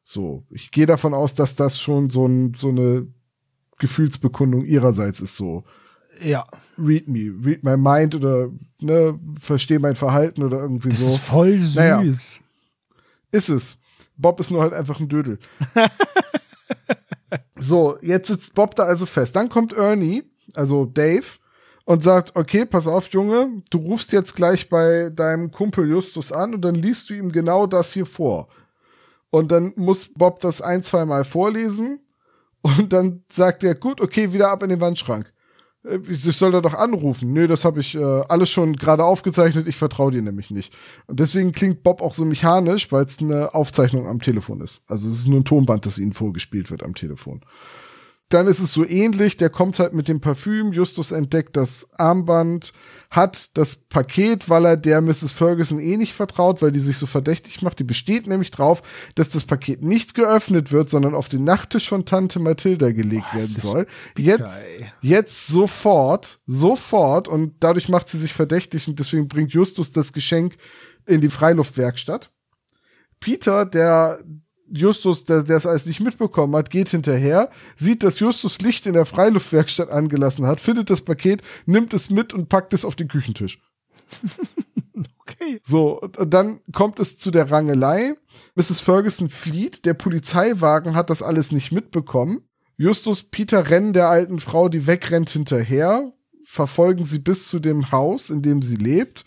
So, 0.02 0.44
ich 0.50 0.70
gehe 0.70 0.86
davon 0.86 1.14
aus, 1.14 1.34
dass 1.34 1.54
das 1.54 1.78
schon 1.78 2.10
so, 2.10 2.26
ein, 2.26 2.54
so 2.54 2.68
eine 2.68 3.06
Gefühlsbekundung 3.78 4.64
ihrerseits 4.64 5.20
ist, 5.20 5.36
so 5.36 5.64
Ja. 6.22 6.46
Read 6.78 7.08
me, 7.08 7.32
read 7.44 7.62
my 7.62 7.76
mind 7.76 8.14
oder 8.14 8.50
ne, 8.80 9.18
versteh 9.38 9.78
mein 9.78 9.94
Verhalten 9.96 10.42
oder 10.42 10.58
irgendwie 10.60 10.88
Das 10.88 11.00
so. 11.00 11.06
ist 11.08 11.18
voll 11.18 11.58
süß. 11.58 11.74
Naja. 11.76 12.00
Ist 13.32 13.48
es. 13.48 13.76
Bob 14.16 14.40
ist 14.40 14.50
nur 14.50 14.62
halt 14.62 14.72
einfach 14.72 15.00
ein 15.00 15.08
Dödel. 15.08 15.38
so, 17.58 17.98
jetzt 18.02 18.28
sitzt 18.28 18.54
Bob 18.54 18.74
da 18.76 18.84
also 18.84 19.06
fest. 19.06 19.36
Dann 19.36 19.48
kommt 19.48 19.72
Ernie, 19.72 20.24
also 20.54 20.84
Dave, 20.86 21.26
und 21.90 22.04
sagt, 22.04 22.36
okay, 22.36 22.66
pass 22.66 22.86
auf, 22.86 23.08
Junge, 23.08 23.64
du 23.68 23.78
rufst 23.78 24.12
jetzt 24.12 24.36
gleich 24.36 24.68
bei 24.68 25.10
deinem 25.10 25.50
Kumpel 25.50 25.88
Justus 25.88 26.30
an 26.30 26.54
und 26.54 26.60
dann 26.64 26.76
liest 26.76 27.10
du 27.10 27.14
ihm 27.14 27.32
genau 27.32 27.66
das 27.66 27.92
hier 27.92 28.06
vor. 28.06 28.46
Und 29.30 29.50
dann 29.50 29.72
muss 29.74 30.08
Bob 30.14 30.38
das 30.38 30.62
ein, 30.62 30.84
zwei 30.84 31.04
Mal 31.04 31.24
vorlesen 31.24 31.98
und 32.62 32.92
dann 32.92 33.24
sagt 33.28 33.64
er, 33.64 33.74
gut, 33.74 34.00
okay, 34.00 34.32
wieder 34.32 34.52
ab 34.52 34.62
in 34.62 34.68
den 34.68 34.80
Wandschrank. 34.80 35.32
Äh, 35.82 35.98
Ich 36.08 36.22
soll 36.22 36.52
da 36.52 36.60
doch 36.60 36.74
anrufen. 36.74 37.32
Nö, 37.32 37.48
das 37.48 37.64
habe 37.64 37.80
ich 37.80 37.96
äh, 37.96 38.22
alles 38.28 38.50
schon 38.50 38.76
gerade 38.76 39.02
aufgezeichnet. 39.02 39.66
Ich 39.66 39.76
vertraue 39.76 40.12
dir 40.12 40.22
nämlich 40.22 40.52
nicht. 40.52 40.72
Und 41.08 41.18
deswegen 41.18 41.50
klingt 41.50 41.82
Bob 41.82 42.02
auch 42.02 42.14
so 42.14 42.24
mechanisch, 42.24 42.92
weil 42.92 43.04
es 43.04 43.18
eine 43.18 43.52
Aufzeichnung 43.52 44.06
am 44.06 44.20
Telefon 44.20 44.60
ist. 44.60 44.80
Also 44.86 45.08
es 45.08 45.16
ist 45.16 45.26
nur 45.26 45.40
ein 45.40 45.44
Tonband, 45.44 45.86
das 45.86 45.98
ihnen 45.98 46.12
vorgespielt 46.12 46.70
wird 46.70 46.84
am 46.84 46.94
Telefon. 46.94 47.40
Dann 48.30 48.46
ist 48.46 48.60
es 48.60 48.72
so 48.72 48.86
ähnlich, 48.86 49.36
der 49.36 49.50
kommt 49.50 49.80
halt 49.80 49.92
mit 49.92 50.06
dem 50.06 50.20
Parfüm, 50.20 50.72
Justus 50.72 51.10
entdeckt 51.10 51.56
das 51.56 51.88
Armband, 51.98 52.72
hat 53.10 53.50
das 53.54 53.74
Paket, 53.74 54.48
weil 54.48 54.64
er 54.64 54.76
der 54.76 55.00
Mrs. 55.00 55.32
Ferguson 55.32 55.80
eh 55.80 55.96
nicht 55.96 56.14
vertraut, 56.14 56.62
weil 56.62 56.70
die 56.70 56.78
sich 56.78 56.96
so 56.96 57.06
verdächtig 57.06 57.60
macht. 57.60 57.80
Die 57.80 57.84
besteht 57.84 58.28
nämlich 58.28 58.52
drauf, 58.52 58.82
dass 59.16 59.30
das 59.30 59.42
Paket 59.42 59.82
nicht 59.82 60.14
geöffnet 60.14 60.70
wird, 60.70 60.88
sondern 60.88 61.16
auf 61.16 61.28
den 61.28 61.42
Nachttisch 61.42 61.88
von 61.88 62.04
Tante 62.04 62.38
Mathilda 62.38 62.92
gelegt 62.92 63.26
Boah, 63.32 63.38
werden 63.40 63.60
soll. 63.60 63.86
Jetzt, 64.16 64.64
jetzt 65.00 65.48
sofort, 65.48 66.38
sofort 66.46 67.26
und 67.26 67.54
dadurch 67.58 67.88
macht 67.88 68.08
sie 68.08 68.18
sich 68.18 68.32
verdächtig 68.32 68.86
und 68.86 69.00
deswegen 69.00 69.26
bringt 69.26 69.52
Justus 69.52 69.90
das 69.90 70.12
Geschenk 70.12 70.56
in 71.04 71.20
die 71.20 71.30
Freiluftwerkstatt. 71.30 72.30
Peter, 73.18 73.66
der 73.66 74.20
Justus, 74.70 75.24
der, 75.24 75.42
der 75.42 75.56
es 75.56 75.66
alles 75.66 75.86
nicht 75.86 76.00
mitbekommen 76.00 76.54
hat, 76.56 76.70
geht 76.70 76.88
hinterher, 76.88 77.50
sieht, 77.76 78.02
dass 78.02 78.20
Justus 78.20 78.60
Licht 78.60 78.86
in 78.86 78.92
der 78.94 79.06
Freiluftwerkstatt 79.06 79.90
angelassen 79.90 80.46
hat, 80.46 80.60
findet 80.60 80.90
das 80.90 81.00
Paket, 81.00 81.42
nimmt 81.66 81.92
es 81.94 82.10
mit 82.10 82.32
und 82.32 82.48
packt 82.48 82.72
es 82.72 82.84
auf 82.84 82.96
den 82.96 83.08
Küchentisch. 83.08 83.60
Okay. 85.20 85.60
So, 85.62 86.00
dann 86.26 86.60
kommt 86.72 86.98
es 86.98 87.16
zu 87.16 87.30
der 87.30 87.50
Rangelei. 87.50 88.14
Mrs. 88.56 88.80
Ferguson 88.80 89.28
flieht, 89.28 89.84
der 89.84 89.94
Polizeiwagen 89.94 90.94
hat 90.94 91.08
das 91.08 91.22
alles 91.22 91.52
nicht 91.52 91.70
mitbekommen. 91.72 92.42
Justus, 92.76 93.22
Peter 93.22 93.70
rennen 93.70 93.92
der 93.92 94.08
alten 94.08 94.40
Frau, 94.40 94.68
die 94.68 94.86
wegrennt, 94.86 95.30
hinterher, 95.30 96.12
verfolgen 96.44 97.04
sie 97.04 97.20
bis 97.20 97.46
zu 97.46 97.60
dem 97.60 97.92
Haus, 97.92 98.28
in 98.28 98.42
dem 98.42 98.60
sie 98.62 98.76
lebt, 98.76 99.24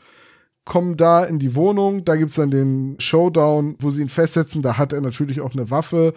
kommen 0.66 0.96
da 0.96 1.24
in 1.24 1.40
die 1.40 1.56
Wohnung, 1.56 2.06
da 2.06 2.16
gibt's 2.16 2.36
dann 2.36 2.52
den 2.52 2.96
Showdown, 3.00 3.76
wo 3.80 3.90
sie 3.90 4.02
ihn 4.02 4.10
festsetzen, 4.10 4.62
da 4.62 4.78
hat 4.78 4.94
er 4.94 5.02
natürlich 5.02 5.42
auch 5.42 5.54
eine 5.54 5.70
Waffe, 5.70 6.14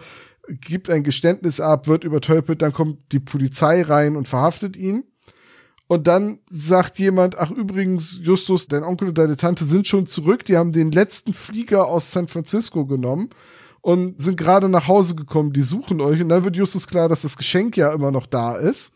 gibt 0.47 0.89
ein 0.89 1.03
Geständnis 1.03 1.59
ab, 1.59 1.87
wird 1.87 2.03
übertölpelt, 2.03 2.61
dann 2.61 2.73
kommt 2.73 3.11
die 3.11 3.19
Polizei 3.19 3.81
rein 3.81 4.15
und 4.15 4.27
verhaftet 4.27 4.77
ihn. 4.77 5.03
Und 5.87 6.07
dann 6.07 6.39
sagt 6.49 6.99
jemand, 6.99 7.37
ach 7.37 7.49
übrigens, 7.49 8.19
Justus, 8.21 8.67
dein 8.67 8.83
Onkel 8.83 9.09
und 9.09 9.17
deine 9.17 9.37
Tante 9.37 9.63
sind 9.63 9.87
schon 9.87 10.05
zurück, 10.05 10.43
die 10.43 10.57
haben 10.57 10.73
den 10.73 10.91
letzten 10.91 11.33
Flieger 11.33 11.87
aus 11.87 12.11
San 12.11 12.27
Francisco 12.27 12.85
genommen 12.85 13.29
und 13.81 14.21
sind 14.21 14.37
gerade 14.37 14.67
nach 14.67 14.87
Hause 14.87 15.15
gekommen, 15.15 15.53
die 15.53 15.61
suchen 15.61 16.01
euch. 16.01 16.21
Und 16.21 16.27
dann 16.27 16.43
wird 16.43 16.57
Justus 16.57 16.87
klar, 16.87 17.07
dass 17.07 17.21
das 17.21 17.37
Geschenk 17.37 17.77
ja 17.77 17.93
immer 17.93 18.11
noch 18.11 18.25
da 18.25 18.57
ist. 18.57 18.93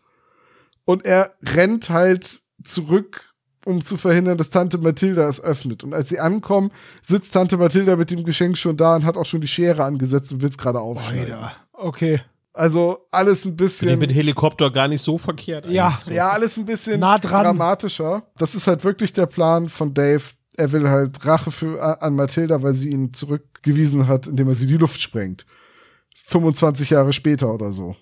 Und 0.84 1.06
er 1.06 1.34
rennt 1.42 1.88
halt 1.88 2.42
zurück, 2.62 3.31
um 3.64 3.84
zu 3.84 3.96
verhindern, 3.96 4.36
dass 4.38 4.50
Tante 4.50 4.78
Mathilda 4.78 5.28
es 5.28 5.40
öffnet. 5.42 5.84
Und 5.84 5.94
als 5.94 6.08
sie 6.08 6.18
ankommen, 6.20 6.70
sitzt 7.02 7.32
Tante 7.34 7.56
Mathilda 7.56 7.96
mit 7.96 8.10
dem 8.10 8.24
Geschenk 8.24 8.58
schon 8.58 8.76
da 8.76 8.96
und 8.96 9.04
hat 9.04 9.16
auch 9.16 9.26
schon 9.26 9.40
die 9.40 9.46
Schere 9.48 9.84
angesetzt 9.84 10.32
und 10.32 10.42
will 10.42 10.48
es 10.48 10.58
gerade 10.58 10.80
aufschneiden. 10.80 11.34
Alter. 11.34 11.52
Okay. 11.72 12.20
Also 12.54 13.06
alles 13.10 13.44
ein 13.46 13.56
bisschen. 13.56 13.98
mit 13.98 14.12
Helikopter 14.14 14.70
gar 14.70 14.86
nicht 14.88 15.02
so 15.02 15.16
verkehrt. 15.16 15.66
Ja. 15.66 15.88
eigentlich. 15.88 16.04
So. 16.04 16.10
Ja, 16.10 16.30
alles 16.30 16.56
ein 16.58 16.66
bisschen 16.66 17.00
Nah 17.00 17.18
dran. 17.18 17.44
dramatischer. 17.44 18.24
Das 18.36 18.54
ist 18.54 18.66
halt 18.66 18.84
wirklich 18.84 19.12
der 19.12 19.26
Plan 19.26 19.68
von 19.68 19.94
Dave. 19.94 20.22
Er 20.56 20.70
will 20.72 20.86
halt 20.88 21.24
Rache 21.24 21.50
für, 21.50 22.02
an 22.02 22.14
Mathilda, 22.14 22.62
weil 22.62 22.74
sie 22.74 22.90
ihn 22.90 23.14
zurückgewiesen 23.14 24.06
hat, 24.06 24.26
indem 24.26 24.48
er 24.48 24.54
sie 24.54 24.66
die 24.66 24.76
Luft 24.76 25.00
sprengt. 25.00 25.46
25 26.26 26.90
Jahre 26.90 27.12
später 27.12 27.52
oder 27.52 27.72
so. 27.72 27.96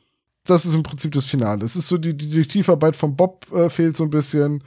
Das 0.45 0.65
ist 0.65 0.75
im 0.75 0.83
Prinzip 0.83 1.13
das 1.13 1.27
Finale. 1.27 1.65
Es 1.65 1.77
ist 1.77 1.87
so, 1.89 1.97
die, 1.99 2.17
die 2.17 2.29
Detektivarbeit 2.29 2.97
von 2.97 3.15
Bob 3.15 3.47
äh, 3.53 3.69
fehlt 3.69 3.97
so 3.97 4.05
ein 4.05 4.11
bisschen. 4.11 4.65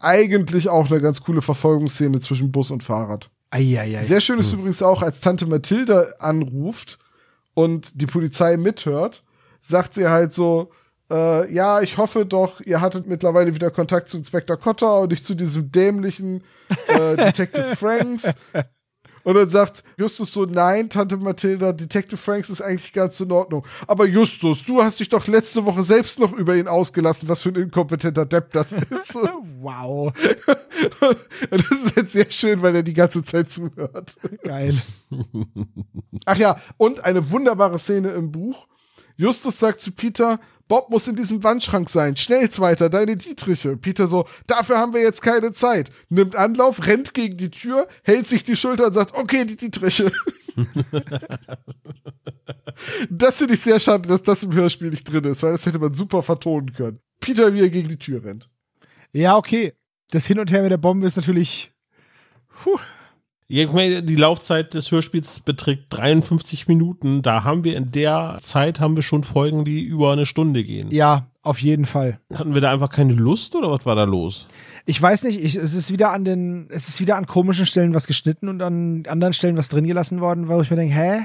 Eigentlich 0.00 0.68
auch 0.68 0.90
eine 0.90 1.00
ganz 1.00 1.22
coole 1.22 1.42
Verfolgungsszene 1.42 2.20
zwischen 2.20 2.52
Bus 2.52 2.70
und 2.70 2.84
Fahrrad. 2.84 3.30
Eieiei. 3.50 4.02
Sehr 4.02 4.20
schön 4.20 4.38
ist 4.38 4.52
übrigens 4.52 4.82
auch, 4.82 5.02
als 5.02 5.20
Tante 5.20 5.46
Mathilda 5.46 6.14
anruft 6.18 6.98
und 7.54 8.00
die 8.00 8.06
Polizei 8.06 8.56
mithört, 8.56 9.22
sagt 9.62 9.94
sie 9.94 10.08
halt 10.08 10.32
so, 10.32 10.70
äh, 11.10 11.52
ja, 11.52 11.80
ich 11.80 11.96
hoffe 11.96 12.26
doch, 12.26 12.60
ihr 12.60 12.80
hattet 12.80 13.06
mittlerweile 13.06 13.54
wieder 13.54 13.70
Kontakt 13.70 14.08
zu 14.08 14.16
Inspektor 14.16 14.56
Cotter 14.56 15.00
und 15.00 15.10
nicht 15.10 15.24
zu 15.24 15.34
diesem 15.34 15.70
dämlichen 15.70 16.42
äh, 16.88 17.16
Detective 17.16 17.76
Franks. 17.76 18.34
Und 19.26 19.34
dann 19.34 19.48
sagt 19.48 19.82
Justus 19.96 20.32
so, 20.32 20.44
nein, 20.44 20.88
Tante 20.88 21.16
Mathilda, 21.16 21.72
Detective 21.72 22.16
Franks 22.16 22.48
ist 22.48 22.62
eigentlich 22.62 22.92
ganz 22.92 23.18
in 23.18 23.32
Ordnung. 23.32 23.66
Aber 23.88 24.06
Justus, 24.06 24.62
du 24.62 24.80
hast 24.80 25.00
dich 25.00 25.08
doch 25.08 25.26
letzte 25.26 25.64
Woche 25.64 25.82
selbst 25.82 26.20
noch 26.20 26.32
über 26.32 26.54
ihn 26.54 26.68
ausgelassen, 26.68 27.28
was 27.28 27.42
für 27.42 27.48
ein 27.48 27.56
inkompetenter 27.56 28.24
Depp 28.24 28.52
das 28.52 28.70
ist. 28.70 29.14
wow. 29.60 30.12
Und 31.50 31.70
das 31.70 31.70
ist 31.72 31.96
jetzt 31.96 32.12
sehr 32.12 32.30
schön, 32.30 32.62
weil 32.62 32.76
er 32.76 32.84
die 32.84 32.94
ganze 32.94 33.24
Zeit 33.24 33.50
zuhört. 33.50 34.16
Geil. 34.44 34.80
Ach 36.24 36.36
ja, 36.36 36.60
und 36.76 37.04
eine 37.04 37.28
wunderbare 37.32 37.80
Szene 37.80 38.10
im 38.10 38.30
Buch. 38.30 38.68
Justus 39.16 39.58
sagt 39.58 39.80
zu 39.80 39.92
Peter, 39.92 40.38
Bob 40.68 40.90
muss 40.90 41.06
in 41.06 41.16
diesem 41.16 41.44
Wandschrank 41.44 41.88
sein. 41.88 42.16
Schnellst 42.16 42.60
weiter, 42.60 42.90
deine 42.90 43.16
Dietriche. 43.16 43.76
Peter 43.76 44.06
so, 44.06 44.26
dafür 44.46 44.78
haben 44.78 44.92
wir 44.92 45.00
jetzt 45.00 45.22
keine 45.22 45.52
Zeit. 45.52 45.90
Nimmt 46.08 46.34
Anlauf, 46.34 46.86
rennt 46.86 47.14
gegen 47.14 47.36
die 47.36 47.50
Tür, 47.50 47.86
hält 48.02 48.26
sich 48.26 48.42
die 48.42 48.56
Schulter 48.56 48.86
und 48.86 48.92
sagt, 48.92 49.14
okay, 49.14 49.44
die 49.44 49.56
Dietriche. 49.56 50.10
das 53.10 53.38
finde 53.38 53.54
ich 53.54 53.60
sehr 53.60 53.78
schade, 53.78 54.08
dass 54.08 54.22
das 54.22 54.42
im 54.42 54.52
Hörspiel 54.52 54.90
nicht 54.90 55.04
drin 55.04 55.24
ist, 55.24 55.42
weil 55.42 55.52
das 55.52 55.66
hätte 55.66 55.78
man 55.78 55.92
super 55.92 56.22
vertonen 56.22 56.72
können. 56.72 57.00
Peter, 57.20 57.54
wie 57.54 57.60
er 57.60 57.70
gegen 57.70 57.88
die 57.88 57.98
Tür 57.98 58.24
rennt. 58.24 58.50
Ja, 59.12 59.36
okay. 59.36 59.72
Das 60.10 60.26
Hin 60.26 60.38
und 60.38 60.50
Her 60.50 60.62
mit 60.62 60.70
der 60.70 60.78
Bombe 60.78 61.06
ist 61.06 61.16
natürlich. 61.16 61.72
Puh. 62.62 62.78
Ja, 63.48 63.64
ich 63.64 63.72
meine, 63.72 64.02
die 64.02 64.16
Laufzeit 64.16 64.74
des 64.74 64.90
Hörspiels 64.90 65.40
beträgt 65.40 65.86
53 65.90 66.66
Minuten. 66.66 67.22
Da 67.22 67.44
haben 67.44 67.62
wir 67.62 67.76
in 67.76 67.92
der 67.92 68.38
Zeit 68.42 68.80
haben 68.80 68.96
wir 68.96 69.02
schon 69.02 69.22
Folgen, 69.22 69.64
die 69.64 69.82
über 69.82 70.12
eine 70.12 70.26
Stunde 70.26 70.64
gehen. 70.64 70.90
Ja, 70.90 71.28
auf 71.42 71.60
jeden 71.62 71.84
Fall. 71.84 72.18
Hatten 72.34 72.54
wir 72.54 72.60
da 72.60 72.72
einfach 72.72 72.90
keine 72.90 73.12
Lust 73.12 73.54
oder 73.54 73.70
was 73.70 73.86
war 73.86 73.94
da 73.94 74.02
los? 74.02 74.48
Ich 74.84 75.00
weiß 75.00 75.22
nicht, 75.24 75.42
ich, 75.42 75.54
es 75.54 75.74
ist 75.74 75.92
wieder 75.92 76.12
an 76.12 76.24
den, 76.24 76.66
es 76.70 76.88
ist 76.88 77.00
wieder 77.00 77.16
an 77.16 77.26
komischen 77.26 77.66
Stellen 77.66 77.94
was 77.94 78.08
geschnitten 78.08 78.48
und 78.48 78.60
an 78.62 79.04
anderen 79.06 79.32
Stellen 79.32 79.56
was 79.56 79.68
drin 79.68 79.86
gelassen 79.86 80.20
worden, 80.20 80.48
wo 80.48 80.60
ich 80.60 80.70
mir 80.70 80.76
denke, 80.76 80.94
hä? 80.94 81.20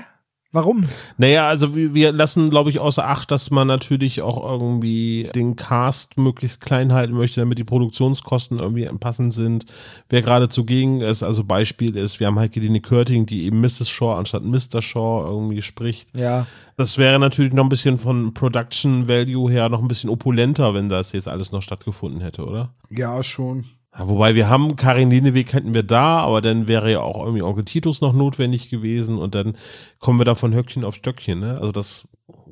Warum? 0.54 0.86
Naja, 1.18 1.48
also 1.48 1.76
wir, 1.76 1.94
wir 1.94 2.12
lassen, 2.12 2.50
glaube 2.50 2.70
ich, 2.70 2.80
außer 2.80 3.08
Acht, 3.08 3.32
dass 3.32 3.52
man 3.52 3.68
natürlich 3.68 4.22
auch 4.22 4.52
irgendwie 4.52 5.30
den 5.34 5.56
Cast 5.56 6.18
möglichst 6.18 6.60
klein 6.60 6.92
halten 6.92 7.14
möchte, 7.14 7.40
damit 7.40 7.58
die 7.58 7.64
Produktionskosten 7.64 8.60
irgendwie 8.60 8.86
passend 9.00 9.34
sind. 9.34 9.66
Wer 10.10 10.22
gerade 10.22 10.50
zugegen 10.50 11.00
ist, 11.00 11.24
also 11.24 11.46
Beispiel 11.46 11.96
ist, 11.96 12.20
wir 12.20 12.28
haben 12.28 12.38
halt 12.38 12.54
Helene 12.54 12.82
Körting, 12.82 13.26
die 13.26 13.46
eben 13.46 13.62
Mrs. 13.62 13.90
Shaw 13.90 14.16
anstatt 14.16 14.44
Mr. 14.44 14.82
Shaw 14.82 15.26
irgendwie 15.26 15.62
spricht. 15.62 16.16
Ja. 16.18 16.48
Das 16.76 16.98
wäre 16.98 17.18
natürlich 17.20 17.54
noch 17.54 17.64
ein 17.64 17.70
bisschen 17.70 17.98
von 17.98 18.34
Production 18.34 19.08
Value 19.08 19.50
her 19.50 19.70
noch 19.70 19.82
ein 19.82 19.88
bisschen 19.88 20.10
opulenter, 20.10 20.74
wenn 20.74 20.90
das 20.90 21.14
jetzt 21.14 21.30
alles 21.30 21.54
noch 21.54 21.62
stattgefunden 21.62 22.20
hätte, 22.20 22.44
oder? 22.44 22.74
Ja, 22.90 23.24
schon. 23.24 23.66
Ja, 23.98 24.08
wobei 24.08 24.36
wir 24.36 24.48
haben 24.48 24.76
Karin 24.78 25.10
Leneweg 25.10 25.52
hätten 25.54 25.74
wir 25.74 25.84
da, 25.84 26.20
aber 26.20 26.42
dann 26.42 26.68
wäre 26.68 26.92
ja 26.92 27.02
auch 27.02 27.24
irgendwie 27.24 27.44
Onkel 27.44 27.66
Titus 27.66 28.00
noch 28.00 28.14
notwendig 28.14 28.70
gewesen 28.70 29.18
und 29.18 29.36
dann 29.36 29.58
kommen 30.00 30.20
wir 30.20 30.26
da 30.26 30.36
von 30.36 30.54
Höckchen 30.54 30.86
auf 30.86 30.96
Stöckchen. 30.96 31.42
Ne? 31.42 31.58
Also 31.60 31.72
das 31.72 32.08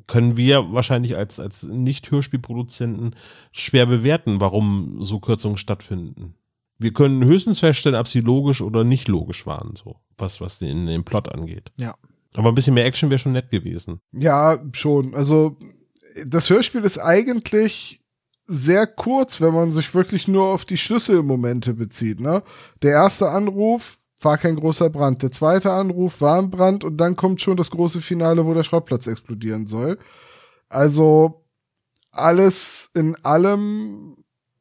können 0.05 0.35
wir 0.35 0.73
wahrscheinlich 0.73 1.15
als, 1.15 1.39
als 1.39 1.63
Nicht-Hörspielproduzenten 1.63 3.15
schwer 3.51 3.85
bewerten, 3.85 4.41
warum 4.41 4.97
so 5.01 5.19
Kürzungen 5.19 5.57
stattfinden. 5.57 6.35
Wir 6.77 6.91
können 6.91 7.23
höchstens 7.23 7.59
feststellen, 7.59 7.99
ob 7.99 8.07
sie 8.07 8.21
logisch 8.21 8.61
oder 8.61 8.83
nicht 8.83 9.07
logisch 9.07 9.45
waren, 9.45 9.75
so 9.75 9.97
was, 10.17 10.41
was 10.41 10.59
den, 10.59 10.87
den 10.87 11.03
Plot 11.03 11.29
angeht. 11.29 11.71
Ja. 11.77 11.95
Aber 12.33 12.49
ein 12.49 12.55
bisschen 12.55 12.73
mehr 12.73 12.85
Action 12.85 13.09
wäre 13.09 13.19
schon 13.19 13.31
nett 13.31 13.49
gewesen. 13.49 14.01
Ja, 14.11 14.59
schon. 14.73 15.15
Also 15.15 15.57
das 16.25 16.49
Hörspiel 16.49 16.83
ist 16.83 16.97
eigentlich 16.97 17.98
sehr 18.49 18.88
kurz, 18.88 19.39
wenn 19.39 19.53
man 19.53 19.69
sich 19.69 19.93
wirklich 19.93 20.27
nur 20.27 20.47
auf 20.47 20.65
die 20.65 20.77
Schlüsselmomente 20.77 21.76
bezieht. 21.76 22.19
Ne? 22.19 22.41
Der 22.81 22.91
erste 22.91 23.30
Anruf 23.30 23.99
war 24.21 24.39
kein 24.39 24.55
großer 24.55 24.89
Brand. 24.89 25.21
Der 25.21 25.30
zweite 25.30 25.71
Anruf 25.71 26.19
war 26.19 26.39
ein 26.39 26.49
Brand 26.49 26.84
und 26.84 26.97
dann 26.97 27.15
kommt 27.15 27.41
schon 27.41 27.57
das 27.57 27.69
große 27.69 28.01
Finale, 28.01 28.45
wo 28.45 28.53
der 28.55 28.63
Schrottplatz 28.63 29.05
explodieren 29.05 29.67
soll. 29.67 29.99
Also 30.67 31.45
alles 32.11 32.89
in 32.95 33.15
allem 33.23 34.17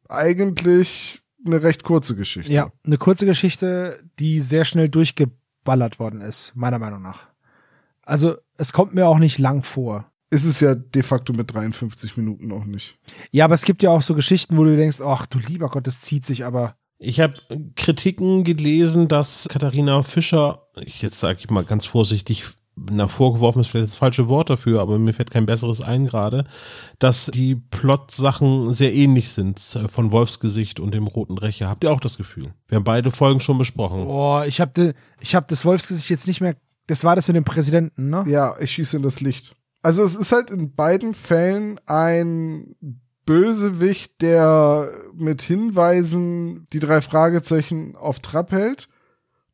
eigentlich 0.09 1.23
eine 1.47 1.62
recht 1.62 1.82
kurze 1.82 2.15
Geschichte. 2.15 2.52
Ja, 2.52 2.70
eine 2.85 2.98
kurze 2.98 3.24
Geschichte, 3.24 3.98
die 4.19 4.40
sehr 4.40 4.66
schnell 4.66 4.90
durchgeballert 4.90 5.98
worden 5.98 6.20
ist, 6.20 6.52
meiner 6.55 6.78
Meinung 6.78 7.01
nach. 7.01 7.28
Also, 8.02 8.36
es 8.56 8.73
kommt 8.73 8.94
mir 8.94 9.06
auch 9.06 9.19
nicht 9.19 9.39
lang 9.39 9.62
vor. 9.62 10.10
Ist 10.30 10.44
es 10.44 10.60
ja 10.60 10.74
de 10.74 11.02
facto 11.02 11.32
mit 11.32 11.52
53 11.52 12.16
Minuten 12.16 12.52
auch 12.52 12.64
nicht. 12.64 12.98
Ja, 13.30 13.46
aber 13.46 13.55
es 13.55 13.64
gibt 13.64 13.82
ja 13.82 13.90
auch 13.90 14.02
so 14.02 14.14
Geschichten, 14.14 14.56
wo 14.56 14.64
du 14.64 14.76
denkst, 14.76 15.00
ach 15.00 15.26
du 15.26 15.38
lieber 15.38 15.70
Gott, 15.70 15.86
das 15.86 16.02
zieht 16.02 16.26
sich 16.26 16.44
aber. 16.44 16.76
Ich 16.98 17.20
habe 17.20 17.34
Kritiken 17.76 18.44
gelesen, 18.44 19.09
dass 19.09 19.48
Katharina 19.48 20.02
Fischer, 20.02 20.66
ich 20.80 21.00
jetzt 21.00 21.20
sage 21.20 21.38
ich 21.38 21.48
mal 21.48 21.64
ganz 21.64 21.86
vorsichtig, 21.86 22.44
na, 22.90 23.09
vorgeworfen 23.09 23.60
ist 23.60 23.68
vielleicht 23.68 23.88
das 23.88 23.96
falsche 23.96 24.28
Wort 24.28 24.50
dafür, 24.50 24.80
aber 24.80 24.98
mir 24.98 25.12
fällt 25.12 25.30
kein 25.30 25.46
besseres 25.46 25.80
ein 25.80 26.06
gerade, 26.06 26.44
dass 26.98 27.26
die 27.26 27.56
Plot-Sachen 27.56 28.72
sehr 28.72 28.94
ähnlich 28.94 29.30
sind 29.30 29.59
äh, 29.74 29.88
von 29.88 30.12
Wolfsgesicht 30.12 30.80
und 30.80 30.94
dem 30.94 31.06
Roten 31.06 31.38
Rächer. 31.38 31.68
Habt 31.68 31.84
ihr 31.84 31.92
auch 31.92 32.00
das 32.00 32.16
Gefühl? 32.16 32.52
Wir 32.68 32.76
haben 32.76 32.84
beide 32.84 33.10
Folgen 33.10 33.40
schon 33.40 33.59
besprochen. 33.59 34.05
Boah, 34.05 34.46
ich 34.46 34.60
habe 34.60 34.94
ich 35.20 35.34
hab 35.34 35.48
das 35.48 35.64
Wolfsgesicht 35.64 36.10
jetzt 36.10 36.28
nicht 36.28 36.40
mehr. 36.40 36.56
Das 36.86 37.05
war 37.05 37.16
das 37.16 37.28
mit 37.28 37.36
dem 37.36 37.44
Präsidenten, 37.44 38.09
ne? 38.09 38.24
Ja, 38.28 38.56
ich 38.59 38.72
schieße 38.72 38.96
in 38.96 39.02
das 39.02 39.20
Licht. 39.20 39.55
Also 39.89 40.02
es 40.02 40.16
ist 40.16 40.32
halt 40.32 40.51
in 40.51 40.74
beiden 40.74 41.15
Fällen 41.15 41.81
ein 41.86 42.77
Bösewicht, 43.24 44.20
der 44.20 44.93
mit 45.15 45.40
Hinweisen 45.40 46.66
die 46.74 46.78
drei 46.78 47.01
Fragezeichen 47.01 47.97
auf 47.97 48.20
Trab 48.20 48.52
hält 48.52 48.90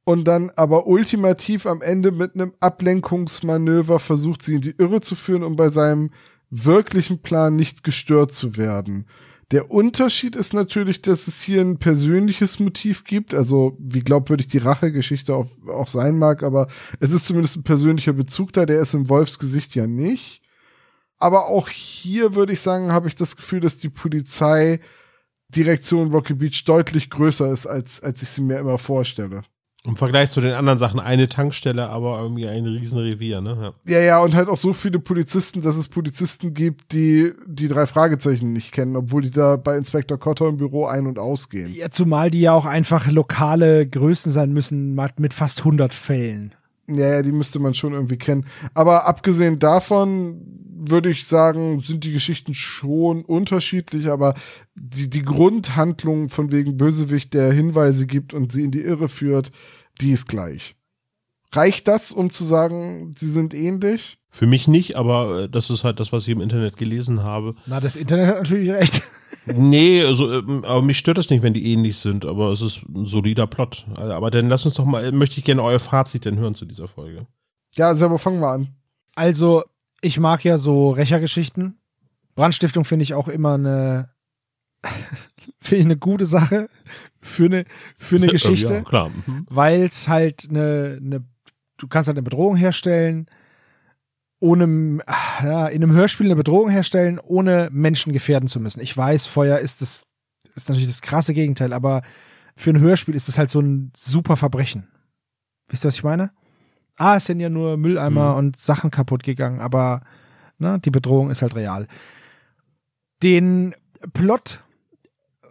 und 0.02 0.24
dann 0.24 0.50
aber 0.56 0.88
ultimativ 0.88 1.66
am 1.66 1.82
Ende 1.82 2.10
mit 2.10 2.34
einem 2.34 2.52
Ablenkungsmanöver 2.58 4.00
versucht, 4.00 4.42
sie 4.42 4.56
in 4.56 4.60
die 4.60 4.74
Irre 4.76 5.00
zu 5.02 5.14
führen, 5.14 5.44
um 5.44 5.54
bei 5.54 5.68
seinem 5.68 6.10
wirklichen 6.50 7.22
Plan 7.22 7.54
nicht 7.54 7.84
gestört 7.84 8.34
zu 8.34 8.56
werden. 8.56 9.06
Der 9.54 9.70
Unterschied 9.70 10.34
ist 10.34 10.52
natürlich, 10.52 11.00
dass 11.00 11.28
es 11.28 11.40
hier 11.40 11.60
ein 11.60 11.78
persönliches 11.78 12.58
Motiv 12.58 13.04
gibt, 13.04 13.34
also 13.34 13.76
wie 13.78 14.00
glaubwürdig 14.00 14.48
die 14.48 14.58
Rachegeschichte 14.58 15.32
auch, 15.32 15.46
auch 15.68 15.86
sein 15.86 16.18
mag, 16.18 16.42
aber 16.42 16.66
es 16.98 17.12
ist 17.12 17.26
zumindest 17.26 17.58
ein 17.58 17.62
persönlicher 17.62 18.14
Bezug 18.14 18.52
da, 18.52 18.66
der 18.66 18.80
ist 18.80 18.94
im 18.94 19.08
Wolfsgesicht 19.08 19.76
ja 19.76 19.86
nicht. 19.86 20.42
Aber 21.18 21.46
auch 21.46 21.68
hier 21.68 22.34
würde 22.34 22.52
ich 22.52 22.62
sagen, 22.62 22.90
habe 22.90 23.06
ich 23.06 23.14
das 23.14 23.36
Gefühl, 23.36 23.60
dass 23.60 23.78
die 23.78 23.90
Polizei 23.90 24.80
Direktion 25.50 26.10
Rocky 26.10 26.34
Beach 26.34 26.64
deutlich 26.64 27.08
größer 27.08 27.52
ist, 27.52 27.68
als, 27.68 28.02
als 28.02 28.22
ich 28.22 28.30
sie 28.30 28.42
mir 28.42 28.58
immer 28.58 28.78
vorstelle. 28.78 29.44
Im 29.86 29.96
Vergleich 29.96 30.30
zu 30.30 30.40
den 30.40 30.54
anderen 30.54 30.78
Sachen 30.78 30.98
eine 30.98 31.28
Tankstelle, 31.28 31.90
aber 31.90 32.18
irgendwie 32.22 32.48
ein 32.48 32.64
Riesenrevier, 32.64 33.42
ne? 33.42 33.74
Ja. 33.86 33.98
ja, 33.98 34.02
ja, 34.02 34.22
und 34.22 34.34
halt 34.34 34.48
auch 34.48 34.56
so 34.56 34.72
viele 34.72 34.98
Polizisten, 34.98 35.60
dass 35.60 35.76
es 35.76 35.88
Polizisten 35.88 36.54
gibt, 36.54 36.92
die 36.92 37.34
die 37.46 37.68
drei 37.68 37.86
Fragezeichen 37.86 38.54
nicht 38.54 38.72
kennen, 38.72 38.96
obwohl 38.96 39.20
die 39.20 39.30
da 39.30 39.56
bei 39.56 39.76
Inspektor 39.76 40.18
Cotter 40.18 40.48
im 40.48 40.56
Büro 40.56 40.86
ein- 40.86 41.06
und 41.06 41.18
ausgehen. 41.18 41.70
Ja, 41.74 41.90
zumal 41.90 42.30
die 42.30 42.40
ja 42.40 42.54
auch 42.54 42.64
einfach 42.64 43.10
lokale 43.10 43.86
Größen 43.86 44.32
sein 44.32 44.54
müssen 44.54 44.98
mit 45.18 45.34
fast 45.34 45.58
100 45.60 45.92
Fällen. 45.92 46.54
Ja, 46.86 47.14
ja, 47.14 47.22
die 47.22 47.32
müsste 47.32 47.58
man 47.58 47.74
schon 47.74 47.92
irgendwie 47.92 48.16
kennen. 48.16 48.46
Aber 48.72 49.06
abgesehen 49.06 49.58
davon 49.58 50.63
würde 50.90 51.10
ich 51.10 51.26
sagen, 51.26 51.80
sind 51.80 52.04
die 52.04 52.12
Geschichten 52.12 52.54
schon 52.54 53.24
unterschiedlich, 53.24 54.08
aber 54.08 54.34
die, 54.74 55.08
die 55.08 55.22
Grundhandlung 55.22 56.28
von 56.28 56.52
wegen 56.52 56.76
Bösewicht, 56.76 57.34
der 57.34 57.52
Hinweise 57.52 58.06
gibt 58.06 58.34
und 58.34 58.52
sie 58.52 58.62
in 58.62 58.70
die 58.70 58.82
Irre 58.82 59.08
führt, 59.08 59.52
die 60.00 60.12
ist 60.12 60.26
gleich. 60.26 60.76
Reicht 61.52 61.86
das, 61.86 62.10
um 62.10 62.30
zu 62.30 62.42
sagen, 62.42 63.12
sie 63.16 63.28
sind 63.28 63.54
ähnlich? 63.54 64.18
Für 64.30 64.46
mich 64.46 64.66
nicht, 64.66 64.96
aber 64.96 65.42
äh, 65.42 65.48
das 65.48 65.70
ist 65.70 65.84
halt 65.84 66.00
das, 66.00 66.12
was 66.12 66.24
ich 66.24 66.30
im 66.30 66.40
Internet 66.40 66.76
gelesen 66.76 67.22
habe. 67.22 67.54
Na, 67.66 67.78
das 67.78 67.94
Internet 67.94 68.26
hat 68.26 68.36
natürlich 68.38 68.70
recht. 68.72 69.02
nee, 69.46 70.02
also, 70.02 70.32
ähm, 70.32 70.64
aber 70.64 70.82
mich 70.82 70.98
stört 70.98 71.18
das 71.18 71.30
nicht, 71.30 71.42
wenn 71.42 71.54
die 71.54 71.72
ähnlich 71.72 71.98
sind, 71.98 72.26
aber 72.26 72.50
es 72.50 72.60
ist 72.60 72.82
ein 72.88 73.06
solider 73.06 73.46
Plot. 73.46 73.86
Aber 73.96 74.32
dann 74.32 74.48
lass 74.48 74.66
uns 74.66 74.74
doch 74.74 74.84
mal, 74.84 75.12
möchte 75.12 75.38
ich 75.38 75.44
gerne 75.44 75.62
euer 75.62 75.78
Fazit 75.78 76.24
denn 76.24 76.38
hören 76.38 76.56
zu 76.56 76.64
dieser 76.64 76.88
Folge. 76.88 77.26
Ja, 77.76 77.88
also, 77.88 78.06
aber 78.06 78.18
fangen 78.18 78.40
wir 78.40 78.50
an. 78.50 78.68
Also, 79.14 79.62
ich 80.04 80.20
mag 80.20 80.44
ja 80.44 80.58
so 80.58 80.90
Rächergeschichten. 80.90 81.78
Brandstiftung 82.34 82.84
finde 82.84 83.04
ich 83.04 83.14
auch 83.14 83.28
immer 83.28 83.54
eine, 83.54 84.10
finde 85.60 85.80
ich 85.80 85.84
eine 85.84 85.96
gute 85.96 86.26
Sache 86.26 86.68
für 87.22 87.46
eine, 87.46 87.64
für 87.96 88.16
eine 88.16 88.26
Geschichte. 88.28 88.74
ja, 88.74 88.82
klar. 88.82 89.10
Mhm. 89.10 89.46
Weil 89.48 89.82
es 89.82 90.08
halt 90.08 90.46
eine, 90.50 90.98
eine, 91.00 91.24
du 91.78 91.88
kannst 91.88 92.08
halt 92.08 92.16
eine 92.16 92.22
Bedrohung 92.22 92.56
herstellen, 92.56 93.26
ohne, 94.40 94.98
ja, 95.42 95.68
in 95.68 95.82
einem 95.82 95.92
Hörspiel 95.92 96.26
eine 96.26 96.36
Bedrohung 96.36 96.68
herstellen, 96.68 97.18
ohne 97.18 97.70
Menschen 97.72 98.12
gefährden 98.12 98.48
zu 98.48 98.60
müssen. 98.60 98.80
Ich 98.80 98.94
weiß, 98.94 99.26
Feuer 99.26 99.58
ist 99.58 99.80
das, 99.80 100.06
ist 100.54 100.68
natürlich 100.68 100.88
das 100.88 101.00
krasse 101.00 101.32
Gegenteil, 101.32 101.72
aber 101.72 102.02
für 102.54 102.70
ein 102.70 102.80
Hörspiel 102.80 103.14
ist 103.14 103.28
es 103.28 103.38
halt 103.38 103.48
so 103.48 103.60
ein 103.60 103.90
super 103.96 104.36
Verbrechen. 104.36 104.88
Wisst 105.68 105.84
ihr, 105.84 105.88
was 105.88 105.96
ich 105.96 106.04
meine? 106.04 106.30
Ah, 106.96 107.16
es 107.16 107.26
sind 107.26 107.40
ja 107.40 107.48
nur 107.48 107.76
Mülleimer 107.76 108.32
mhm. 108.32 108.38
und 108.38 108.56
Sachen 108.56 108.90
kaputt 108.90 109.22
gegangen, 109.22 109.60
aber 109.60 110.02
ne, 110.58 110.78
die 110.84 110.90
Bedrohung 110.90 111.30
ist 111.30 111.42
halt 111.42 111.54
real. 111.54 111.86
Den 113.22 113.74
Plot, 114.12 114.62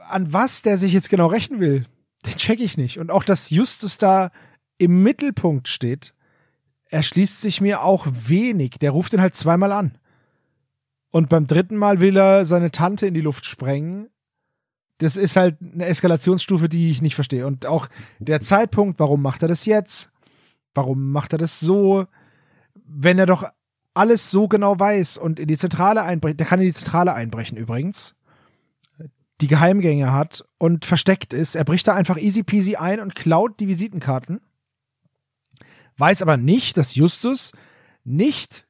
an 0.09 0.31
was 0.31 0.61
der 0.61 0.77
sich 0.77 0.93
jetzt 0.93 1.09
genau 1.09 1.27
rächen 1.27 1.59
will, 1.59 1.85
den 2.25 2.35
check 2.35 2.59
ich 2.59 2.77
nicht. 2.77 2.99
Und 2.99 3.11
auch, 3.11 3.23
dass 3.23 3.49
Justus 3.49 3.97
da 3.97 4.31
im 4.77 5.03
Mittelpunkt 5.03 5.67
steht, 5.67 6.13
erschließt 6.89 7.41
sich 7.41 7.61
mir 7.61 7.81
auch 7.81 8.07
wenig. 8.07 8.71
Der 8.79 8.91
ruft 8.91 9.13
ihn 9.13 9.21
halt 9.21 9.35
zweimal 9.35 9.71
an. 9.71 9.97
Und 11.09 11.29
beim 11.29 11.47
dritten 11.47 11.75
Mal 11.75 11.99
will 11.99 12.17
er 12.17 12.45
seine 12.45 12.71
Tante 12.71 13.07
in 13.07 13.13
die 13.13 13.21
Luft 13.21 13.45
sprengen. 13.45 14.09
Das 14.99 15.17
ist 15.17 15.35
halt 15.35 15.57
eine 15.61 15.85
Eskalationsstufe, 15.85 16.69
die 16.69 16.89
ich 16.89 17.01
nicht 17.01 17.15
verstehe. 17.15 17.45
Und 17.45 17.65
auch 17.65 17.87
der 18.19 18.41
Zeitpunkt, 18.41 18.99
warum 18.99 19.21
macht 19.21 19.41
er 19.41 19.47
das 19.47 19.65
jetzt? 19.65 20.12
Warum 20.73 21.11
macht 21.11 21.33
er 21.33 21.37
das 21.37 21.59
so? 21.59 22.05
Wenn 22.85 23.19
er 23.19 23.25
doch 23.25 23.43
alles 23.93 24.31
so 24.31 24.47
genau 24.47 24.79
weiß 24.79 25.17
und 25.17 25.39
in 25.39 25.47
die 25.47 25.57
Zentrale 25.57 26.03
einbrechen, 26.03 26.37
der 26.37 26.47
kann 26.47 26.59
in 26.59 26.65
die 26.65 26.73
Zentrale 26.73 27.13
einbrechen 27.13 27.57
übrigens, 27.57 28.15
die 29.41 29.47
Geheimgänge 29.47 30.11
hat 30.11 30.43
und 30.57 30.85
versteckt 30.85 31.33
ist. 31.33 31.55
Er 31.55 31.65
bricht 31.65 31.87
da 31.87 31.93
einfach 31.95 32.17
easy 32.17 32.43
peasy 32.43 32.75
ein 32.75 32.99
und 32.99 33.15
klaut 33.15 33.59
die 33.59 33.67
Visitenkarten. 33.67 34.41
Weiß 35.97 36.21
aber 36.21 36.37
nicht, 36.37 36.77
dass 36.77 36.95
Justus 36.95 37.51
nicht 38.03 38.67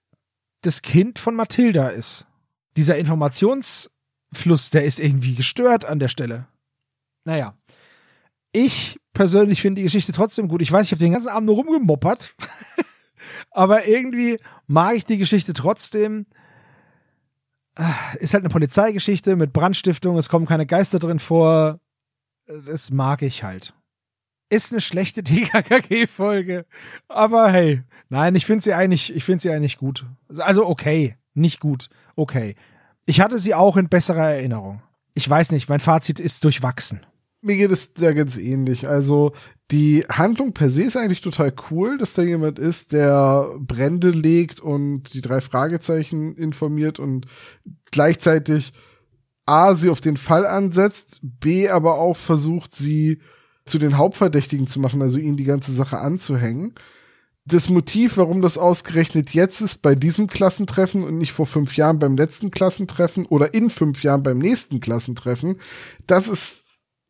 das 0.61 0.81
Kind 0.81 1.19
von 1.19 1.35
Mathilda 1.35 1.89
ist. 1.89 2.27
Dieser 2.75 2.97
Informationsfluss, 2.97 4.71
der 4.71 4.83
ist 4.83 4.99
irgendwie 4.99 5.35
gestört 5.35 5.85
an 5.85 5.99
der 5.99 6.07
Stelle. 6.07 6.47
Naja. 7.23 7.55
Ich 8.51 8.99
persönlich 9.13 9.61
finde 9.61 9.79
die 9.79 9.83
Geschichte 9.83 10.11
trotzdem 10.11 10.47
gut. 10.47 10.61
Ich 10.61 10.71
weiß, 10.71 10.85
ich 10.85 10.91
habe 10.91 10.99
den 10.99 11.13
ganzen 11.13 11.29
Abend 11.29 11.47
nur 11.47 11.55
rumgemoppert. 11.55 12.35
Aber 13.51 13.87
irgendwie 13.87 14.37
mag 14.67 14.95
ich 14.95 15.05
die 15.05 15.17
Geschichte 15.17 15.53
trotzdem. 15.53 16.25
Ist 18.19 18.33
halt 18.33 18.43
eine 18.43 18.51
Polizeigeschichte 18.51 19.35
mit 19.35 19.53
Brandstiftung, 19.53 20.17
es 20.17 20.29
kommen 20.29 20.45
keine 20.45 20.65
Geister 20.65 20.99
drin 20.99 21.19
vor. 21.19 21.79
Das 22.45 22.91
mag 22.91 23.21
ich 23.21 23.43
halt. 23.43 23.73
Ist 24.49 24.71
eine 24.71 24.81
schlechte 24.81 25.23
TKKG-Folge. 25.23 26.65
Aber 27.07 27.49
hey, 27.49 27.81
nein, 28.09 28.35
ich 28.35 28.45
finde 28.45 28.63
sie 28.63 28.73
eigentlich, 28.73 29.15
ich 29.15 29.23
finde 29.23 29.41
sie 29.41 29.49
eigentlich 29.49 29.77
gut. 29.77 30.05
Also 30.37 30.67
okay, 30.67 31.17
nicht 31.33 31.59
gut, 31.59 31.89
okay. 32.15 32.55
Ich 33.05 33.21
hatte 33.21 33.39
sie 33.39 33.55
auch 33.55 33.77
in 33.77 33.89
besserer 33.89 34.29
Erinnerung. 34.29 34.81
Ich 35.15 35.29
weiß 35.29 35.51
nicht, 35.51 35.69
mein 35.69 35.79
Fazit 35.79 36.19
ist 36.19 36.43
durchwachsen 36.43 37.05
mir 37.43 37.57
geht 37.57 37.71
es 37.71 37.93
da 37.93 38.13
ganz 38.13 38.37
ähnlich. 38.37 38.87
Also 38.87 39.33
die 39.71 40.05
Handlung 40.09 40.53
per 40.53 40.69
se 40.69 40.83
ist 40.83 40.97
eigentlich 40.97 41.21
total 41.21 41.53
cool, 41.69 41.97
dass 41.97 42.13
da 42.13 42.21
jemand 42.21 42.59
ist, 42.59 42.93
der 42.93 43.49
Brände 43.59 44.09
legt 44.09 44.59
und 44.59 45.13
die 45.13 45.21
drei 45.21 45.41
Fragezeichen 45.41 46.35
informiert 46.35 46.99
und 46.99 47.27
gleichzeitig 47.91 48.73
A, 49.45 49.75
sie 49.75 49.89
auf 49.89 49.99
den 49.99 50.17
Fall 50.17 50.45
ansetzt, 50.45 51.19
B, 51.21 51.69
aber 51.69 51.99
auch 51.99 52.15
versucht, 52.15 52.73
sie 52.73 53.19
zu 53.65 53.77
den 53.77 53.97
Hauptverdächtigen 53.97 54.67
zu 54.67 54.79
machen, 54.79 55.01
also 55.01 55.19
ihnen 55.19 55.37
die 55.37 55.43
ganze 55.43 55.71
Sache 55.71 55.99
anzuhängen. 55.99 56.75
Das 57.45 57.67
Motiv, 57.67 58.15
warum 58.15 58.41
das 58.41 58.57
ausgerechnet 58.57 59.31
jetzt 59.31 59.59
ist, 59.59 59.81
bei 59.81 59.95
diesem 59.95 60.27
Klassentreffen 60.27 61.03
und 61.03 61.17
nicht 61.17 61.33
vor 61.33 61.45
fünf 61.45 61.75
Jahren 61.75 61.99
beim 61.99 62.15
letzten 62.15 62.51
Klassentreffen 62.51 63.25
oder 63.25 63.53
in 63.53 63.69
fünf 63.69 64.01
Jahren 64.01 64.23
beim 64.23 64.37
nächsten 64.37 64.79
Klassentreffen, 64.79 65.57
das 66.07 66.29
ist 66.29 66.62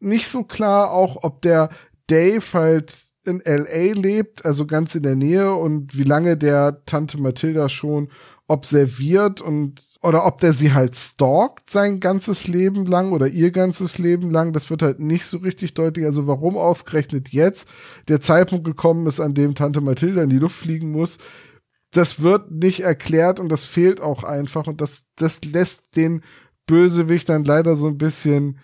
nicht 0.03 0.27
so 0.27 0.43
klar 0.43 0.91
auch, 0.91 1.23
ob 1.23 1.41
der 1.41 1.69
Dave 2.07 2.43
halt 2.53 3.13
in 3.25 3.41
LA 3.45 3.93
lebt, 3.93 4.45
also 4.45 4.65
ganz 4.65 4.95
in 4.95 5.03
der 5.03 5.15
Nähe 5.15 5.53
und 5.53 5.97
wie 5.97 6.03
lange 6.03 6.37
der 6.37 6.83
Tante 6.85 7.19
Mathilda 7.19 7.69
schon 7.69 8.09
observiert 8.47 9.41
und 9.41 9.81
oder 10.01 10.25
ob 10.25 10.41
der 10.41 10.51
sie 10.51 10.73
halt 10.73 10.95
stalkt 10.95 11.69
sein 11.69 12.01
ganzes 12.01 12.47
Leben 12.47 12.85
lang 12.85 13.13
oder 13.13 13.27
ihr 13.27 13.51
ganzes 13.51 13.97
Leben 13.97 14.29
lang, 14.29 14.51
das 14.51 14.69
wird 14.69 14.81
halt 14.81 14.99
nicht 14.99 15.25
so 15.25 15.37
richtig 15.37 15.73
deutlich. 15.73 16.05
Also 16.05 16.27
warum 16.27 16.57
ausgerechnet 16.57 17.29
jetzt 17.29 17.67
der 18.09 18.19
Zeitpunkt 18.19 18.65
gekommen 18.65 19.07
ist, 19.07 19.21
an 19.21 19.33
dem 19.33 19.55
Tante 19.55 19.79
Mathilda 19.79 20.23
in 20.23 20.29
die 20.29 20.39
Luft 20.39 20.57
fliegen 20.57 20.91
muss, 20.91 21.19
das 21.91 22.21
wird 22.21 22.51
nicht 22.51 22.81
erklärt 22.81 23.39
und 23.39 23.49
das 23.49 23.65
fehlt 23.65 24.01
auch 24.01 24.23
einfach 24.23 24.67
und 24.67 24.81
das 24.81 25.05
das 25.15 25.43
lässt 25.45 25.95
den 25.95 26.21
Bösewicht 26.67 27.29
dann 27.29 27.45
leider 27.45 27.75
so 27.77 27.87
ein 27.87 27.97
bisschen 27.97 28.59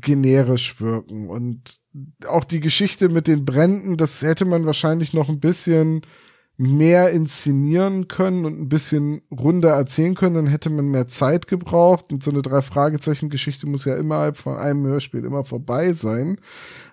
generisch 0.00 0.80
wirken. 0.80 1.28
Und 1.28 1.76
auch 2.26 2.44
die 2.44 2.60
Geschichte 2.60 3.08
mit 3.08 3.26
den 3.26 3.44
Bränden, 3.44 3.96
das 3.96 4.22
hätte 4.22 4.44
man 4.44 4.66
wahrscheinlich 4.66 5.14
noch 5.14 5.28
ein 5.28 5.40
bisschen 5.40 6.02
mehr 6.60 7.10
inszenieren 7.10 8.08
können 8.08 8.44
und 8.44 8.60
ein 8.60 8.68
bisschen 8.68 9.22
runder 9.30 9.70
erzählen 9.70 10.16
können, 10.16 10.34
dann 10.34 10.46
hätte 10.48 10.70
man 10.70 10.90
mehr 10.90 11.06
Zeit 11.06 11.46
gebraucht. 11.46 12.12
Und 12.12 12.22
so 12.24 12.32
eine 12.32 12.42
Drei-Fragezeichen-Geschichte 12.42 13.68
muss 13.68 13.84
ja 13.84 13.96
innerhalb 13.96 14.36
von 14.36 14.56
einem 14.56 14.84
Hörspiel 14.84 15.24
immer 15.24 15.44
vorbei 15.44 15.92
sein. 15.92 16.40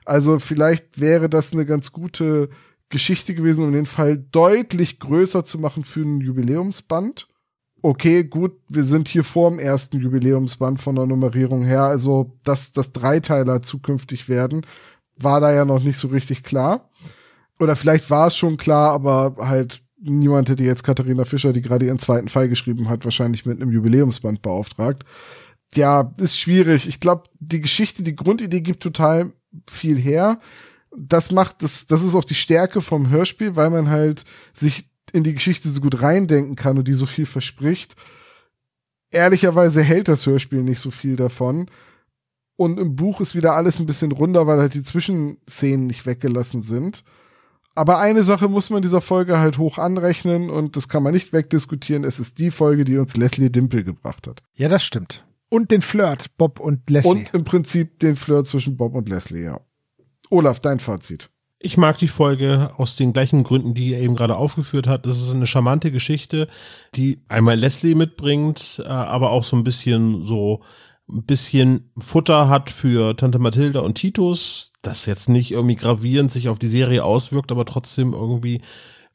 Also 0.06 0.38
vielleicht 0.38 1.00
wäre 1.00 1.30
das 1.30 1.52
eine 1.52 1.66
ganz 1.66 1.92
gute 1.92 2.50
Geschichte 2.90 3.34
gewesen, 3.34 3.66
um 3.66 3.74
den 3.74 3.88
Fall 3.88 4.20
deutlich 4.20 5.00
größer 5.00 5.44
zu 5.44 5.58
machen 5.58 5.84
für 5.84 6.02
einen 6.02 6.22
Jubiläumsband. 6.22 7.28
Okay, 7.86 8.24
gut, 8.24 8.54
wir 8.68 8.82
sind 8.82 9.08
hier 9.08 9.24
vor 9.24 9.52
dem 9.52 9.60
ersten 9.60 10.00
Jubiläumsband 10.00 10.82
von 10.82 10.96
der 10.96 11.06
Nummerierung 11.06 11.64
her, 11.64 11.84
also 11.84 12.36
dass 12.44 12.72
das 12.72 12.94
Dreiteiler 12.94 13.62
zukünftig 13.62 14.28
werden, 14.28 14.66
war 15.18 15.40
da 15.40 15.54
ja 15.54 15.66
noch 15.66 15.84
nicht 15.84 16.00
so 16.00 16.08
richtig 16.08 16.42
klar. 16.42 16.90
Oder 17.60 17.76
vielleicht 17.76 18.10
war 18.10 18.26
es 18.26 18.36
schon 18.36 18.58
klar, 18.58 18.92
aber 18.92 19.36
halt 19.38 19.84
niemand 20.02 20.50
hätte 20.50 20.64
jetzt 20.64 20.84
Katharina 20.84 21.26
Fischer, 21.26 21.54
die 21.54 21.62
gerade 21.62 21.86
ihren 21.86 22.00
zweiten 22.00 22.28
Fall 22.28 22.50
geschrieben 22.50 22.90
hat, 22.90 23.06
wahrscheinlich 23.06 23.46
mit 23.46 23.62
einem 23.62 23.72
Jubiläumsband 23.72 24.42
beauftragt. 24.42 25.06
Ja, 25.76 26.12
ist 26.18 26.40
schwierig. 26.40 26.88
Ich 26.88 27.00
glaube, 27.00 27.26
die 27.40 27.62
Geschichte, 27.62 28.02
die 28.02 28.16
Grundidee 28.16 28.62
gibt 28.62 28.82
total 28.82 29.32
viel 29.70 30.00
her. 30.00 30.40
Das 30.98 31.32
macht, 31.32 31.62
das, 31.62 31.86
das 31.86 32.02
ist 32.02 32.16
auch 32.16 32.24
die 32.24 32.34
Stärke 32.34 32.82
vom 32.82 33.12
Hörspiel, 33.12 33.56
weil 33.56 33.70
man 33.70 33.92
halt 33.92 34.24
sich 34.56 34.90
in 35.12 35.24
die 35.24 35.34
Geschichte 35.34 35.70
so 35.70 35.82
gut 35.82 36.02
reindenken 36.02 36.56
kann 36.56 36.78
und 36.78 36.88
die 36.88 36.94
so 36.94 37.06
viel 37.06 37.26
verspricht. 37.26 37.96
Ehrlicherweise 39.12 39.82
hält 39.82 40.08
das 40.08 40.26
Hörspiel 40.26 40.64
nicht 40.64 40.80
so 40.80 40.92
viel 40.92 41.16
davon. 41.16 41.70
Und 42.58 42.80
im 42.80 42.96
Buch 42.96 43.22
ist 43.22 43.36
wieder 43.36 43.54
alles 43.54 43.80
ein 43.80 43.86
bisschen 43.86 44.12
runder, 44.12 44.48
weil 44.48 44.60
halt 44.60 44.74
die 44.74 44.82
Zwischenszenen 44.82 45.88
nicht 45.88 46.06
weggelassen 46.06 46.62
sind. 46.62 47.04
Aber 47.76 48.00
eine 48.00 48.24
Sache 48.24 48.48
muss 48.48 48.70
man 48.70 48.82
dieser 48.82 49.02
Folge 49.02 49.38
halt 49.38 49.58
hoch 49.58 49.78
anrechnen 49.78 50.50
und 50.50 50.78
das 50.78 50.88
kann 50.88 51.04
man 51.04 51.14
nicht 51.14 51.34
wegdiskutieren. 51.34 52.06
Es 52.06 52.20
ist 52.20 52.40
die 52.40 52.50
Folge, 52.50 52.86
die 52.86 52.98
uns 52.98 53.18
Leslie 53.18 53.50
Dimple 53.50 53.84
gebracht 53.84 54.28
hat. 54.28 54.42
Ja, 54.54 54.70
das 54.70 54.86
stimmt. 54.86 55.26
Und 55.50 55.72
den 55.72 55.82
Flirt, 55.82 56.38
Bob 56.38 56.62
und 56.62 56.90
Leslie. 56.90 57.12
Und 57.12 57.34
im 57.34 57.44
Prinzip 57.44 58.00
den 58.00 58.16
Flirt 58.16 58.48
zwischen 58.48 58.78
Bob 58.78 58.96
und 58.96 59.10
Leslie, 59.10 59.44
ja. 59.44 59.60
Olaf, 60.30 60.62
dein 60.62 60.80
Fazit. 60.80 61.30
Ich 61.66 61.78
mag 61.78 61.98
die 61.98 62.08
Folge 62.08 62.70
aus 62.78 62.96
den 62.96 63.12
gleichen 63.12 63.44
Gründen, 63.44 63.74
die 63.74 63.92
er 63.92 64.00
eben 64.00 64.16
gerade 64.16 64.36
aufgeführt 64.36 64.86
hat. 64.86 65.08
Das 65.08 65.20
ist 65.20 65.34
eine 65.34 65.48
charmante 65.48 65.92
Geschichte, 65.92 66.48
die 66.94 67.24
einmal 67.28 67.58
Leslie 67.58 67.96
mitbringt, 67.96 68.84
äh, 68.86 68.88
aber 68.88 69.32
auch 69.32 69.44
so 69.44 69.58
ein 69.58 69.64
bisschen 69.64 70.24
so 70.24 70.62
ein 71.10 71.24
bisschen 71.24 71.90
Futter 71.98 72.50
hat 72.50 72.70
für 72.70 73.18
Tante 73.18 73.40
Mathilda 73.40 73.80
und 73.80 73.96
Titus, 73.96 74.74
das 74.84 75.08
jetzt 75.08 75.28
nicht 75.28 75.50
irgendwie 75.50 75.76
gravierend 75.76 76.32
sich 76.32 76.50
auf 76.50 76.60
die 76.60 76.68
Serie 76.68 77.04
auswirkt, 77.04 77.52
aber 77.52 77.66
trotzdem 77.66 78.14
irgendwie 78.14 78.62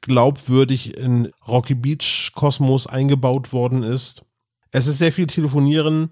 glaubwürdig 0.01 0.99
in 0.99 1.31
Rocky 1.47 1.77
Beach 1.77 2.33
Kosmos 2.35 2.89
eingebaut 2.89 3.53
worden 3.53 3.85
ist. 3.85 4.25
Es 4.73 4.89
ist 4.89 4.99
sehr 4.99 5.13
viel 5.13 5.29
Telefonieren. 5.29 6.11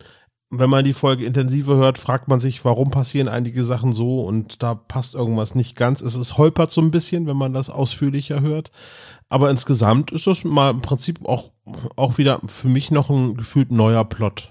Wenn 0.51 0.71
man 0.71 0.85
die 0.85 0.95
Folge 0.95 1.27
intensiver 1.27 1.77
hört, 1.77 1.99
fragt 1.99 2.29
man 2.29 2.41
sich, 2.41 2.65
warum 2.65 2.91
passieren 2.91 3.29
einige 3.29 3.65
Sachen 3.65 3.93
so 3.93 4.23
und 4.23 4.63
da 4.63 4.75
passt 4.75 5.15
irgendwas 5.15 5.55
nicht 5.55 5.77
ganz. 5.77 6.01
Es 6.01 6.15
ist 6.15 6.39
holpert 6.39 6.71
so 6.71 6.81
ein 6.81 6.91
bisschen, 6.91 7.27
wenn 7.27 7.37
man 7.37 7.53
das 7.53 7.69
ausführlicher 7.69 8.41
hört. 8.41 8.71
Aber 9.29 9.51
insgesamt 9.51 10.11
ist 10.11 10.27
das 10.27 10.45
mal 10.45 10.71
im 10.71 10.81
Prinzip 10.81 11.27
auch, 11.27 11.51
auch 11.97 12.17
wieder 12.17 12.41
für 12.47 12.69
mich 12.69 12.91
noch 12.91 13.11
ein 13.11 13.37
gefühlt 13.37 13.71
neuer 13.71 14.07
Plot. 14.07 14.51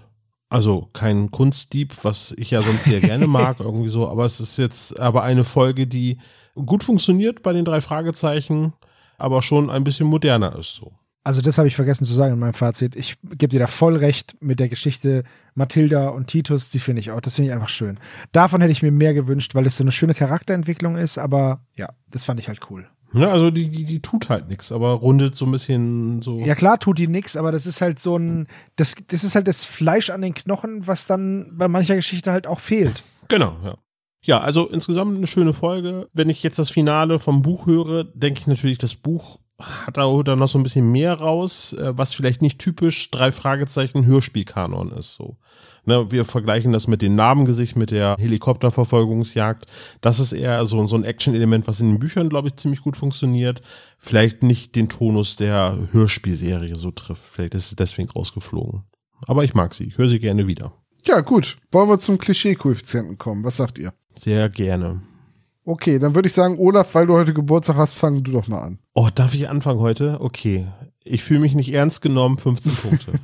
Also 0.49 0.89
kein 0.93 1.31
Kunstdieb, 1.31 1.93
was 2.03 2.33
ich 2.37 2.51
ja 2.51 2.61
sonst 2.61 2.85
sehr 2.85 3.01
gerne 3.01 3.25
mag, 3.25 3.59
irgendwie 3.59 3.89
so, 3.89 4.07
aber 4.07 4.25
es 4.25 4.39
ist 4.39 4.57
jetzt 4.57 4.99
aber 4.99 5.23
eine 5.23 5.43
Folge, 5.43 5.87
die 5.87 6.19
gut 6.53 6.83
funktioniert 6.83 7.41
bei 7.41 7.53
den 7.53 7.65
drei 7.65 7.81
Fragezeichen, 7.81 8.73
aber 9.17 9.41
schon 9.41 9.69
ein 9.71 9.83
bisschen 9.83 10.07
moderner 10.07 10.55
ist 10.57 10.75
so. 10.75 10.93
Also 11.27 11.41
das 11.41 11.57
habe 11.57 11.67
ich 11.67 11.75
vergessen 11.75 12.05
zu 12.05 12.13
sagen 12.13 12.35
in 12.35 12.39
meinem 12.39 12.53
Fazit. 12.53 12.95
Ich 12.95 13.17
gebe 13.21 13.49
dir 13.49 13.59
da 13.59 13.67
voll 13.67 13.97
recht 13.97 14.37
mit 14.39 14.61
der 14.61 14.69
Geschichte 14.69 15.25
Mathilda 15.55 16.07
und 16.07 16.27
Titus, 16.27 16.69
die 16.69 16.79
finde 16.79 17.01
ich 17.01 17.11
auch, 17.11 17.19
das 17.19 17.35
finde 17.35 17.49
ich 17.49 17.53
einfach 17.53 17.67
schön. 17.67 17.99
Davon 18.31 18.61
hätte 18.61 18.71
ich 18.71 18.81
mir 18.81 18.93
mehr 18.93 19.13
gewünscht, 19.13 19.53
weil 19.53 19.65
es 19.65 19.75
so 19.75 19.83
eine 19.83 19.91
schöne 19.91 20.13
Charakterentwicklung 20.13 20.95
ist, 20.95 21.17
aber 21.17 21.59
ja, 21.75 21.89
das 22.09 22.23
fand 22.23 22.39
ich 22.39 22.47
halt 22.47 22.71
cool. 22.71 22.87
Ja, 23.11 23.29
also 23.29 23.51
die, 23.51 23.67
die, 23.67 23.83
die 23.83 24.01
tut 24.01 24.29
halt 24.29 24.47
nichts, 24.47 24.71
aber 24.71 24.91
rundet 24.91 25.35
so 25.35 25.45
ein 25.45 25.51
bisschen 25.51 26.21
so. 26.21 26.39
Ja 26.39 26.55
klar 26.55 26.79
tut 26.79 26.97
die 26.97 27.09
nichts, 27.09 27.35
aber 27.35 27.51
das 27.51 27.65
ist 27.65 27.81
halt 27.81 27.99
so 27.99 28.15
ein, 28.15 28.47
das, 28.77 28.95
das 29.09 29.25
ist 29.25 29.35
halt 29.35 29.49
das 29.49 29.65
Fleisch 29.65 30.09
an 30.09 30.21
den 30.21 30.33
Knochen, 30.33 30.87
was 30.87 31.07
dann 31.07 31.57
bei 31.57 31.67
mancher 31.67 31.97
Geschichte 31.97 32.31
halt 32.31 32.47
auch 32.47 32.61
fehlt. 32.61 33.03
Genau, 33.27 33.57
ja. 33.65 33.75
Ja, 34.23 34.39
also 34.39 34.69
insgesamt 34.69 35.17
eine 35.17 35.27
schöne 35.27 35.51
Folge. 35.51 36.07
Wenn 36.13 36.29
ich 36.29 36.41
jetzt 36.41 36.57
das 36.57 36.69
Finale 36.69 37.19
vom 37.19 37.41
Buch 37.41 37.65
höre, 37.65 38.05
denke 38.05 38.39
ich 38.39 38.47
natürlich, 38.47 38.77
das 38.77 38.95
Buch 38.95 39.39
hat 39.59 39.97
da 39.97 40.05
oder 40.05 40.35
noch 40.35 40.47
so 40.47 40.59
ein 40.59 40.63
bisschen 40.63 40.91
mehr 40.91 41.13
raus, 41.13 41.73
äh, 41.73 41.97
was 41.97 42.13
vielleicht 42.13 42.41
nicht 42.41 42.59
typisch 42.59 43.09
drei 43.09 43.31
Fragezeichen 43.31 44.05
Hörspielkanon 44.05 44.91
ist. 44.91 45.15
So, 45.15 45.37
ne, 45.85 46.11
wir 46.11 46.25
vergleichen 46.25 46.71
das 46.71 46.87
mit 46.87 47.01
dem 47.01 47.15
Namengesicht, 47.15 47.75
mit 47.75 47.91
der 47.91 48.15
Helikopterverfolgungsjagd. 48.19 49.65
Das 50.01 50.19
ist 50.19 50.33
eher 50.33 50.65
so, 50.65 50.85
so 50.85 50.95
ein 50.95 51.03
Action-Element, 51.03 51.67
was 51.67 51.79
in 51.79 51.89
den 51.89 51.99
Büchern, 51.99 52.29
glaube 52.29 52.49
ich, 52.49 52.55
ziemlich 52.57 52.81
gut 52.81 52.97
funktioniert. 52.97 53.61
Vielleicht 53.97 54.43
nicht 54.43 54.75
den 54.75 54.89
Tonus 54.89 55.35
der 55.35 55.87
Hörspielserie 55.91 56.75
so 56.75 56.91
trifft. 56.91 57.23
Vielleicht 57.23 57.55
ist 57.55 57.69
es 57.69 57.75
deswegen 57.75 58.09
rausgeflogen. 58.09 58.83
Aber 59.25 59.43
ich 59.43 59.55
mag 59.55 59.73
sie. 59.73 59.85
Ich 59.85 59.97
höre 59.97 60.09
sie 60.09 60.19
gerne 60.19 60.45
wieder. 60.45 60.73
Ja, 61.05 61.21
gut. 61.21 61.57
Wollen 61.71 61.89
wir 61.89 61.99
zum 61.99 62.19
Klischee-Koeffizienten 62.19 63.17
kommen? 63.17 63.43
Was 63.43 63.57
sagt 63.57 63.79
ihr? 63.79 63.93
Sehr 64.13 64.49
gerne. 64.49 65.01
Okay, 65.67 65.99
dann 65.99 66.15
würde 66.15 66.27
ich 66.27 66.33
sagen, 66.33 66.57
Olaf, 66.59 66.95
weil 66.95 67.07
du 67.07 67.13
heute 67.13 67.33
Geburtstag 67.33 67.75
hast, 67.75 67.91
fang 67.91 68.23
du 68.23 68.31
doch 68.31 68.47
mal 68.47 68.61
an. 68.61 68.79
Oh, 68.93 69.09
darf 69.13 69.33
ich 69.33 69.49
anfangen 69.49 69.81
heute? 69.81 70.21
Okay. 70.21 70.65
Ich 71.03 71.25
fühle 71.25 71.41
mich 71.41 71.55
nicht 71.55 71.73
ernst 71.73 72.01
genommen, 72.01 72.37
15 72.37 72.75
Punkte. 72.75 73.13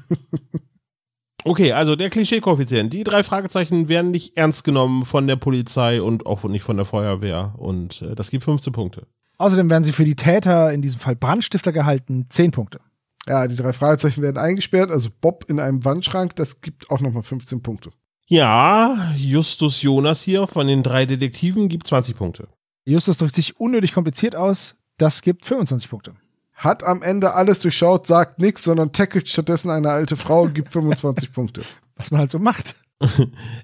Okay, 1.45 1.74
also 1.74 1.98
der 1.98 2.10
Klischee-Koeffizient. 2.10 2.94
Die 2.94 3.03
drei 3.03 3.22
Fragezeichen 3.22 3.90
werden 3.90 4.11
nicht 4.11 4.38
ernst 4.38 4.64
genommen 4.64 5.03
von 5.03 5.28
der 5.28 5.36
Polizei 5.36 6.02
und 6.02 6.26
auch 6.26 6.45
nicht 6.45 6.64
von 6.64 6.78
der 6.78 6.86
Feuerwehr. 6.86 7.53
Und 7.57 8.02
äh, 8.02 8.15
das 8.15 8.32
gibt 8.32 8.45
15 8.45 8.72
Punkte. 8.72 9.07
Außerdem 9.40 9.70
werden 9.70 9.84
sie 9.84 9.91
für 9.91 10.06
die 10.06 10.15
Täter, 10.15 10.72
in 10.72 10.82
diesem 10.82 11.02
Fall 11.02 11.18
Brandstifter, 11.18 11.74
gehalten, 11.74 12.28
10 12.30 12.52
Punkte. 12.52 12.80
Ja, 13.28 13.45
die 13.49 13.57
drei 13.57 13.74
Fragezeichen 13.74 14.22
werden 14.22 14.38
eingesperrt, 14.38 14.90
also 14.90 15.10
Bob 15.20 15.44
in 15.49 15.60
einem 15.60 15.84
Wandschrank, 15.84 16.34
das 16.38 16.61
gibt 16.61 16.90
auch 16.90 17.02
nochmal 17.02 17.24
15 17.24 17.61
Punkte. 17.61 17.91
Ja, 18.28 19.14
Justus 19.16 19.82
Jonas 19.82 20.22
hier 20.22 20.48
von 20.48 20.68
den 20.68 20.82
drei 20.84 21.06
Detektiven 21.06 21.68
gibt 21.70 21.88
20 21.88 22.16
Punkte. 22.18 22.48
Justus 22.86 23.18
drückt 23.18 23.36
sich 23.36 23.60
unnötig 23.60 23.94
kompliziert 23.94 24.36
aus, 24.36 24.76
das 24.98 25.22
gibt 25.22 25.45
25 25.45 25.90
Punkte. 25.90 26.14
Hat 26.54 26.84
am 26.84 27.02
Ende 27.02 27.34
alles 27.34 27.60
durchschaut, 27.60 28.08
sagt 28.08 28.40
nichts, 28.40 28.64
sondern 28.64 28.91
tackelt 28.91 29.28
stattdessen 29.28 29.70
eine 29.70 29.90
alte 29.90 30.16
Frau 30.16 30.44
und 30.44 30.54
gibt 30.54 30.72
25 30.72 31.32
Punkte. 31.34 31.64
Was 31.95 32.12
man 32.12 32.22
halt 32.22 32.32
so 32.32 32.40
macht. 32.40 32.76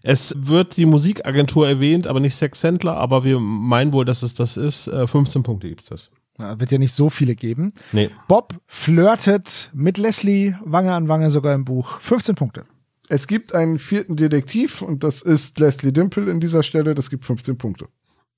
Es 0.03 0.33
wird 0.37 0.75
die 0.75 0.85
Musikagentur 0.85 1.67
erwähnt, 1.67 2.07
aber 2.07 2.19
nicht 2.19 2.35
Sex 2.35 2.59
Sandler, 2.59 2.97
aber 2.97 3.23
wir 3.23 3.39
meinen 3.39 3.93
wohl, 3.93 4.03
dass 4.03 4.23
es 4.23 4.33
das 4.33 4.57
ist. 4.57 4.87
Äh, 4.87 5.07
15 5.07 5.43
Punkte 5.43 5.69
gibt 5.69 5.81
es 5.81 5.87
das. 5.87 6.11
Ja, 6.39 6.59
wird 6.59 6.71
ja 6.71 6.77
nicht 6.77 6.93
so 6.93 7.09
viele 7.09 7.35
geben. 7.35 7.71
Nee. 7.91 8.09
Bob 8.27 8.55
flirtet 8.67 9.69
mit 9.73 9.97
Leslie, 9.97 10.55
Wange 10.65 10.93
an 10.93 11.07
Wange 11.07 11.31
sogar 11.31 11.53
im 11.53 11.63
Buch. 11.63 11.99
15 12.01 12.35
Punkte. 12.35 12.65
Es 13.09 13.25
gibt 13.25 13.55
einen 13.55 13.79
vierten 13.79 14.15
Detektiv 14.15 14.83
und 14.83 15.03
das 15.03 15.23
ist 15.23 15.59
Leslie 15.59 15.91
Dimple 15.91 16.29
in 16.31 16.39
dieser 16.39 16.61
Stelle, 16.61 16.93
das 16.93 17.09
gibt 17.09 17.25
15 17.25 17.57
Punkte. 17.57 17.87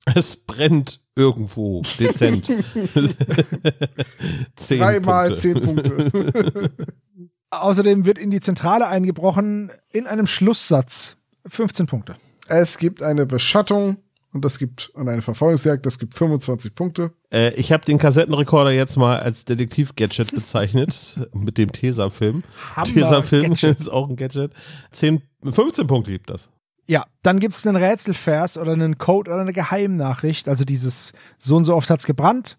Es 0.05 0.37
brennt 0.37 1.01
irgendwo 1.15 1.81
dezent. 1.99 2.47
zehn 4.55 4.79
Dreimal 4.79 5.27
Punkte. 5.27 5.41
10 5.41 5.61
Punkte. 5.61 6.71
Außerdem 7.51 8.05
wird 8.05 8.17
in 8.17 8.31
die 8.31 8.39
Zentrale 8.39 8.87
eingebrochen 8.87 9.71
in 9.91 10.07
einem 10.07 10.25
Schlusssatz. 10.25 11.17
15 11.45 11.87
Punkte. 11.87 12.15
es 12.47 12.77
gibt 12.77 13.03
eine 13.03 13.25
Beschattung 13.25 13.97
und 14.33 14.45
das 14.45 14.57
gibt 14.57 14.89
und 14.93 15.07
eine 15.09 15.21
Verfolgungsjagd, 15.21 15.85
das 15.85 15.99
gibt 15.99 16.15
25 16.15 16.73
Punkte. 16.75 17.11
Äh, 17.31 17.53
ich 17.55 17.71
habe 17.71 17.85
den 17.85 17.97
Kassettenrekorder 17.97 18.71
jetzt 18.71 18.97
mal 18.97 19.19
als 19.19 19.45
Detektiv-Gadget 19.45 20.33
bezeichnet, 20.33 21.19
mit 21.33 21.57
dem 21.57 21.71
Tesafilm. 21.71 22.43
Tesafilm 22.83 23.53
ist 23.61 23.91
auch 23.91 24.09
ein 24.09 24.15
Gadget. 24.15 24.53
10, 24.91 25.21
15 25.43 25.87
Punkte 25.87 26.11
gibt 26.11 26.29
das. 26.29 26.49
Ja, 26.87 27.05
dann 27.23 27.39
gibt 27.39 27.55
es 27.55 27.65
einen 27.65 27.77
Rätselvers 27.77 28.57
oder 28.57 28.73
einen 28.73 28.97
Code 28.97 29.31
oder 29.31 29.41
eine 29.41 29.53
Geheimnachricht. 29.53 30.49
Also 30.49 30.65
dieses 30.65 31.13
so 31.37 31.55
und 31.55 31.65
so 31.65 31.75
oft 31.75 31.89
hat's 31.89 32.05
gebrannt. 32.05 32.57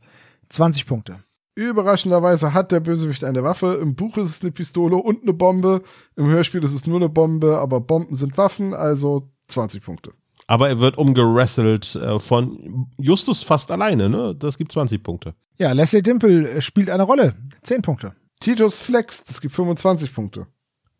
20 0.48 0.86
Punkte. 0.86 1.18
Überraschenderweise 1.54 2.54
hat 2.54 2.72
der 2.72 2.80
Bösewicht 2.80 3.24
eine 3.24 3.42
Waffe. 3.42 3.78
Im 3.82 3.94
Buch 3.94 4.16
ist 4.16 4.28
es 4.30 4.42
eine 4.42 4.52
Pistole 4.52 4.96
und 4.96 5.22
eine 5.22 5.34
Bombe. 5.34 5.82
Im 6.16 6.26
Hörspiel 6.26 6.64
ist 6.64 6.72
es 6.72 6.86
nur 6.86 6.96
eine 6.96 7.10
Bombe, 7.10 7.58
aber 7.58 7.80
Bomben 7.80 8.14
sind 8.14 8.38
Waffen, 8.38 8.72
also 8.72 9.30
20 9.48 9.82
Punkte. 9.82 10.12
Aber 10.52 10.68
er 10.68 10.80
wird 10.80 10.98
umgerasselt 10.98 11.94
äh, 11.94 12.20
von 12.20 12.86
Justus 12.98 13.42
fast 13.42 13.70
alleine, 13.70 14.10
ne? 14.10 14.34
Das 14.38 14.58
gibt 14.58 14.70
20 14.70 15.02
Punkte. 15.02 15.34
Ja, 15.56 15.72
Leslie 15.72 16.02
Dimple 16.02 16.46
äh, 16.46 16.60
spielt 16.60 16.90
eine 16.90 17.04
Rolle. 17.04 17.34
10 17.62 17.80
Punkte. 17.80 18.12
Titus 18.38 18.78
Flex, 18.78 19.24
das 19.24 19.40
gibt 19.40 19.54
25 19.54 20.14
Punkte. 20.14 20.46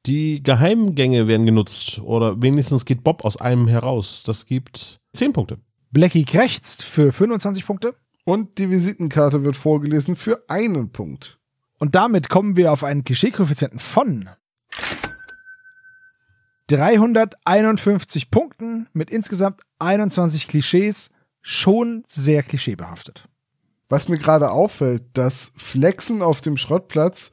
Die 0.07 0.43
Geheimgänge 0.43 1.27
werden 1.29 1.45
genutzt 1.45 2.01
oder 2.03 2.41
wenigstens 2.41 2.87
geht 2.87 3.05
Bob 3.05 3.27
aus 3.27 3.37
einem 3.37 3.69
heraus. 3.69 4.23
Das 4.25 4.47
gibt 4.47 5.01
10 5.13 5.35
Punkte. 5.35 5.59
Blackie 5.91 6.25
krächzt 6.25 6.83
für 6.83 7.13
25 7.13 7.67
Punkte. 7.67 7.95
Und 8.25 8.57
die 8.57 8.71
Visitenkarte 8.71 9.45
wird 9.45 9.57
vorgelesen 9.57 10.17
für 10.17 10.45
einen 10.49 10.93
Punkt. 10.93 11.39
Und 11.79 11.95
damit 11.95 12.31
kommen 12.31 12.57
wir 12.57 12.73
auf 12.73 12.85
einen 12.85 13.05
Klischee-Koeffizienten 13.05 13.81
von 13.81 14.31
351 16.73 18.31
Punkten 18.31 18.89
mit 18.95 19.11
insgesamt 19.11 19.61
21 19.79 20.49
Klischees. 20.49 21.11
Schon 21.43 22.05
sehr 22.07 22.43
klischeebehaftet. 22.43 23.29
Was 23.89 24.09
mir 24.09 24.17
gerade 24.17 24.51
auffällt, 24.51 25.03
das 25.13 25.53
Flexen 25.57 26.23
auf 26.23 26.41
dem 26.41 26.57
Schrottplatz 26.57 27.33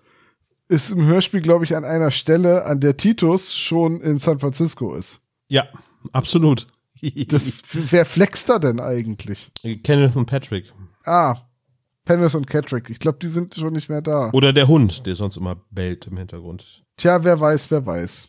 ist 0.68 0.92
im 0.92 1.06
Hörspiel, 1.06 1.42
glaube 1.42 1.64
ich, 1.64 1.76
an 1.76 1.86
einer 1.86 2.12
Stelle, 2.12 2.66
an 2.66 2.80
der 2.80 2.98
Titus 2.98 3.56
schon 3.56 4.02
in 4.02 4.18
San 4.18 4.40
Francisco 4.40 4.94
ist. 4.96 5.22
Ja, 5.48 5.68
absolut. 6.12 6.68
Das, 7.28 7.62
wer 7.72 8.06
flext 8.06 8.50
da 8.50 8.60
denn 8.60 8.82
eigentlich? 8.82 9.52
Kenneth 9.84 10.18
und 10.18 10.26
Patrick. 10.26 10.74
Ah, 11.06 11.38
Pennis 12.04 12.34
und 12.34 12.48
Catrick. 12.48 12.90
Ich 12.90 13.00
glaube, 13.00 13.20
die 13.20 13.28
sind 13.28 13.54
schon 13.54 13.74
nicht 13.74 13.88
mehr 13.88 14.02
da. 14.02 14.32
Oder 14.34 14.52
der 14.52 14.68
Hund, 14.68 15.06
der 15.06 15.16
sonst 15.16 15.38
immer 15.38 15.56
bellt 15.70 16.08
im 16.08 16.18
Hintergrund. 16.18 16.84
Tja, 16.98 17.24
wer 17.24 17.40
weiß, 17.40 17.70
wer 17.70 17.86
weiß. 17.86 18.29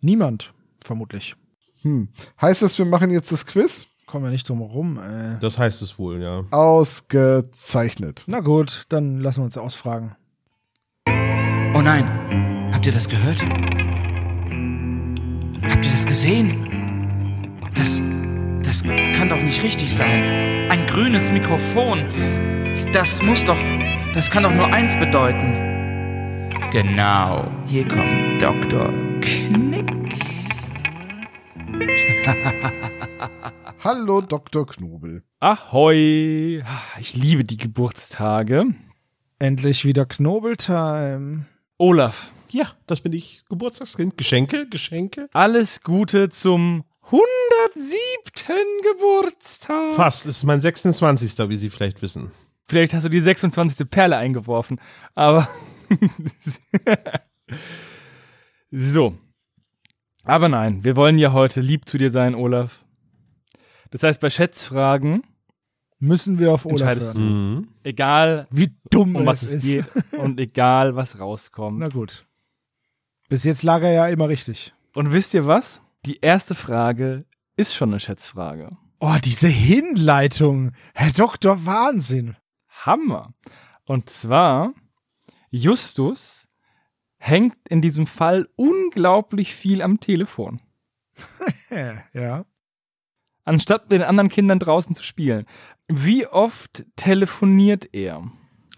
Niemand, 0.00 0.52
vermutlich. 0.82 1.36
Hm. 1.82 2.08
Heißt 2.40 2.62
das, 2.62 2.78
wir 2.78 2.84
machen 2.84 3.10
jetzt 3.10 3.32
das 3.32 3.46
Quiz? 3.46 3.86
Kommen 4.06 4.24
wir 4.24 4.30
nicht 4.30 4.48
drum 4.48 4.58
herum. 4.58 4.98
Äh. 4.98 5.38
Das 5.40 5.58
heißt 5.58 5.82
es 5.82 5.98
wohl, 5.98 6.20
ja. 6.20 6.44
Ausgezeichnet. 6.50 8.24
Na 8.26 8.40
gut, 8.40 8.84
dann 8.88 9.20
lassen 9.20 9.40
wir 9.40 9.44
uns 9.44 9.56
ausfragen. 9.56 10.16
Oh 11.06 11.80
nein, 11.80 12.70
habt 12.72 12.86
ihr 12.86 12.92
das 12.92 13.08
gehört? 13.08 13.40
Habt 15.62 15.86
ihr 15.86 15.92
das 15.92 16.04
gesehen? 16.04 16.66
Das, 17.74 18.00
das 18.64 18.82
kann 18.82 19.28
doch 19.28 19.40
nicht 19.40 19.62
richtig 19.62 19.94
sein. 19.94 20.68
Ein 20.70 20.86
grünes 20.86 21.30
Mikrofon. 21.30 22.04
Das 22.92 23.22
muss 23.22 23.44
doch, 23.44 23.58
das 24.12 24.30
kann 24.30 24.42
doch 24.42 24.52
nur 24.52 24.66
eins 24.66 24.98
bedeuten. 24.98 25.69
Genau, 26.72 27.50
hier 27.66 27.86
kommt 27.88 28.40
Dr. 28.40 28.92
Knick. 29.20 29.90
Hallo, 33.82 34.20
Dr. 34.20 34.66
Knobel. 34.66 35.22
Ahoi! 35.40 36.62
Ich 37.00 37.14
liebe 37.14 37.44
die 37.44 37.56
Geburtstage. 37.56 38.66
Endlich 39.38 39.84
wieder 39.84 40.06
Knobeltime. 40.06 41.46
Olaf, 41.78 42.30
Ja, 42.50 42.66
das 42.86 43.00
bin 43.00 43.12
ich. 43.14 43.42
Geburtstagskind. 43.48 44.16
Geschenke, 44.16 44.68
Geschenke. 44.68 45.28
alles 45.32 45.80
Gute 45.82 46.28
zum 46.28 46.84
107. 47.06 47.90
Geburtstag. 48.92 49.94
Fast. 49.94 50.26
Es 50.26 50.36
ist 50.38 50.44
mein 50.44 50.60
26. 50.60 51.48
wie 51.48 51.56
Sie 51.56 51.70
vielleicht 51.70 52.00
wissen. 52.02 52.30
Vielleicht 52.68 52.94
hast 52.94 53.02
du 53.04 53.08
die 53.08 53.20
26. 53.20 53.90
Perle 53.90 54.16
eingeworfen, 54.18 54.80
aber. 55.16 55.48
So. 58.70 59.14
Aber 60.24 60.48
nein, 60.48 60.84
wir 60.84 60.96
wollen 60.96 61.18
ja 61.18 61.32
heute 61.32 61.60
lieb 61.60 61.88
zu 61.88 61.98
dir 61.98 62.10
sein, 62.10 62.34
Olaf. 62.34 62.84
Das 63.90 64.02
heißt, 64.02 64.20
bei 64.20 64.30
Schätzfragen, 64.30 65.22
Müssen 66.02 66.38
wir 66.38 66.52
auf 66.52 66.64
Olaf 66.64 66.80
Entscheidest 66.80 67.14
hören. 67.14 67.54
Mhm. 67.56 67.68
egal 67.82 68.46
Wie 68.50 68.74
dumm 68.88 69.16
um 69.16 69.26
was 69.26 69.42
es 69.42 69.52
es 69.52 69.64
ist. 69.64 69.64
geht 69.64 70.18
und 70.18 70.40
egal 70.40 70.96
was 70.96 71.20
rauskommt. 71.20 71.78
Na 71.78 71.88
gut. 71.88 72.24
Bis 73.28 73.44
jetzt 73.44 73.62
lag 73.62 73.82
er 73.82 73.92
ja 73.92 74.08
immer 74.08 74.28
richtig. 74.30 74.72
Und 74.94 75.12
wisst 75.12 75.34
ihr 75.34 75.46
was? 75.46 75.82
Die 76.06 76.20
erste 76.22 76.54
Frage 76.54 77.26
ist 77.56 77.74
schon 77.74 77.90
eine 77.90 78.00
Schätzfrage. 78.00 78.78
Oh, 78.98 79.16
diese 79.22 79.48
Hinleitung. 79.48 80.72
Herr 80.94 81.12
Doktor, 81.12 81.66
Wahnsinn. 81.66 82.34
Hammer. 82.86 83.34
Und 83.84 84.08
zwar, 84.08 84.72
Justus 85.50 86.48
hängt 87.18 87.56
in 87.68 87.82
diesem 87.82 88.06
Fall 88.06 88.48
unglaublich 88.56 89.54
viel 89.54 89.82
am 89.82 90.00
Telefon, 90.00 90.60
Ja, 92.14 92.44
anstatt 93.44 93.90
mit 93.90 94.00
den 94.00 94.02
anderen 94.02 94.28
Kindern 94.30 94.58
draußen 94.58 94.94
zu 94.94 95.02
spielen. 95.02 95.46
Wie 95.88 96.26
oft 96.26 96.84
telefoniert 96.96 97.88
er? 97.92 98.22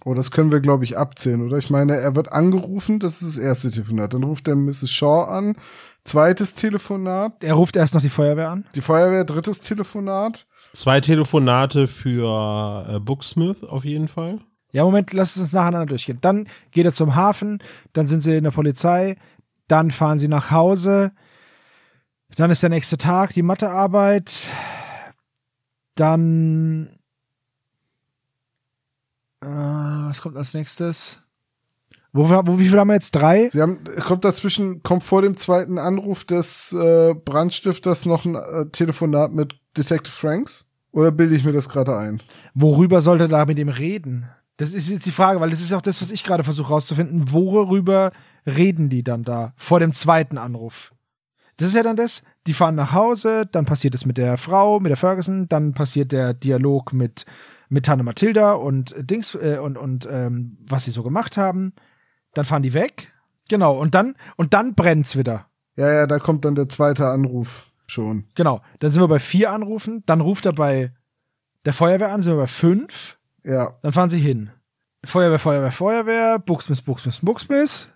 Oh, 0.05 0.15
das 0.15 0.31
können 0.33 0.51
wir, 0.51 0.61
glaube 0.61 0.85
ich, 0.85 0.99
abzählen, 0.99 1.47
oder? 1.47 1.59
Ich 1.59 1.71
meine, 1.71 1.95
er 1.97 2.17
wird 2.17 2.33
angerufen, 2.33 2.99
das 2.99 3.23
ist 3.23 3.37
das 3.37 3.45
erste 3.45 3.71
Telefonat. 3.71 4.15
Dann 4.15 4.25
ruft 4.25 4.49
er 4.49 4.57
Mrs. 4.57 4.91
Shaw 4.91 5.25
an. 5.29 5.55
Zweites 6.05 6.55
Telefonat. 6.55 7.45
Er 7.45 7.55
ruft 7.55 7.77
erst 7.77 7.95
noch 7.95 8.01
die 8.01 8.09
Feuerwehr 8.09 8.51
an. 8.51 8.65
Die 8.75 8.81
Feuerwehr, 8.81 9.25
drittes 9.25 9.61
Telefonat. 9.61 10.47
Zwei 10.75 11.01
Telefonate 11.01 11.87
für 11.87 12.87
äh, 12.89 12.99
Booksmith 12.99 13.63
auf 13.63 13.85
jeden 13.85 14.09
Fall. 14.09 14.41
Ja, 14.73 14.85
Moment, 14.85 15.13
lass 15.13 15.37
uns 15.37 15.53
nacheinander 15.53 15.87
durchgehen. 15.87 16.19
Dann 16.21 16.49
geht 16.71 16.87
er 16.87 16.93
zum 16.93 17.15
Hafen, 17.15 17.63
dann 17.93 18.07
sind 18.07 18.21
sie 18.21 18.37
in 18.37 18.45
der 18.45 18.51
Polizei, 18.51 19.17
dann 19.69 19.91
fahren 19.91 20.19
sie 20.19 20.29
nach 20.29 20.51
Hause, 20.51 21.13
dann 22.37 22.51
ist 22.51 22.63
der 22.63 22.71
nächste 22.71 22.97
Tag, 22.97 23.35
die 23.35 23.43
Mathearbeit, 23.43 24.49
dann 25.95 26.89
äh, 29.43 29.47
was 29.47 30.23
kommt 30.23 30.37
als 30.37 30.55
nächstes? 30.55 31.19
Wo, 32.15 32.29
wo, 32.29 32.59
wie 32.59 32.69
viel 32.69 32.79
haben 32.79 32.89
wir 32.89 32.95
jetzt? 32.95 33.13
Drei? 33.13 33.49
Sie 33.49 33.61
haben, 33.61 33.85
kommt 34.05 34.25
dazwischen, 34.25 34.83
kommt 34.83 35.03
vor 35.03 35.23
dem 35.23 35.37
zweiten 35.37 35.79
Anruf 35.79 36.25
des 36.25 36.73
äh, 36.73 37.15
Brandstifters 37.15 38.05
noch 38.05 38.25
ein 38.25 38.35
äh, 38.35 38.67
Telefonat 38.71 39.33
mit 39.33 39.55
Detective 39.77 40.13
Franks? 40.13 40.67
Oder 40.93 41.11
bilde 41.11 41.35
ich 41.35 41.45
mir 41.45 41.53
das 41.53 41.71
gerade 41.71 41.97
ein? 41.97 42.23
Worüber 42.55 43.01
sollte 43.01 43.25
er 43.25 43.29
da 43.29 43.47
mit 43.47 43.59
ihm 43.59 43.71
reden? 43.71 44.29
Das 44.63 44.75
ist 44.75 44.89
jetzt 44.89 45.07
die 45.07 45.11
Frage, 45.11 45.41
weil 45.41 45.51
das 45.51 45.61
ist 45.61 45.73
auch 45.73 45.83
das, 45.83 46.01
was 46.01 46.13
ich 46.13 46.23
gerade 46.23 46.45
versuche 46.45 46.69
rauszufinden. 46.69 47.33
Worüber 47.33 48.13
reden 48.47 48.89
die 48.89 49.03
dann 49.03 49.25
da 49.25 49.55
vor 49.57 49.81
dem 49.81 49.91
zweiten 49.91 50.39
Anruf? 50.39 50.95
Das 51.57 51.67
ist 51.67 51.75
ja 51.75 51.83
dann 51.83 51.97
das, 51.97 52.23
die 52.47 52.55
fahren 52.55 52.77
nach 52.77 52.93
Hause, 52.93 53.45
dann 53.51 53.65
passiert 53.65 53.97
es 53.97 54.07
mit 54.07 54.19
der 54.19 54.37
Frau, 54.37 54.79
mit 54.79 54.91
der 54.91 54.97
Ferguson, 54.97 55.49
dann 55.49 55.75
passiert 55.75 56.13
der 56.13 56.33
Dialog 56.33 56.93
mit, 56.93 57.27
mit 57.71 57.87
Tante 57.87 58.05
Mathilda 58.05 58.53
und 58.53 58.95
Dings 58.99 59.35
äh, 59.35 59.59
und, 59.61 59.77
und 59.77 60.07
ähm, 60.09 60.57
was 60.69 60.85
sie 60.85 60.93
so 60.93 61.03
gemacht 61.03 61.37
haben. 61.37 61.73
Dann 62.33 62.45
fahren 62.45 62.63
die 62.63 62.73
weg. 62.73 63.13
Genau, 63.49 63.77
und 63.77 63.97
dann, 63.97 64.15
und 64.37 64.55
dann 64.55 64.77
brennt's 64.77 65.17
wieder. 65.17 65.47
Ja, 65.75 65.93
ja, 65.93 66.07
da 66.07 66.21
kommt 66.21 66.45
dann 66.45 66.55
der 66.55 66.69
zweite 66.69 67.09
Anruf 67.09 67.67
schon. 67.89 68.29
Genau. 68.37 68.61
Dann 68.79 68.93
sind 68.93 69.03
wir 69.03 69.09
bei 69.09 69.19
vier 69.19 69.51
Anrufen, 69.51 70.05
dann 70.07 70.21
ruft 70.21 70.47
er 70.47 70.53
bei 70.53 70.93
der 71.65 71.73
Feuerwehr 71.73 72.13
an, 72.13 72.23
sind 72.23 72.35
wir 72.35 72.43
bei 72.43 72.47
fünf. 72.47 73.19
Ja, 73.45 73.77
Dann 73.83 73.93
fahren 73.93 74.11
sie 74.11 74.19
hin. 74.19 74.51
Feuerwehr, 75.05 75.39
Feuerwehr, 75.39 75.73
Feuerwehr, 75.73 76.39
Buchsmiss, 76.39 76.83
Buchsmiss, 76.83 77.21
Buchsmiss. 77.21 77.89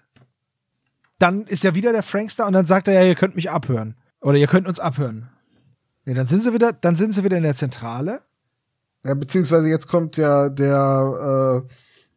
Dann 1.18 1.44
ist 1.44 1.62
ja 1.64 1.74
wieder 1.74 1.92
der 1.92 2.02
Franks 2.02 2.36
da 2.36 2.46
und 2.46 2.52
dann 2.52 2.66
sagt 2.66 2.88
er 2.88 2.94
ja, 2.94 3.04
ihr 3.04 3.14
könnt 3.14 3.36
mich 3.36 3.50
abhören. 3.50 3.96
Oder 4.20 4.36
ihr 4.38 4.48
könnt 4.48 4.66
uns 4.66 4.80
abhören. 4.80 5.28
Nee, 6.04 6.14
dann 6.14 6.26
sind 6.26 6.42
sie 6.42 6.52
wieder, 6.52 6.72
dann 6.72 6.96
sind 6.96 7.12
sie 7.14 7.24
wieder 7.24 7.36
in 7.36 7.42
der 7.44 7.54
Zentrale. 7.54 8.20
ja 9.04 9.14
beziehungsweise 9.14 9.68
jetzt 9.68 9.86
kommt 9.88 10.16
ja 10.16 10.48
der, 10.48 11.62
äh, 11.64 11.68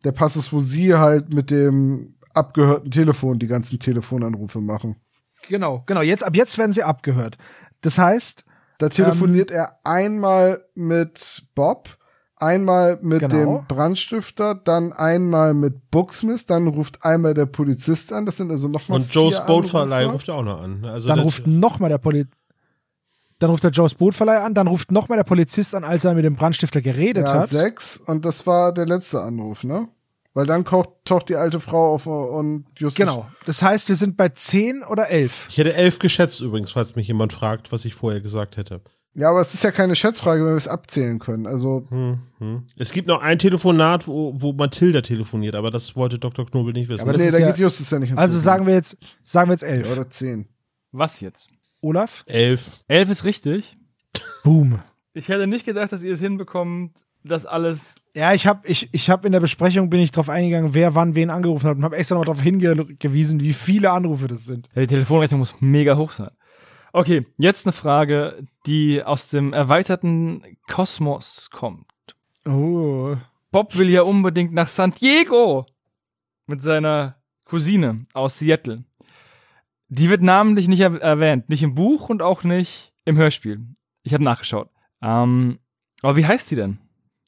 der 0.04 0.12
Passus, 0.12 0.52
wo 0.52 0.60
sie 0.60 0.96
halt 0.96 1.34
mit 1.34 1.50
dem 1.52 2.16
abgehörten 2.34 2.92
Telefon 2.92 3.38
die 3.40 3.48
ganzen 3.48 3.80
Telefonanrufe 3.80 4.60
machen. 4.60 4.96
Genau, 5.48 5.84
genau. 5.86 6.02
Jetzt, 6.02 6.24
ab 6.24 6.36
jetzt 6.36 6.58
werden 6.58 6.74
sie 6.74 6.84
abgehört. 6.84 7.38
Das 7.82 7.98
heißt, 7.98 8.44
Da 8.80 8.90
telefoniert 8.90 9.52
er 9.52 9.80
einmal 9.84 10.66
mit 10.76 11.44
Bob, 11.56 11.98
einmal 12.40 12.98
mit 13.02 13.20
Genau. 13.20 13.58
dem 13.60 13.68
Brandstifter, 13.68 14.56
dann 14.56 14.94
einmal 14.94 15.54
mit 15.54 15.92
Booksmith, 15.92 16.46
dann 16.46 16.68
ruft 16.68 17.04
einmal 17.04 17.34
der 17.34 17.46
Polizist 17.46 18.12
an. 18.14 18.26
Das 18.26 18.38
sind 18.38 18.50
also 18.50 18.68
nochmal 18.68 19.00
Und 19.02 19.14
Joe's 19.14 19.46
Bootverleih 19.46 20.06
ruft 20.06 20.28
er 20.30 20.36
auch 20.36 20.44
noch 20.44 20.62
an. 20.62 20.86
Also 20.86 21.08
dann 21.10 21.20
ruft 21.20 21.46
noch 21.48 21.80
mal 21.80 21.90
der 21.90 21.98
Poli 21.98 22.26
dann 23.40 23.52
ruft 23.52 23.64
der 23.64 23.72
Joe's 23.72 23.96
Bootverleih 23.96 24.42
an, 24.42 24.54
dann 24.54 24.68
ruft 24.68 24.92
noch 24.92 25.08
mal 25.08 25.16
der 25.16 25.24
Polizist 25.24 25.74
an, 25.74 25.86
als 25.86 26.04
er 26.04 26.14
mit 26.14 26.26
dem 26.26 26.36
Brandstifter 26.36 26.82
geredet 26.82 27.28
ja, 27.28 27.36
hat. 27.36 27.50
sechs 27.50 27.96
und 27.98 28.26
das 28.26 28.46
war 28.46 28.74
der 28.74 28.86
letzte 28.86 29.22
Anruf, 29.22 29.64
ne? 29.64 29.88
Weil 30.34 30.46
dann 30.46 30.64
taucht, 30.64 30.90
taucht 31.06 31.30
die 31.30 31.36
alte 31.36 31.60
Frau 31.60 31.94
auf 31.94 32.06
und 32.06 32.66
Justus. 32.78 32.96
Genau. 32.96 33.28
Das 33.46 33.62
heißt, 33.64 33.88
wir 33.88 33.96
sind 33.96 34.16
bei 34.16 34.30
zehn 34.30 34.84
oder 34.84 35.10
elf. 35.10 35.48
Ich 35.50 35.58
hätte 35.58 35.74
elf 35.74 36.00
geschätzt 36.00 36.42
übrigens, 36.42 36.72
falls 36.72 36.96
mich 36.96 37.08
jemand 37.08 37.34
fragt, 37.34 37.72
was 37.72 37.84
ich 37.86 37.96
vorher 37.96 38.22
gesagt 38.22 38.58
hätte. 38.58 38.82
Ja, 39.16 39.32
aber 39.32 39.42
es 39.42 39.54
ist 39.54 39.64
ja 39.64 39.72
keine 39.72 39.96
Schätzfrage, 39.96 40.44
wenn 40.44 40.52
wir 40.52 40.58
es 40.58 40.68
abzählen 40.68 41.20
können. 41.20 41.48
Also, 41.48 41.86
Hm, 41.90 42.20
hm. 42.38 42.64
Es 42.78 42.92
gibt 42.94 43.08
noch 43.08 43.22
ein 43.22 43.40
Telefonat, 43.40 44.08
wo, 44.08 44.34
wo 44.38 44.54
Mathilda 44.54 45.02
telefoniert, 45.02 45.56
aber 45.56 45.72
das 45.72 45.96
wollte 45.96 46.20
Dr. 46.20 46.46
Knobel 46.46 46.74
nicht 46.74 46.88
wissen. 46.90 47.02
Aber 47.02 47.14
das 47.14 47.22
nee, 47.24 47.28
ist 47.30 47.34
da 47.36 47.40
ja- 47.42 47.48
geht 47.48 47.58
Justus 47.58 47.90
ja 47.90 48.00
nicht 48.00 48.12
ins 48.12 48.20
Also 48.20 48.34
Telefon. 48.36 48.44
sagen 48.44 48.68
wir 48.68 48.74
jetzt, 48.76 48.98
sagen 49.24 49.50
wir 49.50 49.54
jetzt 49.54 49.64
elf. 49.64 49.92
Oder 49.92 50.10
zehn. 50.10 50.48
Was 50.92 51.20
jetzt? 51.22 51.50
Olaf? 51.82 52.24
elf. 52.28 52.70
Elf 52.88 53.10
ist 53.10 53.24
richtig. 53.26 53.78
Boom. 54.44 54.80
Ich 55.14 55.28
hätte 55.28 55.48
nicht 55.48 55.66
gedacht, 55.66 55.92
dass 55.92 56.04
ihr 56.04 56.14
es 56.14 56.20
hinbekommt, 56.20 56.92
das 57.24 57.46
alles. 57.46 57.96
Ja, 58.14 58.34
ich 58.34 58.48
habe 58.48 58.68
ich, 58.68 58.90
ich 58.92 59.10
hab 59.10 59.26
in 59.26 59.32
der 59.32 59.40
Besprechung 59.40 59.90
bin 59.90 60.00
ich 60.00 60.12
drauf 60.12 60.30
eingegangen, 60.30 60.74
wer 60.74 60.96
wann 60.96 61.16
wen 61.16 61.30
angerufen 61.30 61.68
hat 61.68 61.78
und 61.78 61.84
habe 61.84 61.96
extra 61.98 62.16
noch 62.16 62.26
darauf 62.26 62.42
hingewiesen, 62.42 63.40
wie 63.42 63.54
viele 63.54 63.92
Anrufe 63.92 64.28
das 64.28 64.46
sind. 64.46 64.68
Ja, 64.76 64.82
die 64.82 64.88
Telefonrechnung 64.88 65.40
muss 65.40 65.56
mega 65.60 65.96
hoch 65.98 66.12
sein. 66.12 66.30
Okay, 66.92 67.26
jetzt 67.38 67.66
eine 67.66 67.74
Frage, 67.74 68.46
die 68.66 69.04
aus 69.04 69.30
dem 69.30 69.54
erweiterten 69.54 70.58
Kosmos 70.68 71.50
kommt. 71.52 71.86
Oh. 72.46 73.16
Bob 73.52 73.78
will 73.78 73.90
ja 73.90 74.02
unbedingt 74.02 74.54
nach 74.54 74.68
San 74.68 74.92
Diego 74.92 75.66
mit 76.48 76.62
seiner 76.62 77.16
Cousine 77.46 78.06
aus 78.14 78.40
Seattle. 78.40 78.84
Die 79.88 80.10
wird 80.10 80.22
namentlich 80.22 80.68
nicht 80.68 80.82
er 80.82 81.02
erwähnt, 81.02 81.50
nicht 81.50 81.64
im 81.64 81.76
Buch 81.76 82.10
und 82.10 82.22
auch 82.22 82.44
nicht 82.44 82.94
im 83.06 83.18
Hörspiel. 83.18 83.66
Ich 84.04 84.14
habe 84.14 84.24
nachgeschaut. 84.24 84.70
Ähm, 85.02 85.60
aber 86.02 86.16
wie 86.16 86.26
heißt 86.26 86.48
sie 86.48 86.56
denn? 86.56 86.80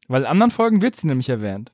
Weil 0.08 0.22
in 0.22 0.28
anderen 0.28 0.52
Folgen 0.52 0.82
wird 0.82 0.96
sie 0.96 1.08
nämlich 1.08 1.30
erwähnt. 1.30 1.72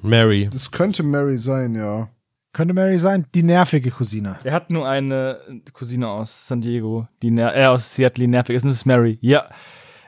Mary. 0.00 0.48
Das 0.50 0.70
könnte 0.70 1.02
Mary 1.02 1.38
sein, 1.38 1.74
ja. 1.74 2.08
Könnte 2.52 2.74
Mary 2.74 2.98
sein, 2.98 3.26
die 3.34 3.42
nervige 3.42 3.90
Cousine. 3.90 4.38
Er 4.44 4.52
hat 4.52 4.70
nur 4.70 4.86
eine 4.86 5.40
Cousine 5.72 6.08
aus 6.08 6.46
San 6.46 6.60
Diego, 6.60 7.08
die 7.22 7.30
ner 7.30 7.56
äh, 7.56 7.64
aus 7.66 7.94
Seattle, 7.94 8.24
die 8.24 8.28
nervig 8.28 8.56
ist. 8.56 8.64
Und 8.64 8.70
das 8.70 8.78
ist 8.78 8.84
Mary. 8.84 9.18
Ja. 9.22 9.48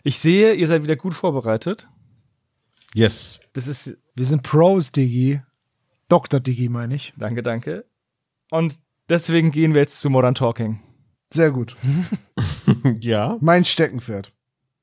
Ich 0.03 0.19
sehe, 0.19 0.53
ihr 0.53 0.67
seid 0.69 0.83
wieder 0.83 0.97
gut 0.97 1.15
vorbereitet. 1.15 1.89
Yes. 2.95 3.41
Das 3.55 3.67
ist, 3.67 3.97
Wir 4.15 4.27
sind 4.27 4.43
Pros, 4.43 4.93
Diggi. 4.93 5.41
Dr. 6.09 6.39
Diggi, 6.39 6.69
meine 6.69 6.95
ich. 6.95 7.15
danke, 7.17 7.43
danke. 7.43 7.87
Und 8.51 8.79
deswegen 9.09 9.51
gehen 9.51 9.73
wir 9.73 9.81
jetzt 9.81 10.01
zu 10.01 10.11
Modern 10.11 10.35
Talking. 10.35 10.81
Sehr 11.33 11.51
gut. 11.51 11.77
ja. 13.01 13.39
Mein 13.41 13.65
Steckenpferd. 13.65 14.33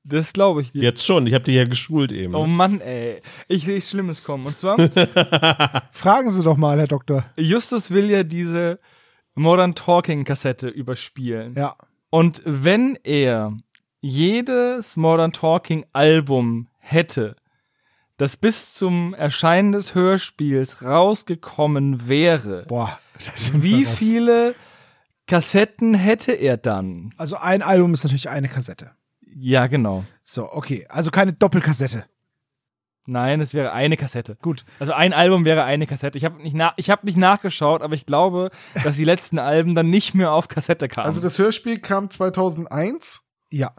Das 0.03 0.33
glaube 0.33 0.61
ich 0.61 0.71
dir. 0.71 0.81
Jetzt 0.81 1.05
schon. 1.05 1.27
Ich 1.27 1.33
habe 1.33 1.43
dich 1.43 1.55
ja 1.55 1.65
geschult 1.65 2.11
eben. 2.11 2.33
Oh 2.33 2.47
Mann, 2.47 2.81
ey. 2.81 3.21
Ich 3.47 3.65
sehe 3.65 3.81
Schlimmes 3.81 4.23
kommen. 4.23 4.45
Und 4.45 4.57
zwar, 4.57 4.77
Fragen 5.91 6.31
Sie 6.31 6.43
doch 6.43 6.57
mal, 6.57 6.79
Herr 6.79 6.87
Doktor. 6.87 7.25
Justus 7.37 7.91
will 7.91 8.09
ja 8.09 8.23
diese 8.23 8.79
Modern 9.35 9.75
Talking 9.75 10.25
Kassette 10.25 10.67
überspielen. 10.67 11.53
Ja. 11.55 11.75
Und 12.09 12.41
wenn 12.45 12.97
er 13.03 13.55
jedes 14.01 14.97
Modern 14.97 15.31
Talking 15.31 15.85
Album 15.93 16.67
hätte, 16.79 17.35
das 18.17 18.37
bis 18.37 18.73
zum 18.73 19.13
Erscheinen 19.13 19.71
des 19.71 19.95
Hörspiels 19.95 20.83
rausgekommen 20.83 22.07
wäre, 22.07 22.65
Boah. 22.67 22.99
wie 23.53 23.85
viele 23.85 24.55
Kassetten 25.27 25.93
hätte 25.93 26.33
er 26.33 26.57
dann? 26.57 27.13
Also 27.17 27.35
ein 27.37 27.61
Album 27.61 27.93
ist 27.93 28.03
natürlich 28.03 28.29
eine 28.29 28.49
Kassette. 28.49 28.91
Ja, 29.33 29.67
genau. 29.67 30.03
So, 30.23 30.51
okay. 30.51 30.85
Also 30.89 31.11
keine 31.11 31.33
Doppelkassette. 31.33 32.05
Nein, 33.07 33.41
es 33.41 33.53
wäre 33.53 33.71
eine 33.71 33.97
Kassette. 33.97 34.37
Gut. 34.41 34.63
Also 34.79 34.93
ein 34.93 35.11
Album 35.11 35.43
wäre 35.43 35.63
eine 35.63 35.87
Kassette. 35.87 36.17
Ich 36.17 36.25
habe 36.25 36.41
nicht, 36.41 36.55
na 36.55 36.73
ich 36.77 36.89
hab 36.89 37.03
nicht 37.03 37.17
nachgeschaut, 37.17 37.81
aber 37.81 37.95
ich 37.95 38.05
glaube, 38.05 38.51
dass 38.83 38.95
die 38.95 39.05
letzten 39.05 39.39
Alben 39.39 39.73
dann 39.73 39.89
nicht 39.89 40.13
mehr 40.13 40.31
auf 40.31 40.47
Kassette 40.47 40.87
kamen. 40.87 41.07
Also 41.07 41.19
das 41.19 41.39
Hörspiel 41.39 41.79
kam 41.79 42.09
2001. 42.09 43.23
Ja. 43.49 43.73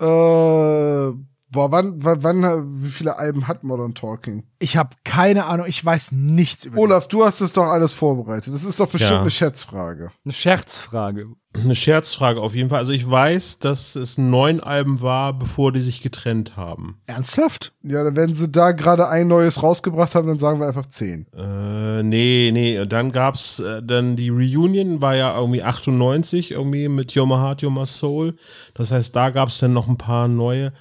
Äh, 0.00 1.12
boah, 1.54 1.70
wann, 1.70 1.94
wann, 2.04 2.22
wann, 2.22 2.82
wie 2.84 2.90
viele 2.90 3.16
Alben 3.16 3.48
hat 3.48 3.64
Modern 3.64 3.94
Talking? 3.94 4.44
Ich 4.58 4.76
habe 4.76 4.90
keine 5.04 5.46
Ahnung. 5.46 5.66
Ich 5.68 5.82
weiß 5.84 6.12
nichts 6.12 6.64
über 6.64 6.78
Olaf, 6.78 7.08
du 7.08 7.24
hast 7.24 7.40
es 7.40 7.52
doch 7.52 7.64
alles 7.66 7.92
vorbereitet. 7.92 8.52
Das 8.52 8.64
ist 8.64 8.78
doch 8.80 8.88
bestimmt 8.88 9.12
Ja. 9.12 9.20
eine 9.20 9.30
Schätzfrage. 9.30 10.10
Eine 10.24 10.32
Scherzfrage. 10.32 11.28
Eine 11.56 11.76
Scherzfrage 11.76 12.40
auf 12.40 12.54
jeden 12.54 12.68
Fall. 12.70 12.80
Also 12.80 12.92
ich 12.92 13.08
weiß, 13.08 13.60
dass 13.60 13.94
es 13.94 14.18
neun 14.18 14.58
Alben 14.60 15.00
war, 15.02 15.32
bevor 15.38 15.70
die 15.70 15.80
sich 15.80 16.02
getrennt 16.02 16.56
haben. 16.56 16.96
den. 17.06 17.14
Ernsthaft? 17.14 17.72
Ja, 17.82 18.16
wenn 18.16 18.34
sie 18.34 18.48
da 18.50 18.72
gerade 18.72 19.08
ein 19.08 19.28
neues 19.28 19.62
rausgebracht 19.62 20.14
haben, 20.16 20.26
dann 20.26 20.38
sagen 20.38 20.58
wir 20.58 20.66
einfach 20.66 20.86
10. 20.86 21.26
Äh, 21.36 22.02
nee, 22.02 22.50
nee. 22.52 22.84
Dann 22.86 23.12
gab's 23.12 23.60
äh, 23.60 23.80
dann 23.84 24.16
die 24.16 24.30
Reunion, 24.30 25.00
war 25.00 25.14
ja 25.14 25.38
irgendwie 25.38 25.62
98, 25.62 26.50
irgendwie 26.50 26.88
mit 26.88 27.16
Your 27.16 27.26
My 27.28 27.34
Heart, 27.36 27.62
Your 27.62 27.70
My 27.70 27.86
Soul. 27.86 28.36
Das 28.74 28.90
heißt, 28.90 29.14
da 29.14 29.30
gab's 29.30 29.58
dann 29.58 29.72
noch 29.72 29.86
ein 29.86 29.98
paar 29.98 30.26
neue. 30.26 30.72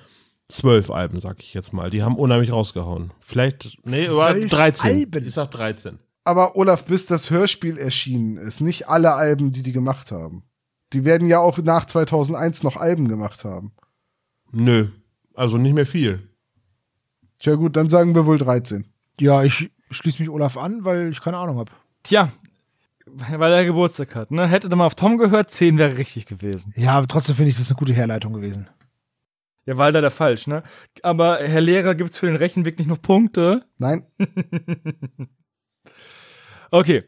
Zwölf 0.53 0.91
Alben, 0.91 1.19
sag 1.19 1.41
ich 1.41 1.55
jetzt 1.55 1.73
mal. 1.73 1.89
Die 1.89 2.03
haben 2.03 2.15
unheimlich 2.15 2.51
rausgehauen. 2.51 3.11
Vielleicht, 3.19 3.79
nee, 3.85 4.07
war 4.09 4.33
Zwölf 4.33 4.51
13. 4.51 4.91
Alben? 4.91 5.25
Ich 5.25 5.33
sag 5.33 5.49
13. 5.49 5.97
Aber 6.25 6.55
Olaf, 6.55 6.85
bis 6.85 7.07
das 7.07 7.31
Hörspiel 7.31 7.79
erschienen 7.79 8.37
ist, 8.37 8.61
nicht 8.61 8.87
alle 8.87 9.13
Alben, 9.13 9.51
die 9.51 9.63
die 9.63 9.71
gemacht 9.71 10.11
haben. 10.11 10.43
Die 10.93 11.05
werden 11.05 11.27
ja 11.27 11.39
auch 11.39 11.57
nach 11.57 11.85
2001 11.85 12.61
noch 12.61 12.77
Alben 12.77 13.07
gemacht 13.07 13.43
haben. 13.45 13.71
Nö. 14.51 14.89
Also 15.33 15.57
nicht 15.57 15.73
mehr 15.73 15.87
viel. 15.87 16.29
Tja 17.39 17.55
gut, 17.55 17.75
dann 17.75 17.89
sagen 17.89 18.13
wir 18.13 18.27
wohl 18.27 18.37
13. 18.37 18.85
Ja, 19.19 19.43
ich 19.43 19.71
schließe 19.89 20.21
mich 20.21 20.29
Olaf 20.29 20.55
an, 20.55 20.85
weil 20.85 21.09
ich 21.09 21.21
keine 21.21 21.37
Ahnung 21.37 21.57
habe. 21.57 21.71
Tja, 22.03 22.31
weil 23.07 23.51
er 23.51 23.65
Geburtstag 23.65 24.13
hat. 24.13 24.29
Ne? 24.29 24.47
Hätte 24.47 24.69
er 24.69 24.75
mal 24.75 24.85
auf 24.85 24.95
Tom 24.95 25.17
gehört, 25.17 25.49
10 25.49 25.79
wäre 25.79 25.97
richtig 25.97 26.27
gewesen. 26.27 26.73
Ja, 26.75 26.91
aber 26.91 27.07
trotzdem 27.07 27.35
finde 27.35 27.49
ich 27.49 27.57
das 27.57 27.71
eine 27.71 27.77
gute 27.79 27.93
Herleitung 27.93 28.33
gewesen. 28.33 28.69
Ja, 29.65 29.77
war 29.77 29.91
leider 29.91 30.11
falsch, 30.11 30.47
ne? 30.47 30.63
Aber 31.03 31.39
Herr 31.39 31.61
Lehrer, 31.61 31.95
gibt's 31.95 32.17
für 32.17 32.27
den 32.27 32.35
Rechenweg 32.35 32.77
nicht 32.79 32.87
noch 32.87 33.01
Punkte? 33.01 33.65
Nein? 33.79 34.05
Okay. 36.73 37.03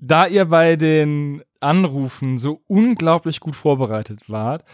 Da 0.00 0.26
ihr 0.26 0.46
bei 0.46 0.74
den 0.74 1.44
Anrufen 1.60 2.38
so 2.38 2.64
unglaublich 2.66 3.38
gut 3.38 3.54
vorbereitet 3.54 4.28
wart, 4.28 4.64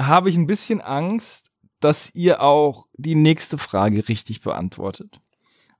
habe 0.00 0.30
ich 0.30 0.36
ein 0.38 0.46
bisschen 0.46 0.80
Angst, 0.80 1.50
dass 1.80 2.14
ihr 2.14 2.40
auch 2.40 2.86
die 2.94 3.14
nächste 3.14 3.58
Frage 3.58 4.08
richtig 4.08 4.40
beantwortet. 4.40 5.20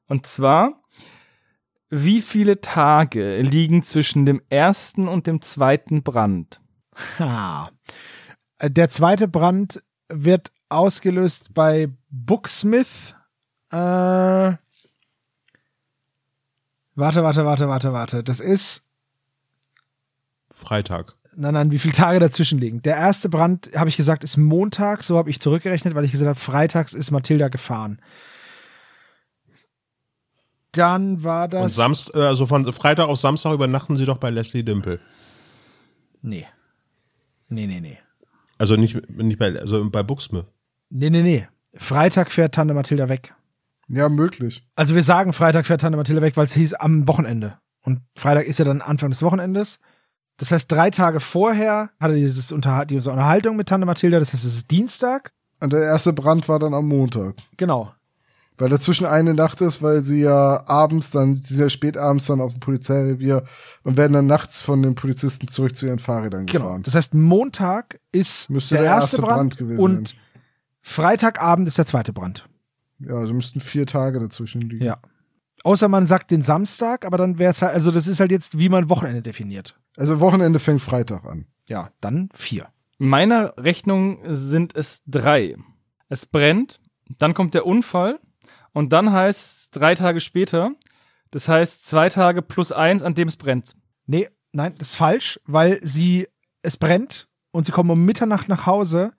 Und 0.07 0.27
zwar, 0.27 0.83
wie 1.89 2.21
viele 2.21 2.61
Tage 2.61 3.41
liegen 3.41 3.85
zwischen 3.85 4.27
dem 4.27 4.43
ersten 4.51 5.09
und 5.09 5.27
dem 5.27 5.41
zweiten 5.41 6.03
Brand? 6.03 6.61
Ha. 7.19 7.71
Der 8.63 8.91
zweite 8.91 9.29
Brand 9.29 9.83
wird 10.09 10.53
ausgelöst 10.69 11.55
bei 11.55 11.89
Booksmith. 12.11 13.15
Äh, 13.71 13.77
warte, 13.77 14.59
warte, 16.97 17.45
warte, 17.45 17.69
warte, 17.69 17.93
warte. 17.93 18.25
Das 18.25 18.41
ist, 18.41 18.83
Freitag. 20.51 21.15
nein, 21.37 21.55
nein, 21.55 21.71
wie 21.71 21.79
viele 21.79 21.95
Tage 21.95 22.19
dazwischen 22.19 22.59
liegen. 22.59 22.83
Der 22.83 22.97
erste 22.97 23.29
Brand, 23.29 23.71
habe 23.75 23.89
ich 23.91 23.97
gesagt, 23.97 24.25
ist 24.25 24.37
Montag. 24.37 25.03
So 25.03 25.17
habe 25.19 25.31
ich 25.31 25.41
zurückgerechnet, 25.41 25.95
weil 25.95 26.05
ich 26.05 26.13
gesagt 26.13 26.29
habe, 26.29 26.39
freitags 26.41 26.95
ist 26.95 27.11
Mathilda 27.11 27.49
gefahren. 27.49 28.01
Dann 30.73 31.25
war 31.25 31.45
Und 31.45 31.53
das. 31.53 31.75
Samst, 31.77 32.15
äh, 32.15 32.19
also 32.21 32.47
von 32.47 32.71
Freitag 32.73 33.09
auf 33.09 33.19
Samstag 33.19 33.53
übernachten 33.53 33.97
sie 33.97 34.05
doch 34.05 34.19
bei 34.19 34.31
Leslie 34.31 34.63
Dimple. 34.63 35.01
nee. 36.23 36.47
Nee, 37.51 37.67
nee, 37.67 37.81
nee. 37.81 37.99
Also 38.59 38.77
nicht, 38.77 39.09
nicht 39.11 39.39
bei, 39.39 39.59
also 39.59 39.89
bei 39.89 40.03
Booksmith. 40.03 40.45
Nee, 40.91 41.11
nee, 41.11 41.23
nee. 41.23 41.49
Freitag 41.75 42.33
fährt 42.33 42.55
Tante 42.55 42.75
Mathilda 42.75 43.09
weg. 43.09 43.35
Ja, 43.89 44.09
möglich. 44.09 44.63
Also 44.75 44.95
wir 44.95 45.03
sagen, 45.03 45.33
Freitag 45.33 45.67
fährt 45.67 45.81
Tante 45.81 45.97
Mathilda 45.97 46.23
weg, 46.23 46.37
weil 46.37 46.45
es 46.45 46.55
hieß 46.55 46.75
am 46.75 47.09
Wochenende. 47.09 47.59
Und 47.83 48.01
Freitag 48.17 48.47
ist 48.47 48.59
ja 48.59 48.65
dann 48.65 48.83
Anfang 48.83 49.11
des 49.11 49.23
Wochenendes. 49.23 49.79
Das 50.37 50.53
heißt, 50.53 50.71
drei 50.71 50.91
Tage 50.91 51.21
vorher 51.21 51.91
hatte 51.99 52.15
dieses 52.15 52.53
Unterhal 52.53 52.87
diese 52.87 53.11
Unterhaltung 53.11 53.57
mit 53.57 53.69
Tante 53.69 53.87
Mathilda, 53.87 54.19
das 54.19 54.33
heißt, 54.33 54.45
es 54.45 54.55
ist 54.55 54.71
Dienstag. 54.71 55.33
Und 55.61 55.73
der 55.73 55.83
erste 55.83 56.13
Brand 56.13 56.49
war 56.49 56.59
dann 56.59 56.75
am 56.75 56.87
Montag. 56.87 57.35
Genau. 57.57 57.93
Weil 58.59 58.69
dazwischen 58.71 59.07
eine 59.07 59.35
Nacht 59.35 59.61
ist, 59.61 59.83
weil 59.83 60.03
sie 60.03 60.21
ja 60.21 60.67
abends 60.69 61.11
dann, 61.13 61.41
sie 61.41 61.55
sind 61.55 61.63
ja 61.63 61.71
spät 61.71 61.97
abends 61.97 62.27
dann 62.27 62.41
auf 62.41 62.53
dem 62.55 62.61
Polizeirevier 62.61 63.45
und 63.85 63.97
werden 63.97 64.13
dann 64.13 64.27
nachts 64.27 64.61
von 64.61 64.83
den 64.83 64.95
Polizisten 64.97 65.47
zurück 65.49 65.77
zu 65.77 65.87
ihren 65.87 66.01
Fahrrädern 66.01 66.47
Genau. 66.47 66.65
gefahren. 66.65 66.83
Das 66.83 66.95
heißt, 66.97 67.15
Montag 67.15 68.01
ist 68.11 68.51
Müsste 68.51 68.75
der, 68.75 68.83
der 68.83 68.93
erste 68.93 69.17
erste 69.17 69.23
Brand, 69.23 69.37
Brand 69.37 69.57
gewesen 69.59 69.81
und 69.81 70.09
sein. 70.09 70.19
Freitagabend 70.83 71.69
ist 71.69 71.79
der 71.79 71.87
zweite 71.87 72.13
Brand. 72.13 72.49
Ja, 73.01 73.15
also 73.15 73.33
müssten 73.35 73.61
vier 73.61 73.87
Tage 73.87 74.19
dazwischen 74.19 74.63
liegen. 74.63 74.85
Ja. 74.85 74.99
Außer 75.65 75.89
man 75.89 76.07
sagt 76.07 76.31
den 76.31 76.43
Samstag, 76.43 77.05
aber 77.05 77.19
dann 77.19 77.39
wäre 77.39 77.51
es 77.53 77.63
halt, 77.63 77.73
also 77.75 77.91
das 77.91 78.07
ist 78.09 78.21
halt 78.21 78.31
jetzt, 78.33 78.59
wie 78.59 78.69
man 78.69 78.89
Wochenende 78.89 79.23
definiert. 79.23 79.79
Also 79.97 80.21
Wochenende 80.21 80.59
fängt 80.59 80.81
Freitag 80.83 81.25
an. 81.25 81.47
Ja, 81.69 81.91
dann 82.01 82.29
vier. 82.33 82.69
In 82.99 83.09
meiner 83.09 83.55
Rechnung 83.57 84.19
sind 84.25 84.75
es 84.77 85.03
drei. 85.07 85.57
Es 86.09 86.27
brennt, 86.27 86.81
dann 87.19 87.35
kommt 87.35 87.55
der 87.55 87.67
Unfall 87.67 88.19
und 88.73 88.93
dann 88.93 89.13
heißt 89.13 89.41
es 89.41 89.71
drei 89.71 89.95
Tage 89.95 90.21
später, 90.21 90.71
das 91.31 91.49
heißt 91.49 91.87
zwei 91.87 92.09
Tage 92.09 92.43
plus 92.43 92.73
eins, 92.73 93.03
an 93.03 93.15
dem 93.15 93.29
es 93.29 93.37
brennt. 93.37 93.75
Nee, 94.07 94.29
nein, 94.53 94.75
das 94.79 94.89
ist 94.91 94.95
falsch, 94.97 95.39
weil 95.47 95.79
sie, 95.83 96.29
es 96.63 96.77
brennt 96.77 97.29
und 97.51 97.67
sie 97.67 97.73
kommen 97.73 97.91
um 97.91 98.05
Mitternacht 98.05 98.49
nach 98.49 98.67
Hause. 98.67 99.13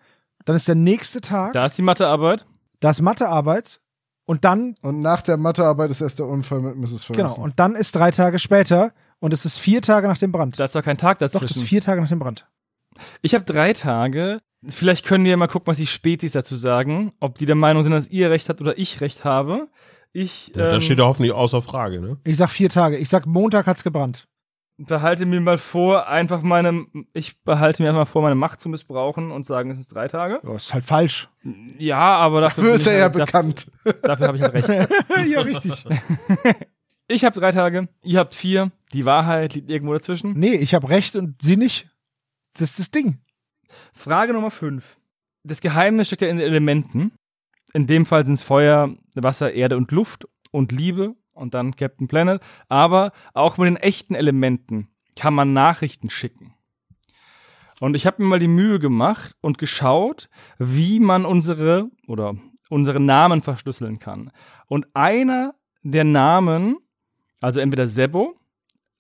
Dann 0.46 0.56
ist 0.56 0.68
der 0.68 0.76
nächste 0.76 1.22
Tag, 1.22 1.54
Da 1.54 1.66
ist 1.66 1.78
die 1.78 1.82
Mathearbeit. 1.84 2.46
da 2.80 2.90
ist 2.90 3.02
Mathearbeit 3.02 3.80
und 4.26 4.46
dann, 4.46 4.76
Und 4.82 5.02
nach 5.02 5.22
der 5.22 5.38
Mathearbeit 5.38 5.92
ist 5.92 6.02
erst 6.02 6.20
der 6.20 6.28
Unfall 6.28 6.62
mit 6.62 6.76
Mrs. 6.76 7.04
Ferguson. 7.04 7.16
genau, 7.16 7.36
und 7.36 7.60
dann 7.60 7.76
ist 7.76 7.96
drei 7.96 8.12
Tage 8.12 8.40
später 8.40 8.94
und 9.20 9.34
es 9.34 9.46
ist 9.46 9.58
vier 9.58 9.82
Tage 9.82 10.08
nach 10.08 10.18
dem 10.18 10.32
Brand. 10.32 10.60
Da 10.60 10.66
ist 10.66 10.76
doch 10.76 10.84
kein 10.84 10.98
Tag 10.98 11.20
Doch, 11.20 11.28
dazwischen. 11.28 11.48
das 11.48 11.58
ist 11.58 11.64
vier 11.64 11.82
Tage 11.82 12.02
nach 12.02 12.08
dem 12.10 12.20
Brand. 12.20 12.48
ich 13.22 13.34
habe 13.36 13.44
drei 13.46 13.74
Tage 13.74 14.42
Vielleicht 14.68 15.06
können 15.06 15.24
wir 15.26 15.38
mal 15.38 15.48
gucken, 15.48 15.68
was 15.68 15.78
die 15.78 15.88
Spätis 15.88 16.34
dazu 16.34 16.56
sagen. 16.56 17.14
Ob 17.20 17.38
die 17.38 17.46
der 17.46 17.56
Meinung 17.56 17.84
sind, 17.84 17.94
dass 17.94 18.10
ihr 18.10 18.30
recht 18.30 18.50
habt 18.50 18.60
oder 18.62 18.78
ich 18.78 19.00
recht 19.02 19.24
habe. 19.24 19.70
Ich 20.12 20.50
Ja, 20.56 20.66
ähm, 20.66 20.72
das 20.76 20.84
steht 20.84 21.00
ja 21.00 21.06
hoffentlich 21.06 21.32
außer 21.34 21.62
Frage, 21.62 22.02
ne? 22.02 22.18
Ich 22.26 22.38
sag 22.38 22.50
vier 22.50 22.70
Tage. 22.70 22.98
Ich 22.98 23.10
sag, 23.10 23.26
Montag 23.26 23.68
hat's 23.68 23.84
gebrannt. 23.84 24.28
behalte 24.78 25.26
mir 25.26 25.40
mal 25.40 25.58
vor, 25.58 26.08
einfach 26.08 26.42
meine, 26.42 26.86
ich 27.14 27.42
behalte 27.44 27.84
mir 27.84 27.90
einfach 27.90 28.02
mal 28.02 28.06
vor, 28.06 28.22
meine 28.22 28.36
Macht 28.36 28.60
zu 28.60 28.68
missbrauchen 28.70 29.32
und 29.32 29.46
sagen, 29.46 29.72
es 29.72 29.78
sind 29.78 29.94
drei 29.94 30.08
Tage. 30.08 30.40
Ja, 30.44 30.56
ist 30.56 30.74
halt 30.74 30.84
falsch. 30.84 31.30
Ja, 31.78 32.18
aber 32.18 32.42
dafür, 32.42 32.64
Dafür 32.64 32.76
ist 32.76 32.88
er 32.88 32.98
ja 32.98 33.04
halt, 33.04 33.16
dafür, 33.16 33.26
bekannt. 33.44 33.72
dafür 34.04 34.28
habe 34.28 34.38
ich 34.38 34.44
halt 34.44 34.54
recht. 34.56 34.70
ja, 35.30 35.42
richtig. 35.42 35.86
Ich 37.12 37.26
habe 37.26 37.40
drei 37.40 37.52
Tage, 37.52 37.90
ihr 38.04 38.20
habt 38.20 38.36
vier. 38.36 38.72
Die 38.94 39.04
Wahrheit 39.04 39.56
liegt 39.56 39.72
irgendwo 39.72 39.94
dazwischen. 39.94 40.38
Nee, 40.38 40.54
ich 40.54 40.76
habe 40.76 40.90
recht 40.90 41.16
und 41.16 41.42
sie 41.42 41.58
nicht. 41.58 41.90
Das 42.54 42.70
ist 42.70 42.78
das 42.78 42.92
Ding. 42.92 43.18
Frage 43.94 44.34
Nummer 44.34 44.52
fünf. 44.52 44.98
Das 45.44 45.62
Geheimnis 45.62 46.08
steckt 46.08 46.22
ja 46.22 46.28
in 46.28 46.38
den 46.38 46.48
Elementen. 46.48 47.12
In 47.74 47.88
dem 47.88 48.06
Fall 48.06 48.26
sind 48.26 48.36
es 48.36 48.42
Feuer, 48.42 48.96
Wasser, 49.16 49.54
Erde 49.54 49.78
und 49.78 49.92
Luft 49.92 50.28
und 50.52 50.72
Liebe 50.72 51.16
und 51.34 51.54
dann 51.54 51.76
Captain 51.76 52.08
Planet. 52.08 52.42
Aber 52.68 53.12
auch 53.34 53.58
mit 53.58 53.68
den 53.68 53.78
echten 53.78 54.16
Elementen 54.16 54.90
kann 55.16 55.34
man 55.34 55.54
Nachrichten 55.54 56.10
schicken. 56.10 56.54
Und 57.80 57.96
ich 57.96 58.06
habe 58.06 58.22
mir 58.22 58.30
mal 58.30 58.40
die 58.40 58.48
Mühe 58.48 58.80
gemacht 58.80 59.36
und 59.42 59.58
geschaut, 59.58 60.30
wie 60.58 61.00
man 61.00 61.26
unsere 61.26 61.90
oder 62.08 62.36
unsere 62.70 63.00
Namen 63.00 63.42
verschlüsseln 63.42 64.00
kann. 64.00 64.32
Und 64.68 64.88
einer 64.94 65.56
der 65.82 66.04
Namen, 66.04 66.78
also 67.42 67.60
entweder 67.60 67.88
Sebo, 67.88 68.36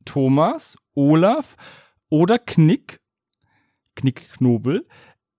Thomas, 0.05 0.77
Olaf 0.95 1.55
oder 2.09 2.39
Knick, 2.39 2.99
Knickknobel, 3.99 4.87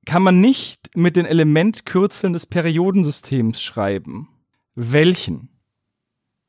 kann 0.07 0.23
man 0.23 0.41
nicht 0.41 0.97
mit 0.97 1.17
den 1.17 1.27
Elementkürzeln 1.27 2.33
des 2.33 2.47
Periodensystems 2.47 3.61
schreiben. 3.63 4.29
Welchen? 4.75 5.51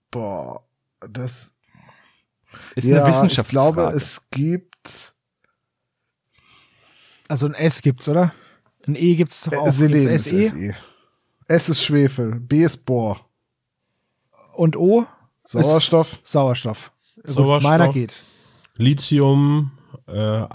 Boah, 0.10 0.64
das 1.10 1.52
Ist 2.76 2.88
ja, 2.88 3.02
eine 3.02 3.10
ich 3.10 3.16
Wissenschaftsfrage. 3.16 3.74
glaube, 3.76 3.96
es 3.98 4.22
gibt 4.32 5.14
Also 7.28 7.46
ein 7.48 7.54
S 7.54 7.82
gibt's, 7.82 8.08
oder? 8.10 8.34
Ein 8.88 8.96
E 8.96 9.16
gibt's 9.16 9.44
doch 9.44 9.54
auch. 9.54 9.68
äh, 9.68 9.72
Selen 9.72 9.94
Gibt's 10.08 10.28
ist 10.28 10.30
SE? 10.30 10.44
SE. 10.50 10.76
S 11.48 11.70
ist 11.70 11.82
Schwefel, 11.84 12.40
B 12.40 12.64
ist 12.64 12.78
Bohr, 12.86 13.26
Und 14.54 14.76
O? 14.78 15.06
Sauerstoff. 15.46 16.14
Ist 16.14 16.28
Sauerstoff. 16.32 16.92
Gut, 17.16 17.30
Sauerstoff. 17.30 17.70
meiner 17.70 17.90
geht. 17.92 18.22
Lithium, 18.78 19.72
äh, 20.08 20.46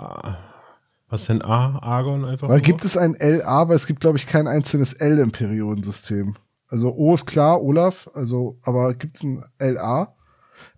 was 1.09 1.27
denn 1.27 1.43
A? 1.43 1.79
Argon 1.79 2.25
einfach? 2.25 2.49
Weil 2.49 2.59
nur? 2.59 2.65
gibt 2.65 2.85
es 2.85 2.97
ein 2.97 3.15
LA, 3.19 3.45
aber 3.45 3.75
es 3.75 3.87
gibt, 3.87 4.01
glaube 4.01 4.19
ich, 4.19 4.27
kein 4.27 4.47
einzelnes 4.49 4.93
L 4.93 5.19
im 5.19 5.31
Periodensystem. 5.33 6.37
Also 6.69 6.93
O 6.95 7.15
ist 7.15 7.27
klar, 7.27 7.63
Olaf, 7.63 8.11
also, 8.15 8.59
aber 8.63 8.95
gibt 8.95 9.17
es 9.17 9.23
ein 9.23 9.45
LA? 9.61 10.15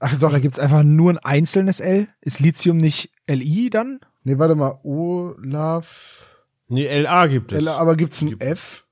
Ach 0.00 0.18
doch, 0.18 0.30
Oder 0.30 0.40
gibt's 0.40 0.58
einfach 0.58 0.82
nur 0.82 1.12
ein 1.12 1.18
einzelnes 1.18 1.80
L? 1.80 2.08
Ist 2.20 2.40
Lithium 2.40 2.76
nicht 2.76 3.10
LI 3.26 3.70
dann? 3.70 4.00
nee, 4.24 4.38
warte 4.38 4.54
mal, 4.54 4.78
Olaf. 4.82 6.24
Nee, 6.68 7.00
LA 7.00 7.26
gibt 7.28 7.52
es. 7.52 7.64
LA, 7.64 7.76
aber 7.78 7.96
gibt 7.96 8.12
es 8.12 8.20
ein 8.20 8.28
Gibt- 8.30 8.42
F? 8.42 8.84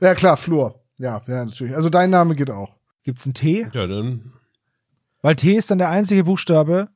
Ja, 0.00 0.14
klar, 0.16 0.36
Fluor. 0.36 0.80
Ja, 0.98 1.22
ja, 1.28 1.44
natürlich. 1.44 1.76
Also 1.76 1.88
dein 1.88 2.10
Name 2.10 2.34
geht 2.34 2.50
auch. 2.50 2.74
Gibt's 3.04 3.24
ein 3.26 3.34
T? 3.34 3.68
Ja, 3.72 3.86
dann 3.86 4.32
Weil 5.20 5.36
T 5.36 5.52
ist 5.54 5.70
dann 5.70 5.78
der 5.78 5.90
einzige 5.90 6.24
Buchstabe. 6.24 6.88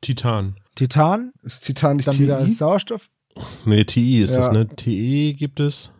Titan. 0.00 0.56
Titan, 0.88 1.32
Ist 1.42 1.64
Titan 1.66 1.96
nicht 1.96 2.08
dann 2.08 2.18
wieder 2.18 2.42
TI? 2.44 2.52
Sauerstoff. 2.52 3.08
Nee, 3.66 3.84
TI 3.84 4.22
ist 4.22 4.30
Ja. 4.34 4.38
das, 4.40 4.52
ne? 4.52 4.66
TE 4.66 5.34
gibt 5.34 5.60
es. 5.60 5.90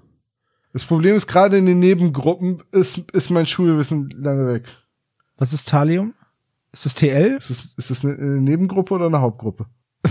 Das 0.72 0.84
Problem 0.84 1.16
ist, 1.16 1.26
gerade 1.26 1.58
in 1.58 1.66
den 1.66 1.80
Nebengruppen 1.80 2.62
ist, 2.72 2.98
ist 3.12 3.28
mein 3.30 3.46
Schulwissen 3.46 4.08
lange 4.10 4.46
weg. 4.52 4.64
Was 5.36 5.52
ist 5.52 5.68
Thalium? 5.68 6.14
Ist 6.72 6.86
das 6.86 6.94
TL? 6.94 7.36
Ist 7.38 7.50
das, 7.50 7.64
ist 7.76 7.90
das 7.90 8.04
eine, 8.04 8.14
eine 8.14 8.40
Nebengruppe 8.40 8.94
oder 8.94 9.06
eine 9.06 9.20
Hauptgruppe? 9.20 9.66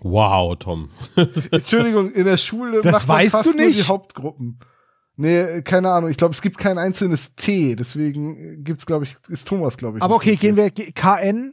Wow, 0.00 0.56
Tom. 0.56 0.90
Entschuldigung, 1.50 2.12
in 2.12 2.24
der 2.24 2.36
Schule 2.36 2.82
Das 2.82 2.98
macht 3.00 3.08
man 3.08 3.16
weißt 3.18 3.32
fast 3.32 3.46
du 3.46 3.52
nur 3.56 3.66
nicht? 3.66 3.80
die 3.80 3.84
Hauptgruppen. 3.88 4.60
Nee, 5.16 5.62
keine 5.62 5.90
Ahnung. 5.90 6.08
Ich 6.10 6.16
glaube, 6.16 6.34
es 6.34 6.40
gibt 6.42 6.58
kein 6.58 6.78
einzelnes 6.78 7.34
T. 7.34 7.74
Deswegen 7.74 8.62
gibt's, 8.62 8.86
glaube 8.86 9.04
ich, 9.06 9.16
ist 9.28 9.48
Thomas, 9.48 9.76
glaube 9.76 9.98
ich. 9.98 10.04
Aber 10.04 10.14
okay, 10.14 10.36
gehen 10.36 10.54
wir. 10.54 10.70
KN 10.70 11.52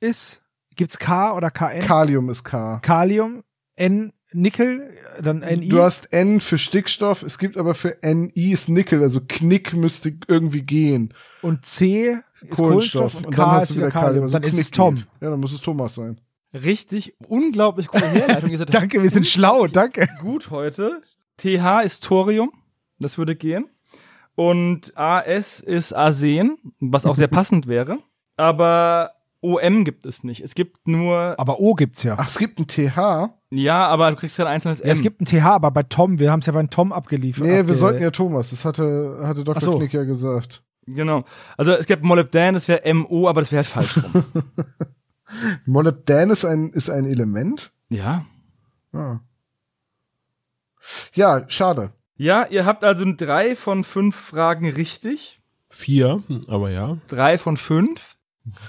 ist. 0.00 0.42
Gibt's 0.78 0.98
K 1.00 1.36
oder 1.36 1.50
KN? 1.50 1.80
Kalium 1.82 2.30
ist 2.30 2.44
K. 2.44 2.78
Kalium, 2.82 3.42
N, 3.74 4.12
Nickel, 4.32 4.94
dann 5.20 5.40
NI. 5.40 5.68
Du 5.68 5.82
hast 5.82 6.12
N 6.12 6.40
für 6.40 6.56
Stickstoff, 6.56 7.24
es 7.24 7.38
gibt 7.38 7.56
aber 7.56 7.74
für 7.74 7.98
NI 8.00 8.52
ist 8.52 8.68
Nickel, 8.68 9.02
also 9.02 9.20
Knick 9.26 9.72
müsste 9.74 10.14
irgendwie 10.28 10.62
gehen. 10.62 11.12
und 11.42 11.66
C 11.66 12.18
ist 12.48 12.58
Kohlenstoff, 12.58 13.16
und 13.16 13.24
dann 13.26 13.32
K 13.34 13.50
hast 13.50 13.62
ist 13.64 13.70
du 13.72 13.74
wieder 13.76 13.90
Kalium. 13.90 14.22
also 14.22 14.34
dann 14.34 14.44
ist 14.44 14.52
Knick 14.52 14.62
es 14.62 14.70
Tom. 14.70 14.94
geht. 14.94 15.06
Ja, 15.20 15.30
dann 15.30 15.40
muss 15.40 15.52
es 15.52 15.60
Thomas 15.60 15.96
sein. 15.96 16.20
Richtig, 16.54 17.16
unglaublich 17.26 17.88
coole 17.88 18.06
Herleitung. 18.06 18.50
Danke, 18.70 19.02
wir 19.02 19.10
sind 19.10 19.26
schlau, 19.26 19.66
danke. 19.66 20.06
gut 20.20 20.50
heute. 20.50 21.02
TH 21.38 21.82
ist 21.84 22.04
Thorium, 22.04 22.52
das 23.00 23.18
würde 23.18 23.34
gehen. 23.34 23.68
Und 24.36 24.96
AS 24.96 25.58
ist 25.58 25.92
Arsen, 25.92 26.56
was 26.78 27.04
auch 27.04 27.16
sehr 27.16 27.26
passend 27.28 27.66
wäre. 27.66 27.98
Aber 28.36 29.10
OM 29.40 29.84
gibt 29.84 30.04
es 30.06 30.24
nicht. 30.24 30.40
Es 30.42 30.54
gibt 30.54 30.88
nur, 30.88 31.34
Aber 31.38 31.60
O 31.60 31.74
gibt's 31.74 32.02
ja. 32.02 32.16
Ach, 32.18 32.28
es 32.28 32.38
gibt 32.38 32.58
ein 32.58 32.66
TH. 32.66 33.30
ja, 33.50 33.86
aber 33.86 34.10
du 34.10 34.16
kriegst 34.16 34.36
kein 34.36 34.46
einzelnes 34.48 34.80
Ja, 34.80 34.86
es 34.86 34.98
M. 34.98 35.02
gibt 35.04 35.20
ein 35.20 35.24
TH, 35.26 35.44
aber 35.46 35.70
bei 35.70 35.84
Tom, 35.84 36.18
wir 36.18 36.32
haben 36.32 36.40
es 36.40 36.46
ja 36.46 36.52
bei 36.52 36.62
Tom 36.64 36.92
abgeliefert. 36.92 37.46
Nee, 37.46 37.66
wir 37.66 37.74
abge- 37.74 37.78
sollten 37.78 38.02
ja 38.02 38.10
Thomas. 38.10 38.50
Das 38.50 38.64
hatte, 38.64 39.20
hatte 39.22 39.44
Dr. 39.44 39.60
So. 39.60 39.78
Knick 39.78 39.92
ja 39.92 40.04
gesagt. 40.04 40.62
Genau. 40.86 41.24
Also 41.56 41.72
es 41.72 41.86
gibt 41.86 42.02
Molybdan, 42.02 42.54
das 42.54 42.66
wäre 42.66 42.92
MO, 42.94 43.28
aber 43.28 43.40
das 43.42 43.52
wäre 43.52 43.62
halt 43.64 43.66
falsch 43.68 44.02
rum. 44.02 44.24
Molybdan 45.66 46.30
ist 46.30 46.44
ein, 46.44 46.70
ist 46.70 46.90
ein 46.90 47.04
Element. 47.06 47.70
ja. 47.90 48.24
Ah. 48.92 49.20
Ja, 51.12 51.44
schade. 51.48 51.92
Ja, 52.16 52.46
ihr 52.48 52.64
habt 52.64 52.82
also 52.84 53.04
drei 53.16 53.54
von 53.54 53.84
fünf 53.84 54.16
Fragen 54.16 54.68
richtig. 54.70 55.40
Vier, 55.70 56.22
aber 56.48 56.70
ja. 56.70 56.96
Drei 57.08 57.36
von 57.38 57.56
fünf. 57.56 58.16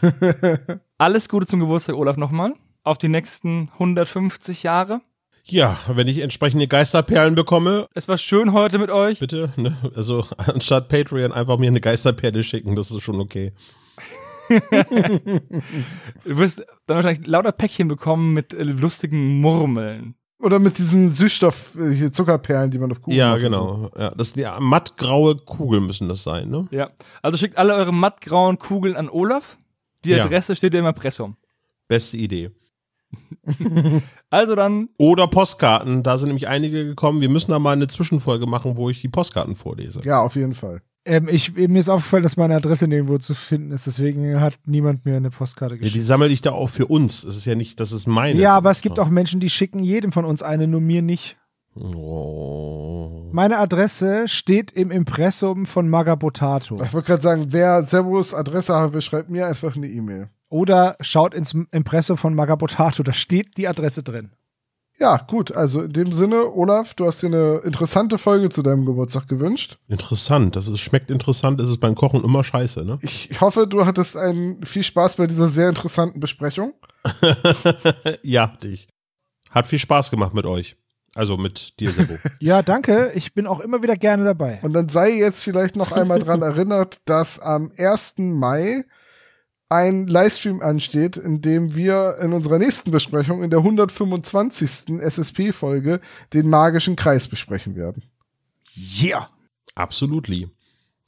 Alles 0.98 1.30
Gute 1.30 1.46
zum 1.48 1.60
Geburtstag, 1.60 1.96
Olaf, 1.96 2.18
nochmal. 2.18 2.54
Auf 2.84 2.98
die 2.98 3.10
nächsten 3.10 3.70
150 3.74 4.64
Jahre. 4.64 5.02
Ja, 5.46 5.78
wenn 5.88 6.08
ich 6.08 6.20
entsprechende 6.20 6.68
Geisterperlen 6.68 7.34
bekomme, 7.36 7.88
Es 7.96 8.08
war 8.08 8.18
schön 8.18 8.54
heute 8.54 8.78
mit 8.78 8.90
euch. 8.91 9.20
bitte, 9.20 9.52
ne? 9.56 9.78
Also 9.96 10.26
anstatt 10.38 10.90
Patreon 10.90 11.32
einfach 11.32 11.58
mir 11.58 11.68
eine 11.68 11.82
Geisterperle 11.82 12.44
schicken, 12.44 12.76
das 12.76 12.91
ist 12.91 13.02
schon 13.02 13.20
okay. 13.20 13.54
Du 14.50 16.38
wirst 16.38 16.66
dann 16.88 16.96
wahrscheinlich 16.96 17.28
lauter 17.28 17.52
Päckchen 17.52 17.88
bekommen 17.88 18.34
mit 18.34 18.54
äh, 18.54 18.64
lustigen 18.64 19.40
Murmeln. 19.41 20.16
Oder 20.41 20.58
mit 20.58 20.78
diesen 20.78 21.14
Süßstoff, 21.14 21.76
äh, 21.78 21.91
hier 21.91 22.12
Zuckerperlen, 22.12 22.72
die 22.72 22.80
man 22.80 22.91
auf 22.91 23.02
Kuchen 23.02 23.16
ja, 23.16 23.32
macht 23.36 23.44
und 23.44 23.54
so. 23.54 23.60
genau. 23.60 23.90
Ja, 23.98 24.10
das 24.16 24.34
ja, 24.36 24.60
mattgraue 24.60 25.36
Kugeln 25.36 25.86
müssen 25.86 26.08
das 26.10 26.24
sein, 26.24 26.50
ne? 26.50 26.66
Ja. 26.72 26.90
Also 27.22 27.38
schickt 27.38 27.58
alle 27.60 27.76
eure 27.76 27.91
mattgrauen 27.94 28.58
Kugeln 28.58 28.96
an 28.96 29.08
Olaf. 29.10 29.58
Die 30.05 30.11
Ja. 30.11 30.26
Adresse 30.26 30.55
steht 30.55 30.73
ja 30.73 30.80
im 30.80 30.85
Impressum. 30.85 31.35
Beste 31.88 32.17
Idee. 32.17 32.51
Also 34.30 34.53
dann, 34.55 34.89
Oder 34.99 35.26
Postkarten, 35.27 36.03
da 36.03 36.17
sind 36.19 36.27
nämlich 36.27 36.47
einige 36.47 36.85
gekommen. 36.85 37.21
Wir 37.21 37.30
müssen 37.30 37.49
da 37.51 37.57
mal 37.59 37.71
eine 37.71 37.88
Zwischenfolge 37.88 38.45
machen, 38.45 38.76
wo 38.77 38.89
ich 38.89 39.01
die 39.01 39.07
Postkarten 39.09 39.55
vorlese. 39.55 40.01
Ja, 40.03 40.21
auf 40.21 40.35
jeden 40.35 40.53
Fall. 40.53 40.81
Ähm, 41.05 41.27
ich, 41.31 41.53
mir 41.55 41.80
ist 41.80 41.89
aufgefallen, 41.89 42.21
dass 42.23 42.38
meine 42.38 42.55
Adresse 42.55 42.88
nirgendwo 42.88 43.17
zu 43.17 43.34
finden 43.34 43.71
ist, 43.71 43.88
deswegen 43.88 44.39
hat 44.39 44.59
niemand 44.65 45.05
mir 45.05 45.15
eine 45.17 45.31
Postkarte 45.31 45.76
Ja, 45.76 45.80
die 45.80 45.85
geschickt. 45.85 46.05
sammle 46.05 46.27
ich 46.27 46.41
da 46.41 46.51
auch 46.51 46.69
für 46.69 46.85
uns. 46.85 47.23
Es 47.23 47.38
ist 47.38 47.45
ja 47.45 47.55
nicht, 47.55 47.80
das 47.80 47.91
ist 47.91 48.05
meine. 48.05 48.39
Ja, 48.39 48.55
aber 48.55 48.69
es 48.69 48.81
gibt 48.81 48.99
auch 48.99 49.09
Menschen, 49.09 49.39
die 49.39 49.49
schicken 49.49 49.80
jedem 49.80 50.11
von 50.11 50.26
uns 50.26 50.43
eine, 50.43 50.67
nur 50.67 50.81
mir 50.81 51.01
nicht. 51.01 51.38
Oh. 51.76 53.30
Meine 53.32 53.58
Adresse 53.58 54.28
steht 54.28 54.72
im 54.72 54.91
Impressum 54.91 55.66
von 55.66 55.88
Magabotato. 55.88 56.76
Ich 56.84 56.94
wollte 56.94 57.08
gerade 57.08 57.22
sagen, 57.22 57.48
wer 57.50 57.84
Servus 57.84 58.34
Adresse 58.34 58.74
haben 58.74 58.94
will, 58.94 59.02
schreibt 59.02 59.30
mir 59.30 59.48
einfach 59.48 59.76
eine 59.76 59.88
E-Mail. 59.88 60.30
Oder 60.50 60.98
schaut 61.00 61.34
ins 61.34 61.56
Impressum 61.72 62.18
von 62.18 62.34
Magabotato, 62.34 63.04
da 63.04 63.14
steht 63.14 63.58
die 63.58 63.68
Adresse 63.68 64.04
drin. 64.04 64.32
Ja, 65.00 65.18
gut. 65.18 65.54
Also 65.54 65.82
in 65.82 65.94
dem 65.94 66.12
Sinne, 66.12 66.54
Olaf, 66.54 66.94
du 66.94 67.06
hast 67.06 67.22
dir 67.24 67.28
eine 67.28 67.62
interessante 67.64 68.18
Folge 68.18 68.50
zu 68.50 68.62
deinem 68.62 68.86
Geburtstag 68.86 69.30
gewünscht. 69.30 69.78
Interessant. 69.88 70.58
Das 70.58 70.68
ist, 70.68 70.82
schmeckt 70.82 71.10
interessant. 71.10 71.62
Ist 71.62 71.78
beim 71.78 71.96
Kochen 71.96 72.24
immer 72.24 72.44
scheiße, 72.44 72.84
ne? 72.84 73.00
Ich 73.02 73.40
hoffe, 73.40 73.66
du 73.66 73.86
hattest 73.86 74.18
einen 74.18 74.66
viel 74.66 74.84
Spaß 74.84 75.16
bei 75.16 75.26
dieser 75.28 75.48
sehr 75.48 75.70
interessanten 75.70 76.20
Besprechung. 76.20 76.74
ja, 78.24 78.48
dich. 78.62 78.90
Hat 79.52 79.68
viel 79.68 79.80
Spaß 79.80 80.12
gemacht 80.12 80.34
mit 80.34 80.46
euch. 80.46 80.76
Also 81.15 81.38
mit 81.38 81.80
dir, 81.80 81.91
Sebo. 81.91 82.18
Ja, 82.40 82.61
danke. 82.61 83.11
Ich 83.15 83.34
bin 83.34 83.48
auch 83.48 83.60
immer 83.60 83.81
wieder 83.81 83.98
gerne 83.98 84.23
dabei. 84.23 84.60
Und 84.61 84.73
dann 84.73 84.90
sei 84.90 85.11
jetzt 85.11 85.44
vielleicht 85.44 85.76
noch 85.76 85.91
einmal 85.91 86.19
dran 86.19 86.41
erinnert, 86.44 87.02
dass 87.06 87.40
am 87.40 87.72
1. 87.77 88.15
Mai 88.18 88.86
ein 89.69 90.07
Livestream 90.07 90.61
ansteht, 90.61 91.18
in 91.18 91.41
dem 91.41 91.76
wir 91.76 92.18
in 92.22 92.34
unserer 92.34 92.57
nächsten 92.57 92.91
Besprechung, 92.91 93.44
in 93.44 93.52
der 93.52 93.60
125. 93.60 94.99
SSP-Folge, 94.99 96.02
den 96.34 96.49
magischen 96.49 96.95
Kreis 96.95 97.27
besprechen 97.27 97.76
werden. 97.76 98.03
Yeah. 99.02 99.30
Absolutely. 99.76 100.49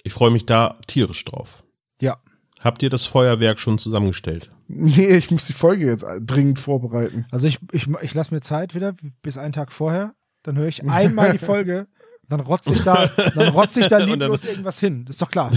Ich 0.04 0.14
freue 0.14 0.32
mich 0.32 0.46
da 0.46 0.80
tierisch 0.88 1.26
drauf. 1.26 1.64
Ja. 2.00 2.18
Habt 2.60 2.84
ihr 2.84 2.90
das 2.90 3.06
Feuerwerk 3.06 3.60
schon 3.60 3.78
zusammengestellt? 3.80 4.50
Nee, 4.74 5.18
ich 5.18 5.32
muss 5.32 5.46
die 5.46 5.54
Folge 5.54 5.86
jetzt 5.86 6.06
dringend 6.22 6.60
vorbereiten. 6.60 7.26
Also 7.32 7.48
ich, 7.48 7.60
ich, 7.72 7.88
ich 8.02 8.14
lasse 8.14 8.34
mir 8.34 8.42
Zeit 8.42 8.74
wieder 8.76 8.94
bis 9.22 9.38
einen 9.38 9.54
Tag 9.54 9.72
vorher. 9.72 10.14
Dann 10.44 10.58
höre 10.58 10.68
ich 10.68 10.88
einmal 10.90 11.32
die 11.34 11.38
Folge, 11.38 11.88
dann 12.28 12.40
rotze 12.40 12.74
ich 12.74 12.84
da, 12.84 13.08
dann 13.36 13.50
rotze 13.50 13.82
ich 13.82 13.88
da 13.88 13.98
Und 13.98 14.08
dann- 14.10 14.20
lieblos 14.20 14.46
irgendwas 14.46 14.80
hin. 14.80 15.06
Das 15.06 15.16
ist 15.16 15.22
doch 15.22 15.30
klar. 15.30 15.52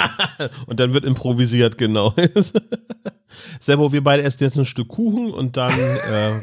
Und 0.66 0.80
dann 0.80 0.94
wird 0.94 1.04
improvisiert, 1.04 1.76
genau. 1.78 2.14
Servo, 3.60 3.92
wir 3.92 4.02
beide 4.02 4.22
essen 4.22 4.42
jetzt 4.44 4.56
ein 4.58 4.64
Stück 4.64 4.88
Kuchen 4.88 5.32
und 5.32 5.56
dann 5.56 5.76
äh, 5.78 6.40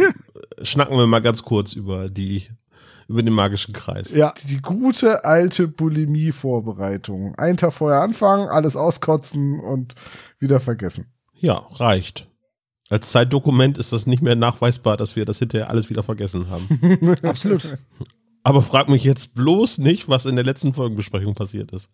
schnacken 0.63 0.97
wir 0.97 1.07
mal 1.07 1.21
ganz 1.21 1.43
kurz 1.43 1.73
über 1.73 2.09
die 2.09 2.47
über 3.07 3.23
den 3.23 3.33
magischen 3.33 3.73
Kreis. 3.73 4.11
Ja. 4.11 4.33
Die 4.47 4.61
gute 4.61 5.25
alte 5.25 5.67
Bulimie-Vorbereitung. 5.67 7.35
Einen 7.35 7.57
Tag 7.57 7.73
vorher 7.73 8.01
anfangen, 8.01 8.47
alles 8.47 8.75
auskotzen 8.77 9.59
und 9.59 9.95
wieder 10.39 10.59
vergessen. 10.61 11.07
Ja, 11.41 11.65
reicht. 11.73 12.27
Als 12.89 13.09
Zeitdokument 13.11 13.77
ist 13.77 13.93
das 13.93 14.05
nicht 14.05 14.21
mehr 14.21 14.35
nachweisbar, 14.35 14.97
dass 14.97 15.15
wir 15.15 15.25
das 15.25 15.39
hinterher 15.39 15.69
alles 15.69 15.89
wieder 15.89 16.03
vergessen 16.03 16.49
haben. 16.49 16.67
Absolut. 17.23 17.77
Aber 18.43 18.61
frag 18.61 18.89
mich 18.89 19.03
jetzt 19.03 19.33
bloß 19.35 19.79
nicht, 19.79 20.09
was 20.09 20.25
in 20.25 20.35
der 20.35 20.45
letzten 20.45 20.73
Folgenbesprechung 20.73 21.33
passiert 21.33 21.71
ist. 21.71 21.89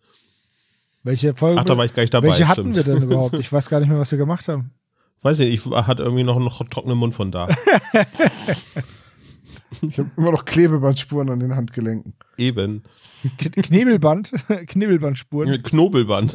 Welche 1.02 1.34
Folge? 1.34 1.60
Ach, 1.60 1.64
da 1.64 1.76
war 1.76 1.84
ich 1.84 1.94
gar 1.94 2.02
nicht 2.02 2.12
dabei. 2.12 2.28
welche 2.28 2.48
hatten 2.48 2.74
stimmt. 2.74 2.76
wir 2.76 2.94
denn 2.94 3.02
überhaupt? 3.10 3.38
Ich 3.38 3.52
weiß 3.52 3.68
gar 3.68 3.80
nicht 3.80 3.88
mehr, 3.88 3.98
was 3.98 4.10
wir 4.10 4.18
gemacht 4.18 4.48
haben. 4.48 4.72
Weiß 5.22 5.38
nicht, 5.38 5.52
ich 5.52 5.64
hatte 5.66 6.02
irgendwie 6.02 6.24
noch 6.24 6.36
einen 6.36 6.50
trockenen 6.70 6.98
Mund 6.98 7.14
von 7.14 7.32
da. 7.32 7.48
Ich 9.82 9.98
habe 9.98 10.10
immer 10.16 10.32
noch 10.32 10.46
Klebebandspuren 10.46 11.28
an 11.28 11.40
den 11.40 11.54
Handgelenken. 11.54 12.14
Eben. 12.38 12.84
K 13.36 13.50
Knebelband, 13.50 14.32
Knebelbandspuren. 14.66 15.62
Knobelband. 15.62 16.34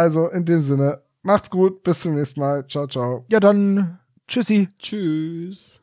Also 0.00 0.28
in 0.28 0.46
dem 0.46 0.62
Sinne, 0.62 1.02
macht's 1.20 1.50
gut, 1.50 1.82
bis 1.82 2.00
zum 2.00 2.14
nächsten 2.14 2.40
Mal. 2.40 2.66
Ciao, 2.66 2.86
ciao. 2.86 3.26
Ja, 3.28 3.38
dann 3.38 3.98
tschüssi. 4.26 4.70
Tschüss. 4.78 5.82